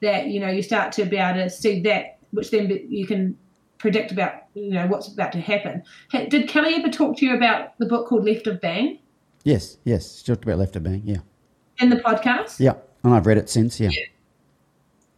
that 0.02 0.28
you 0.28 0.40
know 0.40 0.50
you 0.50 0.62
start 0.62 0.92
to 0.94 1.06
be 1.06 1.18
able 1.18 1.40
to 1.44 1.50
see 1.50 1.82
that, 1.82 2.18
which 2.32 2.52
then 2.52 2.70
you 2.90 3.06
can 3.06 3.38
predict 3.78 4.12
about 4.12 4.34
you 4.56 4.72
know 4.72 4.88
what's 4.88 5.08
about 5.08 5.32
to 5.34 5.40
happen. 5.40 5.84
Did 6.12 6.48
Kelly 6.50 6.74
ever 6.76 6.90
talk 6.90 7.18
to 7.18 7.26
you 7.26 7.36
about 7.36 7.78
the 7.78 7.86
book 7.86 8.08
called 8.08 8.26
Left 8.26 8.48
of 8.48 8.60
Bang 8.60 9.00
Yes. 9.46 9.78
Yes. 9.86 10.18
She 10.18 10.26
talked 10.26 10.44
about 10.44 10.58
left 10.58 10.76
of 10.76 10.84
bang. 10.84 11.04
Yeah. 11.06 11.20
in 11.80 11.90
the 11.90 11.98
podcast? 11.98 12.60
Yeah. 12.60 12.74
And 13.04 13.14
I've 13.14 13.28
read 13.28 13.38
it 13.38 13.48
since. 13.50 13.80
Yeah. 13.80 13.92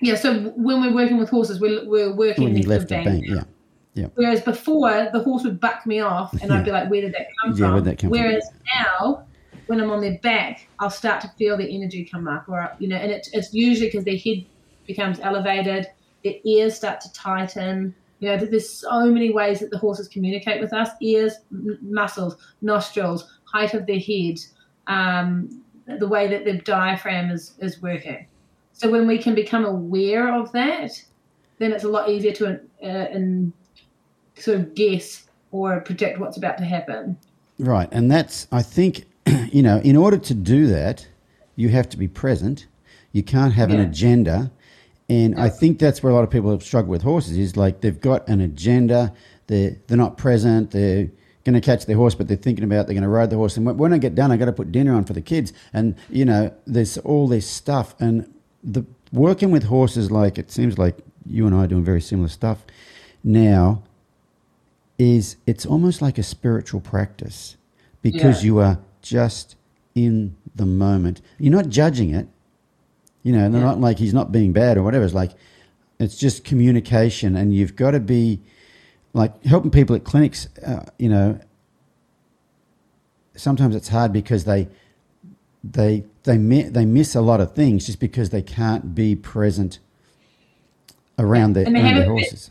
Yeah. 0.02 0.16
So 0.16 0.50
when 0.56 0.82
we're 0.82 0.94
working 0.94 1.18
with 1.18 1.30
horses, 1.30 1.60
we're, 1.60 1.88
we're 1.88 2.14
working 2.14 2.54
left, 2.54 2.68
left 2.68 2.92
of 2.92 3.00
of 3.00 3.06
bang. 3.06 3.22
bang. 3.22 3.24
Yeah. 3.24 3.44
Yeah. 3.98 4.08
Whereas 4.16 4.42
before, 4.42 5.10
the 5.12 5.22
horse 5.24 5.44
would 5.44 5.60
buck 5.60 5.86
me 5.86 6.00
off, 6.00 6.34
and 6.34 6.52
Yeah. 6.52 6.60
I'd 6.60 6.66
be 6.66 6.72
like, 6.72 6.90
"Where 6.90 7.02
did 7.02 7.14
that 7.14 7.28
come 7.42 7.54
Yeah, 7.58 7.76
from?" 7.76 7.84
that 7.84 7.98
come 7.98 8.10
from? 8.10 8.20
Whereas 8.20 8.48
now, 8.76 9.26
when 9.66 9.82
I'm 9.82 9.90
on 9.90 10.02
their 10.02 10.20
back, 10.22 10.70
I'll 10.80 10.90
start 10.90 11.22
to 11.22 11.30
feel 11.38 11.58
the 11.58 11.76
energy 11.76 12.08
come 12.12 12.28
up, 12.28 12.48
or 12.48 12.70
you 12.80 12.88
know, 12.88 12.96
and 12.96 13.12
it, 13.12 13.28
it's 13.34 13.54
usually 13.54 13.88
because 13.88 14.06
their 14.06 14.18
head 14.18 14.46
becomes 14.88 15.20
elevated, 15.20 15.88
their 16.24 16.36
ears 16.46 16.76
start 16.76 17.02
to 17.02 17.12
tighten. 17.14 17.96
You 18.20 18.30
know, 18.30 18.38
there's 18.38 18.70
so 18.70 19.06
many 19.06 19.32
ways 19.32 19.60
that 19.60 19.72
the 19.72 19.78
horses 19.78 20.08
communicate 20.08 20.62
with 20.62 20.74
us: 20.74 20.90
ears, 21.02 21.34
m- 21.52 21.78
muscles, 21.82 22.36
nostrils, 22.62 23.28
height 23.52 23.74
of 23.74 23.86
their 23.88 24.00
head, 24.00 24.36
um, 24.88 25.64
the 26.00 26.08
way 26.08 26.28
that 26.28 26.46
their 26.46 26.58
diaphragm 26.58 27.32
is 27.32 27.56
is 27.60 27.82
working. 27.82 28.28
So 28.74 28.92
when 28.92 29.08
we 29.08 29.18
can 29.18 29.34
become 29.34 29.66
aware 29.66 30.34
of 30.34 30.52
that, 30.52 30.92
then 31.58 31.72
it's 31.72 31.84
a 31.84 31.90
lot 31.90 32.10
easier 32.10 32.34
to 32.34 32.60
uh, 32.84 33.08
sort 34.40 34.60
of 34.60 34.76
guess 34.76 35.26
or 35.52 35.80
predict 35.82 36.20
what's 36.20 36.38
about 36.38 36.58
to 36.58 36.66
happen. 36.66 37.18
Right, 37.60 37.90
and 37.92 38.12
that's 38.12 38.48
I 38.52 38.62
think 38.62 39.06
you 39.52 39.62
know 39.62 39.80
in 39.80 39.96
order 39.96 40.18
to 40.18 40.34
do 40.34 40.68
that, 40.68 41.08
you 41.56 41.70
have 41.70 41.90
to 41.90 41.98
be 41.98 42.08
present. 42.08 42.68
You 43.12 43.24
can't 43.24 43.54
have 43.54 43.72
an 43.72 43.80
agenda, 43.80 44.52
and 45.10 45.40
I 45.40 45.50
think 45.50 45.80
that's 45.80 46.04
where 46.04 46.12
a 46.12 46.16
lot 46.16 46.24
of 46.24 46.30
people 46.30 46.52
have 46.52 46.62
struggled 46.62 46.92
with 46.92 47.02
horses. 47.02 47.38
Is 47.38 47.58
like 47.58 47.82
they've 47.82 48.00
got 48.00 48.28
an 48.28 48.42
agenda. 48.42 49.14
They're 49.48 49.76
they're 49.88 49.98
not 49.98 50.18
present. 50.18 50.72
They're 50.72 51.10
going 51.44 51.56
to 51.56 51.62
catch 51.62 51.86
their 51.86 51.96
horse, 51.96 52.14
but 52.14 52.28
they're 52.28 52.38
thinking 52.38 52.66
about 52.66 52.86
they're 52.86 52.94
going 52.94 53.04
to 53.04 53.10
ride 53.10 53.30
the 53.30 53.38
horse. 53.38 53.56
And 53.56 53.66
when, 53.66 53.78
when 53.78 53.94
I 53.94 53.98
get 53.98 54.16
done, 54.16 54.32
I 54.32 54.38
got 54.38 54.46
to 54.46 54.54
put 54.54 54.72
dinner 54.72 54.94
on 54.94 55.06
for 55.06 55.14
the 55.14 55.22
kids, 55.22 55.52
and 55.74 55.96
you 56.10 56.26
know 56.26 56.54
there's 56.68 56.98
all 57.00 57.28
this 57.28 57.50
stuff. 57.50 57.96
And 58.00 58.32
the 58.64 58.86
working 59.12 59.50
with 59.50 59.64
horses, 59.64 60.12
like 60.12 60.38
it 60.38 60.52
seems 60.52 60.78
like 60.78 60.98
you 61.26 61.48
and 61.48 61.56
I 61.56 61.64
are 61.64 61.68
doing 61.68 61.84
very 61.84 62.02
similar 62.02 62.30
stuff 62.30 62.66
now 63.24 63.84
is 64.98 65.38
it's 65.46 65.66
almost 65.66 66.02
like 66.02 66.18
a 66.18 66.24
spiritual 66.24 66.82
practice 66.82 67.56
because 68.02 68.44
Yeah. 68.44 68.48
you 68.48 68.58
are 68.60 68.80
just 69.02 69.56
in 69.96 70.36
the 70.56 70.66
moment. 70.66 71.22
You're 71.40 71.54
not 71.54 71.70
judging 71.70 72.10
it. 72.14 72.28
You 73.24 73.32
know, 73.34 73.50
they're 73.50 73.62
Yeah. 73.62 73.68
not 73.68 73.82
like 73.82 73.98
he's 74.00 74.14
not 74.14 74.32
being 74.32 74.54
bad 74.54 74.78
or 74.78 74.84
whatever. 74.84 75.06
It's 75.06 75.14
like 75.14 75.32
it's 76.00 76.16
just 76.18 76.44
communication, 76.44 77.36
and 77.36 77.54
you've 77.54 77.76
got 77.76 77.92
to 77.92 78.00
be 78.00 78.40
like 79.14 79.44
helping 79.46 79.72
people 79.72 79.96
at 79.96 80.04
clinics. 80.04 80.48
Uh, 80.66 80.86
you 81.00 81.10
know, 81.10 81.40
sometimes 83.36 83.76
it's 83.76 83.88
hard 83.90 84.14
because 84.14 84.44
they 84.46 84.68
they 85.64 86.04
they 86.24 86.38
mi- 86.38 86.70
they 86.70 86.86
miss 86.86 87.16
a 87.16 87.22
lot 87.22 87.42
of 87.42 87.54
things 87.54 87.86
just 87.86 88.00
because 88.00 88.30
they 88.30 88.42
can't 88.42 88.94
be 88.96 89.16
present 89.16 89.80
around 91.20 91.54
their, 91.54 91.64
around 91.66 91.74
their 91.74 92.04
have 92.04 92.08
a- 92.08 92.50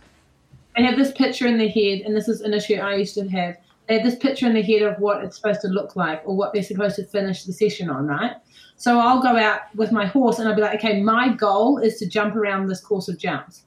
They 0.77 0.82
have 0.82 0.97
this 0.97 1.12
picture 1.12 1.47
in 1.47 1.57
their 1.57 1.69
head, 1.69 2.03
and 2.05 2.15
this 2.15 2.28
is 2.28 2.43
an 2.43 2.53
issue 2.53 2.74
I 2.74 2.97
used 2.97 3.15
to 3.15 3.27
have. 3.28 3.57
They 3.89 3.94
have 3.94 4.05
this 4.05 4.16
picture 4.16 4.47
in 4.47 4.53
their 4.53 4.62
head 4.62 4.82
of 4.82 4.98
what 4.98 5.24
it's 5.24 5.36
supposed 5.36 5.62
to 5.62 5.69
look 5.69 5.97
like 5.97 6.23
or 6.27 6.36
what 6.36 6.53
they're 6.53 6.62
supposed 6.62 6.97
to 6.97 7.05
finish 7.05 7.44
the 7.44 7.53
session 7.53 7.89
on, 7.89 8.07
right? 8.07 8.32
So 8.77 8.98
I'll 8.98 9.23
go 9.23 9.36
out 9.36 9.74
with 9.74 9.90
my 9.90 10.05
horse 10.05 10.39
and 10.39 10.48
I'll 10.48 10.55
be 10.55 10.61
like, 10.61 10.78
okay, 10.78 11.01
my 11.01 11.32
goal 11.32 11.78
is 11.78 11.98
to 11.98 12.07
jump 12.07 12.36
around 12.36 12.66
this 12.66 12.81
course 12.81 13.09
of 13.09 13.19
jumps. 13.19 13.62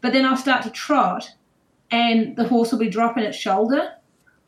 But 0.00 0.12
then 0.12 0.24
I'll 0.24 0.36
start 0.36 0.62
to 0.62 0.70
trot 0.70 1.30
and 1.90 2.36
the 2.36 2.48
horse 2.48 2.72
will 2.72 2.78
be 2.78 2.88
dropping 2.88 3.24
its 3.24 3.36
shoulder 3.36 3.92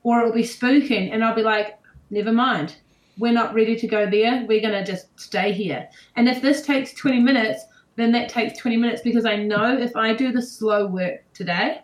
or 0.03 0.21
it 0.21 0.25
will 0.25 0.33
be 0.33 0.43
spooking 0.43 1.13
and 1.13 1.23
I'll 1.23 1.35
be 1.35 1.43
like, 1.43 1.79
never 2.11 2.33
mind. 2.33 2.77
We're 3.19 3.33
not 3.33 3.55
ready 3.55 3.77
to 3.77 3.87
go 3.87 4.09
there. 4.09 4.47
We're 4.49 4.63
going 4.63 4.73
to 4.73 4.85
just 4.85 5.09
stay 5.21 5.53
here. 5.53 5.89
And 6.17 6.29
if 6.29 6.41
this 6.41 6.65
takes 6.65 6.95
20 6.95 7.21
minutes, 7.21 7.65
then 7.97 8.13
that 8.13 8.29
takes 8.29 8.59
20 8.59 8.77
minutes 8.77 9.03
because 9.03 9.27
I 9.27 9.37
know 9.37 9.77
if 9.77 9.95
I 9.97 10.15
do 10.15 10.33
the 10.33 10.41
slow 10.41 10.87
work 10.87 11.25
today, 11.35 11.83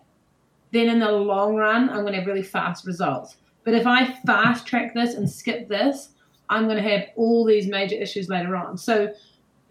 then 0.75 0.89
in 0.89 0.99
the 0.99 1.11
long 1.11 1.55
run, 1.55 1.89
I'm 1.89 2.01
going 2.01 2.13
to 2.13 2.19
have 2.19 2.27
really 2.27 2.43
fast 2.43 2.87
results. 2.87 3.37
But 3.65 3.75
if 3.75 3.87
I 3.87 4.13
fast 4.27 4.67
track 4.67 4.95
this 4.95 5.15
and 5.15 5.29
skip 5.29 5.69
this, 5.69 6.11
I'm 6.49 6.65
going 6.65 6.83
to 6.83 6.89
have 6.89 7.07
all 7.17 7.45
these 7.45 7.67
major 7.67 7.97
issues 7.97 8.29
later 8.29 8.57
on. 8.57 8.77
So 8.77 9.13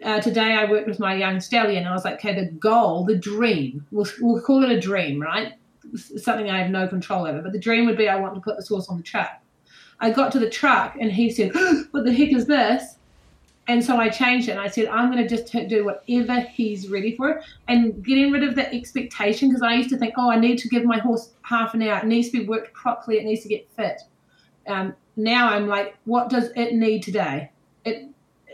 uh, 0.02 0.20
today 0.20 0.54
I 0.54 0.68
worked 0.68 0.88
with 0.88 0.98
my 0.98 1.14
young 1.14 1.40
stallion. 1.40 1.86
I 1.86 1.92
was 1.92 2.04
like, 2.04 2.14
okay, 2.14 2.34
the 2.34 2.50
goal, 2.52 3.04
the 3.04 3.16
dream, 3.16 3.86
we'll, 3.90 4.06
we'll 4.20 4.42
call 4.42 4.64
it 4.64 4.70
a 4.70 4.80
dream, 4.80 5.20
right? 5.20 5.54
something 5.96 6.50
I 6.50 6.60
have 6.60 6.70
no 6.70 6.88
control 6.88 7.26
over. 7.26 7.42
But 7.42 7.52
the 7.52 7.58
dream 7.58 7.86
would 7.86 7.96
be 7.96 8.08
I 8.08 8.16
want 8.16 8.34
to 8.34 8.40
put 8.40 8.56
this 8.56 8.68
horse 8.68 8.88
on 8.88 8.96
the 8.96 9.02
track. 9.02 9.42
I 10.00 10.10
got 10.10 10.32
to 10.32 10.38
the 10.38 10.50
truck 10.50 10.96
and 11.00 11.12
he 11.12 11.30
said, 11.30 11.52
What 11.92 12.04
the 12.04 12.12
heck 12.12 12.32
is 12.32 12.46
this? 12.46 12.96
And 13.66 13.82
so 13.82 13.96
I 13.96 14.10
changed 14.10 14.48
it 14.48 14.52
and 14.52 14.60
I 14.60 14.68
said, 14.68 14.88
I'm 14.88 15.10
going 15.10 15.26
to 15.26 15.36
just 15.36 15.50
do 15.68 15.84
whatever 15.84 16.40
he's 16.40 16.88
ready 16.88 17.16
for 17.16 17.40
and 17.66 18.04
getting 18.04 18.30
rid 18.30 18.42
of 18.42 18.54
that 18.56 18.74
expectation 18.74 19.48
because 19.48 19.62
I 19.62 19.74
used 19.74 19.90
to 19.90 19.96
think, 19.96 20.14
oh, 20.18 20.30
I 20.30 20.38
need 20.38 20.58
to 20.58 20.68
give 20.68 20.84
my 20.84 20.98
horse 20.98 21.30
half 21.42 21.72
an 21.72 21.82
hour. 21.82 21.98
It 21.98 22.06
needs 22.06 22.30
to 22.30 22.40
be 22.40 22.46
worked 22.46 22.74
properly. 22.74 23.18
It 23.18 23.24
needs 23.24 23.42
to 23.42 23.48
get 23.48 23.68
fit. 23.74 24.02
Um, 24.66 24.94
now 25.16 25.48
I'm 25.48 25.66
like, 25.66 25.96
what 26.04 26.28
does 26.28 26.50
it 26.56 26.74
need 26.74 27.02
today? 27.02 27.50
It, 27.84 28.08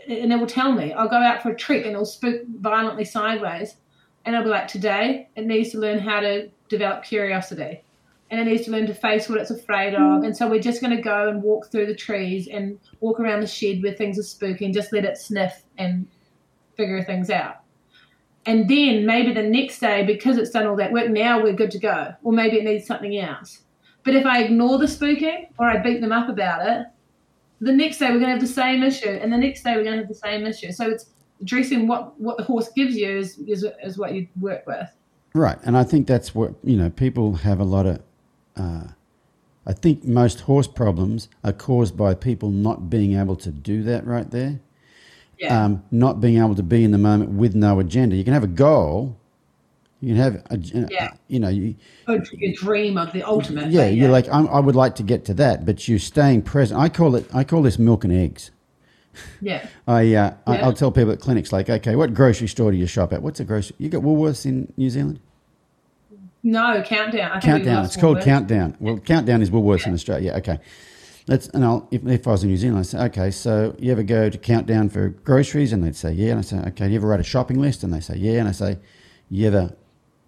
and 0.07 0.31
it 0.31 0.39
will 0.39 0.47
tell 0.47 0.71
me. 0.71 0.93
I'll 0.93 1.09
go 1.09 1.17
out 1.17 1.43
for 1.43 1.51
a 1.51 1.55
trek 1.55 1.85
and 1.85 1.91
it'll 1.91 2.05
spook 2.05 2.41
violently 2.47 3.05
sideways. 3.05 3.75
And 4.23 4.35
I'll 4.35 4.43
be 4.43 4.49
like, 4.49 4.67
today 4.67 5.27
it 5.35 5.45
needs 5.45 5.71
to 5.71 5.79
learn 5.79 5.99
how 5.99 6.21
to 6.21 6.49
develop 6.69 7.03
curiosity 7.03 7.83
and 8.31 8.39
it 8.39 8.45
needs 8.45 8.65
to 8.65 8.71
learn 8.71 8.87
to 8.87 8.93
face 8.93 9.29
what 9.29 9.39
it's 9.39 9.51
afraid 9.51 9.93
of. 9.93 10.23
And 10.23 10.35
so 10.35 10.49
we're 10.49 10.61
just 10.61 10.81
going 10.81 10.95
to 10.95 11.01
go 11.01 11.29
and 11.29 11.43
walk 11.43 11.69
through 11.69 11.85
the 11.85 11.95
trees 11.95 12.47
and 12.47 12.79
walk 13.01 13.19
around 13.19 13.41
the 13.41 13.47
shed 13.47 13.83
where 13.83 13.93
things 13.93 14.17
are 14.17 14.23
spooky 14.23 14.65
and 14.65 14.73
just 14.73 14.93
let 14.93 15.05
it 15.05 15.17
sniff 15.17 15.63
and 15.77 16.07
figure 16.77 17.03
things 17.03 17.29
out. 17.29 17.57
And 18.45 18.67
then 18.69 19.05
maybe 19.05 19.33
the 19.33 19.43
next 19.43 19.79
day, 19.79 20.03
because 20.05 20.37
it's 20.37 20.49
done 20.49 20.65
all 20.65 20.77
that 20.77 20.91
work, 20.91 21.09
now 21.09 21.43
we're 21.43 21.53
good 21.53 21.71
to 21.71 21.79
go. 21.79 22.13
Or 22.23 22.31
maybe 22.31 22.57
it 22.57 22.63
needs 22.63 22.87
something 22.87 23.15
else. 23.17 23.61
But 24.03 24.15
if 24.15 24.25
I 24.25 24.41
ignore 24.41 24.79
the 24.79 24.85
spooking 24.85 25.49
or 25.59 25.67
I 25.67 25.77
beat 25.77 26.01
them 26.01 26.13
up 26.13 26.29
about 26.29 26.65
it, 26.65 26.87
the 27.59 27.71
next 27.71 27.99
day 27.99 28.07
we're 28.07 28.13
going 28.19 28.25
to 28.25 28.31
have 28.31 28.41
the 28.41 28.47
same 28.47 28.81
issue, 28.81 29.19
and 29.21 29.31
the 29.31 29.37
next 29.37 29.61
day 29.61 29.75
we're 29.75 29.83
going 29.83 29.97
to 29.97 29.99
have 29.99 30.07
the 30.07 30.15
same 30.15 30.47
issue. 30.47 30.71
So 30.71 30.89
it's 30.89 31.05
addressing 31.41 31.87
what, 31.87 32.19
what 32.19 32.37
the 32.37 32.43
horse 32.43 32.69
gives 32.75 32.95
you 32.95 33.07
is, 33.07 33.37
is, 33.45 33.63
is 33.83 33.99
what 33.99 34.15
you 34.15 34.27
work 34.39 34.65
with. 34.65 34.89
Right, 35.35 35.59
and 35.63 35.77
I 35.77 35.83
think 35.83 36.07
that's 36.07 36.33
what 36.33 36.55
you 36.63 36.75
know. 36.75 36.89
People 36.89 37.35
have 37.35 37.59
a 37.59 37.63
lot 37.63 37.85
of. 37.85 38.01
Uh, 38.55 38.83
I 39.65 39.73
think 39.73 40.03
most 40.03 40.41
horse 40.41 40.67
problems 40.67 41.29
are 41.43 41.53
caused 41.53 41.95
by 41.95 42.13
people 42.13 42.49
not 42.49 42.89
being 42.89 43.17
able 43.17 43.35
to 43.37 43.51
do 43.51 43.83
that 43.83 44.05
right 44.05 44.29
there. 44.29 44.59
Yeah. 45.37 45.65
Um, 45.65 45.83
not 45.91 46.21
being 46.21 46.37
able 46.37 46.55
to 46.55 46.63
be 46.63 46.83
in 46.83 46.91
the 46.91 46.97
moment 46.97 47.31
with 47.31 47.55
no 47.55 47.79
agenda. 47.79 48.15
You 48.15 48.23
can 48.23 48.33
have 48.33 48.43
a 48.43 48.47
goal. 48.47 49.17
You 49.99 50.09
can 50.09 50.17
have, 50.17 50.35
a, 50.49 50.57
yeah. 50.89 51.13
you 51.27 51.39
know, 51.39 51.49
you, 51.49 51.75
your 52.07 52.53
dream 52.53 52.97
of 52.97 53.13
the 53.13 53.23
ultimate. 53.23 53.69
Yeah, 53.69 53.87
you're 53.87 54.09
like, 54.09 54.27
I'm, 54.29 54.47
i 54.47 54.59
would 54.59 54.75
like 54.75 54.95
to 54.95 55.03
get 55.03 55.25
to 55.25 55.33
that, 55.35 55.63
but 55.63 55.87
you're 55.87 55.99
staying 55.99 56.41
present. 56.41 56.79
I 56.79 56.89
call 56.89 57.15
it, 57.15 57.27
I 57.33 57.43
call 57.43 57.61
this 57.61 57.77
milk 57.77 58.03
and 58.03 58.11
eggs. 58.11 58.49
Yeah. 59.41 59.67
I, 59.87 59.99
uh, 59.99 60.01
yeah. 60.01 60.33
I 60.47 60.63
will 60.63 60.73
tell 60.73 60.91
people 60.91 61.11
at 61.11 61.19
clinics 61.19 61.51
like, 61.51 61.69
okay, 61.69 61.95
what 61.95 62.15
grocery 62.15 62.47
store 62.47 62.71
do 62.71 62.77
you 62.77 62.87
shop 62.87 63.13
at? 63.13 63.21
What's 63.21 63.39
a 63.39 63.45
grocery? 63.45 63.75
You 63.77 63.89
got 63.89 64.01
Woolworths 64.01 64.45
in 64.45 64.73
New 64.75 64.89
Zealand? 64.89 65.19
No, 66.43 66.81
Countdown. 66.83 67.39
Countdown. 67.41 67.85
It's 67.85 67.97
called 67.97 68.21
Countdown. 68.21 68.75
Well, 68.79 68.97
Countdown 68.97 69.41
is 69.41 69.51
Woolworths 69.51 69.81
yeah. 69.81 69.89
in 69.89 69.93
Australia. 69.93 70.31
Yeah, 70.31 70.37
okay. 70.37 70.59
Let's 71.27 71.47
and 71.49 71.63
I'll 71.63 71.87
if, 71.91 72.05
if 72.07 72.27
I 72.27 72.31
was 72.31 72.43
in 72.43 72.49
New 72.49 72.57
Zealand, 72.57 72.79
I 72.79 72.81
say, 72.81 72.97
okay, 73.05 73.31
so 73.31 73.75
you 73.77 73.91
ever 73.91 74.01
go 74.01 74.29
to 74.29 74.37
Countdown 74.37 74.89
for 74.89 75.09
groceries? 75.09 75.71
And 75.71 75.83
they'd 75.83 75.95
say, 75.95 76.11
yeah. 76.13 76.31
And 76.31 76.39
I 76.39 76.41
say, 76.41 76.57
okay, 76.69 76.89
you 76.89 76.95
ever 76.95 77.07
write 77.07 77.19
a 77.19 77.23
shopping 77.23 77.59
list? 77.59 77.83
And 77.83 77.93
they 77.93 77.99
say, 77.99 78.15
yeah. 78.15 78.39
And 78.39 78.47
I 78.49 78.53
say, 78.53 78.79
you 79.29 79.47
ever 79.47 79.75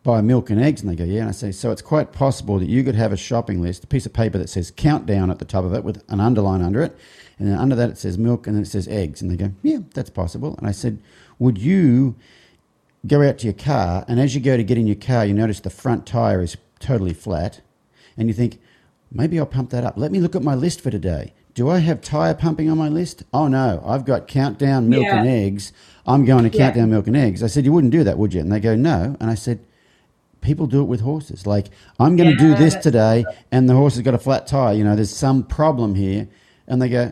buy 0.03 0.21
milk 0.21 0.51
and 0.51 0.61
eggs? 0.61 0.81
And 0.81 0.91
they 0.91 0.95
go, 0.95 1.03
yeah. 1.03 1.21
And 1.21 1.29
I 1.29 1.33
say, 1.33 1.51
so 1.51 1.71
it's 1.71 1.81
quite 1.81 2.11
possible 2.11 2.59
that 2.59 2.69
you 2.69 2.83
could 2.83 2.95
have 2.95 3.11
a 3.11 3.17
shopping 3.17 3.59
list, 3.59 3.83
a 3.83 3.87
piece 3.87 4.05
of 4.05 4.13
paper 4.13 4.37
that 4.37 4.49
says 4.49 4.69
Countdown 4.69 5.31
at 5.31 5.39
the 5.39 5.45
top 5.45 5.65
of 5.65 5.73
it 5.73 5.83
with 5.83 6.03
an 6.09 6.19
underline 6.19 6.61
under 6.61 6.83
it, 6.83 6.95
and 7.39 7.47
then 7.47 7.57
under 7.57 7.75
that 7.75 7.89
it 7.89 7.97
says 7.97 8.19
milk, 8.19 8.45
and 8.45 8.55
then 8.55 8.61
it 8.61 8.67
says 8.67 8.87
eggs. 8.87 9.19
And 9.21 9.31
they 9.31 9.35
go, 9.35 9.51
yeah, 9.63 9.79
that's 9.95 10.11
possible. 10.11 10.55
And 10.59 10.67
I 10.67 10.71
said, 10.71 11.01
would 11.39 11.57
you 11.57 12.15
go 13.05 13.21
out 13.21 13.37
to 13.39 13.45
your 13.45 13.53
car, 13.53 14.05
and 14.07 14.19
as 14.19 14.33
you 14.35 14.41
go 14.41 14.57
to 14.57 14.63
get 14.63 14.77
in 14.77 14.87
your 14.87 14.95
car, 14.95 15.25
you 15.25 15.33
notice 15.33 15.59
the 15.59 15.69
front 15.69 16.05
tire 16.05 16.41
is 16.41 16.57
totally 16.79 17.13
flat, 17.13 17.61
and 18.17 18.27
you 18.27 18.33
think, 18.33 18.59
maybe 19.11 19.39
I'll 19.39 19.45
pump 19.45 19.69
that 19.71 19.83
up. 19.83 19.97
Let 19.97 20.11
me 20.11 20.19
look 20.19 20.35
at 20.35 20.43
my 20.43 20.55
list 20.55 20.81
for 20.81 20.89
today. 20.91 21.33
Do 21.53 21.69
I 21.69 21.79
have 21.79 22.01
tire 22.01 22.33
pumping 22.33 22.69
on 22.69 22.77
my 22.77 22.89
list? 22.89 23.23
Oh 23.31 23.47
no, 23.47 23.83
I've 23.85 24.05
got 24.05 24.27
countdown 24.27 24.89
milk 24.89 25.03
yeah. 25.03 25.19
and 25.19 25.29
eggs. 25.29 25.71
I'm 26.07 26.25
going 26.25 26.49
to 26.49 26.57
yeah. 26.57 26.65
countdown 26.65 26.89
milk 26.89 27.07
and 27.07 27.15
eggs. 27.15 27.43
I 27.43 27.47
said, 27.47 27.63
you 27.63 27.71
wouldn't 27.71 27.93
do 27.93 28.03
that, 28.03 28.17
would 28.17 28.33
you? 28.33 28.41
And 28.41 28.51
they 28.51 28.59
go, 28.59 28.75
no. 28.75 29.15
And 29.19 29.29
I 29.29 29.35
said, 29.35 29.63
people 30.41 30.65
do 30.65 30.81
it 30.81 30.85
with 30.85 31.01
horses. 31.01 31.45
Like, 31.45 31.67
I'm 31.99 32.15
going 32.15 32.35
to 32.35 32.43
yeah, 32.43 32.55
do 32.55 32.63
this 32.63 32.75
today, 32.75 33.23
and 33.51 33.69
the 33.69 33.75
horse 33.75 33.95
has 33.95 34.03
got 34.03 34.15
a 34.15 34.17
flat 34.17 34.47
tire. 34.47 34.73
You 34.73 34.83
know, 34.83 34.95
there's 34.95 35.15
some 35.15 35.43
problem 35.43 35.95
here. 35.95 36.27
And 36.67 36.81
they 36.81 36.89
go, 36.89 37.11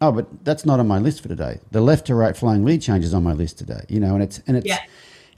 oh, 0.00 0.12
but 0.12 0.44
that's 0.44 0.64
not 0.64 0.80
on 0.80 0.88
my 0.88 0.98
list 0.98 1.22
for 1.22 1.28
today. 1.28 1.60
The 1.70 1.80
left 1.80 2.06
to 2.06 2.14
right 2.14 2.36
flying 2.36 2.64
lead 2.64 2.82
change 2.82 3.04
is 3.04 3.14
on 3.14 3.22
my 3.22 3.32
list 3.32 3.58
today. 3.58 3.84
You 3.88 4.00
know, 4.00 4.14
and 4.14 4.22
it's 4.22 4.40
and 4.46 4.56
it's 4.56 4.66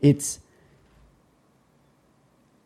it's 0.00 0.40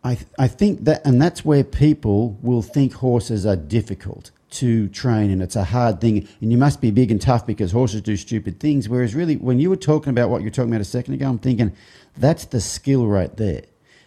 I, 0.04 0.18
I 0.38 0.48
think 0.48 0.84
that, 0.84 1.04
and 1.06 1.22
that's 1.22 1.44
where 1.44 1.62
people 1.62 2.36
will 2.42 2.62
think 2.62 2.94
horses 2.94 3.46
are 3.46 3.56
difficult 3.56 4.32
to 4.50 4.88
train 4.88 5.30
and 5.30 5.40
it's 5.40 5.56
a 5.56 5.64
hard 5.64 6.00
thing 6.00 6.28
and 6.40 6.52
you 6.52 6.58
must 6.58 6.80
be 6.80 6.90
big 6.90 7.10
and 7.10 7.20
tough 7.20 7.46
because 7.46 7.72
horses 7.72 8.02
do 8.02 8.16
stupid 8.16 8.60
things. 8.60 8.88
Whereas, 8.88 9.14
really, 9.14 9.36
when 9.36 9.60
you 9.60 9.70
were 9.70 9.76
talking 9.76 10.10
about 10.10 10.28
what 10.28 10.42
you 10.42 10.46
were 10.46 10.50
talking 10.50 10.70
about 10.70 10.80
a 10.80 10.84
second 10.84 11.14
ago, 11.14 11.28
I'm 11.28 11.38
thinking 11.38 11.72
that's 12.16 12.44
the 12.46 12.60
skill 12.60 13.06
right 13.06 13.34
there. 13.36 13.62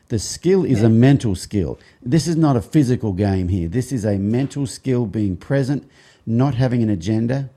The 0.09 0.19
skill 0.19 0.65
is 0.65 0.83
a 0.83 0.89
mental 0.89 1.33
skill. 1.33 1.79
This 2.03 2.27
is 2.27 2.35
not 2.35 2.55
a 2.55 2.61
physical 2.61 3.11
game 3.11 3.47
here. 3.47 3.67
This 3.67 3.91
is 3.91 4.05
a 4.05 4.19
mental 4.19 4.67
skill 4.67 5.07
being 5.07 5.35
present, 5.35 5.89
not 6.27 6.53
having 6.53 6.83
an 6.83 6.91
agenda, 6.91 7.49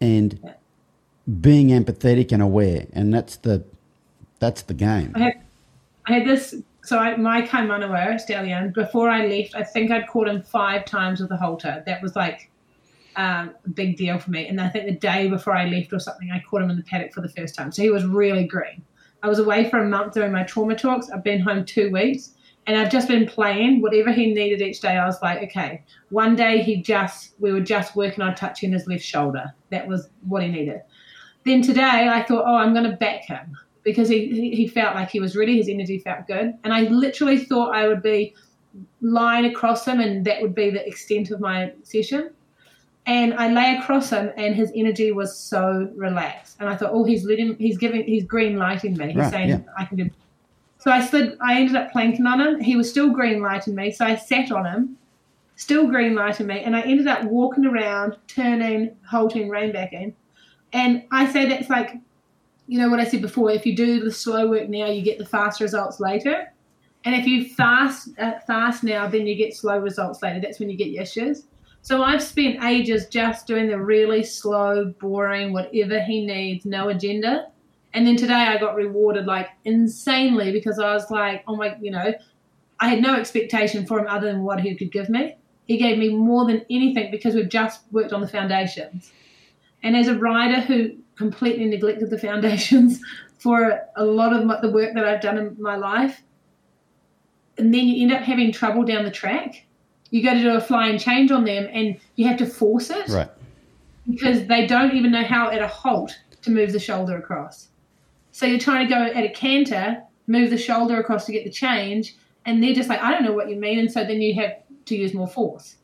and 0.00 0.54
being 1.40 1.68
empathetic 1.68 2.32
and 2.32 2.42
aware. 2.42 2.86
And 2.92 3.12
that's 3.12 3.36
the 3.36 3.64
that's 4.38 4.62
the 4.62 4.74
game. 4.74 5.12
I 5.14 5.18
had, 5.18 5.42
I 6.06 6.12
had 6.14 6.26
this. 6.26 6.54
So 6.84 6.98
I, 6.98 7.16
my 7.16 7.42
Kaimanawa 7.42 8.18
stallion, 8.18 8.72
before 8.72 9.10
I 9.10 9.26
left, 9.26 9.54
I 9.54 9.62
think 9.62 9.90
I'd 9.90 10.06
caught 10.06 10.28
him 10.28 10.42
five 10.42 10.84
times 10.86 11.20
with 11.20 11.30
a 11.30 11.36
halter. 11.36 11.82
That 11.84 12.00
was 12.02 12.16
like 12.16 12.50
um, 13.16 13.54
a 13.66 13.68
big 13.68 13.98
deal 13.98 14.18
for 14.18 14.30
me. 14.30 14.46
And 14.46 14.58
I 14.60 14.68
think 14.68 14.86
the 14.86 14.92
day 14.92 15.28
before 15.28 15.54
I 15.54 15.66
left 15.66 15.92
or 15.92 15.98
something, 15.98 16.30
I 16.30 16.42
caught 16.48 16.62
him 16.62 16.70
in 16.70 16.76
the 16.76 16.82
paddock 16.84 17.12
for 17.12 17.20
the 17.20 17.28
first 17.28 17.54
time. 17.54 17.72
So 17.72 17.82
he 17.82 17.90
was 17.90 18.06
really 18.06 18.44
green. 18.44 18.82
I 19.22 19.28
was 19.28 19.38
away 19.38 19.68
for 19.68 19.80
a 19.80 19.88
month 19.88 20.14
doing 20.14 20.32
my 20.32 20.44
trauma 20.44 20.76
talks. 20.76 21.10
I've 21.10 21.24
been 21.24 21.40
home 21.40 21.64
two 21.64 21.90
weeks 21.90 22.30
and 22.68 22.76
I've 22.76 22.90
just 22.90 23.08
been 23.08 23.26
playing 23.26 23.80
whatever 23.80 24.12
he 24.12 24.34
needed 24.34 24.60
each 24.60 24.80
day. 24.80 24.98
I 24.98 25.06
was 25.06 25.20
like, 25.22 25.42
okay. 25.44 25.82
One 26.10 26.36
day 26.36 26.62
he 26.62 26.82
just, 26.82 27.34
we 27.38 27.50
were 27.50 27.62
just 27.62 27.96
working 27.96 28.22
on 28.22 28.34
touching 28.34 28.72
his 28.72 28.86
left 28.86 29.02
shoulder. 29.02 29.54
That 29.70 29.88
was 29.88 30.10
what 30.26 30.42
he 30.42 30.48
needed. 30.50 30.82
Then 31.46 31.62
today 31.62 32.08
I 32.10 32.22
thought, 32.22 32.44
oh, 32.46 32.56
I'm 32.56 32.74
going 32.74 32.88
to 32.88 32.94
back 32.94 33.24
him 33.24 33.56
because 33.84 34.10
he, 34.10 34.54
he 34.54 34.68
felt 34.68 34.94
like 34.94 35.08
he 35.08 35.18
was 35.18 35.34
ready. 35.34 35.56
His 35.56 35.70
energy 35.70 35.98
felt 35.98 36.26
good. 36.26 36.58
And 36.62 36.74
I 36.74 36.82
literally 36.82 37.38
thought 37.38 37.74
I 37.74 37.88
would 37.88 38.02
be 38.02 38.34
lying 39.00 39.46
across 39.46 39.86
him 39.86 39.98
and 40.00 40.22
that 40.26 40.42
would 40.42 40.54
be 40.54 40.68
the 40.68 40.86
extent 40.86 41.30
of 41.30 41.40
my 41.40 41.72
session. 41.84 42.32
And 43.06 43.32
I 43.32 43.48
lay 43.48 43.78
across 43.78 44.10
him 44.10 44.30
and 44.36 44.54
his 44.54 44.70
energy 44.74 45.10
was 45.10 45.34
so 45.34 45.90
relaxed. 45.96 46.58
And 46.60 46.68
I 46.68 46.76
thought, 46.76 46.90
oh, 46.92 47.04
he's 47.04 47.24
letting, 47.24 47.56
he's 47.56 47.78
giving, 47.78 48.04
he's 48.04 48.24
green 48.24 48.58
lighting 48.58 48.94
me. 48.94 49.06
He's 49.06 49.16
right, 49.16 49.30
saying, 49.30 49.48
yeah. 49.48 49.60
I 49.78 49.86
can 49.86 49.96
do. 49.96 50.10
So 50.88 50.94
I 50.94 51.04
slid, 51.04 51.36
I 51.42 51.60
ended 51.60 51.76
up 51.76 51.92
planking 51.92 52.24
on 52.24 52.40
him. 52.40 52.60
He 52.62 52.74
was 52.74 52.88
still 52.88 53.10
green 53.10 53.42
lighting 53.42 53.74
me. 53.74 53.92
So 53.92 54.06
I 54.06 54.16
sat 54.16 54.50
on 54.50 54.64
him, 54.64 54.96
still 55.54 55.86
green 55.86 56.14
lighting 56.14 56.46
me. 56.46 56.60
And 56.60 56.74
I 56.74 56.80
ended 56.80 57.06
up 57.06 57.24
walking 57.24 57.66
around, 57.66 58.16
turning, 58.26 58.96
halting, 59.06 59.50
rein 59.50 59.70
backing. 59.70 60.16
And 60.72 61.04
I 61.12 61.30
say 61.30 61.46
that's 61.46 61.68
like 61.68 61.98
you 62.68 62.78
know 62.78 62.88
what 62.88 63.00
I 63.00 63.04
said 63.04 63.20
before, 63.20 63.50
if 63.50 63.66
you 63.66 63.76
do 63.76 64.00
the 64.00 64.10
slow 64.10 64.48
work 64.48 64.70
now, 64.70 64.86
you 64.86 65.02
get 65.02 65.18
the 65.18 65.26
fast 65.26 65.60
results 65.60 66.00
later. 66.00 66.50
And 67.04 67.14
if 67.14 67.26
you 67.26 67.50
fast 67.50 68.08
uh, 68.18 68.38
fast 68.46 68.82
now, 68.82 69.06
then 69.08 69.26
you 69.26 69.34
get 69.34 69.54
slow 69.54 69.76
results 69.76 70.22
later. 70.22 70.40
That's 70.40 70.58
when 70.58 70.70
you 70.70 70.76
get 70.78 70.88
your 70.88 71.02
issues. 71.02 71.48
So 71.82 72.02
I've 72.02 72.22
spent 72.22 72.64
ages 72.64 73.08
just 73.08 73.46
doing 73.46 73.68
the 73.68 73.78
really 73.78 74.24
slow, 74.24 74.94
boring, 74.98 75.52
whatever 75.52 76.00
he 76.00 76.24
needs, 76.24 76.64
no 76.64 76.88
agenda. 76.88 77.48
And 77.94 78.06
then 78.06 78.16
today 78.16 78.34
I 78.34 78.58
got 78.58 78.74
rewarded 78.74 79.26
like 79.26 79.48
insanely 79.64 80.52
because 80.52 80.78
I 80.78 80.92
was 80.92 81.10
like, 81.10 81.42
oh 81.48 81.56
my, 81.56 81.76
you 81.80 81.90
know, 81.90 82.12
I 82.80 82.88
had 82.88 83.00
no 83.02 83.14
expectation 83.14 83.86
for 83.86 83.98
him 83.98 84.06
other 84.08 84.26
than 84.30 84.44
what 84.44 84.60
he 84.60 84.74
could 84.74 84.92
give 84.92 85.08
me. 85.08 85.36
He 85.64 85.76
gave 85.78 85.98
me 85.98 86.10
more 86.14 86.46
than 86.46 86.64
anything 86.70 87.10
because 87.10 87.34
we've 87.34 87.48
just 87.48 87.80
worked 87.90 88.12
on 88.12 88.20
the 88.20 88.28
foundations. 88.28 89.10
And 89.82 89.96
as 89.96 90.08
a 90.08 90.18
rider 90.18 90.60
who 90.60 90.92
completely 91.16 91.64
neglected 91.66 92.10
the 92.10 92.18
foundations 92.18 93.00
for 93.38 93.80
a 93.96 94.04
lot 94.04 94.32
of 94.32 94.62
the 94.62 94.70
work 94.70 94.94
that 94.94 95.04
I've 95.04 95.20
done 95.20 95.38
in 95.38 95.56
my 95.60 95.76
life. 95.76 96.22
and 97.58 97.72
then 97.74 97.86
you 97.88 98.02
end 98.02 98.12
up 98.12 98.22
having 98.22 98.52
trouble 98.52 98.84
down 98.84 99.04
the 99.04 99.10
track. 99.10 99.64
You 100.10 100.22
go 100.22 100.32
to 100.34 100.40
do 100.40 100.54
a 100.56 100.60
flying 100.60 100.98
change 100.98 101.30
on 101.30 101.44
them, 101.44 101.68
and 101.72 101.98
you 102.16 102.26
have 102.28 102.38
to 102.38 102.46
force 102.46 102.88
it 102.90 103.08
Right. 103.08 103.28
because 104.08 104.46
they 104.46 104.66
don't 104.66 104.94
even 104.94 105.10
know 105.10 105.24
how 105.24 105.50
at 105.50 105.60
a 105.60 105.68
halt 105.68 106.16
to 106.42 106.50
move 106.50 106.72
the 106.72 106.78
shoulder 106.78 107.16
across. 107.18 107.68
So 108.38 108.46
you're 108.46 108.60
trying 108.60 108.86
to 108.86 108.94
go 108.94 109.02
at 109.02 109.24
a 109.24 109.30
canter, 109.30 110.00
move 110.28 110.50
the 110.50 110.56
shoulder 110.56 111.00
across 111.00 111.26
to 111.26 111.32
get 111.32 111.42
the 111.42 111.50
change, 111.50 112.14
and 112.46 112.62
they're 112.62 112.72
just 112.72 112.88
like, 112.88 113.00
I 113.00 113.10
don't 113.10 113.24
know 113.24 113.32
what 113.32 113.50
you 113.50 113.56
mean, 113.56 113.80
and 113.80 113.90
so 113.90 114.04
then 114.04 114.20
you 114.20 114.32
have 114.40 114.52
to 114.84 114.96
use 114.96 115.12
more 115.12 115.26
force. 115.26 115.74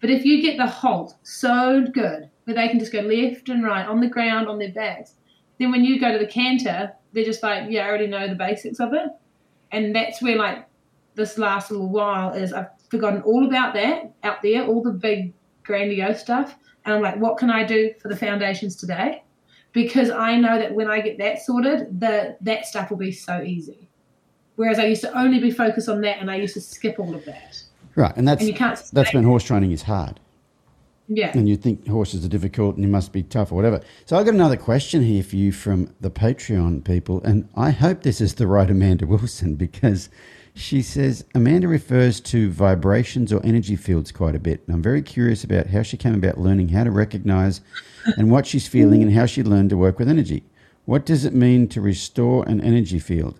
But 0.00 0.10
if 0.10 0.24
you 0.24 0.40
get 0.40 0.56
the 0.56 0.68
halt 0.68 1.16
so 1.24 1.84
good 1.92 2.30
where 2.44 2.54
they 2.54 2.68
can 2.68 2.78
just 2.78 2.92
go 2.92 3.00
left 3.00 3.48
and 3.48 3.64
right 3.64 3.84
on 3.84 3.98
the 3.98 4.06
ground 4.06 4.46
on 4.46 4.60
their 4.60 4.70
backs, 4.70 5.14
then 5.58 5.72
when 5.72 5.82
you 5.82 5.98
go 5.98 6.12
to 6.12 6.18
the 6.20 6.28
canter, 6.28 6.92
they're 7.12 7.24
just 7.24 7.42
like, 7.42 7.68
yeah, 7.68 7.84
I 7.84 7.88
already 7.88 8.06
know 8.06 8.28
the 8.28 8.36
basics 8.36 8.78
of 8.78 8.92
it. 8.92 9.08
And 9.72 9.92
that's 9.92 10.22
where 10.22 10.36
like 10.36 10.64
this 11.16 11.38
last 11.38 11.72
little 11.72 11.88
while 11.88 12.34
is 12.34 12.52
I've 12.52 12.68
forgotten 12.88 13.22
all 13.22 13.48
about 13.48 13.74
that 13.74 14.12
out 14.22 14.42
there, 14.44 14.64
all 14.64 14.80
the 14.80 14.92
big 14.92 15.34
grandiose 15.64 16.20
stuff. 16.20 16.54
And 16.84 16.94
I'm 16.94 17.02
like, 17.02 17.16
what 17.16 17.36
can 17.36 17.50
I 17.50 17.64
do 17.64 17.94
for 18.00 18.06
the 18.06 18.16
foundations 18.16 18.76
today? 18.76 19.24
Because 19.76 20.08
I 20.08 20.38
know 20.38 20.58
that 20.58 20.72
when 20.72 20.88
I 20.90 21.02
get 21.02 21.18
that 21.18 21.42
sorted, 21.42 22.00
the 22.00 22.34
that 22.40 22.64
stuff 22.64 22.88
will 22.88 22.96
be 22.96 23.12
so 23.12 23.42
easy. 23.42 23.90
Whereas 24.54 24.78
I 24.78 24.86
used 24.86 25.02
to 25.02 25.12
only 25.18 25.38
be 25.38 25.50
focused 25.50 25.90
on 25.90 26.00
that 26.00 26.18
and 26.18 26.30
I 26.30 26.36
used 26.36 26.54
to 26.54 26.62
skip 26.62 26.98
all 26.98 27.14
of 27.14 27.26
that. 27.26 27.62
Right. 27.94 28.16
And 28.16 28.26
that's 28.26 28.40
And 28.40 28.48
you 28.48 28.56
can't 28.56 28.82
that's 28.94 29.12
when 29.12 29.24
horse 29.24 29.44
training 29.44 29.72
is 29.72 29.82
hard. 29.82 30.18
Yeah. 31.08 31.30
and 31.34 31.46
you 31.46 31.56
think 31.56 31.86
horses 31.86 32.24
are 32.24 32.28
difficult 32.28 32.76
and 32.76 32.84
you 32.84 32.90
must 32.90 33.12
be 33.12 33.22
tough 33.22 33.52
or 33.52 33.56
whatever. 33.56 33.82
So 34.06 34.16
I've 34.16 34.24
got 34.24 34.34
another 34.34 34.56
question 34.56 35.02
here 35.02 35.22
for 35.22 35.36
you 35.36 35.52
from 35.52 35.94
the 36.00 36.10
Patreon 36.10 36.82
people, 36.84 37.22
and 37.22 37.48
I 37.54 37.70
hope 37.70 38.02
this 38.02 38.20
is 38.20 38.34
the 38.34 38.46
right 38.46 38.68
Amanda 38.68 39.06
Wilson 39.06 39.54
because 39.66 40.08
she 40.56 40.80
says 40.80 41.24
Amanda 41.34 41.68
refers 41.68 42.18
to 42.20 42.50
vibrations 42.50 43.32
or 43.32 43.44
energy 43.44 43.76
fields 43.76 44.10
quite 44.10 44.34
a 44.34 44.38
bit. 44.38 44.62
And 44.66 44.74
I'm 44.74 44.82
very 44.82 45.02
curious 45.02 45.44
about 45.44 45.66
how 45.66 45.82
she 45.82 45.96
came 45.98 46.14
about 46.14 46.38
learning 46.38 46.70
how 46.70 46.84
to 46.84 46.90
recognize 46.90 47.60
and 48.16 48.30
what 48.30 48.46
she's 48.46 48.66
feeling 48.66 49.02
and 49.02 49.12
how 49.12 49.26
she 49.26 49.42
learned 49.42 49.70
to 49.70 49.76
work 49.76 49.98
with 49.98 50.08
energy. 50.08 50.44
What 50.86 51.04
does 51.04 51.24
it 51.24 51.34
mean 51.34 51.68
to 51.68 51.80
restore 51.80 52.48
an 52.48 52.62
energy 52.62 52.98
field? 52.98 53.38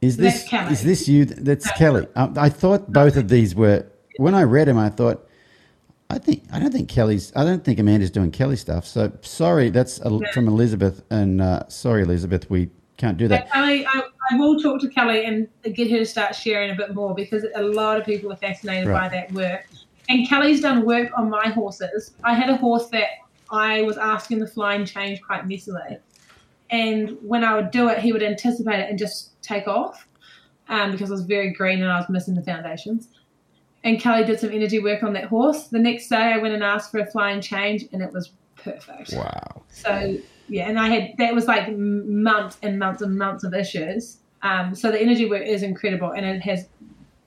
Is 0.00 0.16
this 0.16 0.50
is 0.52 0.82
this 0.82 1.08
you? 1.08 1.26
That's 1.26 1.70
Kelly. 1.72 2.06
I, 2.16 2.30
I 2.36 2.48
thought 2.48 2.92
both 2.92 3.16
of 3.16 3.28
these 3.28 3.54
were. 3.54 3.86
When 4.18 4.34
I 4.34 4.44
read 4.44 4.68
them, 4.68 4.78
I 4.78 4.88
thought 4.88 5.26
I 6.08 6.18
think 6.18 6.44
I 6.52 6.58
don't 6.58 6.72
think 6.72 6.88
Kelly's. 6.88 7.32
I 7.34 7.44
don't 7.44 7.64
think 7.64 7.78
Amanda's 7.78 8.10
doing 8.10 8.30
Kelly 8.30 8.56
stuff. 8.56 8.86
So 8.86 9.12
sorry, 9.22 9.70
that's 9.70 9.98
a, 10.00 10.20
from 10.32 10.48
Elizabeth. 10.48 11.02
And 11.10 11.42
uh, 11.42 11.68
sorry, 11.68 12.02
Elizabeth, 12.02 12.48
we 12.48 12.70
can't 12.96 13.18
do 13.18 13.28
that. 13.28 13.50
Kelly, 13.52 13.86
I, 13.86 14.02
I 14.30 14.36
will 14.36 14.58
talk 14.60 14.80
to 14.80 14.88
Kelly 14.88 15.24
and 15.24 15.48
get 15.74 15.90
her 15.90 15.98
to 15.98 16.06
start 16.06 16.34
sharing 16.34 16.70
a 16.70 16.74
bit 16.74 16.94
more 16.94 17.14
because 17.14 17.44
a 17.54 17.62
lot 17.62 17.98
of 17.98 18.06
people 18.06 18.32
are 18.32 18.36
fascinated 18.36 18.88
Right. 18.88 19.10
by 19.10 19.16
that 19.16 19.32
work. 19.32 19.66
And 20.08 20.28
Kelly's 20.28 20.60
done 20.60 20.86
work 20.86 21.10
on 21.16 21.28
my 21.28 21.48
horses. 21.48 22.12
I 22.24 22.34
had 22.34 22.48
a 22.48 22.56
horse 22.56 22.88
that 22.88 23.08
I 23.50 23.82
was 23.82 23.98
asking 23.98 24.38
the 24.38 24.46
flying 24.46 24.84
change 24.84 25.20
quite 25.20 25.46
messily. 25.46 25.98
And 26.70 27.16
when 27.22 27.44
I 27.44 27.54
would 27.54 27.70
do 27.70 27.88
it, 27.88 27.98
he 27.98 28.12
would 28.12 28.22
anticipate 28.22 28.80
it 28.80 28.88
and 28.90 28.98
just 28.98 29.40
take 29.42 29.68
off 29.68 30.08
um, 30.68 30.92
because 30.92 31.10
I 31.10 31.14
was 31.14 31.22
very 31.22 31.52
green 31.52 31.82
and 31.82 31.90
I 31.90 31.98
was 31.98 32.08
missing 32.08 32.34
the 32.34 32.42
foundations. 32.42 33.08
And 33.84 34.00
Kelly 34.00 34.24
did 34.24 34.40
some 34.40 34.50
energy 34.50 34.80
work 34.80 35.02
on 35.04 35.12
that 35.12 35.24
horse. 35.24 35.68
The 35.68 35.78
next 35.78 36.08
day, 36.08 36.16
I 36.16 36.38
went 36.38 36.54
and 36.54 36.64
asked 36.64 36.90
for 36.90 36.98
a 36.98 37.06
flying 37.06 37.40
change, 37.40 37.84
and 37.92 38.02
it 38.02 38.12
was 38.12 38.32
perfect. 38.56 39.12
Wow. 39.12 39.62
So 39.70 40.16
yeah, 40.48 40.68
and 40.68 40.78
I 40.78 40.88
had 40.88 41.14
that 41.18 41.34
was 41.34 41.46
like 41.46 41.76
months 41.76 42.58
and 42.62 42.78
months 42.78 43.02
and 43.02 43.16
months 43.16 43.44
of 43.44 43.54
issues. 43.54 44.18
Um, 44.42 44.74
so 44.74 44.90
the 44.90 45.00
energy 45.00 45.28
work 45.28 45.42
is 45.42 45.62
incredible, 45.62 46.10
and 46.10 46.24
it 46.24 46.40
has 46.42 46.68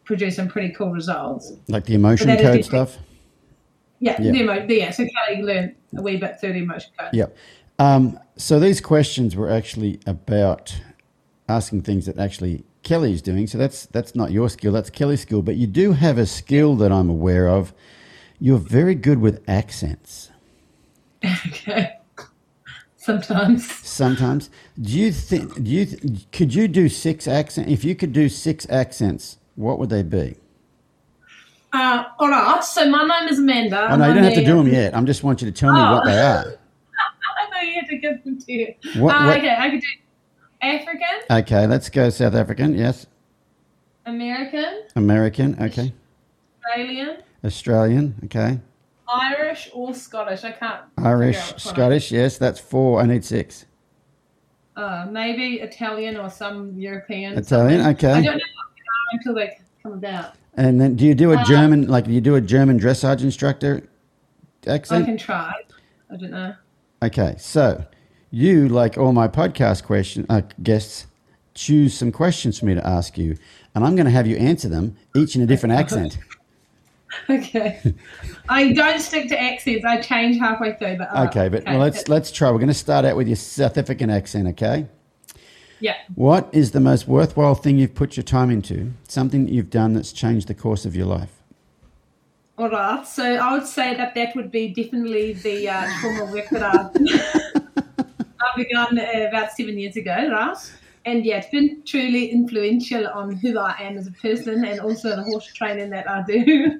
produced 0.06 0.38
some 0.38 0.48
pretty 0.48 0.74
cool 0.74 0.92
results. 0.92 1.54
Like 1.68 1.86
the 1.86 1.96
emotion 1.96 2.28
But 2.28 2.40
that 2.40 2.56
is 2.56 2.68
code 2.68 2.88
stuff. 2.90 2.98
Yeah, 4.00 4.22
Yeah. 4.22 4.32
The 4.32 4.40
emo- 4.40 4.66
yeah. 4.68 4.92
So 4.92 5.06
Kelly 5.06 5.44
learned 5.44 5.76
a 5.96 6.02
wee 6.02 6.18
bit 6.18 6.40
through 6.40 6.54
the 6.54 6.60
emotion 6.60 6.92
code. 6.98 7.10
Yep. 7.14 7.38
Um, 7.78 8.20
so 8.36 8.60
these 8.60 8.82
questions 8.82 9.36
were 9.36 9.50
actually 9.50 10.00
about 10.06 10.82
asking 11.48 11.82
things 11.82 12.06
that 12.06 12.18
actually 12.18 12.64
Kelly's 12.84 13.22
doing. 13.22 13.48
So 13.48 13.58
that's 13.58 13.86
that's 13.88 14.16
not 14.16 14.32
your 14.32 14.50
skill. 14.50 14.72
That's 14.72 14.90
Kelly's 14.90 15.22
skill. 15.22 15.42
But 15.42 15.58
you 15.58 15.68
do 15.68 15.92
have 15.94 16.18
a 16.18 16.26
skill 16.26 16.76
that 16.78 16.92
I'm 16.92 17.10
aware 17.10 17.48
of. 17.48 17.74
You're 18.40 18.58
very 18.58 18.96
good 18.96 19.20
with 19.20 19.44
accents. 19.48 20.32
okay. 21.24 21.99
Sometimes. 23.10 23.72
Sometimes, 23.88 24.50
do 24.80 24.92
you 24.92 25.12
think? 25.12 25.56
Do 25.64 25.72
you 25.72 25.86
th- 25.86 26.32
could 26.32 26.54
you 26.54 26.68
do 26.68 26.88
six 26.90 27.28
accent? 27.28 27.68
If 27.68 27.84
you 27.84 27.96
could 27.96 28.14
do 28.14 28.30
six 28.30 28.70
accents, 28.70 29.38
what 29.56 29.80
would 29.80 29.90
they 29.90 30.04
be? 30.04 30.36
Uh, 31.74 32.04
all 32.20 32.30
right. 32.30 32.64
So 32.64 32.88
my 32.88 33.04
name 33.08 33.30
is 33.30 33.40
Amanda. 33.40 33.88
Oh 33.92 33.96
no, 33.96 34.08
you 34.08 34.14
don't 34.14 34.24
have 34.24 34.34
to 34.36 34.46
do 34.46 34.58
them 34.58 34.68
yet. 34.68 34.96
I'm 34.96 35.08
just 35.08 35.24
want 35.24 35.42
you 35.42 35.50
to 35.52 35.58
tell 35.58 35.74
me 35.74 35.80
Oh. 35.80 35.94
what 35.96 36.06
they 36.06 36.20
are. 36.20 36.46
I 37.42 37.50
know 37.52 37.62
you 37.68 37.74
had 37.82 37.88
to 37.90 37.98
give 37.98 38.24
them 38.24 38.38
to 38.42 38.52
you. 38.54 38.74
What- 39.02 39.16
Uh, 39.16 39.26
what- 39.26 39.38
Okay, 39.38 39.56
I 39.58 39.70
could 39.72 39.82
do 39.82 39.88
African, 40.62 41.18
Okay, 41.32 41.66
let's 41.68 41.90
go 41.90 42.10
South 42.12 42.36
African. 42.36 42.78
Yes, 42.78 43.08
American, 44.06 44.84
American. 44.96 45.58
Okay, 45.60 45.94
Australian, 46.64 47.18
Australian. 47.44 48.16
Okay, 48.26 48.60
Irish, 49.14 49.70
or 49.74 49.94
Scottish. 49.94 50.44
I 50.44 50.52
can't. 50.52 50.82
Irish, 50.98 51.38
out 51.38 51.54
which 51.54 51.66
I- 51.68 51.70
Scottish. 51.72 52.12
Yes, 52.12 52.38
that's 52.38 52.60
four. 52.60 53.02
I 53.02 53.06
need 53.06 53.24
six. 53.26 53.66
Uh, 54.76 55.08
maybe 55.12 55.56
Italian 55.62 56.16
or 56.18 56.30
some 56.30 56.78
European. 56.80 57.38
Italian, 57.38 57.82
something. 57.84 58.06
okay. 58.06 58.12
I 58.20 58.22
don't 58.24 58.26
know 58.26 58.32
what 58.32 59.14
until 59.14 59.34
they 59.36 59.58
come 59.84 59.94
about. 59.94 60.36
And 60.56 60.80
then, 60.80 60.96
do 60.96 61.06
you 61.06 61.16
do 61.16 61.32
a 61.34 61.38
Uh, 61.38 61.44
German? 61.46 61.88
Like, 61.88 62.06
do 62.06 62.12
you 62.12 62.22
do 62.22 62.36
a 62.36 62.42
German 62.42 62.80
dressage 62.80 63.22
instructor 63.22 63.84
accent? 64.68 65.04
I 65.04 65.06
can 65.06 65.18
try. 65.18 65.54
I 66.12 66.16
don't 66.18 66.32
know. 66.32 66.54
Okay, 67.04 67.36
so 67.38 67.86
you, 68.32 68.68
like 68.70 68.98
all 68.98 69.12
my 69.14 69.28
podcast 69.28 69.84
question 69.84 70.26
uh, 70.30 70.42
guests, 70.64 71.08
choose 71.54 71.94
some 71.94 72.12
questions 72.12 72.60
for 72.60 72.66
me 72.66 72.76
to 72.76 72.86
ask 72.86 73.18
you, 73.18 73.38
and 73.76 73.84
I'm 73.86 73.96
going 73.96 74.06
to 74.06 74.12
have 74.12 74.28
you 74.28 74.38
answer 74.38 74.70
them 74.70 74.96
each 75.16 75.36
in 75.36 75.42
a 75.42 75.46
different 75.46 75.74
accent. 75.74 76.18
Okay. 77.30 77.82
I 78.48 78.72
don't 78.74 79.00
stick 79.00 79.30
to 79.30 79.40
accents. 79.40 79.86
I 79.86 80.02
change 80.02 80.38
halfway 80.38 80.76
through. 80.76 80.98
But 80.98 81.10
uh, 81.16 81.26
Okay, 81.28 81.50
but 81.50 81.66
well, 81.66 81.80
let's 81.80 82.08
let's 82.08 82.32
try. 82.32 82.52
We're 82.52 82.58
going 82.58 82.68
to 82.68 82.74
start 82.74 83.06
out 83.06 83.16
with 83.16 83.28
your 83.28 83.36
South 83.36 83.78
African 83.78 84.10
accent. 84.10 84.48
Okay. 84.50 84.88
Yeah. 85.80 85.96
What 86.16 86.50
is 86.52 86.72
the 86.72 86.80
most 86.80 87.08
worthwhile 87.08 87.56
thing 87.56 87.78
you've 87.78 87.96
put 87.96 88.18
your 88.18 88.24
time 88.24 88.52
into? 88.52 88.92
Something 89.08 89.46
that 89.46 89.52
you've 89.52 89.70
done 89.70 89.94
that's 89.94 90.12
changed 90.12 90.48
the 90.48 90.54
course 90.54 90.86
of 90.86 90.96
your 90.96 91.06
life. 91.06 91.32
All 92.58 92.70
right. 92.70 93.08
So 93.08 93.24
I 93.24 93.54
would 93.54 93.66
say 93.66 93.96
that 93.96 94.16
that 94.16 94.36
would 94.36 94.52
be 94.52 94.74
definitely 94.74 95.34
the 95.34 95.70
uh, 95.70 95.88
trauma 96.02 96.26
work 96.34 96.50
that 96.50 96.64
I've, 96.64 96.94
begun 98.58 99.00
uh, 99.00 99.28
about 99.30 99.52
seven 99.52 99.78
years 99.80 99.96
ago, 99.96 100.30
right? 100.30 100.58
And 101.10 101.26
yeah, 101.26 101.38
it's 101.38 101.50
been 101.50 101.82
truly 101.86 102.28
influential 102.28 103.08
on 103.08 103.36
who 103.36 103.58
I 103.58 103.76
am 103.80 103.98
as 103.98 104.06
a 104.06 104.12
person 104.12 104.64
and 104.64 104.80
also 104.80 105.16
the 105.16 105.24
horse 105.24 105.52
training 105.54 105.90
that 105.90 106.08
I 106.08 106.22
do. 106.22 106.80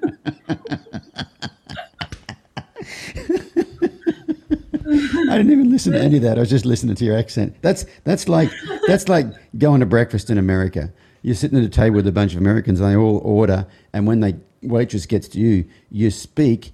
I 5.30 5.36
didn't 5.36 5.50
even 5.50 5.70
listen 5.72 5.94
to 5.94 6.00
any 6.00 6.18
of 6.18 6.22
that. 6.22 6.36
I 6.36 6.40
was 6.40 6.50
just 6.50 6.64
listening 6.64 6.94
to 6.94 7.04
your 7.04 7.18
accent. 7.18 7.56
That's 7.60 7.86
that's 8.04 8.28
like 8.28 8.52
that's 8.86 9.08
like 9.08 9.26
going 9.58 9.80
to 9.80 9.86
breakfast 9.86 10.30
in 10.30 10.38
America. 10.38 10.92
You're 11.22 11.34
sitting 11.34 11.58
at 11.58 11.64
a 11.64 11.68
table 11.68 11.96
with 11.96 12.06
a 12.06 12.12
bunch 12.12 12.32
of 12.32 12.38
Americans, 12.38 12.78
and 12.78 12.88
they 12.88 12.96
all 12.96 13.18
order. 13.18 13.66
And 13.92 14.06
when 14.06 14.20
the 14.20 14.38
waitress 14.62 15.06
gets 15.06 15.26
to 15.28 15.40
you, 15.40 15.64
you 15.90 16.12
speak, 16.12 16.70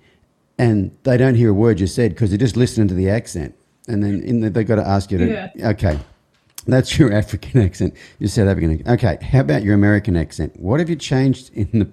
and 0.58 0.94
they 1.04 1.16
don't 1.16 1.36
hear 1.36 1.50
a 1.50 1.54
word 1.54 1.80
you 1.80 1.86
said 1.86 2.10
because 2.10 2.28
they're 2.30 2.38
just 2.38 2.56
listening 2.56 2.88
to 2.88 2.94
the 2.94 3.08
accent. 3.08 3.54
And 3.88 4.04
then 4.04 4.22
in 4.22 4.40
the, 4.40 4.50
they've 4.50 4.66
got 4.66 4.76
to 4.76 4.86
ask 4.86 5.10
you 5.10 5.18
to. 5.18 5.26
Yeah. 5.26 5.70
Okay, 5.70 5.98
that's 6.66 6.98
your 6.98 7.12
African 7.12 7.60
accent. 7.60 7.94
Your 8.18 8.28
South 8.28 8.48
African. 8.48 8.80
accent. 8.80 8.88
Okay, 8.88 9.24
how 9.24 9.40
about 9.40 9.62
your 9.62 9.74
American 9.74 10.16
accent? 10.16 10.58
What 10.58 10.80
have 10.80 10.90
you 10.90 10.96
changed 10.96 11.50
in 11.54 11.68
the? 11.72 11.90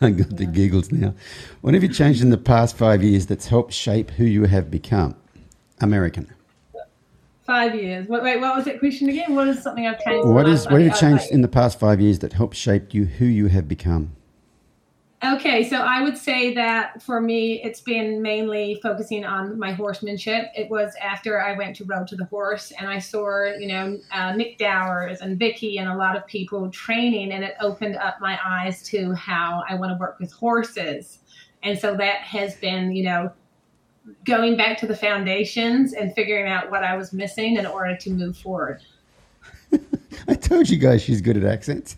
I 0.00 0.10
got 0.10 0.36
the 0.36 0.46
giggles 0.46 0.90
now. 0.90 1.14
What 1.60 1.74
have 1.74 1.82
you 1.82 1.88
changed 1.88 2.22
in 2.22 2.30
the 2.30 2.38
past 2.38 2.76
five 2.76 3.02
years 3.02 3.26
that's 3.26 3.46
helped 3.46 3.72
shape 3.72 4.10
who 4.10 4.24
you 4.24 4.44
have 4.44 4.70
become? 4.70 5.14
American. 5.80 6.32
Five 7.44 7.74
years. 7.74 8.08
Wait, 8.08 8.22
wait, 8.22 8.40
what 8.40 8.56
was 8.56 8.64
that 8.66 8.78
question 8.78 9.08
again? 9.08 9.34
What 9.34 9.48
is 9.48 9.62
something 9.62 9.86
I've 9.86 10.02
changed? 10.02 10.28
What 10.28 10.48
is 10.48 10.64
what 10.66 10.80
have 10.80 10.82
you 10.82 10.92
changed 10.92 11.30
in 11.30 11.42
the 11.42 11.48
past 11.48 11.78
five 11.78 12.00
years 12.00 12.20
that 12.20 12.32
helped 12.32 12.56
shape 12.56 12.94
you 12.94 13.04
who 13.04 13.24
you 13.24 13.46
have 13.48 13.68
become? 13.68 14.12
Okay, 15.24 15.62
so 15.62 15.76
I 15.76 16.02
would 16.02 16.18
say 16.18 16.52
that 16.54 17.00
for 17.00 17.20
me, 17.20 17.62
it's 17.62 17.80
been 17.80 18.20
mainly 18.20 18.80
focusing 18.82 19.24
on 19.24 19.56
my 19.56 19.70
horsemanship. 19.70 20.46
It 20.56 20.68
was 20.68 20.94
after 21.00 21.40
I 21.40 21.56
went 21.56 21.76
to 21.76 21.84
Road 21.84 22.08
to 22.08 22.16
the 22.16 22.24
Horse 22.24 22.72
and 22.76 22.88
I 22.88 22.98
saw, 22.98 23.44
you 23.56 23.68
know, 23.68 24.00
uh, 24.10 24.34
Nick 24.34 24.58
Dowers 24.58 25.20
and 25.20 25.38
Vicki 25.38 25.78
and 25.78 25.88
a 25.88 25.94
lot 25.94 26.16
of 26.16 26.26
people 26.26 26.68
training, 26.70 27.30
and 27.30 27.44
it 27.44 27.54
opened 27.60 27.94
up 27.96 28.20
my 28.20 28.36
eyes 28.44 28.82
to 28.88 29.14
how 29.14 29.62
I 29.68 29.76
want 29.76 29.92
to 29.92 29.98
work 29.98 30.18
with 30.18 30.32
horses. 30.32 31.20
And 31.62 31.78
so 31.78 31.96
that 31.98 32.22
has 32.22 32.56
been, 32.56 32.90
you 32.90 33.04
know, 33.04 33.30
going 34.24 34.56
back 34.56 34.76
to 34.78 34.88
the 34.88 34.96
foundations 34.96 35.92
and 35.92 36.12
figuring 36.14 36.50
out 36.50 36.68
what 36.68 36.82
I 36.82 36.96
was 36.96 37.12
missing 37.12 37.58
in 37.58 37.66
order 37.66 37.96
to 37.96 38.10
move 38.10 38.36
forward. 38.36 38.82
I 40.26 40.34
told 40.34 40.68
you 40.68 40.78
guys 40.78 41.00
she's 41.00 41.20
good 41.20 41.36
at 41.36 41.44
accents. 41.44 41.96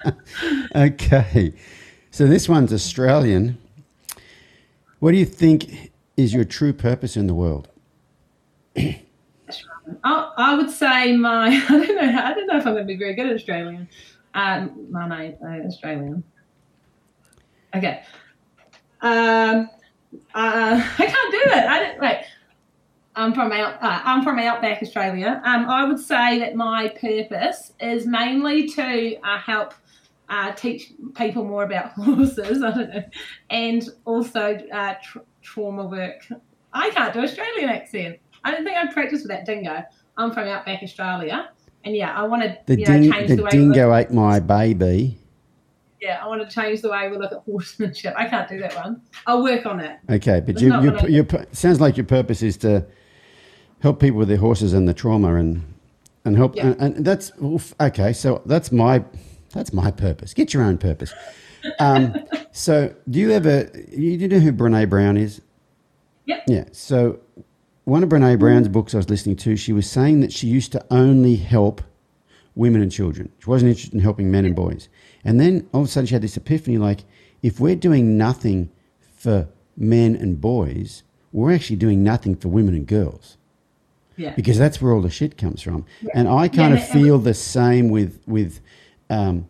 okay. 0.76 1.54
So 2.12 2.26
this 2.26 2.46
one's 2.46 2.74
Australian. 2.74 3.56
What 4.98 5.12
do 5.12 5.16
you 5.16 5.24
think 5.24 5.90
is 6.18 6.34
your 6.34 6.44
true 6.44 6.74
purpose 6.74 7.16
in 7.16 7.26
the 7.26 7.32
world? 7.32 7.68
I, 8.76 8.94
I 10.04 10.54
would 10.54 10.70
say 10.70 11.16
my 11.16 11.48
I 11.68 11.68
don't 11.68 11.96
know 11.96 12.22
I 12.22 12.34
don't 12.34 12.46
know 12.46 12.58
if 12.58 12.66
I'm 12.66 12.74
going 12.74 12.86
to 12.86 12.92
be 12.92 12.98
very 12.98 13.14
good 13.14 13.28
at 13.28 13.34
Australian. 13.34 13.88
Um, 14.34 14.88
my 14.90 15.08
name 15.08 15.36
uh, 15.42 15.66
Australian. 15.66 16.22
Okay. 17.74 18.02
Um, 19.00 19.70
uh, 20.34 20.86
I 20.98 21.06
can't 21.06 21.32
do 21.32 21.50
it. 21.50 21.64
I 21.64 21.78
don't 21.82 21.98
wait. 21.98 22.24
I'm 23.16 23.32
from 23.32 23.52
out. 23.52 23.82
Uh, 23.82 24.02
I'm 24.04 24.22
from 24.22 24.38
outback 24.38 24.82
Australia. 24.82 25.40
Um, 25.46 25.64
I 25.66 25.84
would 25.84 25.98
say 25.98 26.38
that 26.40 26.56
my 26.56 26.88
purpose 26.88 27.72
is 27.80 28.06
mainly 28.06 28.68
to 28.68 29.16
uh, 29.20 29.38
help 29.38 29.72
uh, 30.32 30.50
teach 30.52 30.92
people 31.14 31.44
more 31.44 31.62
about 31.64 31.90
horses. 31.92 32.62
I 32.62 32.70
don't 32.70 32.88
know, 32.94 33.04
and 33.50 33.86
also 34.06 34.56
uh, 34.72 34.94
tra- 35.02 35.22
trauma 35.42 35.84
work. 35.86 36.26
I 36.72 36.88
can't 36.90 37.12
do 37.12 37.20
Australian 37.20 37.68
accent. 37.68 38.18
I 38.44 38.50
don't 38.50 38.64
think 38.64 38.76
I 38.76 38.90
practiced 38.92 39.24
with 39.24 39.30
that 39.30 39.44
dingo. 39.44 39.84
I'm 40.16 40.32
from 40.32 40.48
outback 40.48 40.82
Australia, 40.82 41.50
and 41.84 41.94
yeah, 41.94 42.14
I 42.16 42.22
want 42.24 42.42
to 42.42 42.56
The, 42.66 42.80
you 42.80 42.86
know, 42.86 42.98
ding, 43.00 43.12
change 43.12 43.28
the 43.28 43.36
the 43.36 43.42
way. 43.42 43.50
we 43.52 43.58
look- 43.58 43.74
dingo 43.74 43.94
ate 43.94 44.10
my 44.10 44.40
baby. 44.40 45.18
yeah, 46.00 46.18
I 46.22 46.26
want 46.26 46.48
to 46.48 46.52
change 46.54 46.80
the 46.80 46.90
way 46.90 47.08
we 47.10 47.16
look 47.18 47.32
at 47.32 47.42
horsemanship. 47.44 48.14
I 48.16 48.26
can't 48.26 48.48
do 48.48 48.58
that 48.60 48.74
one. 48.74 49.02
I'll 49.26 49.42
work 49.42 49.66
on 49.66 49.80
it. 49.80 49.98
Okay, 50.10 50.40
but 50.40 50.50
It's 50.54 50.62
you, 50.62 50.70
not 50.70 50.82
you, 51.08 51.24
you, 51.24 51.26
sounds 51.52 51.80
like 51.80 51.96
your 51.98 52.06
purpose 52.06 52.42
is 52.42 52.56
to 52.58 52.86
help 53.80 54.00
people 54.00 54.18
with 54.18 54.28
their 54.28 54.38
horses 54.38 54.72
and 54.72 54.88
the 54.88 54.94
trauma 54.94 55.34
and 55.34 55.62
and 56.24 56.36
help. 56.36 56.56
Yeah. 56.56 56.68
And, 56.68 56.80
and 56.96 57.04
that's 57.04 57.32
okay. 57.80 58.12
So 58.14 58.40
that's 58.46 58.72
my 58.72 59.04
that's 59.52 59.72
my 59.72 59.90
purpose. 59.90 60.34
Get 60.34 60.52
your 60.54 60.62
own 60.62 60.78
purpose. 60.78 61.12
Um, 61.78 62.14
so 62.50 62.94
do 63.08 63.18
you 63.20 63.30
ever 63.32 63.70
you, 63.90 64.10
you 64.12 64.28
know 64.28 64.38
who 64.40 64.52
Brene 64.52 64.88
Brown 64.88 65.16
is? 65.16 65.40
Yep. 66.26 66.44
Yeah. 66.48 66.64
So 66.72 67.20
one 67.84 68.02
of 68.02 68.08
Brene 68.08 68.38
Brown's 68.38 68.68
books 68.68 68.94
I 68.94 68.98
was 68.98 69.10
listening 69.10 69.36
to, 69.36 69.56
she 69.56 69.72
was 69.72 69.88
saying 69.90 70.20
that 70.20 70.32
she 70.32 70.46
used 70.46 70.72
to 70.72 70.84
only 70.90 71.36
help 71.36 71.82
women 72.54 72.82
and 72.82 72.90
children. 72.92 73.30
She 73.38 73.48
wasn't 73.48 73.70
interested 73.70 73.94
in 73.94 74.00
helping 74.00 74.30
men 74.30 74.44
and 74.44 74.54
boys. 74.54 74.88
And 75.24 75.40
then 75.40 75.68
all 75.72 75.82
of 75.82 75.86
a 75.86 75.90
sudden 75.90 76.06
she 76.06 76.14
had 76.14 76.22
this 76.22 76.36
epiphany 76.36 76.78
like, 76.78 77.04
if 77.42 77.58
we're 77.60 77.76
doing 77.76 78.16
nothing 78.18 78.70
for 79.16 79.48
men 79.76 80.14
and 80.16 80.40
boys, 80.40 81.02
we're 81.32 81.52
actually 81.54 81.76
doing 81.76 82.02
nothing 82.04 82.36
for 82.36 82.48
women 82.48 82.74
and 82.74 82.86
girls 82.86 83.36
Yeah. 84.16 84.34
because 84.34 84.58
that's 84.58 84.80
where 84.82 84.92
all 84.92 85.00
the 85.00 85.10
shit 85.10 85.38
comes 85.38 85.62
from. 85.62 85.86
Yeah. 86.02 86.10
And 86.14 86.28
I 86.28 86.48
kind 86.48 86.74
Yeah, 86.74 86.80
of 86.82 86.88
feel 86.88 87.18
the 87.18 87.34
same 87.34 87.88
with 87.88 88.20
with 88.26 88.60
um, 89.12 89.46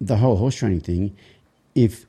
the 0.00 0.16
whole 0.16 0.36
horse 0.36 0.56
training 0.56 0.80
thing. 0.80 1.16
If 1.74 2.06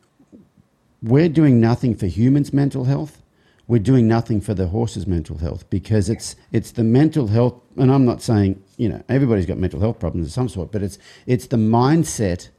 we're 1.04 1.30
doing 1.30 1.62
nothing 1.62 1.96
for 1.96 2.08
humans' 2.08 2.52
mental 2.52 2.86
health, 2.86 3.22
we're 3.68 3.80
doing 3.80 4.08
nothing 4.08 4.42
for 4.42 4.54
the 4.54 4.68
horse's 4.68 5.06
mental 5.06 5.38
health 5.38 5.70
because 5.70 6.10
it's 6.10 6.36
it's 6.52 6.72
the 6.72 6.84
mental 6.84 7.28
health. 7.28 7.62
And 7.78 7.92
I'm 7.92 8.06
not 8.06 8.22
saying 8.22 8.62
you 8.78 8.90
know 8.90 9.04
everybody's 9.08 9.46
got 9.46 9.58
mental 9.58 9.80
health 9.80 10.00
problems 10.00 10.28
of 10.28 10.34
some 10.34 10.50
sort, 10.50 10.72
but 10.72 10.82
it's 10.82 10.98
it's 11.28 11.48
the 11.48 11.58
mindset 11.58 12.50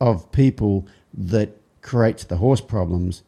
of 0.00 0.30
people 0.32 0.86
that 1.12 1.50
creates 1.82 2.24
the 2.24 2.36
horse 2.36 2.60
problems 2.60 3.22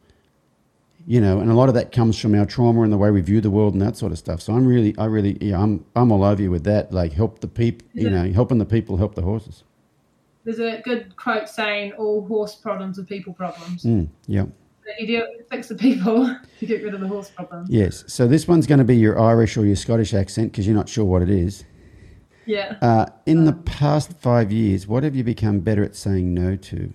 you 1.07 1.21
know, 1.21 1.39
and 1.39 1.51
a 1.51 1.55
lot 1.55 1.69
of 1.69 1.75
that 1.77 1.93
comes 1.93 2.19
from 2.19 2.35
our 2.35 2.45
trauma 2.45 2.83
and 2.83 2.93
the 2.93 2.99
way 2.99 3.11
we 3.11 3.21
view 3.21 3.41
the 3.41 3.51
world 3.51 3.75
and 3.75 3.83
that 3.83 3.97
sort 3.97 4.11
of 4.11 4.19
stuff. 4.19 4.43
So 4.43 4.53
I'm 4.53 4.67
really, 4.67 4.97
I 4.99 5.05
really, 5.05 5.39
yeah, 5.41 5.61
I'm, 5.61 5.85
I'm 5.95 6.11
all 6.11 6.25
over 6.25 6.43
you 6.43 6.51
with 6.51 6.65
that. 6.65 6.93
Like, 6.93 7.13
help 7.13 7.39
the 7.39 7.49
people, 7.49 7.87
you 7.93 8.11
know, 8.11 8.31
helping 8.33 8.59
the 8.59 8.67
people 8.67 8.97
help 8.97 9.15
the 9.15 9.23
horses. 9.23 9.63
There's 10.45 10.59
a 10.59 10.81
good 10.85 11.17
quote 11.17 11.49
saying, 11.49 11.93
"All 11.93 12.25
horse 12.25 12.55
problems 12.55 13.01
are 13.01 13.05
people 13.05 13.33
problems." 13.33 13.83
Mm, 13.83 14.09
yeah, 14.29 14.45
you 14.99 15.07
do 15.07 15.27
fix 15.51 15.69
the 15.69 15.75
people 15.75 16.27
to 16.61 16.67
get 16.67 16.85
rid 16.85 16.95
of 16.95 17.01
the 17.01 17.09
horse 17.09 17.31
problem. 17.31 17.67
yes. 17.69 18.05
So 18.07 18.29
this 18.29 18.47
one's 18.47 18.67
going 18.67 18.79
to 18.79 18.85
be 18.85 18.97
your 18.97 19.21
Irish 19.21 19.57
or 19.57 19.67
your 19.67 19.77
Scottish 19.77 20.15
accent 20.15 20.53
because 20.53 20.67
you're 20.67 20.77
not 20.77 20.89
sure 20.89 21.05
what 21.05 21.23
it 21.23 21.31
is. 21.31 21.65
Yeah. 22.47 22.77
Uh, 22.81 23.07
in 23.27 23.45
the 23.45 23.53
past 23.53 24.13
five 24.13 24.53
years, 24.53 24.87
what 24.87 25.03
have 25.03 25.17
you 25.17 25.25
become 25.25 25.61
better 25.61 25.83
at 25.83 25.97
saying 25.97 26.33
no 26.33 26.55
to? 26.55 26.93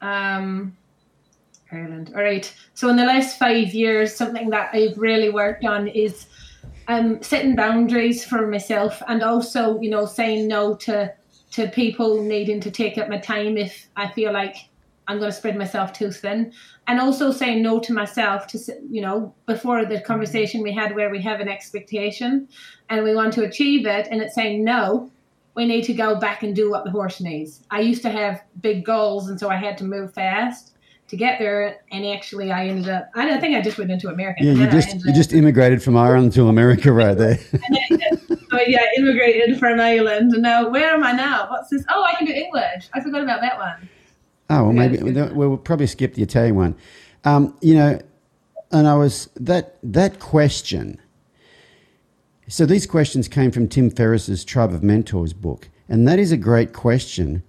Um, 0.00 0.76
Ireland. 1.70 2.12
All 2.14 2.22
right. 2.22 2.52
So 2.74 2.88
in 2.88 2.96
the 2.96 3.04
last 3.04 3.38
five 3.38 3.74
years, 3.74 4.14
something 4.14 4.50
that 4.50 4.70
I've 4.72 4.96
really 4.96 5.30
worked 5.30 5.64
on 5.64 5.88
is 5.88 6.26
um, 6.88 7.22
setting 7.22 7.54
boundaries 7.54 8.24
for 8.24 8.46
myself, 8.46 9.02
and 9.08 9.22
also, 9.22 9.78
you 9.80 9.90
know, 9.90 10.06
saying 10.06 10.48
no 10.48 10.74
to 10.76 11.12
to 11.50 11.68
people 11.68 12.22
needing 12.22 12.60
to 12.60 12.70
take 12.70 12.98
up 12.98 13.08
my 13.08 13.18
time 13.18 13.56
if 13.56 13.88
I 13.96 14.10
feel 14.12 14.32
like 14.32 14.56
I'm 15.06 15.18
going 15.18 15.30
to 15.30 15.36
spread 15.36 15.56
myself 15.56 15.92
too 15.92 16.10
thin, 16.10 16.52
and 16.86 17.00
also 17.00 17.32
saying 17.32 17.62
no 17.62 17.78
to 17.80 17.92
myself 17.92 18.46
to, 18.48 18.58
you 18.90 19.00
know, 19.00 19.34
before 19.46 19.84
the 19.84 20.00
conversation 20.00 20.62
we 20.62 20.72
had 20.72 20.94
where 20.94 21.10
we 21.10 21.20
have 21.22 21.40
an 21.40 21.48
expectation 21.48 22.48
and 22.90 23.04
we 23.04 23.14
want 23.14 23.32
to 23.34 23.44
achieve 23.44 23.86
it, 23.86 24.08
and 24.10 24.22
it's 24.22 24.34
saying 24.34 24.64
no. 24.64 25.10
We 25.54 25.66
need 25.66 25.84
to 25.86 25.92
go 25.92 26.14
back 26.14 26.44
and 26.44 26.54
do 26.54 26.70
what 26.70 26.84
the 26.84 26.90
horse 26.90 27.20
needs. 27.20 27.64
I 27.70 27.80
used 27.80 28.02
to 28.02 28.10
have 28.10 28.44
big 28.60 28.84
goals, 28.84 29.28
and 29.28 29.40
so 29.40 29.50
I 29.50 29.56
had 29.56 29.76
to 29.78 29.84
move 29.84 30.14
fast 30.14 30.77
to 31.08 31.16
get 31.16 31.38
there. 31.38 31.80
And 31.90 32.06
actually, 32.06 32.52
I 32.52 32.66
ended 32.68 32.88
up. 32.88 33.10
I 33.14 33.26
don't 33.26 33.40
think 33.40 33.56
I 33.56 33.60
just 33.60 33.78
went 33.78 33.90
into 33.90 34.08
America. 34.08 34.44
Yeah, 34.44 34.52
you 34.52 34.70
just 34.70 34.94
you 35.04 35.12
just 35.12 35.32
immigrated 35.32 35.82
from 35.82 35.96
Ireland 35.96 36.32
to 36.34 36.48
America 36.48 36.92
right 36.92 37.16
there. 37.16 37.38
so 38.50 38.60
yeah, 38.66 38.84
immigrated 38.96 39.58
from 39.58 39.80
Ireland. 39.80 40.32
And 40.32 40.42
now, 40.42 40.68
where 40.68 40.94
am 40.94 41.02
I 41.02 41.12
now? 41.12 41.50
What's 41.50 41.70
this? 41.70 41.84
Oh, 41.90 42.04
I 42.04 42.14
can 42.14 42.26
do 42.26 42.32
English. 42.32 42.88
I 42.94 43.00
forgot 43.00 43.22
about 43.22 43.40
that 43.40 43.58
one. 43.58 43.88
Oh 44.50 44.64
well, 44.64 44.72
maybe 44.72 44.98
we'll 45.02 45.58
probably 45.58 45.86
skip 45.86 46.14
the 46.14 46.22
Italian 46.22 46.56
one. 46.56 46.74
Um, 47.24 47.56
you 47.60 47.74
know, 47.74 47.98
and 48.70 48.86
I 48.86 48.94
was 48.94 49.28
that 49.36 49.78
that 49.82 50.20
question. 50.20 51.00
So 52.48 52.64
these 52.64 52.86
questions 52.86 53.28
came 53.28 53.50
from 53.50 53.68
Tim 53.68 53.90
Ferriss's 53.90 54.42
Tribe 54.42 54.72
of 54.72 54.82
Mentors 54.82 55.34
book, 55.34 55.68
and 55.86 56.08
that 56.08 56.18
is 56.18 56.32
a 56.32 56.36
great 56.38 56.72
question 56.72 57.42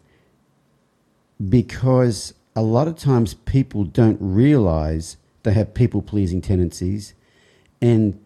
because 1.48 2.34
a 2.60 2.62
lot 2.62 2.90
of 2.90 2.98
times 2.98 3.36
people 3.36 3.86
don't 3.86 4.18
realize 4.20 5.16
they 5.44 5.54
have 5.54 5.74
people 5.74 6.02
pleasing 6.02 6.42
tendencies, 6.42 7.14
and 7.82 8.20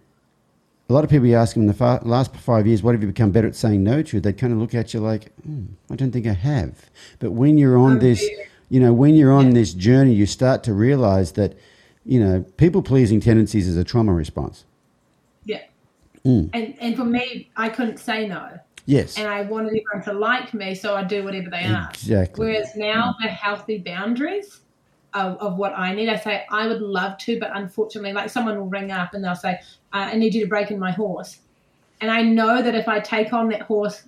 a 0.89 0.93
lot 0.93 1.03
of 1.03 1.11
people 1.11 1.27
you 1.27 1.35
ask 1.35 1.53
them 1.53 1.61
in 1.61 1.67
the 1.67 1.73
fa- 1.75 2.01
last 2.01 2.35
five 2.37 2.65
years, 2.65 2.81
what 2.81 2.95
have 2.95 3.03
you 3.03 3.07
become 3.07 3.29
better 3.29 3.47
at 3.47 3.55
saying 3.55 3.83
no 3.83 4.01
to? 4.01 4.19
They 4.19 4.33
kind 4.33 4.51
of 4.51 4.57
look 4.57 4.73
at 4.73 4.91
you 4.91 5.01
like, 5.01 5.31
hmm, 5.43 5.65
I 5.91 5.95
don't 5.95 6.11
think 6.11 6.25
I 6.25 6.33
have. 6.33 6.89
But 7.19 7.33
when 7.33 7.59
you're 7.59 7.77
on 7.77 7.99
this, 7.99 8.27
you 8.69 8.79
know, 8.79 8.91
when 8.91 9.13
you're 9.13 9.31
on 9.31 9.51
this 9.51 9.71
journey, 9.71 10.13
you 10.13 10.25
start 10.25 10.63
to 10.63 10.73
realize 10.73 11.33
that, 11.33 11.55
you 12.03 12.19
know, 12.19 12.43
people 12.57 12.81
pleasing 12.81 13.21
tendencies 13.21 13.67
is 13.67 13.77
a 13.77 13.83
trauma 13.83 14.13
response. 14.13 14.65
Yeah. 15.45 15.61
Mm. 16.25 16.49
And 16.53 16.73
and 16.79 16.97
for 16.97 17.05
me, 17.05 17.51
I 17.55 17.69
couldn't 17.69 17.97
say 17.97 18.27
no, 18.27 18.59
Yes, 18.85 19.17
and 19.17 19.27
I 19.27 19.41
wanted 19.41 19.69
everyone 19.69 20.03
to 20.05 20.13
like 20.13 20.53
me, 20.53 20.75
so 20.75 20.95
I 20.95 21.03
do 21.03 21.23
whatever 21.23 21.49
they 21.49 21.57
ask. 21.57 21.95
exactly. 21.95 22.45
Whereas 22.45 22.75
now 22.75 23.15
the 23.21 23.29
healthy 23.29 23.77
boundaries 23.77 24.61
of, 25.13 25.37
of 25.37 25.57
what 25.57 25.73
I 25.77 25.93
need, 25.93 26.09
I 26.09 26.17
say 26.17 26.45
I 26.49 26.67
would 26.67 26.81
love 26.81 27.17
to, 27.19 27.39
but 27.39 27.51
unfortunately, 27.53 28.13
like 28.13 28.29
someone 28.29 28.57
will 28.57 28.67
ring 28.67 28.91
up 28.91 29.13
and 29.13 29.23
they'll 29.23 29.35
say, 29.35 29.59
uh, 29.93 30.09
"I 30.11 30.15
need 30.15 30.33
you 30.33 30.41
to 30.41 30.49
break 30.49 30.71
in 30.71 30.79
my 30.79 30.91
horse," 30.91 31.39
and 32.01 32.11
I 32.11 32.21
know 32.21 32.61
that 32.61 32.75
if 32.75 32.87
I 32.87 32.99
take 32.99 33.31
on 33.31 33.49
that 33.49 33.61
horse, 33.61 34.03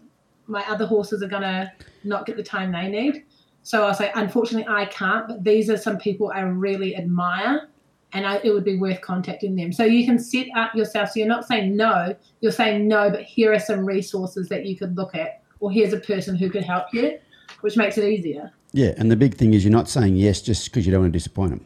my 0.47 0.63
other 0.67 0.85
horses 0.85 1.23
are 1.23 1.27
gonna 1.27 1.71
not 2.03 2.25
get 2.25 2.35
the 2.35 2.43
time 2.43 2.71
they 2.71 2.87
need. 2.87 3.23
So 3.63 3.83
I'll 3.83 3.95
say, 3.95 4.11
unfortunately, 4.13 4.71
I 4.71 4.85
can't. 4.85 5.27
But 5.27 5.43
these 5.43 5.71
are 5.71 5.77
some 5.77 5.97
people 5.97 6.31
I 6.33 6.41
really 6.41 6.95
admire, 6.95 7.69
and 8.15 8.25
I, 8.25 8.39
it 8.43 8.51
would 8.51 8.63
be 8.63 8.77
worth 8.77 9.01
contacting 9.01 9.55
them. 9.55 9.71
So 9.71 9.83
you 9.83 10.05
can 10.05 10.17
set 10.17 10.47
up 10.55 10.73
yourself. 10.73 11.09
So 11.11 11.19
you're 11.19 11.27
not 11.27 11.45
saying 11.45 11.75
no. 11.75 12.15
You're 12.41 12.51
saying 12.51 12.87
no, 12.87 13.09
but 13.11 13.21
here 13.21 13.53
are 13.53 13.59
some 13.59 13.85
resources 13.85 14.49
that 14.49 14.65
you 14.65 14.75
could 14.75 14.95
look 14.95 15.13
at, 15.13 15.41
or 15.59 15.71
here's 15.71 15.93
a 15.93 15.99
person 15.99 16.35
who 16.35 16.49
could 16.49 16.63
help 16.63 16.85
you, 16.93 17.19
which 17.61 17.77
makes 17.77 17.97
it 17.97 18.05
easier. 18.09 18.51
Yeah, 18.71 18.93
and 18.97 19.11
the 19.11 19.15
big 19.15 19.35
thing 19.35 19.53
is 19.53 19.63
you're 19.63 19.71
not 19.71 19.87
saying 19.89 20.15
yes 20.15 20.41
just 20.41 20.65
because 20.65 20.85
you 20.85 20.91
don't 20.91 21.01
want 21.01 21.13
to 21.13 21.17
disappoint 21.19 21.51
them. 21.51 21.65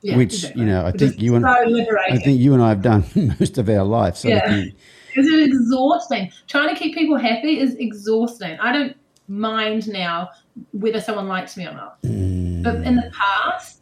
Yeah, 0.00 0.16
Which, 0.16 0.32
exactly. 0.34 0.62
you 0.62 0.68
know, 0.68 0.82
I 0.82 0.90
Which 0.92 1.00
think 1.00 1.20
you 1.20 1.34
and- 1.34 1.44
so 1.44 1.48
I 1.50 2.18
think 2.18 2.40
you 2.40 2.54
and 2.54 2.62
I 2.62 2.68
have 2.68 2.82
done 2.82 3.04
most 3.40 3.58
of 3.58 3.68
our 3.68 3.82
life. 3.84 4.16
So 4.16 4.28
Yeah. 4.28 4.54
you- 4.54 4.72
It's 5.14 5.52
exhausting. 5.52 6.30
Trying 6.46 6.68
to 6.72 6.76
keep 6.80 6.94
people 6.94 7.16
happy 7.16 7.58
is 7.58 7.74
exhausting. 7.74 8.56
I 8.60 8.72
don't 8.72 8.96
mind 9.26 9.88
now 9.88 10.30
whether 10.72 11.00
someone 11.00 11.26
likes 11.26 11.56
me 11.56 11.66
or 11.66 11.72
not. 11.72 12.00
Mm. 12.02 12.62
But 12.62 12.76
in 12.76 12.94
the 12.96 13.10
past, 13.12 13.77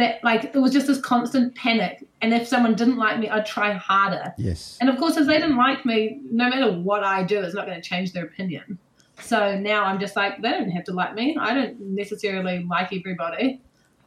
that 0.00 0.22
like 0.24 0.44
it 0.44 0.58
was 0.58 0.72
just 0.72 0.86
this 0.86 1.00
constant 1.00 1.54
panic. 1.54 2.06
And 2.22 2.34
if 2.34 2.46
someone 2.46 2.74
didn't 2.74 2.96
like 2.96 3.18
me, 3.18 3.28
I'd 3.28 3.46
try 3.46 3.72
harder. 3.72 4.34
yes. 4.36 4.78
And 4.80 4.90
of 4.90 4.98
course, 4.98 5.16
if 5.16 5.26
they 5.26 5.38
didn't 5.38 5.56
like 5.56 5.86
me, 5.86 6.20
no 6.30 6.50
matter 6.50 6.72
what 6.72 7.02
I 7.02 7.22
do, 7.22 7.40
it's 7.40 7.54
not 7.54 7.66
going 7.66 7.80
to 7.80 7.88
change 7.88 8.12
their 8.12 8.24
opinion. 8.24 8.78
So 9.20 9.58
now 9.58 9.84
I'm 9.84 10.00
just 10.00 10.16
like, 10.16 10.40
they 10.40 10.50
don't 10.50 10.70
have 10.70 10.84
to 10.84 10.92
like 10.92 11.14
me. 11.14 11.36
I 11.38 11.54
don't 11.54 11.80
necessarily 11.80 12.64
like 12.68 12.92
everybody, 12.92 13.60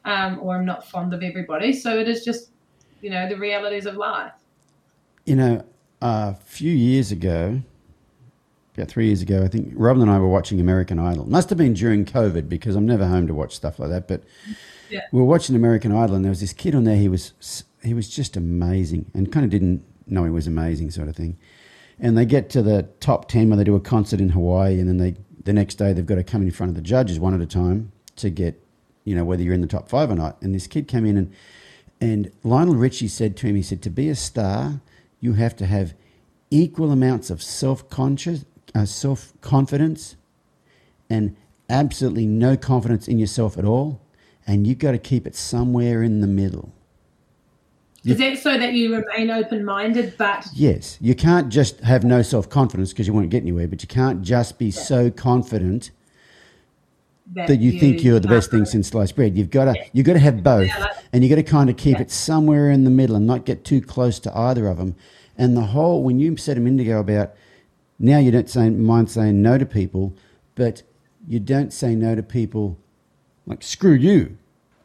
um, 0.05 0.39
or 0.41 0.55
I'm 0.55 0.65
not 0.65 0.87
fond 0.87 1.13
of 1.13 1.23
everybody. 1.23 1.73
So 1.73 1.97
it 1.97 2.07
is 2.07 2.23
just, 2.23 2.49
you 3.01 3.09
know, 3.09 3.27
the 3.27 3.37
realities 3.37 3.85
of 3.85 3.95
life. 3.95 4.33
You 5.25 5.35
know, 5.35 5.65
a 6.01 6.35
few 6.35 6.71
years 6.71 7.11
ago, 7.11 7.61
about 8.75 8.87
three 8.87 9.07
years 9.07 9.21
ago. 9.21 9.43
I 9.43 9.47
think 9.47 9.71
Robin 9.75 10.01
and 10.01 10.11
I 10.11 10.19
were 10.19 10.27
watching 10.27 10.59
American 10.59 10.99
Idol. 10.99 11.25
Must 11.29 11.49
have 11.49 11.57
been 11.57 11.73
during 11.73 12.05
COVID 12.05 12.49
because 12.49 12.75
I'm 12.75 12.85
never 12.85 13.05
home 13.05 13.27
to 13.27 13.33
watch 13.33 13.55
stuff 13.55 13.79
like 13.79 13.89
that. 13.89 14.07
But 14.07 14.23
Yeah. 14.89 15.01
we 15.11 15.19
were 15.19 15.25
watching 15.25 15.55
American 15.55 15.91
Idol, 15.91 16.15
and 16.15 16.23
there 16.23 16.29
was 16.29 16.41
this 16.41 16.53
kid 16.53 16.75
on 16.75 16.83
there. 16.83 16.97
He 16.97 17.07
was 17.07 17.63
he 17.83 17.93
was 17.93 18.09
just 18.09 18.37
amazing, 18.37 19.09
and 19.13 19.31
kind 19.31 19.43
of 19.43 19.49
didn't 19.49 19.83
know 20.07 20.23
he 20.23 20.29
was 20.29 20.47
amazing, 20.47 20.91
sort 20.91 21.07
of 21.07 21.15
thing. 21.15 21.37
And 21.99 22.17
they 22.17 22.25
get 22.25 22.49
to 22.51 22.61
the 22.61 22.83
top 22.99 23.27
ten 23.27 23.49
when 23.49 23.57
they 23.57 23.63
do 23.63 23.75
a 23.75 23.79
concert 23.79 24.19
in 24.19 24.29
Hawaii, 24.29 24.79
and 24.79 24.87
then 24.87 24.97
they 24.97 25.15
the 25.43 25.53
next 25.53 25.75
day 25.75 25.93
they've 25.93 26.05
got 26.05 26.15
to 26.15 26.23
come 26.23 26.41
in 26.41 26.51
front 26.51 26.69
of 26.69 26.75
the 26.75 26.81
judges 26.81 27.19
one 27.19 27.33
at 27.33 27.41
a 27.41 27.45
time 27.45 27.91
to 28.15 28.29
get 28.29 28.63
you 29.03 29.15
know 29.15 29.25
whether 29.25 29.43
you're 29.43 29.53
in 29.53 29.61
the 29.61 29.67
top 29.67 29.89
five 29.89 30.09
or 30.09 30.15
not. 30.15 30.41
And 30.41 30.53
this 30.53 30.67
kid 30.67 30.87
came 30.87 31.05
in 31.05 31.17
and 31.17 31.33
and 32.03 32.31
Lionel 32.43 32.75
Richie 32.75 33.07
said 33.07 33.37
to 33.37 33.47
him, 33.47 33.55
he 33.55 33.61
said, 33.61 33.81
to 33.83 33.89
be 33.89 34.09
a 34.09 34.15
star, 34.15 34.81
you 35.21 35.33
have 35.33 35.55
to 35.55 35.65
have 35.65 35.93
equal 36.49 36.91
amounts 36.91 37.29
of 37.29 37.41
self 37.41 37.89
conscious, 37.89 38.43
uh, 38.75 38.83
self 38.83 39.31
confidence, 39.39 40.17
and 41.09 41.33
absolutely 41.69 42.25
no 42.25 42.57
confidence 42.57 43.07
in 43.07 43.19
yourself 43.19 43.57
at 43.57 43.63
all. 43.63 44.01
And 44.45 44.67
you've 44.67 44.79
got 44.79 44.91
to 44.91 44.97
keep 44.97 45.25
it 45.25 45.35
somewhere 45.35 46.03
in 46.03 46.19
the 46.21 46.27
middle. 46.27 46.73
Is 48.05 48.19
it 48.19 48.39
so 48.39 48.57
that 48.57 48.73
you 48.73 48.93
remain 48.93 49.31
open 49.31 49.63
minded, 49.63 50.15
but 50.17 50.45
Yes, 50.53 50.97
you 50.99 51.15
can't 51.15 51.47
just 51.47 51.79
have 51.79 52.03
no 52.03 52.21
self 52.21 52.49
confidence 52.49 52.91
because 52.91 53.07
you 53.07 53.13
won't 53.13 53.29
get 53.29 53.43
anywhere, 53.43 53.67
but 53.67 53.81
you 53.81 53.87
can't 53.87 54.21
just 54.21 54.59
be 54.59 54.71
so 54.71 55.09
confident 55.09 55.91
that 57.35 57.61
you 57.61 57.79
think 57.79 58.03
you're 58.03 58.19
the 58.19 58.27
best 58.27 58.51
thing 58.51 58.65
since 58.65 58.89
sliced 58.89 59.15
bread. 59.15 59.37
You've 59.37 59.49
got 59.49 59.73
to 59.73 59.75
you've 59.93 60.05
got 60.05 60.13
to 60.13 60.19
have 60.19 60.43
both, 60.43 60.67
Yeah, 60.67 60.79
like- 60.79 60.91
and 61.13 61.23
you 61.23 61.29
have 61.29 61.37
got 61.37 61.45
to 61.45 61.49
kind 61.51 61.69
of 61.69 61.77
keep 61.77 61.95
Yeah. 61.95 62.01
it 62.01 62.11
somewhere 62.11 62.69
in 62.69 62.83
the 62.83 62.89
middle 62.89 63.15
and 63.15 63.25
not 63.25 63.45
get 63.45 63.63
too 63.63 63.79
close 63.79 64.19
to 64.19 64.37
either 64.37 64.67
of 64.67 64.77
them. 64.77 64.95
And 65.37 65.55
the 65.55 65.61
whole 65.67 66.03
when 66.03 66.19
you 66.19 66.35
said 66.35 66.57
a 66.57 66.59
minute 66.59 66.81
ago 66.85 66.99
about 66.99 67.33
now 67.99 68.17
you 68.17 68.31
don't 68.31 68.49
say 68.49 68.69
mind 68.69 69.09
saying 69.09 69.41
no 69.41 69.57
to 69.57 69.65
people, 69.65 70.13
but 70.55 70.83
you 71.25 71.39
don't 71.39 71.71
say 71.71 71.95
no 71.95 72.15
to 72.15 72.21
people 72.21 72.77
like 73.45 73.61
screw 73.63 73.93
you, 73.93 74.37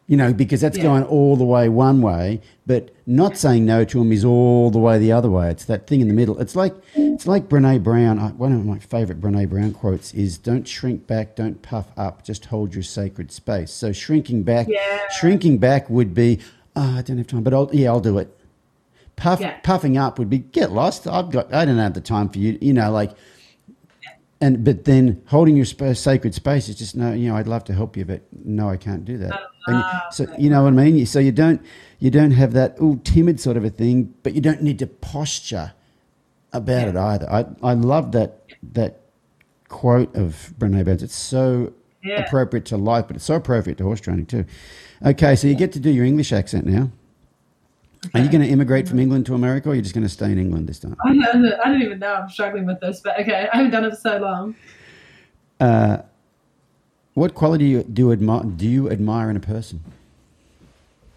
you 0.06 0.16
know, 0.16 0.32
because 0.32 0.60
that's 0.60 0.76
Yeah. 0.76 0.85
going 0.85 1.02
all 1.05 1.36
the 1.36 1.44
way 1.44 1.68
one 1.68 2.01
way. 2.02 2.40
But 2.66 2.90
not 3.06 3.36
saying 3.39 3.64
no 3.64 3.85
to 3.85 3.98
them 3.98 4.12
is 4.12 4.24
all 4.24 4.70
the 4.70 4.78
way 4.78 4.98
the 4.98 5.12
other 5.12 5.30
way. 5.30 5.51
It's 5.51 5.64
that 5.66 5.86
thing 5.86 6.01
in 6.01 6.09
the 6.09 6.14
middle. 6.14 6.39
It's 6.39 6.55
like 6.56 6.74
it's 6.94 7.26
like 7.26 7.48
Brene 7.48 7.82
Brown. 7.82 8.18
One 8.36 8.52
of 8.52 8.64
my 8.64 8.78
favorite 8.78 9.20
Brene 9.20 9.48
Brown 9.48 9.72
quotes 9.72 10.12
is, 10.14 10.39
"Don't 10.39 10.66
shrink 10.68 11.06
back, 11.06 11.35
don't 11.36 11.60
puff 11.62 11.86
up, 11.97 12.22
just 12.24 12.47
hold 12.47 12.74
your 12.74 12.82
sacred 12.82 13.32
space." 13.32 13.70
So 13.70 13.93
shrinking 13.93 14.43
back, 14.43 14.66
Yeah. 14.68 14.80
shrinking 15.18 15.59
back 15.59 15.89
would 15.89 16.14
be, 16.14 16.39
oh, 16.76 16.97
I 16.98 17.02
don't 17.02 17.18
have 17.18 17.26
time, 17.26 17.43
but 17.43 17.55
I'll, 17.55 17.70
yeah, 17.72 17.89
I'll 17.90 18.01
do 18.01 18.18
it. 18.18 18.35
Puff, 19.16 19.40
Yeah. 19.40 19.55
puffing 19.64 19.97
up 19.97 20.18
would 20.18 20.30
be 20.30 20.39
get 20.39 20.70
lost. 20.70 21.09
I've 21.09 21.30
got, 21.30 21.52
I 21.52 21.64
don't 21.64 21.78
have 21.78 21.94
the 21.94 22.01
time 22.01 22.28
for 22.28 22.39
you. 22.39 22.56
You 22.60 22.72
know, 22.72 22.93
like 22.93 23.10
and 24.40 24.65
but 24.65 24.85
then 24.85 25.20
holding 25.27 25.56
your 25.56 25.65
sp- 25.66 25.94
sacred 25.94 26.35
space 26.35 26.69
is 26.69 26.77
just 26.77 26.94
no 26.97 27.12
you 27.12 27.28
know 27.28 27.36
i'd 27.36 27.48
love 27.48 27.65
to 27.65 27.73
help 27.73 27.97
you 27.97 28.05
but 28.05 28.23
no 28.44 28.69
i 28.69 28.77
can't 28.77 29.05
do 29.05 29.19
that. 29.19 29.32
And 29.66 29.77
ah, 29.77 30.06
so 30.10 30.27
you 30.39 30.48
know 30.48 30.62
what 30.62 30.73
i 30.73 30.77
mean? 30.77 31.05
So 31.06 31.19
you 31.19 31.32
don't 31.32 31.60
you 31.98 32.10
don't 32.10 32.31
have 32.31 32.52
that 32.55 32.77
oh 32.81 33.01
timid 33.05 33.40
sort 33.40 33.56
of 33.56 33.65
a 33.65 33.70
thing 33.70 34.15
but 34.23 34.35
you 34.35 34.40
don't 34.40 34.62
need 34.62 34.78
to 34.78 34.86
posture 34.86 35.73
about 36.52 36.89
it 36.89 36.97
either. 36.97 37.28
I 37.31 37.44
i 37.62 37.73
love 37.74 38.12
that 38.12 38.43
that 38.73 39.01
quote 39.69 40.15
of 40.16 40.55
brene 40.59 40.82
brown 40.85 40.98
it's 41.02 41.15
so 41.15 41.73
Yeah. 42.02 42.24
appropriate 42.24 42.65
to 42.66 42.77
life 42.78 43.06
but 43.09 43.16
it's 43.16 43.24
so 43.27 43.35
appropriate 43.35 43.77
to 43.78 43.85
horse 43.85 44.01
training 44.01 44.27
too. 44.27 44.44
Okay 45.05 45.36
so 45.36 45.47
you 45.48 45.55
get 45.55 45.73
to 45.73 45.81
do 45.81 45.90
your 45.90 46.05
english 46.06 46.32
accent 46.32 46.65
now 46.65 46.90
are 48.14 48.20
you 48.20 48.30
going 48.30 48.40
to 48.42 48.48
immigrate 48.48 48.88
from 48.88 48.98
england 48.98 49.26
to 49.26 49.34
america 49.34 49.68
or 49.68 49.72
are 49.72 49.74
you 49.74 49.82
just 49.82 49.94
going 49.94 50.02
to 50.06 50.08
stay 50.08 50.30
in 50.30 50.38
england 50.38 50.68
this 50.68 50.78
time 50.78 50.96
I 51.04 51.12
don't, 51.14 51.44
I 51.64 51.68
don't 51.70 51.82
even 51.82 51.98
know. 51.98 52.14
I'm 52.14 52.28
struggling 52.30 52.64
with 52.66 52.80
this, 52.80 53.00
but 53.00 53.18
okay, 53.20 53.48
I 53.52 53.56
haven't 53.56 53.72
done 53.72 53.84
it 53.84 53.90
for 53.90 53.96
so 53.96 54.18
long. 54.18 54.54
what 57.14 57.34
quality 57.34 57.82
do 57.82 58.02
you 58.02 58.12
admire 58.12 58.44
do 58.44 58.68
you 58.68 58.90
admire 58.90 59.30
in 59.30 59.36
a 59.36 59.40
person 59.40 59.80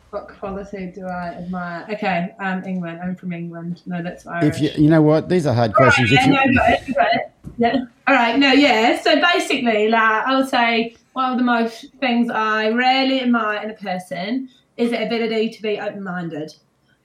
What 0.09 0.27
quality 0.27 0.91
do 0.93 1.05
I 1.05 1.27
admire? 1.41 1.85
Okay, 1.93 2.35
um, 2.39 2.63
England. 2.65 2.99
I'm 3.01 3.15
from 3.15 3.31
England. 3.31 3.81
No, 3.85 4.03
that's 4.03 4.27
Irish. 4.27 4.55
If 4.55 4.61
you, 4.61 4.83
you 4.83 4.89
know 4.89 5.01
what, 5.01 5.29
these 5.29 5.45
are 5.47 5.53
hard 5.53 5.71
All 5.71 5.85
right, 5.85 5.93
questions. 5.93 6.11
yeah, 6.11 6.19
If 6.19 6.27
you, 6.27 6.33
no, 6.33 6.59
got 6.59 6.69
it, 6.69 6.95
got 6.95 7.13
it. 7.13 7.31
Yeah. 7.57 7.75
All 8.07 8.15
right. 8.15 8.37
No, 8.37 8.51
yeah. 8.51 8.99
So 9.01 9.21
basically, 9.21 9.87
like, 9.87 10.25
I 10.27 10.35
would 10.35 10.49
say 10.49 10.95
one 11.13 11.31
of 11.31 11.37
the 11.37 11.45
most 11.45 11.85
things 12.01 12.29
I 12.29 12.71
rarely 12.71 13.21
admire 13.21 13.61
in 13.63 13.69
a 13.71 13.73
person 13.75 14.49
is 14.75 14.91
the 14.91 15.01
ability 15.05 15.49
to 15.51 15.61
be 15.61 15.79
open-minded. 15.79 16.55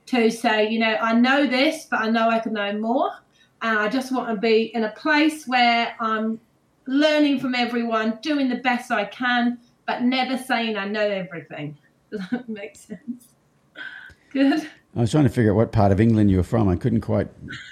To 0.07 0.31
say, 0.31 0.69
you 0.69 0.79
know, 0.79 0.97
I 1.01 1.15
know 1.15 1.47
this, 1.47 1.87
but 1.91 2.01
I 2.01 2.11
know 2.11 2.29
I 2.29 2.39
can 2.39 2.53
know 2.53 2.73
more, 2.79 3.11
and 3.63 3.79
I 3.79 3.89
just 3.89 4.13
want 4.13 4.29
to 4.29 4.37
be 4.41 4.75
in 4.75 4.85
a 4.85 4.91
place 4.93 5.47
where 5.47 5.97
I'm 5.99 6.41
learning 6.87 7.41
from 7.41 7.55
everyone, 7.55 8.19
doing 8.23 8.49
the 8.49 8.57
best 8.57 8.91
I 8.91 9.05
can, 9.07 9.59
but 9.87 10.03
never 10.03 10.39
saying 10.39 10.77
I 10.77 10.87
know 10.87 11.01
everything. 11.01 11.77
Does 12.11 12.21
that 12.31 12.49
make 12.49 12.77
sense? 12.77 13.35
Good. 14.31 14.69
I 14.95 15.01
was 15.01 15.11
trying 15.11 15.25
to 15.25 15.31
figure 15.31 15.53
out 15.53 15.57
what 15.57 15.73
part 15.73 15.93
of 15.93 16.01
England 16.01 16.31
you 16.31 16.39
were 16.39 16.43
from. 16.43 16.69
I 16.69 16.77
couldn't 16.77 17.03
quite 17.03 17.29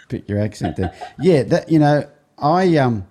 pick 0.08 0.28
your 0.28 0.38
accent 0.38 0.76
there. 0.76 0.94
Yeah, 1.18 1.42
that 1.44 1.70
you 1.70 1.78
know, 1.78 2.08
I 2.38 2.76
um, 2.76 3.06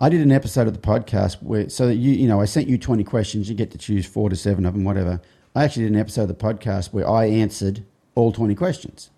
I 0.00 0.08
did 0.08 0.20
an 0.20 0.32
episode 0.32 0.66
of 0.66 0.72
the 0.72 0.80
podcast 0.80 1.42
where 1.42 1.68
so 1.68 1.86
that 1.86 1.94
you 1.94 2.12
you 2.12 2.26
know 2.26 2.40
I 2.40 2.44
sent 2.44 2.68
you 2.68 2.78
twenty 2.78 3.04
questions. 3.04 3.48
You 3.48 3.54
get 3.54 3.70
to 3.70 3.78
choose 3.78 4.04
four 4.04 4.30
to 4.30 4.36
seven 4.36 4.66
of 4.66 4.74
them, 4.74 4.82
whatever. 4.82 5.20
I 5.54 5.64
actually 5.64 5.84
did 5.84 5.92
an 5.92 6.00
episode 6.00 6.22
of 6.22 6.28
the 6.28 6.34
podcast 6.34 6.92
where 6.92 7.08
I 7.08 7.26
answered 7.26 7.84
all 8.14 8.32
twenty 8.32 8.54
questions 8.54 9.10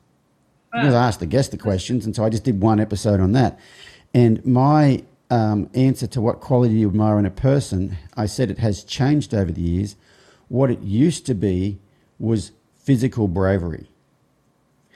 because 0.73 0.95
I 0.95 1.07
asked 1.07 1.21
the 1.21 1.27
guest 1.27 1.53
the 1.53 1.57
questions, 1.59 2.05
and 2.05 2.17
so 2.17 2.25
I 2.25 2.29
just 2.31 2.43
did 2.45 2.61
one 2.61 2.81
episode 2.81 3.21
on 3.21 3.33
that. 3.33 3.59
And 4.13 4.45
my 4.45 5.05
um, 5.31 5.71
answer 5.75 6.07
to 6.09 6.21
what 6.21 6.41
quality 6.41 6.75
you 6.75 6.89
admire 6.89 7.19
in 7.19 7.27
a 7.27 7.31
person, 7.31 7.97
I 8.17 8.27
said 8.27 8.51
it 8.51 8.59
has 8.59 8.83
changed 8.83 9.33
over 9.35 9.53
the 9.53 9.61
years. 9.61 9.95
What 10.49 10.71
it 10.71 10.81
used 10.81 11.27
to 11.27 11.35
be 11.35 11.79
was 12.19 12.51
physical 12.79 13.29
bravery 13.29 13.89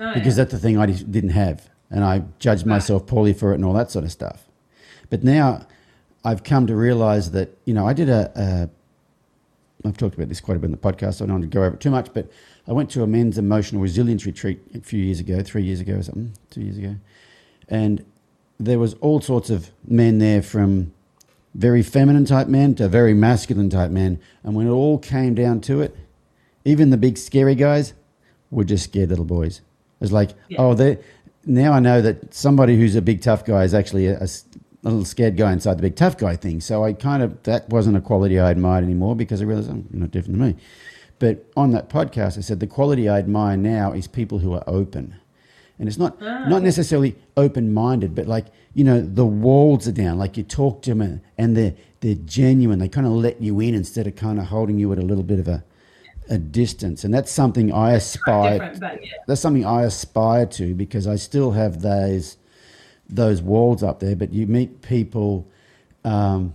Oh, 0.01 0.15
because 0.15 0.36
yeah. 0.36 0.44
that's 0.44 0.52
the 0.52 0.59
thing 0.60 0.78
I 0.78 0.86
didn't 0.86 1.31
have, 1.31 1.69
and 1.90 2.05
I 2.05 2.23
judged 2.39 2.66
myself 2.66 3.06
poorly 3.06 3.32
for 3.32 3.52
it 3.52 3.56
and 3.56 3.65
all 3.65 3.73
that 3.74 3.90
sort 3.90 4.05
of 4.05 4.12
stuff. 4.12 4.44
But 5.10 5.24
now 5.24 5.66
I've 6.24 6.44
come 6.44 6.66
to 6.69 6.77
realize 6.77 7.31
that 7.32 7.56
you 7.65 7.74
know 7.74 7.86
I 7.86 7.93
did 7.94 8.09
a, 8.09 8.31
a 8.36 8.69
I've 9.84 9.96
talked 9.96 10.14
about 10.16 10.28
this 10.28 10.40
quite 10.40 10.56
a 10.56 10.60
bit 10.60 10.66
in 10.66 10.72
the 10.72 10.76
podcast, 10.76 11.14
so 11.14 11.24
I 11.24 11.28
don't 11.28 11.40
want 11.40 11.50
to 11.50 11.55
go 11.56 11.62
over 11.64 11.74
it 11.74 11.80
too 11.80 11.90
much. 11.90 12.12
But 12.12 12.30
I 12.66 12.72
went 12.72 12.90
to 12.90 13.02
a 13.02 13.06
men's 13.06 13.38
emotional 13.38 13.80
resilience 13.80 14.26
retreat 14.26 14.60
a 14.74 14.80
few 14.80 15.00
years 15.02 15.20
ago, 15.20 15.42
three 15.42 15.62
years 15.62 15.80
ago 15.80 15.94
or 15.94 16.02
something, 16.02 16.32
two 16.50 16.62
years 16.62 16.78
ago, 16.78 16.96
and 17.68 18.05
there 18.59 18.78
was 18.78 18.94
all 18.94 19.20
sorts 19.20 19.50
of 19.50 19.70
men 19.86 20.18
there 20.18 20.42
from 20.42 20.92
very 21.55 21.82
feminine 21.82 22.24
type 22.24 22.48
men 22.48 22.74
to 22.74 22.88
very 22.88 23.14
masculine 23.14 23.70
type 23.70 23.90
men, 23.90 24.18
and 24.42 24.55
when 24.55 24.66
it 24.66 24.70
all 24.70 24.98
came 24.98 25.34
down 25.34 25.60
to 25.62 25.80
it, 25.80 25.96
even 26.64 26.90
the 26.90 26.96
big 26.96 27.16
scary 27.16 27.55
guys 27.55 27.94
were 28.50 28.64
just 28.64 28.84
scared 28.84 29.10
little 29.10 29.24
boys. 29.24 29.59
It 29.59 30.00
was 30.00 30.12
like, 30.12 30.30
Yeah. 30.48 30.59
oh, 30.60 30.74
they 30.74 30.98
now 31.46 31.72
I 31.72 31.80
know 31.80 32.02
that 32.02 32.34
somebody 32.34 32.76
who's 32.76 32.94
a 32.96 33.00
big 33.02 33.22
tough 33.22 33.44
guy 33.44 33.62
is 33.64 33.72
actually 33.74 34.06
a, 34.09 34.18
a 34.20 34.28
a 34.84 34.88
little 34.88 35.05
scared 35.05 35.36
guy 35.36 35.52
inside 35.52 35.78
the 35.78 35.82
big 35.82 35.96
tough 35.96 36.16
guy 36.16 36.36
thing. 36.36 36.60
So 36.60 36.84
I 36.84 36.92
kind 36.92 37.22
of 37.22 37.42
that 37.44 37.68
wasn't 37.68 37.96
a 37.96 38.00
quality 38.00 38.38
I 38.38 38.50
admired 38.50 38.84
anymore 38.84 39.16
because 39.16 39.42
I 39.42 39.44
realized 39.44 39.70
I'm 39.70 39.88
not 39.90 40.10
different 40.10 40.38
than 40.38 40.48
me. 40.48 40.56
But 41.18 41.46
on 41.56 41.72
that 41.72 41.88
podcast, 41.88 42.38
I 42.38 42.42
said 42.42 42.60
the 42.60 42.66
quality 42.66 43.09
I 43.09 43.18
admire 43.18 43.56
now 43.56 43.92
is 43.92 44.06
people 44.06 44.38
who 44.38 44.52
are 44.52 44.62
open, 44.68 45.16
and 45.78 45.88
it's 45.88 45.98
not 45.98 46.20
not 46.20 46.62
necessarily 46.62 47.16
open 47.36 47.74
minded, 47.74 48.14
but 48.14 48.26
like 48.26 48.46
you 48.74 48.84
know 48.84 49.00
the 49.00 49.26
walls 49.26 49.88
are 49.88 49.92
down. 49.92 50.18
Like 50.18 50.36
you 50.36 50.44
talk 50.44 50.82
to 50.82 50.90
them 50.90 51.00
and, 51.00 51.20
and 51.36 51.56
they're 51.56 51.74
they're 52.00 52.14
genuine. 52.14 52.78
They 52.78 52.88
kind 52.88 53.06
of 53.06 53.12
let 53.14 53.42
you 53.42 53.59
in 53.59 53.74
instead 53.74 54.06
of 54.06 54.14
kind 54.14 54.38
of 54.38 54.46
holding 54.46 54.78
you 54.78 54.92
at 54.92 54.98
a 54.98 55.02
little 55.02 55.24
bit 55.24 55.40
of 55.40 55.48
a 55.48 55.64
a 56.30 56.38
distance, 56.38 57.05
and 57.05 57.12
that's 57.12 57.32
something 57.32 57.72
I 57.72 57.92
aspire. 57.92 58.72
yeah. 58.80 58.96
That's 59.26 59.40
something 59.40 59.64
I 59.64 59.82
aspire 59.82 60.46
to 60.46 60.74
because 60.74 61.06
I 61.06 61.16
still 61.16 61.52
have 61.52 61.80
those 61.80 62.36
those 63.09 63.40
walls 63.43 63.82
up 63.82 64.01
there. 64.01 64.16
But 64.16 64.32
you 64.32 64.47
meet 64.47 64.82
people, 64.82 65.47
um, 66.05 66.55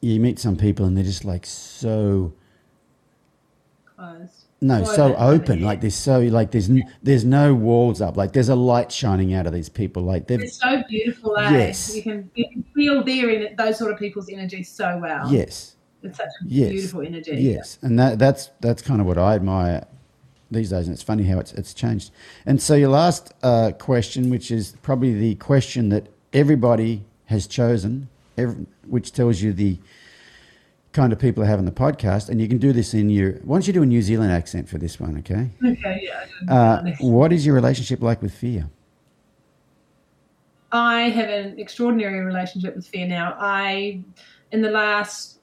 you 0.00 0.20
meet 0.20 0.38
some 0.38 0.56
people, 0.56 0.86
and 0.86 0.96
they're 0.96 1.04
just 1.04 1.24
like 1.24 1.46
so 1.46 2.32
Closed. 3.96 4.44
no, 4.60 4.82
Closed 4.82 4.96
so 4.96 5.16
open. 5.16 5.62
Like 5.62 5.80
there's 5.80 5.94
so 5.94 6.20
like 6.20 6.50
there's 6.50 6.68
n- 6.68 6.82
there's 7.02 7.24
no 7.24 7.54
walls 7.54 8.00
up. 8.00 8.16
Like 8.16 8.32
there's 8.32 8.48
a 8.48 8.54
light 8.56 8.90
shining 8.92 9.32
out 9.34 9.46
of 9.46 9.52
these 9.52 9.68
people. 9.68 10.02
Like 10.02 10.26
they've 10.26 10.40
It's 10.42 10.60
so 10.60 10.82
beautiful, 10.88 11.36
eh? 11.38 11.50
Yes. 11.50 11.94
You 11.94 12.02
can, 12.02 12.30
you 12.34 12.48
can 12.50 12.64
feel 12.74 13.02
their 13.04 13.30
in 13.30 13.56
those 13.56 13.78
sort 13.78 13.92
of 13.92 13.98
people's 13.98 14.28
energy 14.28 14.62
so 14.62 14.98
well. 15.00 15.30
yes, 15.32 15.76
It's 16.02 16.18
such 16.18 16.26
a 16.26 16.44
yes, 16.46 16.70
beautiful 16.70 17.02
energy. 17.02 17.36
Yes, 17.36 17.78
and 17.82 17.98
that 17.98 18.18
that's 18.18 18.50
that's 18.60 18.82
kind 18.82 19.00
of 19.00 19.06
what 19.06 19.16
I 19.16 19.34
admire 19.36 19.86
these 20.54 20.70
days, 20.70 20.86
and 20.86 20.94
it's 20.94 21.02
funny 21.02 21.24
how 21.24 21.38
it's 21.38 21.52
it's 21.52 21.74
changed. 21.74 22.10
And 22.46 22.60
so 22.60 22.74
your 22.74 22.88
last 22.88 23.32
uh, 23.42 23.72
question, 23.78 24.30
which 24.30 24.50
is 24.50 24.76
probably 24.82 25.14
the 25.14 25.34
question 25.36 25.90
that 25.90 26.08
everybody 26.32 27.04
has 27.26 27.46
chosen, 27.46 28.08
every, 28.38 28.66
which 28.86 29.12
tells 29.12 29.42
you 29.42 29.52
the 29.52 29.78
kind 30.92 31.12
of 31.12 31.18
people 31.18 31.42
I 31.42 31.46
have 31.46 31.58
on 31.58 31.64
the 31.64 31.72
podcast, 31.72 32.28
and 32.28 32.40
you 32.40 32.48
can 32.48 32.58
do 32.58 32.72
this 32.72 32.94
in 32.94 33.10
your. 33.10 33.32
Why 33.42 33.56
don't 33.56 33.66
you 33.66 33.72
do 33.72 33.82
a 33.82 33.86
New 33.86 34.02
Zealand 34.02 34.32
accent 34.32 34.68
for 34.68 34.78
this 34.78 34.98
one, 34.98 35.18
okay? 35.18 35.50
Okay, 35.64 36.08
yeah. 36.08 36.54
Uh, 36.54 36.94
what 37.00 37.32
is 37.32 37.44
your 37.44 37.54
relationship 37.54 38.00
like 38.00 38.22
with 38.22 38.32
fear? 38.32 38.68
I 40.72 41.02
have 41.10 41.28
an 41.28 41.58
extraordinary 41.58 42.20
relationship 42.20 42.74
with 42.74 42.86
fear 42.86 43.06
now. 43.06 43.36
I, 43.38 44.02
in 44.50 44.60
the 44.62 44.70
last 44.70 45.38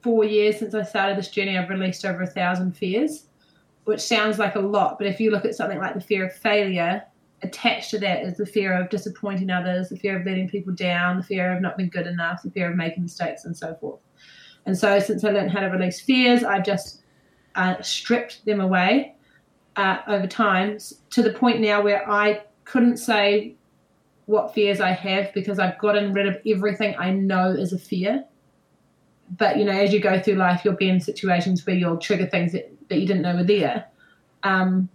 four 0.00 0.24
years 0.24 0.58
since 0.58 0.74
I 0.74 0.82
started 0.82 1.16
this 1.16 1.28
journey, 1.28 1.56
I've 1.56 1.68
released 1.68 2.04
over 2.04 2.22
a 2.22 2.26
thousand 2.26 2.76
fears, 2.76 3.26
which 3.84 4.00
sounds 4.00 4.38
like 4.38 4.54
a 4.54 4.60
lot. 4.60 4.98
But 4.98 5.06
if 5.06 5.20
you 5.20 5.30
look 5.30 5.44
at 5.44 5.54
something 5.54 5.78
like 5.78 5.94
the 5.94 6.00
fear 6.00 6.26
of 6.26 6.32
failure, 6.32 7.02
attached 7.42 7.90
to 7.90 7.98
that 7.98 8.22
is 8.22 8.36
the 8.36 8.46
fear 8.46 8.72
of 8.80 8.88
disappointing 8.88 9.50
others, 9.50 9.88
the 9.88 9.96
fear 9.96 10.18
of 10.18 10.26
letting 10.26 10.48
people 10.48 10.72
down, 10.72 11.16
the 11.16 11.22
fear 11.22 11.52
of 11.52 11.60
not 11.60 11.76
being 11.76 11.88
good 11.88 12.06
enough, 12.06 12.42
the 12.42 12.50
fear 12.50 12.70
of 12.70 12.76
making 12.76 13.02
mistakes, 13.02 13.44
and 13.44 13.56
so 13.56 13.74
forth. 13.80 14.00
And 14.66 14.78
so, 14.78 14.98
since 15.00 15.24
I 15.24 15.30
learned 15.30 15.50
how 15.50 15.60
to 15.60 15.66
release 15.66 16.00
fears, 16.00 16.44
I've 16.44 16.64
just 16.64 17.02
uh, 17.56 17.82
stripped 17.82 18.44
them 18.44 18.60
away 18.60 19.16
uh, 19.76 19.98
over 20.06 20.26
time 20.26 20.78
to 21.10 21.22
the 21.22 21.32
point 21.32 21.60
now 21.60 21.82
where 21.82 22.08
I 22.08 22.42
couldn't 22.64 22.98
say 22.98 23.56
what 24.26 24.54
fears 24.54 24.80
I 24.80 24.90
have 24.92 25.32
because 25.34 25.58
I've 25.58 25.78
gotten 25.78 26.12
rid 26.12 26.26
of 26.26 26.38
everything 26.46 26.94
I 26.96 27.10
know 27.10 27.50
is 27.50 27.72
a 27.72 27.78
fear. 27.78 28.24
But 29.36 29.58
you 29.58 29.64
know, 29.64 29.72
as 29.72 29.92
you 29.92 30.00
go 30.00 30.20
through 30.20 30.34
life, 30.34 30.62
you'll 30.64 30.76
be 30.76 30.88
in 30.88 31.00
situations 31.00 31.66
where 31.66 31.74
you'll 31.74 31.96
trigger 31.96 32.26
things 32.26 32.52
that, 32.52 32.70
that 32.92 33.00
you 33.00 33.06
didn't 33.06 33.22
know 33.22 33.36
were 33.36 33.44
there. 33.44 33.86
Um, 34.42 34.88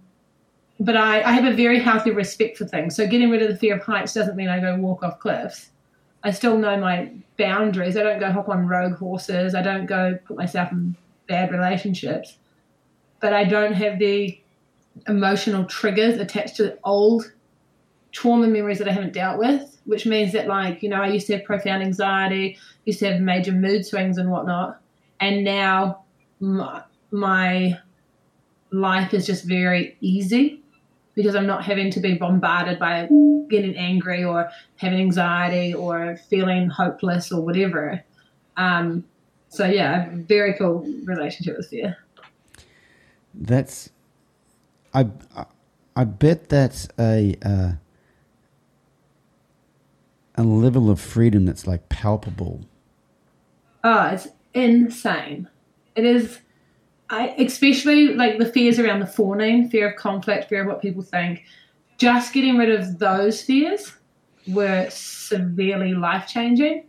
but 0.80 0.96
I, 0.96 1.24
I 1.24 1.32
have 1.32 1.46
a 1.46 1.56
very 1.56 1.80
healthy 1.80 2.12
respect 2.12 2.58
for 2.58 2.66
things. 2.66 2.96
So 2.96 3.08
getting 3.08 3.30
rid 3.30 3.42
of 3.42 3.50
the 3.50 3.58
fear 3.58 3.78
of 3.78 3.84
heights 3.84 4.14
doesn't 4.14 4.36
mean 4.36 4.50
I 4.50 4.60
go 4.60 4.76
walk 4.78 5.04
off 5.04 5.20
cliffs. 5.20 5.70
I 6.24 6.32
still 6.32 6.58
know 6.58 6.78
my 6.78 7.12
boundaries. 7.38 7.98
I 7.98 8.04
don't 8.04 8.20
go 8.20 8.32
hop 8.32 8.50
on 8.50 8.68
rogue 8.68 8.98
horses. 8.98 9.56
I 9.56 9.62
don't 9.62 9.86
go 9.86 10.18
put 10.26 10.38
myself 10.38 10.72
in 10.72 10.96
bad 11.28 11.52
relationships. 11.52 12.38
But 13.20 13.34
I 13.34 13.44
don't 13.44 13.74
have 13.74 13.98
the 13.98 14.40
emotional 15.08 15.66
triggers 15.66 16.20
attached 16.20 16.58
to 16.58 16.64
the 16.64 16.80
old 16.84 17.32
trauma 18.12 18.48
memories 18.48 18.80
that 18.80 18.88
I 18.88 18.92
haven't 18.92 19.14
dealt 19.14 19.38
with, 19.40 19.80
which 19.86 20.06
means 20.06 20.34
that, 20.34 20.48
like, 20.48 20.84
you 20.84 20.90
know, 20.90 21.02
I 21.02 21.08
used 21.08 21.28
to 21.28 21.38
have 21.38 21.46
profound 21.46 21.84
anxiety, 21.84 22.58
used 22.86 23.00
to 23.00 23.12
have 23.12 23.22
major 23.22 23.52
mood 23.52 23.86
swings 23.86 24.18
and 24.18 24.30
whatnot. 24.30 24.82
And 25.20 25.44
now 25.44 26.04
my, 26.40 26.84
my 27.12 27.80
life 28.72 29.14
is 29.14 29.26
just 29.26 29.46
very 29.46 29.98
easy 30.02 30.62
because 31.16 31.36
I'm 31.36 31.48
not 31.48 31.64
having 31.64 31.90
to 31.92 32.00
be 32.00 32.16
bombarded 32.16 32.78
by 32.80 33.08
getting 33.50 33.76
angry 33.76 34.24
or 34.24 34.50
having 34.76 35.00
anxiety 35.00 35.74
or 35.74 36.18
feeling 36.30 36.70
hopeless 36.70 37.32
or 37.32 37.42
whatever. 37.42 38.04
Um, 38.56 39.04
so 39.50 39.66
yeah, 39.66 40.10
very 40.12 40.54
cool 40.54 40.86
relationship 41.06 41.58
with 41.58 41.70
fear. 41.70 41.98
That's, 43.34 43.90
I, 44.94 45.08
I 45.96 46.04
bet 46.04 46.50
that's 46.50 46.88
a 47.00 47.36
uh, 47.44 47.72
a 50.36 50.44
level 50.44 50.92
of 50.92 51.00
freedom 51.00 51.46
that's 51.46 51.66
like 51.66 51.90
palpable. 51.90 52.62
Oh, 53.84 54.08
it's 54.08 54.28
insane. 54.54 55.50
It 55.96 56.06
is 56.06 56.40
I 57.10 57.30
especially 57.38 58.14
like 58.14 58.38
the 58.38 58.46
fears 58.46 58.80
around 58.80 59.00
the 59.00 59.08
fawning, 59.08 59.70
fear 59.70 59.90
of 59.90 59.96
conflict, 59.96 60.50
fear 60.50 60.62
of 60.62 60.68
what 60.68 60.82
people 60.82 61.02
think. 61.02 61.44
Just 61.98 62.34
getting 62.34 62.58
rid 62.58 62.70
of 62.70 63.00
those 63.00 63.42
fears 63.42 63.94
were 64.48 64.88
severely 64.90 65.94
life 65.94 66.28
changing. 66.28 66.86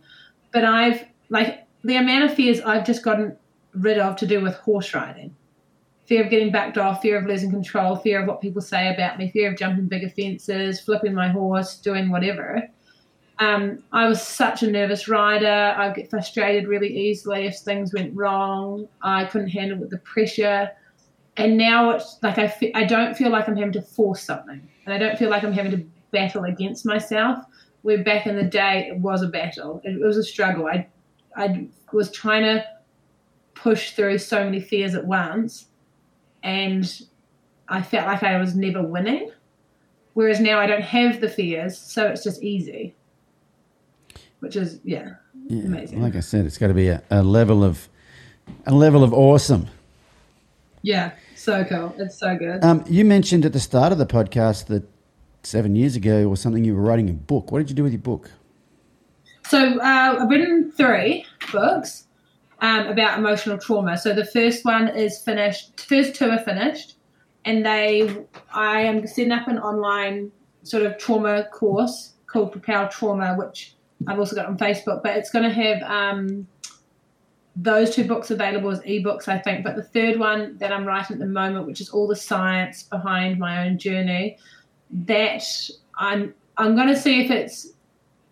But 0.51 0.65
I've 0.65 1.05
like 1.29 1.65
the 1.83 1.95
amount 1.95 2.25
of 2.25 2.33
fears 2.33 2.59
I've 2.61 2.85
just 2.85 3.03
gotten 3.03 3.37
rid 3.73 3.97
of 3.97 4.15
to 4.17 4.27
do 4.27 4.41
with 4.41 4.55
horse 4.55 4.93
riding. 4.93 5.35
Fear 6.05 6.23
of 6.23 6.29
getting 6.31 6.51
backed 6.51 6.77
off, 6.77 7.01
fear 7.01 7.19
of 7.19 7.25
losing 7.25 7.51
control, 7.51 7.95
fear 7.95 8.21
of 8.21 8.27
what 8.27 8.41
people 8.41 8.61
say 8.61 8.91
about 8.93 9.19
me, 9.19 9.29
fear 9.29 9.51
of 9.51 9.57
jumping 9.57 9.87
bigger 9.87 10.09
fences, 10.09 10.81
flipping 10.81 11.13
my 11.13 11.29
horse, 11.29 11.77
doing 11.77 12.09
whatever. 12.09 12.67
Um, 13.39 13.81
I 13.93 14.05
was 14.05 14.21
such 14.21 14.63
a 14.63 14.69
nervous 14.69 15.07
rider. 15.07 15.73
I'd 15.77 15.95
get 15.95 16.09
frustrated 16.09 16.67
really 16.67 16.89
easily 16.89 17.45
if 17.47 17.57
things 17.59 17.93
went 17.93 18.13
wrong. 18.13 18.87
I 19.01 19.25
couldn't 19.25 19.49
handle 19.49 19.87
the 19.87 19.97
pressure. 19.99 20.69
And 21.37 21.57
now 21.57 21.91
it's 21.91 22.17
like 22.21 22.37
I, 22.37 22.49
fe- 22.49 22.73
I 22.75 22.83
don't 22.83 23.15
feel 23.15 23.29
like 23.29 23.47
I'm 23.47 23.55
having 23.55 23.71
to 23.73 23.81
force 23.81 24.23
something. 24.23 24.67
And 24.85 24.93
I 24.93 24.97
don't 24.97 25.17
feel 25.17 25.29
like 25.29 25.43
I'm 25.43 25.53
having 25.53 25.71
to 25.71 25.85
battle 26.11 26.43
against 26.43 26.85
myself. 26.85 27.45
Where 27.81 28.03
back 28.03 28.27
in 28.27 28.35
the 28.35 28.43
day, 28.43 28.89
it 28.89 28.97
was 28.97 29.21
a 29.21 29.27
battle. 29.27 29.79
It, 29.85 29.93
it 29.93 30.05
was 30.05 30.17
a 30.17 30.23
struggle. 30.23 30.67
I, 30.67 30.85
I 31.37 31.69
was 31.93 32.11
trying 32.11 32.43
to 32.43 32.65
push 33.53 33.91
through 33.91 34.17
so 34.17 34.43
many 34.43 34.59
fears 34.59 34.95
at 34.95 35.05
once. 35.05 35.67
And 36.43 37.03
I 37.69 37.81
felt 37.81 38.05
like 38.05 38.21
I 38.21 38.37
was 38.37 38.53
never 38.53 38.83
winning. 38.83 39.31
Whereas 40.13 40.41
now 40.41 40.59
I 40.59 40.67
don't 40.67 40.81
have 40.81 41.21
the 41.21 41.29
fears, 41.29 41.77
so 41.77 42.07
it's 42.07 42.23
just 42.23 42.43
easy 42.43 42.95
which 44.39 44.55
is 44.55 44.79
yeah, 44.83 45.13
yeah 45.47 45.63
amazing. 45.63 46.01
Like 46.01 46.15
I 46.15 46.21
said, 46.21 46.45
it's 46.45 46.57
got 46.57 46.67
to 46.67 46.73
be 46.73 46.89
a, 46.89 47.03
a 47.09 47.23
level 47.23 47.63
of 47.63 47.87
a 48.65 48.73
level 48.73 49.03
of 49.03 49.13
awesome. 49.13 49.67
Yeah, 50.81 51.11
so 51.35 51.63
cool. 51.65 51.93
It's 51.97 52.17
so 52.17 52.37
good. 52.37 52.63
Um, 52.63 52.83
you 52.87 53.03
mentioned 53.03 53.45
at 53.45 53.53
the 53.53 53.59
start 53.59 53.91
of 53.91 53.97
the 53.97 54.05
podcast 54.05 54.67
that 54.67 54.83
seven 55.43 55.75
years 55.75 55.95
ago 55.95 56.27
or 56.27 56.37
something 56.37 56.63
you 56.63 56.75
were 56.75 56.81
writing 56.81 57.09
a 57.09 57.13
book. 57.13 57.51
What 57.51 57.59
did 57.59 57.69
you 57.69 57.75
do 57.75 57.83
with 57.83 57.93
your 57.93 58.01
book? 58.01 58.31
So 59.47 59.79
uh, 59.79 60.17
I've 60.19 60.29
written 60.29 60.71
three 60.71 61.25
books 61.51 62.07
um, 62.61 62.87
about 62.87 63.17
emotional 63.17 63.57
trauma. 63.57 63.97
So 63.97 64.13
the 64.13 64.25
first 64.25 64.63
one 64.63 64.87
is 64.89 65.19
finished. 65.19 65.81
First 65.81 66.15
two 66.15 66.29
are 66.29 66.39
finished, 66.39 66.97
and 67.45 67.65
they 67.65 68.25
I 68.53 68.81
am 68.81 69.05
setting 69.07 69.31
up 69.31 69.47
an 69.47 69.59
online 69.59 70.31
sort 70.63 70.83
of 70.83 70.97
trauma 70.97 71.45
course 71.51 72.13
called 72.27 72.51
Propel 72.51 72.87
Trauma, 72.89 73.35
which 73.35 73.75
I've 74.07 74.19
also 74.19 74.35
got 74.35 74.45
on 74.45 74.57
Facebook, 74.57 75.03
but 75.03 75.17
it's 75.17 75.29
going 75.29 75.43
to 75.43 75.53
have 75.53 75.83
um, 75.83 76.47
those 77.55 77.93
two 77.93 78.05
books 78.07 78.31
available 78.31 78.69
as 78.69 78.79
ebooks, 78.81 79.27
I 79.27 79.37
think. 79.39 79.63
But 79.63 79.75
the 79.75 79.83
third 79.83 80.17
one 80.17 80.57
that 80.57 80.71
I'm 80.71 80.85
writing 80.85 81.15
at 81.15 81.19
the 81.19 81.27
moment, 81.27 81.67
which 81.67 81.81
is 81.81 81.89
all 81.89 82.07
the 82.07 82.15
science 82.15 82.83
behind 82.83 83.39
my 83.39 83.65
own 83.65 83.77
journey, 83.77 84.37
that 84.91 85.43
I'm 85.97 86.33
I'm 86.57 86.75
going 86.75 86.87
to 86.87 86.97
see 86.97 87.21
if 87.21 87.31
it's 87.31 87.67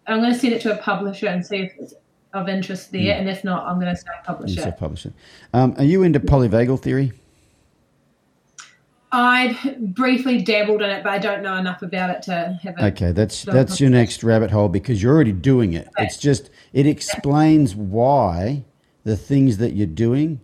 I'm 0.08 0.22
going 0.22 0.34
to 0.34 0.40
send 0.40 0.54
it 0.54 0.62
to 0.62 0.74
a 0.74 0.82
publisher 0.82 1.28
and 1.28 1.46
see 1.46 1.58
if 1.58 1.74
it's 1.80 1.94
of 2.34 2.50
interest 2.50 2.92
there, 2.92 3.16
mm. 3.16 3.20
and 3.20 3.30
if 3.30 3.44
not, 3.44 3.66
I'm 3.66 3.80
going 3.80 3.94
to 3.94 4.00
say 4.00 4.08
publisher. 4.26 4.66
You 4.66 4.72
publisher. 4.72 5.14
Um, 5.54 5.76
are 5.78 5.84
you 5.84 6.04
into 6.04 6.20
polyvagal 6.20 6.82
theory? 6.82 7.14
I've 9.18 9.80
briefly 9.96 10.44
dabbled 10.44 10.84
in 10.84 10.92
it, 10.92 11.04
but 11.04 11.12
I 11.12 11.18
don't 11.18 11.42
know 11.42 11.56
enough 11.56 11.82
about 11.82 12.12
it 12.12 12.22
to 12.24 12.60
have 12.62 12.76
it. 12.78 12.84
Okay, 12.84 13.12
that's 13.12 13.44
that's 13.46 13.82
your 13.82 13.90
next 13.90 14.24
rabbit 14.24 14.52
hole 14.52 14.70
because 14.70 15.02
you're 15.02 15.14
already 15.14 15.32
doing 15.32 15.74
it. 15.74 15.88
Okay. 15.88 16.04
It's 16.04 16.18
just 16.18 16.52
it 16.72 16.86
explains 16.86 17.76
why 17.76 18.64
the 19.06 19.18
things 19.18 19.58
that 19.58 19.74
you're 19.74 19.88
doing 19.88 20.40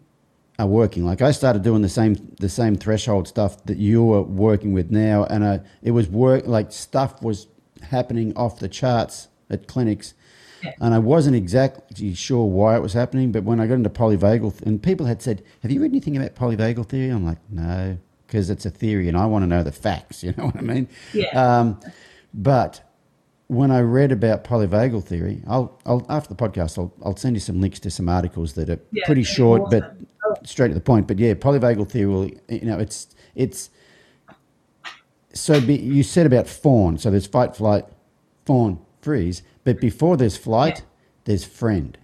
are 0.58 0.66
working. 0.66 1.06
Like 1.06 1.22
I 1.22 1.32
started 1.32 1.62
doing 1.62 1.84
the 1.84 1.90
same 1.90 2.16
the 2.40 2.50
same 2.50 2.76
threshold 2.76 3.28
stuff 3.28 3.64
that 3.66 3.78
you're 3.78 4.24
working 4.24 4.74
with 4.74 4.90
now, 4.90 5.26
and 5.26 5.46
I, 5.46 5.60
it 5.84 5.92
was 5.92 6.08
work 6.08 6.48
like 6.48 6.72
stuff 6.72 7.22
was 7.22 7.46
happening 7.84 8.36
off 8.36 8.58
the 8.58 8.68
charts 8.68 9.28
at 9.52 9.68
clinics. 9.68 10.16
Yeah. 10.64 10.72
And 10.82 10.96
I 10.96 11.00
wasn't 11.00 11.36
exactly 11.36 12.16
sure 12.16 12.46
why 12.46 12.76
it 12.76 12.82
was 12.82 12.94
happening, 12.94 13.32
but 13.32 13.44
when 13.44 13.60
I 13.60 13.68
got 13.68 13.76
into 13.76 13.92
polyvagal, 13.92 14.64
and 14.64 14.82
people 14.82 15.06
had 15.06 15.22
said, 15.22 15.44
"Have 15.62 15.70
you 15.70 15.80
read 15.80 15.92
anything 15.92 16.18
about 16.18 16.34
polyvagal 16.34 16.88
theory?" 16.88 17.10
I'm 17.10 17.24
like, 17.24 17.38
"No." 17.52 18.00
Because 18.34 18.50
it's 18.50 18.66
a 18.66 18.72
theory 18.72 19.08
and 19.08 19.16
I 19.16 19.28
want 19.28 19.44
to 19.44 19.48
know 19.48 19.62
the 19.62 19.72
facts. 19.72 20.24
You 20.24 20.34
know 20.38 20.46
what 20.46 20.58
I 20.58 20.62
mean? 20.62 20.88
Yeah. 21.14 21.30
Um, 21.36 21.80
but 22.34 22.82
when 23.48 23.70
I 23.70 23.82
read 23.82 24.12
about 24.12 24.44
polyvagal 24.44 25.04
theory, 25.04 25.44
I'll, 25.46 25.80
I'll 25.86 26.06
after 26.10 26.34
the 26.34 26.36
podcast, 26.36 26.80
I'll, 26.80 26.94
I'll 27.04 27.16
send 27.16 27.36
you 27.36 27.42
some 27.42 27.62
links 27.62 27.80
to 27.82 27.92
some 27.92 28.10
articles 28.10 28.54
that 28.54 28.70
are 28.70 28.80
yeah, 28.92 29.06
pretty 29.06 29.24
short 29.24 29.64
awesome. 29.64 29.80
but 29.80 29.98
oh. 30.26 30.36
straight 30.46 30.70
to 30.70 30.74
the 30.74 30.82
point. 30.82 31.08
But 31.08 31.20
yeah, 31.20 31.34
polyvagal 31.34 31.90
theory, 31.90 32.40
you 32.48 32.66
know, 32.66 32.80
it's 32.80 33.14
it's 33.36 33.70
so 35.34 35.60
be, 35.60 35.76
you 35.76 36.04
said 36.04 36.26
about 36.26 36.48
fawn. 36.48 36.98
So 36.98 37.12
there's 37.12 37.28
fight, 37.28 37.56
flight, 37.56 37.86
fawn, 38.46 38.80
freeze. 39.02 39.44
But 39.66 39.80
before 39.82 40.16
there's 40.16 40.38
flight, 40.38 40.78
yeah. 40.78 40.86
there's 41.26 41.44
friend, 41.44 41.98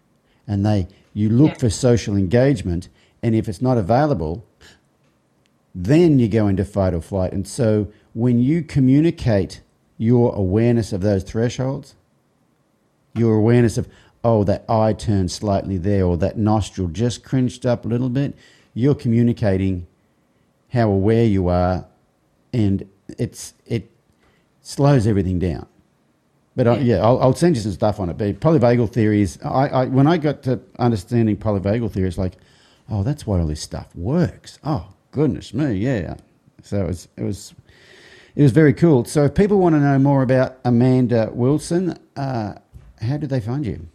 and 0.45 0.65
they 0.65 0.89
you 1.13 1.29
look 1.29 1.53
yeah. 1.53 1.57
for 1.57 1.69
social 1.69 2.15
engagement, 2.15 2.89
and 3.23 3.33
if 3.33 3.47
it's 3.47 3.61
not 3.61 3.77
available, 3.77 4.45
then 5.73 6.19
you 6.19 6.27
go 6.27 6.47
into 6.47 6.65
fight 6.65 6.93
or 6.93 7.01
flight. 7.01 7.31
And 7.31 7.47
so 7.47 7.91
when 8.13 8.39
you 8.39 8.63
communicate 8.63 9.61
your 9.97 10.33
awareness 10.35 10.93
of 10.93 11.01
those 11.01 11.23
thresholds, 11.23 11.95
your 13.15 13.35
awareness 13.35 13.77
of, 13.77 13.87
oh, 14.23 14.43
that 14.45 14.65
eye 14.69 14.93
turned 14.93 15.31
slightly 15.31 15.77
there 15.77 16.05
or 16.05 16.17
that 16.17 16.37
nostril 16.37 16.87
just 16.87 17.23
cringed 17.23 17.65
up 17.65 17.85
a 17.85 17.87
little 17.87 18.09
bit, 18.09 18.35
you're 18.73 18.95
communicating 18.95 19.87
how 20.71 20.89
aware 20.89 21.25
you 21.25 21.47
are 21.47 21.85
and 22.53 22.87
it's 23.17 23.53
it 23.65 23.91
slows 24.61 25.07
everything 25.07 25.39
down. 25.39 25.67
But 26.55 26.67
I, 26.67 26.77
yeah, 26.79 26.97
I'll, 26.97 27.21
I'll, 27.21 27.33
send 27.33 27.55
you 27.55 27.61
some 27.61 27.71
stuff 27.71 27.99
on 27.99 28.09
it. 28.09 28.17
But 28.17 28.39
polyvagal 28.39 28.91
theories, 28.91 29.39
I, 29.43 29.67
I, 29.67 29.85
when 29.85 30.07
I 30.07 30.17
got 30.17 30.43
to 30.43 30.59
understanding 30.77 31.37
polyvagal 31.37 31.91
theory, 31.91 32.07
it's 32.07 32.17
like, 32.17 32.35
oh, 32.89 33.01
that's 33.01 33.25
why 33.25 33.39
all 33.39 33.47
this 33.47 33.61
stuff 33.61 33.95
works. 33.95 34.59
Oh, 34.63 34.93
goodness 35.11 35.53
me, 35.53 35.73
yeah. 35.73 36.15
So 36.63 36.81
it 36.81 36.87
was, 36.87 37.07
it 37.17 37.23
was 37.23 37.53
it 38.35 38.43
was 38.43 38.51
very 38.51 38.73
cool. 38.73 39.05
So 39.05 39.25
if 39.25 39.35
people 39.35 39.57
want 39.57 39.75
to 39.75 39.79
know 39.79 39.99
more 39.99 40.21
about 40.21 40.59
Amanda 40.63 41.29
Wilson, 41.33 41.97
uh, 42.15 42.53
how 43.01 43.17
do 43.17 43.27
they 43.27 43.41
find 43.41 43.65
you? 43.65 43.85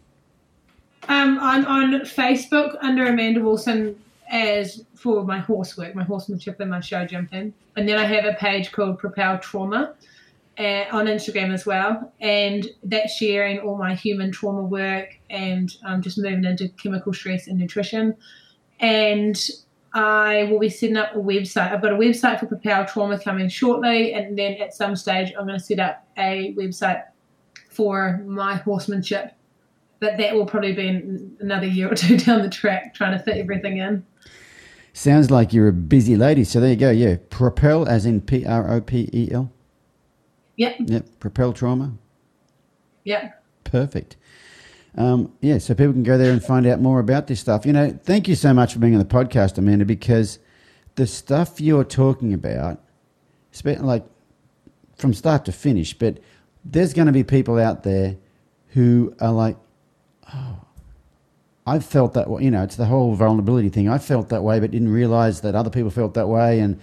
Um, 1.07 1.39
I'm 1.41 1.65
on 1.65 2.01
Facebook 2.01 2.77
under 2.81 3.07
Amanda 3.07 3.41
Wilson 3.41 3.99
as 4.29 4.83
for 4.95 5.23
my 5.23 5.39
horse 5.39 5.77
work, 5.77 5.95
my 5.95 6.03
horsemanship 6.03 6.59
and 6.59 6.69
my 6.69 6.79
show 6.79 7.05
jumping. 7.05 7.53
And 7.75 7.87
then 7.87 7.97
I 7.97 8.05
have 8.05 8.25
a 8.25 8.33
page 8.33 8.71
called 8.71 8.99
Propel 8.99 9.39
Trauma 9.39 9.93
uh, 10.57 10.85
on 10.91 11.05
Instagram 11.05 11.53
as 11.53 11.65
well. 11.65 12.11
And 12.21 12.67
that's 12.83 13.15
sharing 13.15 13.59
all 13.59 13.77
my 13.77 13.93
human 13.93 14.31
trauma 14.31 14.63
work 14.63 15.17
and 15.29 15.71
um, 15.85 16.01
just 16.01 16.17
moving 16.17 16.43
into 16.43 16.69
chemical 16.69 17.13
stress 17.13 17.47
and 17.47 17.57
nutrition. 17.57 18.15
And 18.79 19.39
I 19.95 20.43
will 20.51 20.59
be 20.59 20.69
setting 20.69 20.97
up 20.97 21.15
a 21.15 21.19
website. 21.19 21.71
I've 21.71 21.81
got 21.81 21.93
a 21.93 21.95
website 21.95 22.39
for 22.39 22.45
Propel 22.45 22.85
Trauma 22.85 23.17
coming 23.17 23.49
shortly. 23.49 24.13
And 24.13 24.37
then 24.37 24.53
at 24.61 24.75
some 24.75 24.95
stage, 24.95 25.33
I'm 25.37 25.47
going 25.47 25.57
to 25.57 25.65
set 25.65 25.79
up 25.79 26.05
a 26.17 26.53
website 26.55 27.03
for 27.69 28.21
my 28.25 28.55
horsemanship 28.55 29.35
but 29.99 30.17
that 30.17 30.35
will 30.35 30.45
probably 30.45 30.73
be 30.73 30.87
another 31.39 31.67
year 31.67 31.91
or 31.91 31.95
two 31.95 32.17
down 32.17 32.41
the 32.41 32.49
track 32.49 32.93
trying 32.93 33.17
to 33.17 33.23
fit 33.23 33.37
everything 33.37 33.77
in. 33.77 34.05
Sounds 34.93 35.29
like 35.29 35.51
you're 35.51 35.67
a 35.67 35.73
busy 35.73 36.15
lady. 36.15 36.43
So 36.43 36.59
there 36.59 36.69
you 36.69 36.75
go. 36.75 36.89
Yeah. 36.89 37.17
Propel, 37.29 37.87
as 37.87 38.05
in 38.05 38.21
P 38.21 38.45
R 38.45 38.71
O 38.71 38.79
P 38.79 39.09
E 39.11 39.29
L. 39.31 39.51
Yep. 40.55 40.75
Yep. 40.85 41.05
Propel 41.19 41.51
trauma. 41.51 41.93
Yep. 43.03 43.43
Perfect. 43.65 44.15
Um, 44.97 45.33
yeah, 45.41 45.57
so 45.57 45.73
people 45.75 45.93
can 45.93 46.03
go 46.03 46.17
there 46.17 46.31
and 46.31 46.43
find 46.43 46.65
out 46.65 46.79
more 46.79 46.99
about 46.99 47.27
this 47.27 47.39
stuff. 47.39 47.65
You 47.65 47.73
know, 47.73 47.97
thank 48.03 48.27
you 48.27 48.35
so 48.35 48.53
much 48.53 48.73
for 48.73 48.79
being 48.79 48.93
on 48.93 48.99
the 48.99 49.05
podcast, 49.05 49.57
Amanda, 49.57 49.85
because 49.85 50.39
the 50.95 51.05
stuff 51.05 51.59
you're 51.59 51.83
talking 51.83 52.33
about, 52.33 52.81
like 53.63 54.05
from 54.97 55.13
start 55.13 55.45
to 55.45 55.51
finish, 55.51 55.93
but 55.93 56.19
there's 56.63 56.93
going 56.93 57.07
to 57.07 57.11
be 57.11 57.23
people 57.23 57.59
out 57.59 57.83
there 57.83 58.17
who 58.69 59.13
are 59.19 59.31
like, 59.31 59.57
oh, 60.33 60.61
I've 61.67 61.85
felt 61.85 62.13
that 62.13 62.29
way. 62.29 62.43
You 62.43 62.51
know, 62.51 62.63
it's 62.63 62.75
the 62.75 62.85
whole 62.85 63.15
vulnerability 63.15 63.69
thing. 63.69 63.89
I 63.89 63.97
felt 63.97 64.29
that 64.29 64.43
way, 64.43 64.59
but 64.59 64.71
didn't 64.71 64.91
realize 64.91 65.41
that 65.41 65.55
other 65.55 65.69
people 65.69 65.89
felt 65.89 66.13
that 66.13 66.27
way. 66.27 66.59
And 66.59 66.79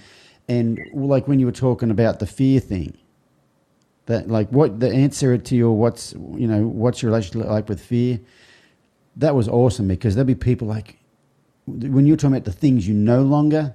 and 0.48 0.78
like 0.92 1.28
when 1.28 1.38
you 1.38 1.46
were 1.46 1.52
talking 1.52 1.90
about 1.90 2.18
the 2.18 2.26
fear 2.26 2.60
thing, 2.60 2.96
that 4.12 4.28
like 4.28 4.48
what 4.50 4.78
the 4.78 4.90
answer 4.90 5.38
to 5.38 5.56
your 5.56 5.72
what's 5.72 6.12
you 6.12 6.46
know 6.46 6.66
what's 6.66 7.02
your 7.02 7.10
relationship 7.10 7.48
like 7.48 7.68
with 7.68 7.80
fear. 7.80 8.20
That 9.16 9.34
was 9.34 9.48
awesome 9.48 9.88
because 9.88 10.14
there'll 10.14 10.26
be 10.26 10.34
people 10.34 10.68
like 10.68 10.98
when 11.66 12.06
you're 12.06 12.16
talking 12.16 12.36
about 12.36 12.44
the 12.44 12.52
things 12.52 12.86
you 12.86 12.94
no 12.94 13.22
longer 13.22 13.74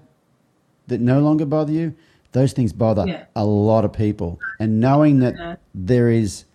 that 0.88 1.02
no 1.02 1.20
longer 1.20 1.46
bother 1.46 1.74
you. 1.74 1.96
Those 2.34 2.54
things 2.54 2.72
bother 2.72 3.06
yeah. 3.08 3.26
a 3.36 3.46
lot 3.46 3.84
of 3.84 3.94
people, 3.94 4.40
and 4.60 4.80
knowing 4.80 5.20
that 5.20 5.36
yeah. 5.38 5.56
there 5.74 6.10
is 6.10 6.46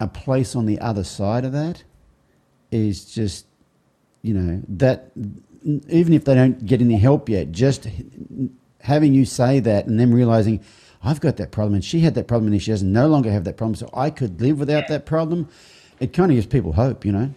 a 0.00 0.08
place 0.08 0.56
on 0.56 0.66
the 0.66 0.80
other 0.80 1.04
side 1.04 1.44
of 1.44 1.52
that 1.52 1.84
is 2.72 3.04
just 3.04 3.46
you 4.22 4.34
know 4.34 4.62
that 4.68 5.12
even 5.88 6.12
if 6.12 6.24
they 6.24 6.34
don't 6.34 6.64
get 6.64 6.80
any 6.80 6.96
help 6.96 7.28
yet, 7.28 7.52
just 7.52 7.86
having 8.80 9.14
you 9.14 9.24
say 9.24 9.60
that 9.60 9.86
and 9.86 10.00
them 10.00 10.12
realizing 10.12 10.60
I've 11.02 11.20
got 11.20 11.36
that 11.38 11.50
problem 11.50 11.74
and 11.74 11.84
she 11.84 12.00
had 12.00 12.14
that 12.14 12.28
problem 12.28 12.52
and 12.52 12.62
she 12.62 12.70
doesn't 12.70 12.92
no 12.92 13.08
longer 13.08 13.30
have 13.30 13.44
that 13.44 13.56
problem, 13.56 13.74
so 13.74 13.88
I 13.94 14.10
could 14.10 14.40
live 14.40 14.58
without 14.58 14.84
yeah. 14.84 14.88
that 14.88 15.06
problem. 15.06 15.48
It 15.98 16.12
kind 16.12 16.30
of 16.30 16.36
gives 16.36 16.46
people 16.46 16.72
hope, 16.72 17.04
you 17.04 17.12
know. 17.12 17.30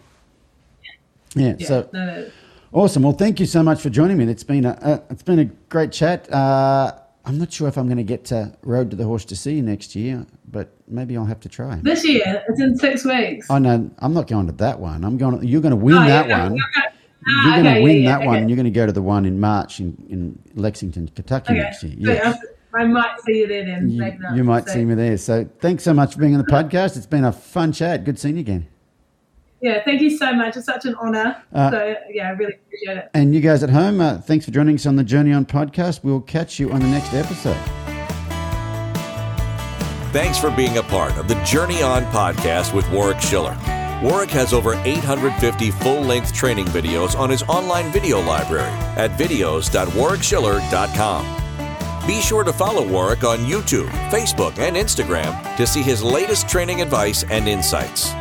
Yeah. 1.34 1.54
yeah 1.58 1.66
so 1.66 1.88
no, 1.92 2.06
no. 2.06 2.30
awesome. 2.72 3.02
Well, 3.02 3.12
thank 3.12 3.40
you 3.40 3.46
so 3.46 3.62
much 3.62 3.80
for 3.80 3.90
joining 3.90 4.18
me. 4.18 4.24
It's 4.24 4.44
been 4.44 4.64
a, 4.64 4.78
a 4.82 5.12
it's 5.12 5.22
been 5.22 5.38
a 5.38 5.46
great 5.68 5.92
chat. 5.92 6.30
Uh, 6.32 6.92
I'm 7.26 7.38
not 7.38 7.52
sure 7.52 7.68
if 7.68 7.78
I'm 7.78 7.86
going 7.86 7.96
to 7.96 8.02
get 8.04 8.26
to 8.26 8.54
Road 8.62 8.90
to 8.90 8.96
the 8.96 9.04
Horse 9.04 9.24
to 9.26 9.36
see 9.36 9.54
you 9.54 9.62
next 9.62 9.96
year, 9.96 10.26
but 10.50 10.68
maybe 10.86 11.16
I'll 11.16 11.24
have 11.24 11.40
to 11.40 11.48
try. 11.48 11.76
This 11.82 12.06
year, 12.06 12.44
it's 12.48 12.60
in 12.60 12.76
six 12.76 13.04
weeks. 13.04 13.46
Oh 13.48 13.58
no, 13.58 13.90
I'm 13.98 14.12
not 14.12 14.26
going 14.26 14.46
to 14.46 14.52
that 14.52 14.78
one. 14.78 15.04
I'm 15.04 15.16
going. 15.16 15.40
To, 15.40 15.46
you're 15.46 15.62
going 15.62 15.70
to 15.70 15.76
win 15.76 15.96
oh, 15.96 16.06
that 16.06 16.28
one. 16.28 16.52
Okay. 16.52 16.88
Ah, 17.26 17.54
you're 17.54 17.62
going 17.62 17.76
to 17.76 17.82
win 17.82 18.02
yeah, 18.02 18.10
that 18.10 18.20
yeah, 18.20 18.26
one, 18.26 18.34
okay. 18.34 18.40
and 18.42 18.50
you're 18.50 18.56
going 18.56 18.64
to 18.64 18.70
go 18.70 18.84
to 18.84 18.92
the 18.92 19.00
one 19.00 19.24
in 19.24 19.40
March 19.40 19.80
in, 19.80 19.96
in 20.10 20.38
Lexington, 20.54 21.08
Kentucky 21.08 21.54
okay. 21.54 21.62
next 21.62 21.82
year. 21.82 21.94
Yes. 21.96 22.38
I 22.76 22.84
might 22.84 23.20
see 23.20 23.38
you 23.38 23.46
there 23.46 23.64
then. 23.64 23.88
You, 23.88 24.12
you 24.34 24.44
might 24.44 24.66
so. 24.66 24.74
see 24.74 24.84
me 24.84 24.94
there. 24.94 25.16
So 25.16 25.48
thanks 25.60 25.84
so 25.84 25.94
much 25.94 26.14
for 26.14 26.20
being 26.20 26.34
on 26.34 26.40
the 26.40 26.52
podcast. 26.52 26.96
It's 26.96 27.06
been 27.06 27.24
a 27.24 27.32
fun 27.32 27.72
chat. 27.72 28.04
Good 28.04 28.18
seeing 28.18 28.36
you 28.36 28.40
again. 28.40 28.66
Yeah, 29.60 29.82
thank 29.84 30.00
you 30.02 30.16
so 30.16 30.32
much. 30.34 30.56
It's 30.58 30.66
such 30.66 30.84
an 30.84 30.94
honor. 30.96 31.42
Uh, 31.52 31.70
so, 31.70 31.94
yeah, 32.10 32.28
I 32.28 32.32
really 32.32 32.54
appreciate 32.54 32.98
it. 32.98 33.08
And 33.14 33.34
you 33.34 33.40
guys 33.40 33.62
at 33.62 33.70
home, 33.70 34.00
uh, 34.00 34.18
thanks 34.18 34.44
for 34.44 34.50
joining 34.50 34.74
us 34.74 34.84
on 34.84 34.96
the 34.96 35.04
Journey 35.04 35.32
On 35.32 35.46
podcast. 35.46 36.04
We'll 36.04 36.20
catch 36.20 36.60
you 36.60 36.70
on 36.70 36.80
the 36.80 36.88
next 36.88 37.14
episode. 37.14 37.56
Thanks 40.12 40.36
for 40.38 40.50
being 40.50 40.76
a 40.76 40.82
part 40.82 41.16
of 41.16 41.28
the 41.28 41.42
Journey 41.44 41.82
On 41.82 42.04
podcast 42.12 42.74
with 42.74 42.86
Warwick 42.90 43.20
Schiller. 43.20 43.56
Warwick 44.02 44.30
has 44.30 44.52
over 44.52 44.74
850 44.84 45.70
full 45.70 46.02
length 46.02 46.34
training 46.34 46.66
videos 46.66 47.18
on 47.18 47.30
his 47.30 47.42
online 47.44 47.90
video 47.90 48.20
library 48.20 48.70
at 48.96 49.12
videos.warwickschiller.com. 49.12 51.43
Be 52.06 52.20
sure 52.20 52.44
to 52.44 52.52
follow 52.52 52.86
Warwick 52.86 53.24
on 53.24 53.38
YouTube, 53.38 53.88
Facebook, 54.10 54.58
and 54.58 54.76
Instagram 54.76 55.56
to 55.56 55.66
see 55.66 55.80
his 55.80 56.02
latest 56.02 56.46
training 56.46 56.82
advice 56.82 57.24
and 57.30 57.48
insights. 57.48 58.12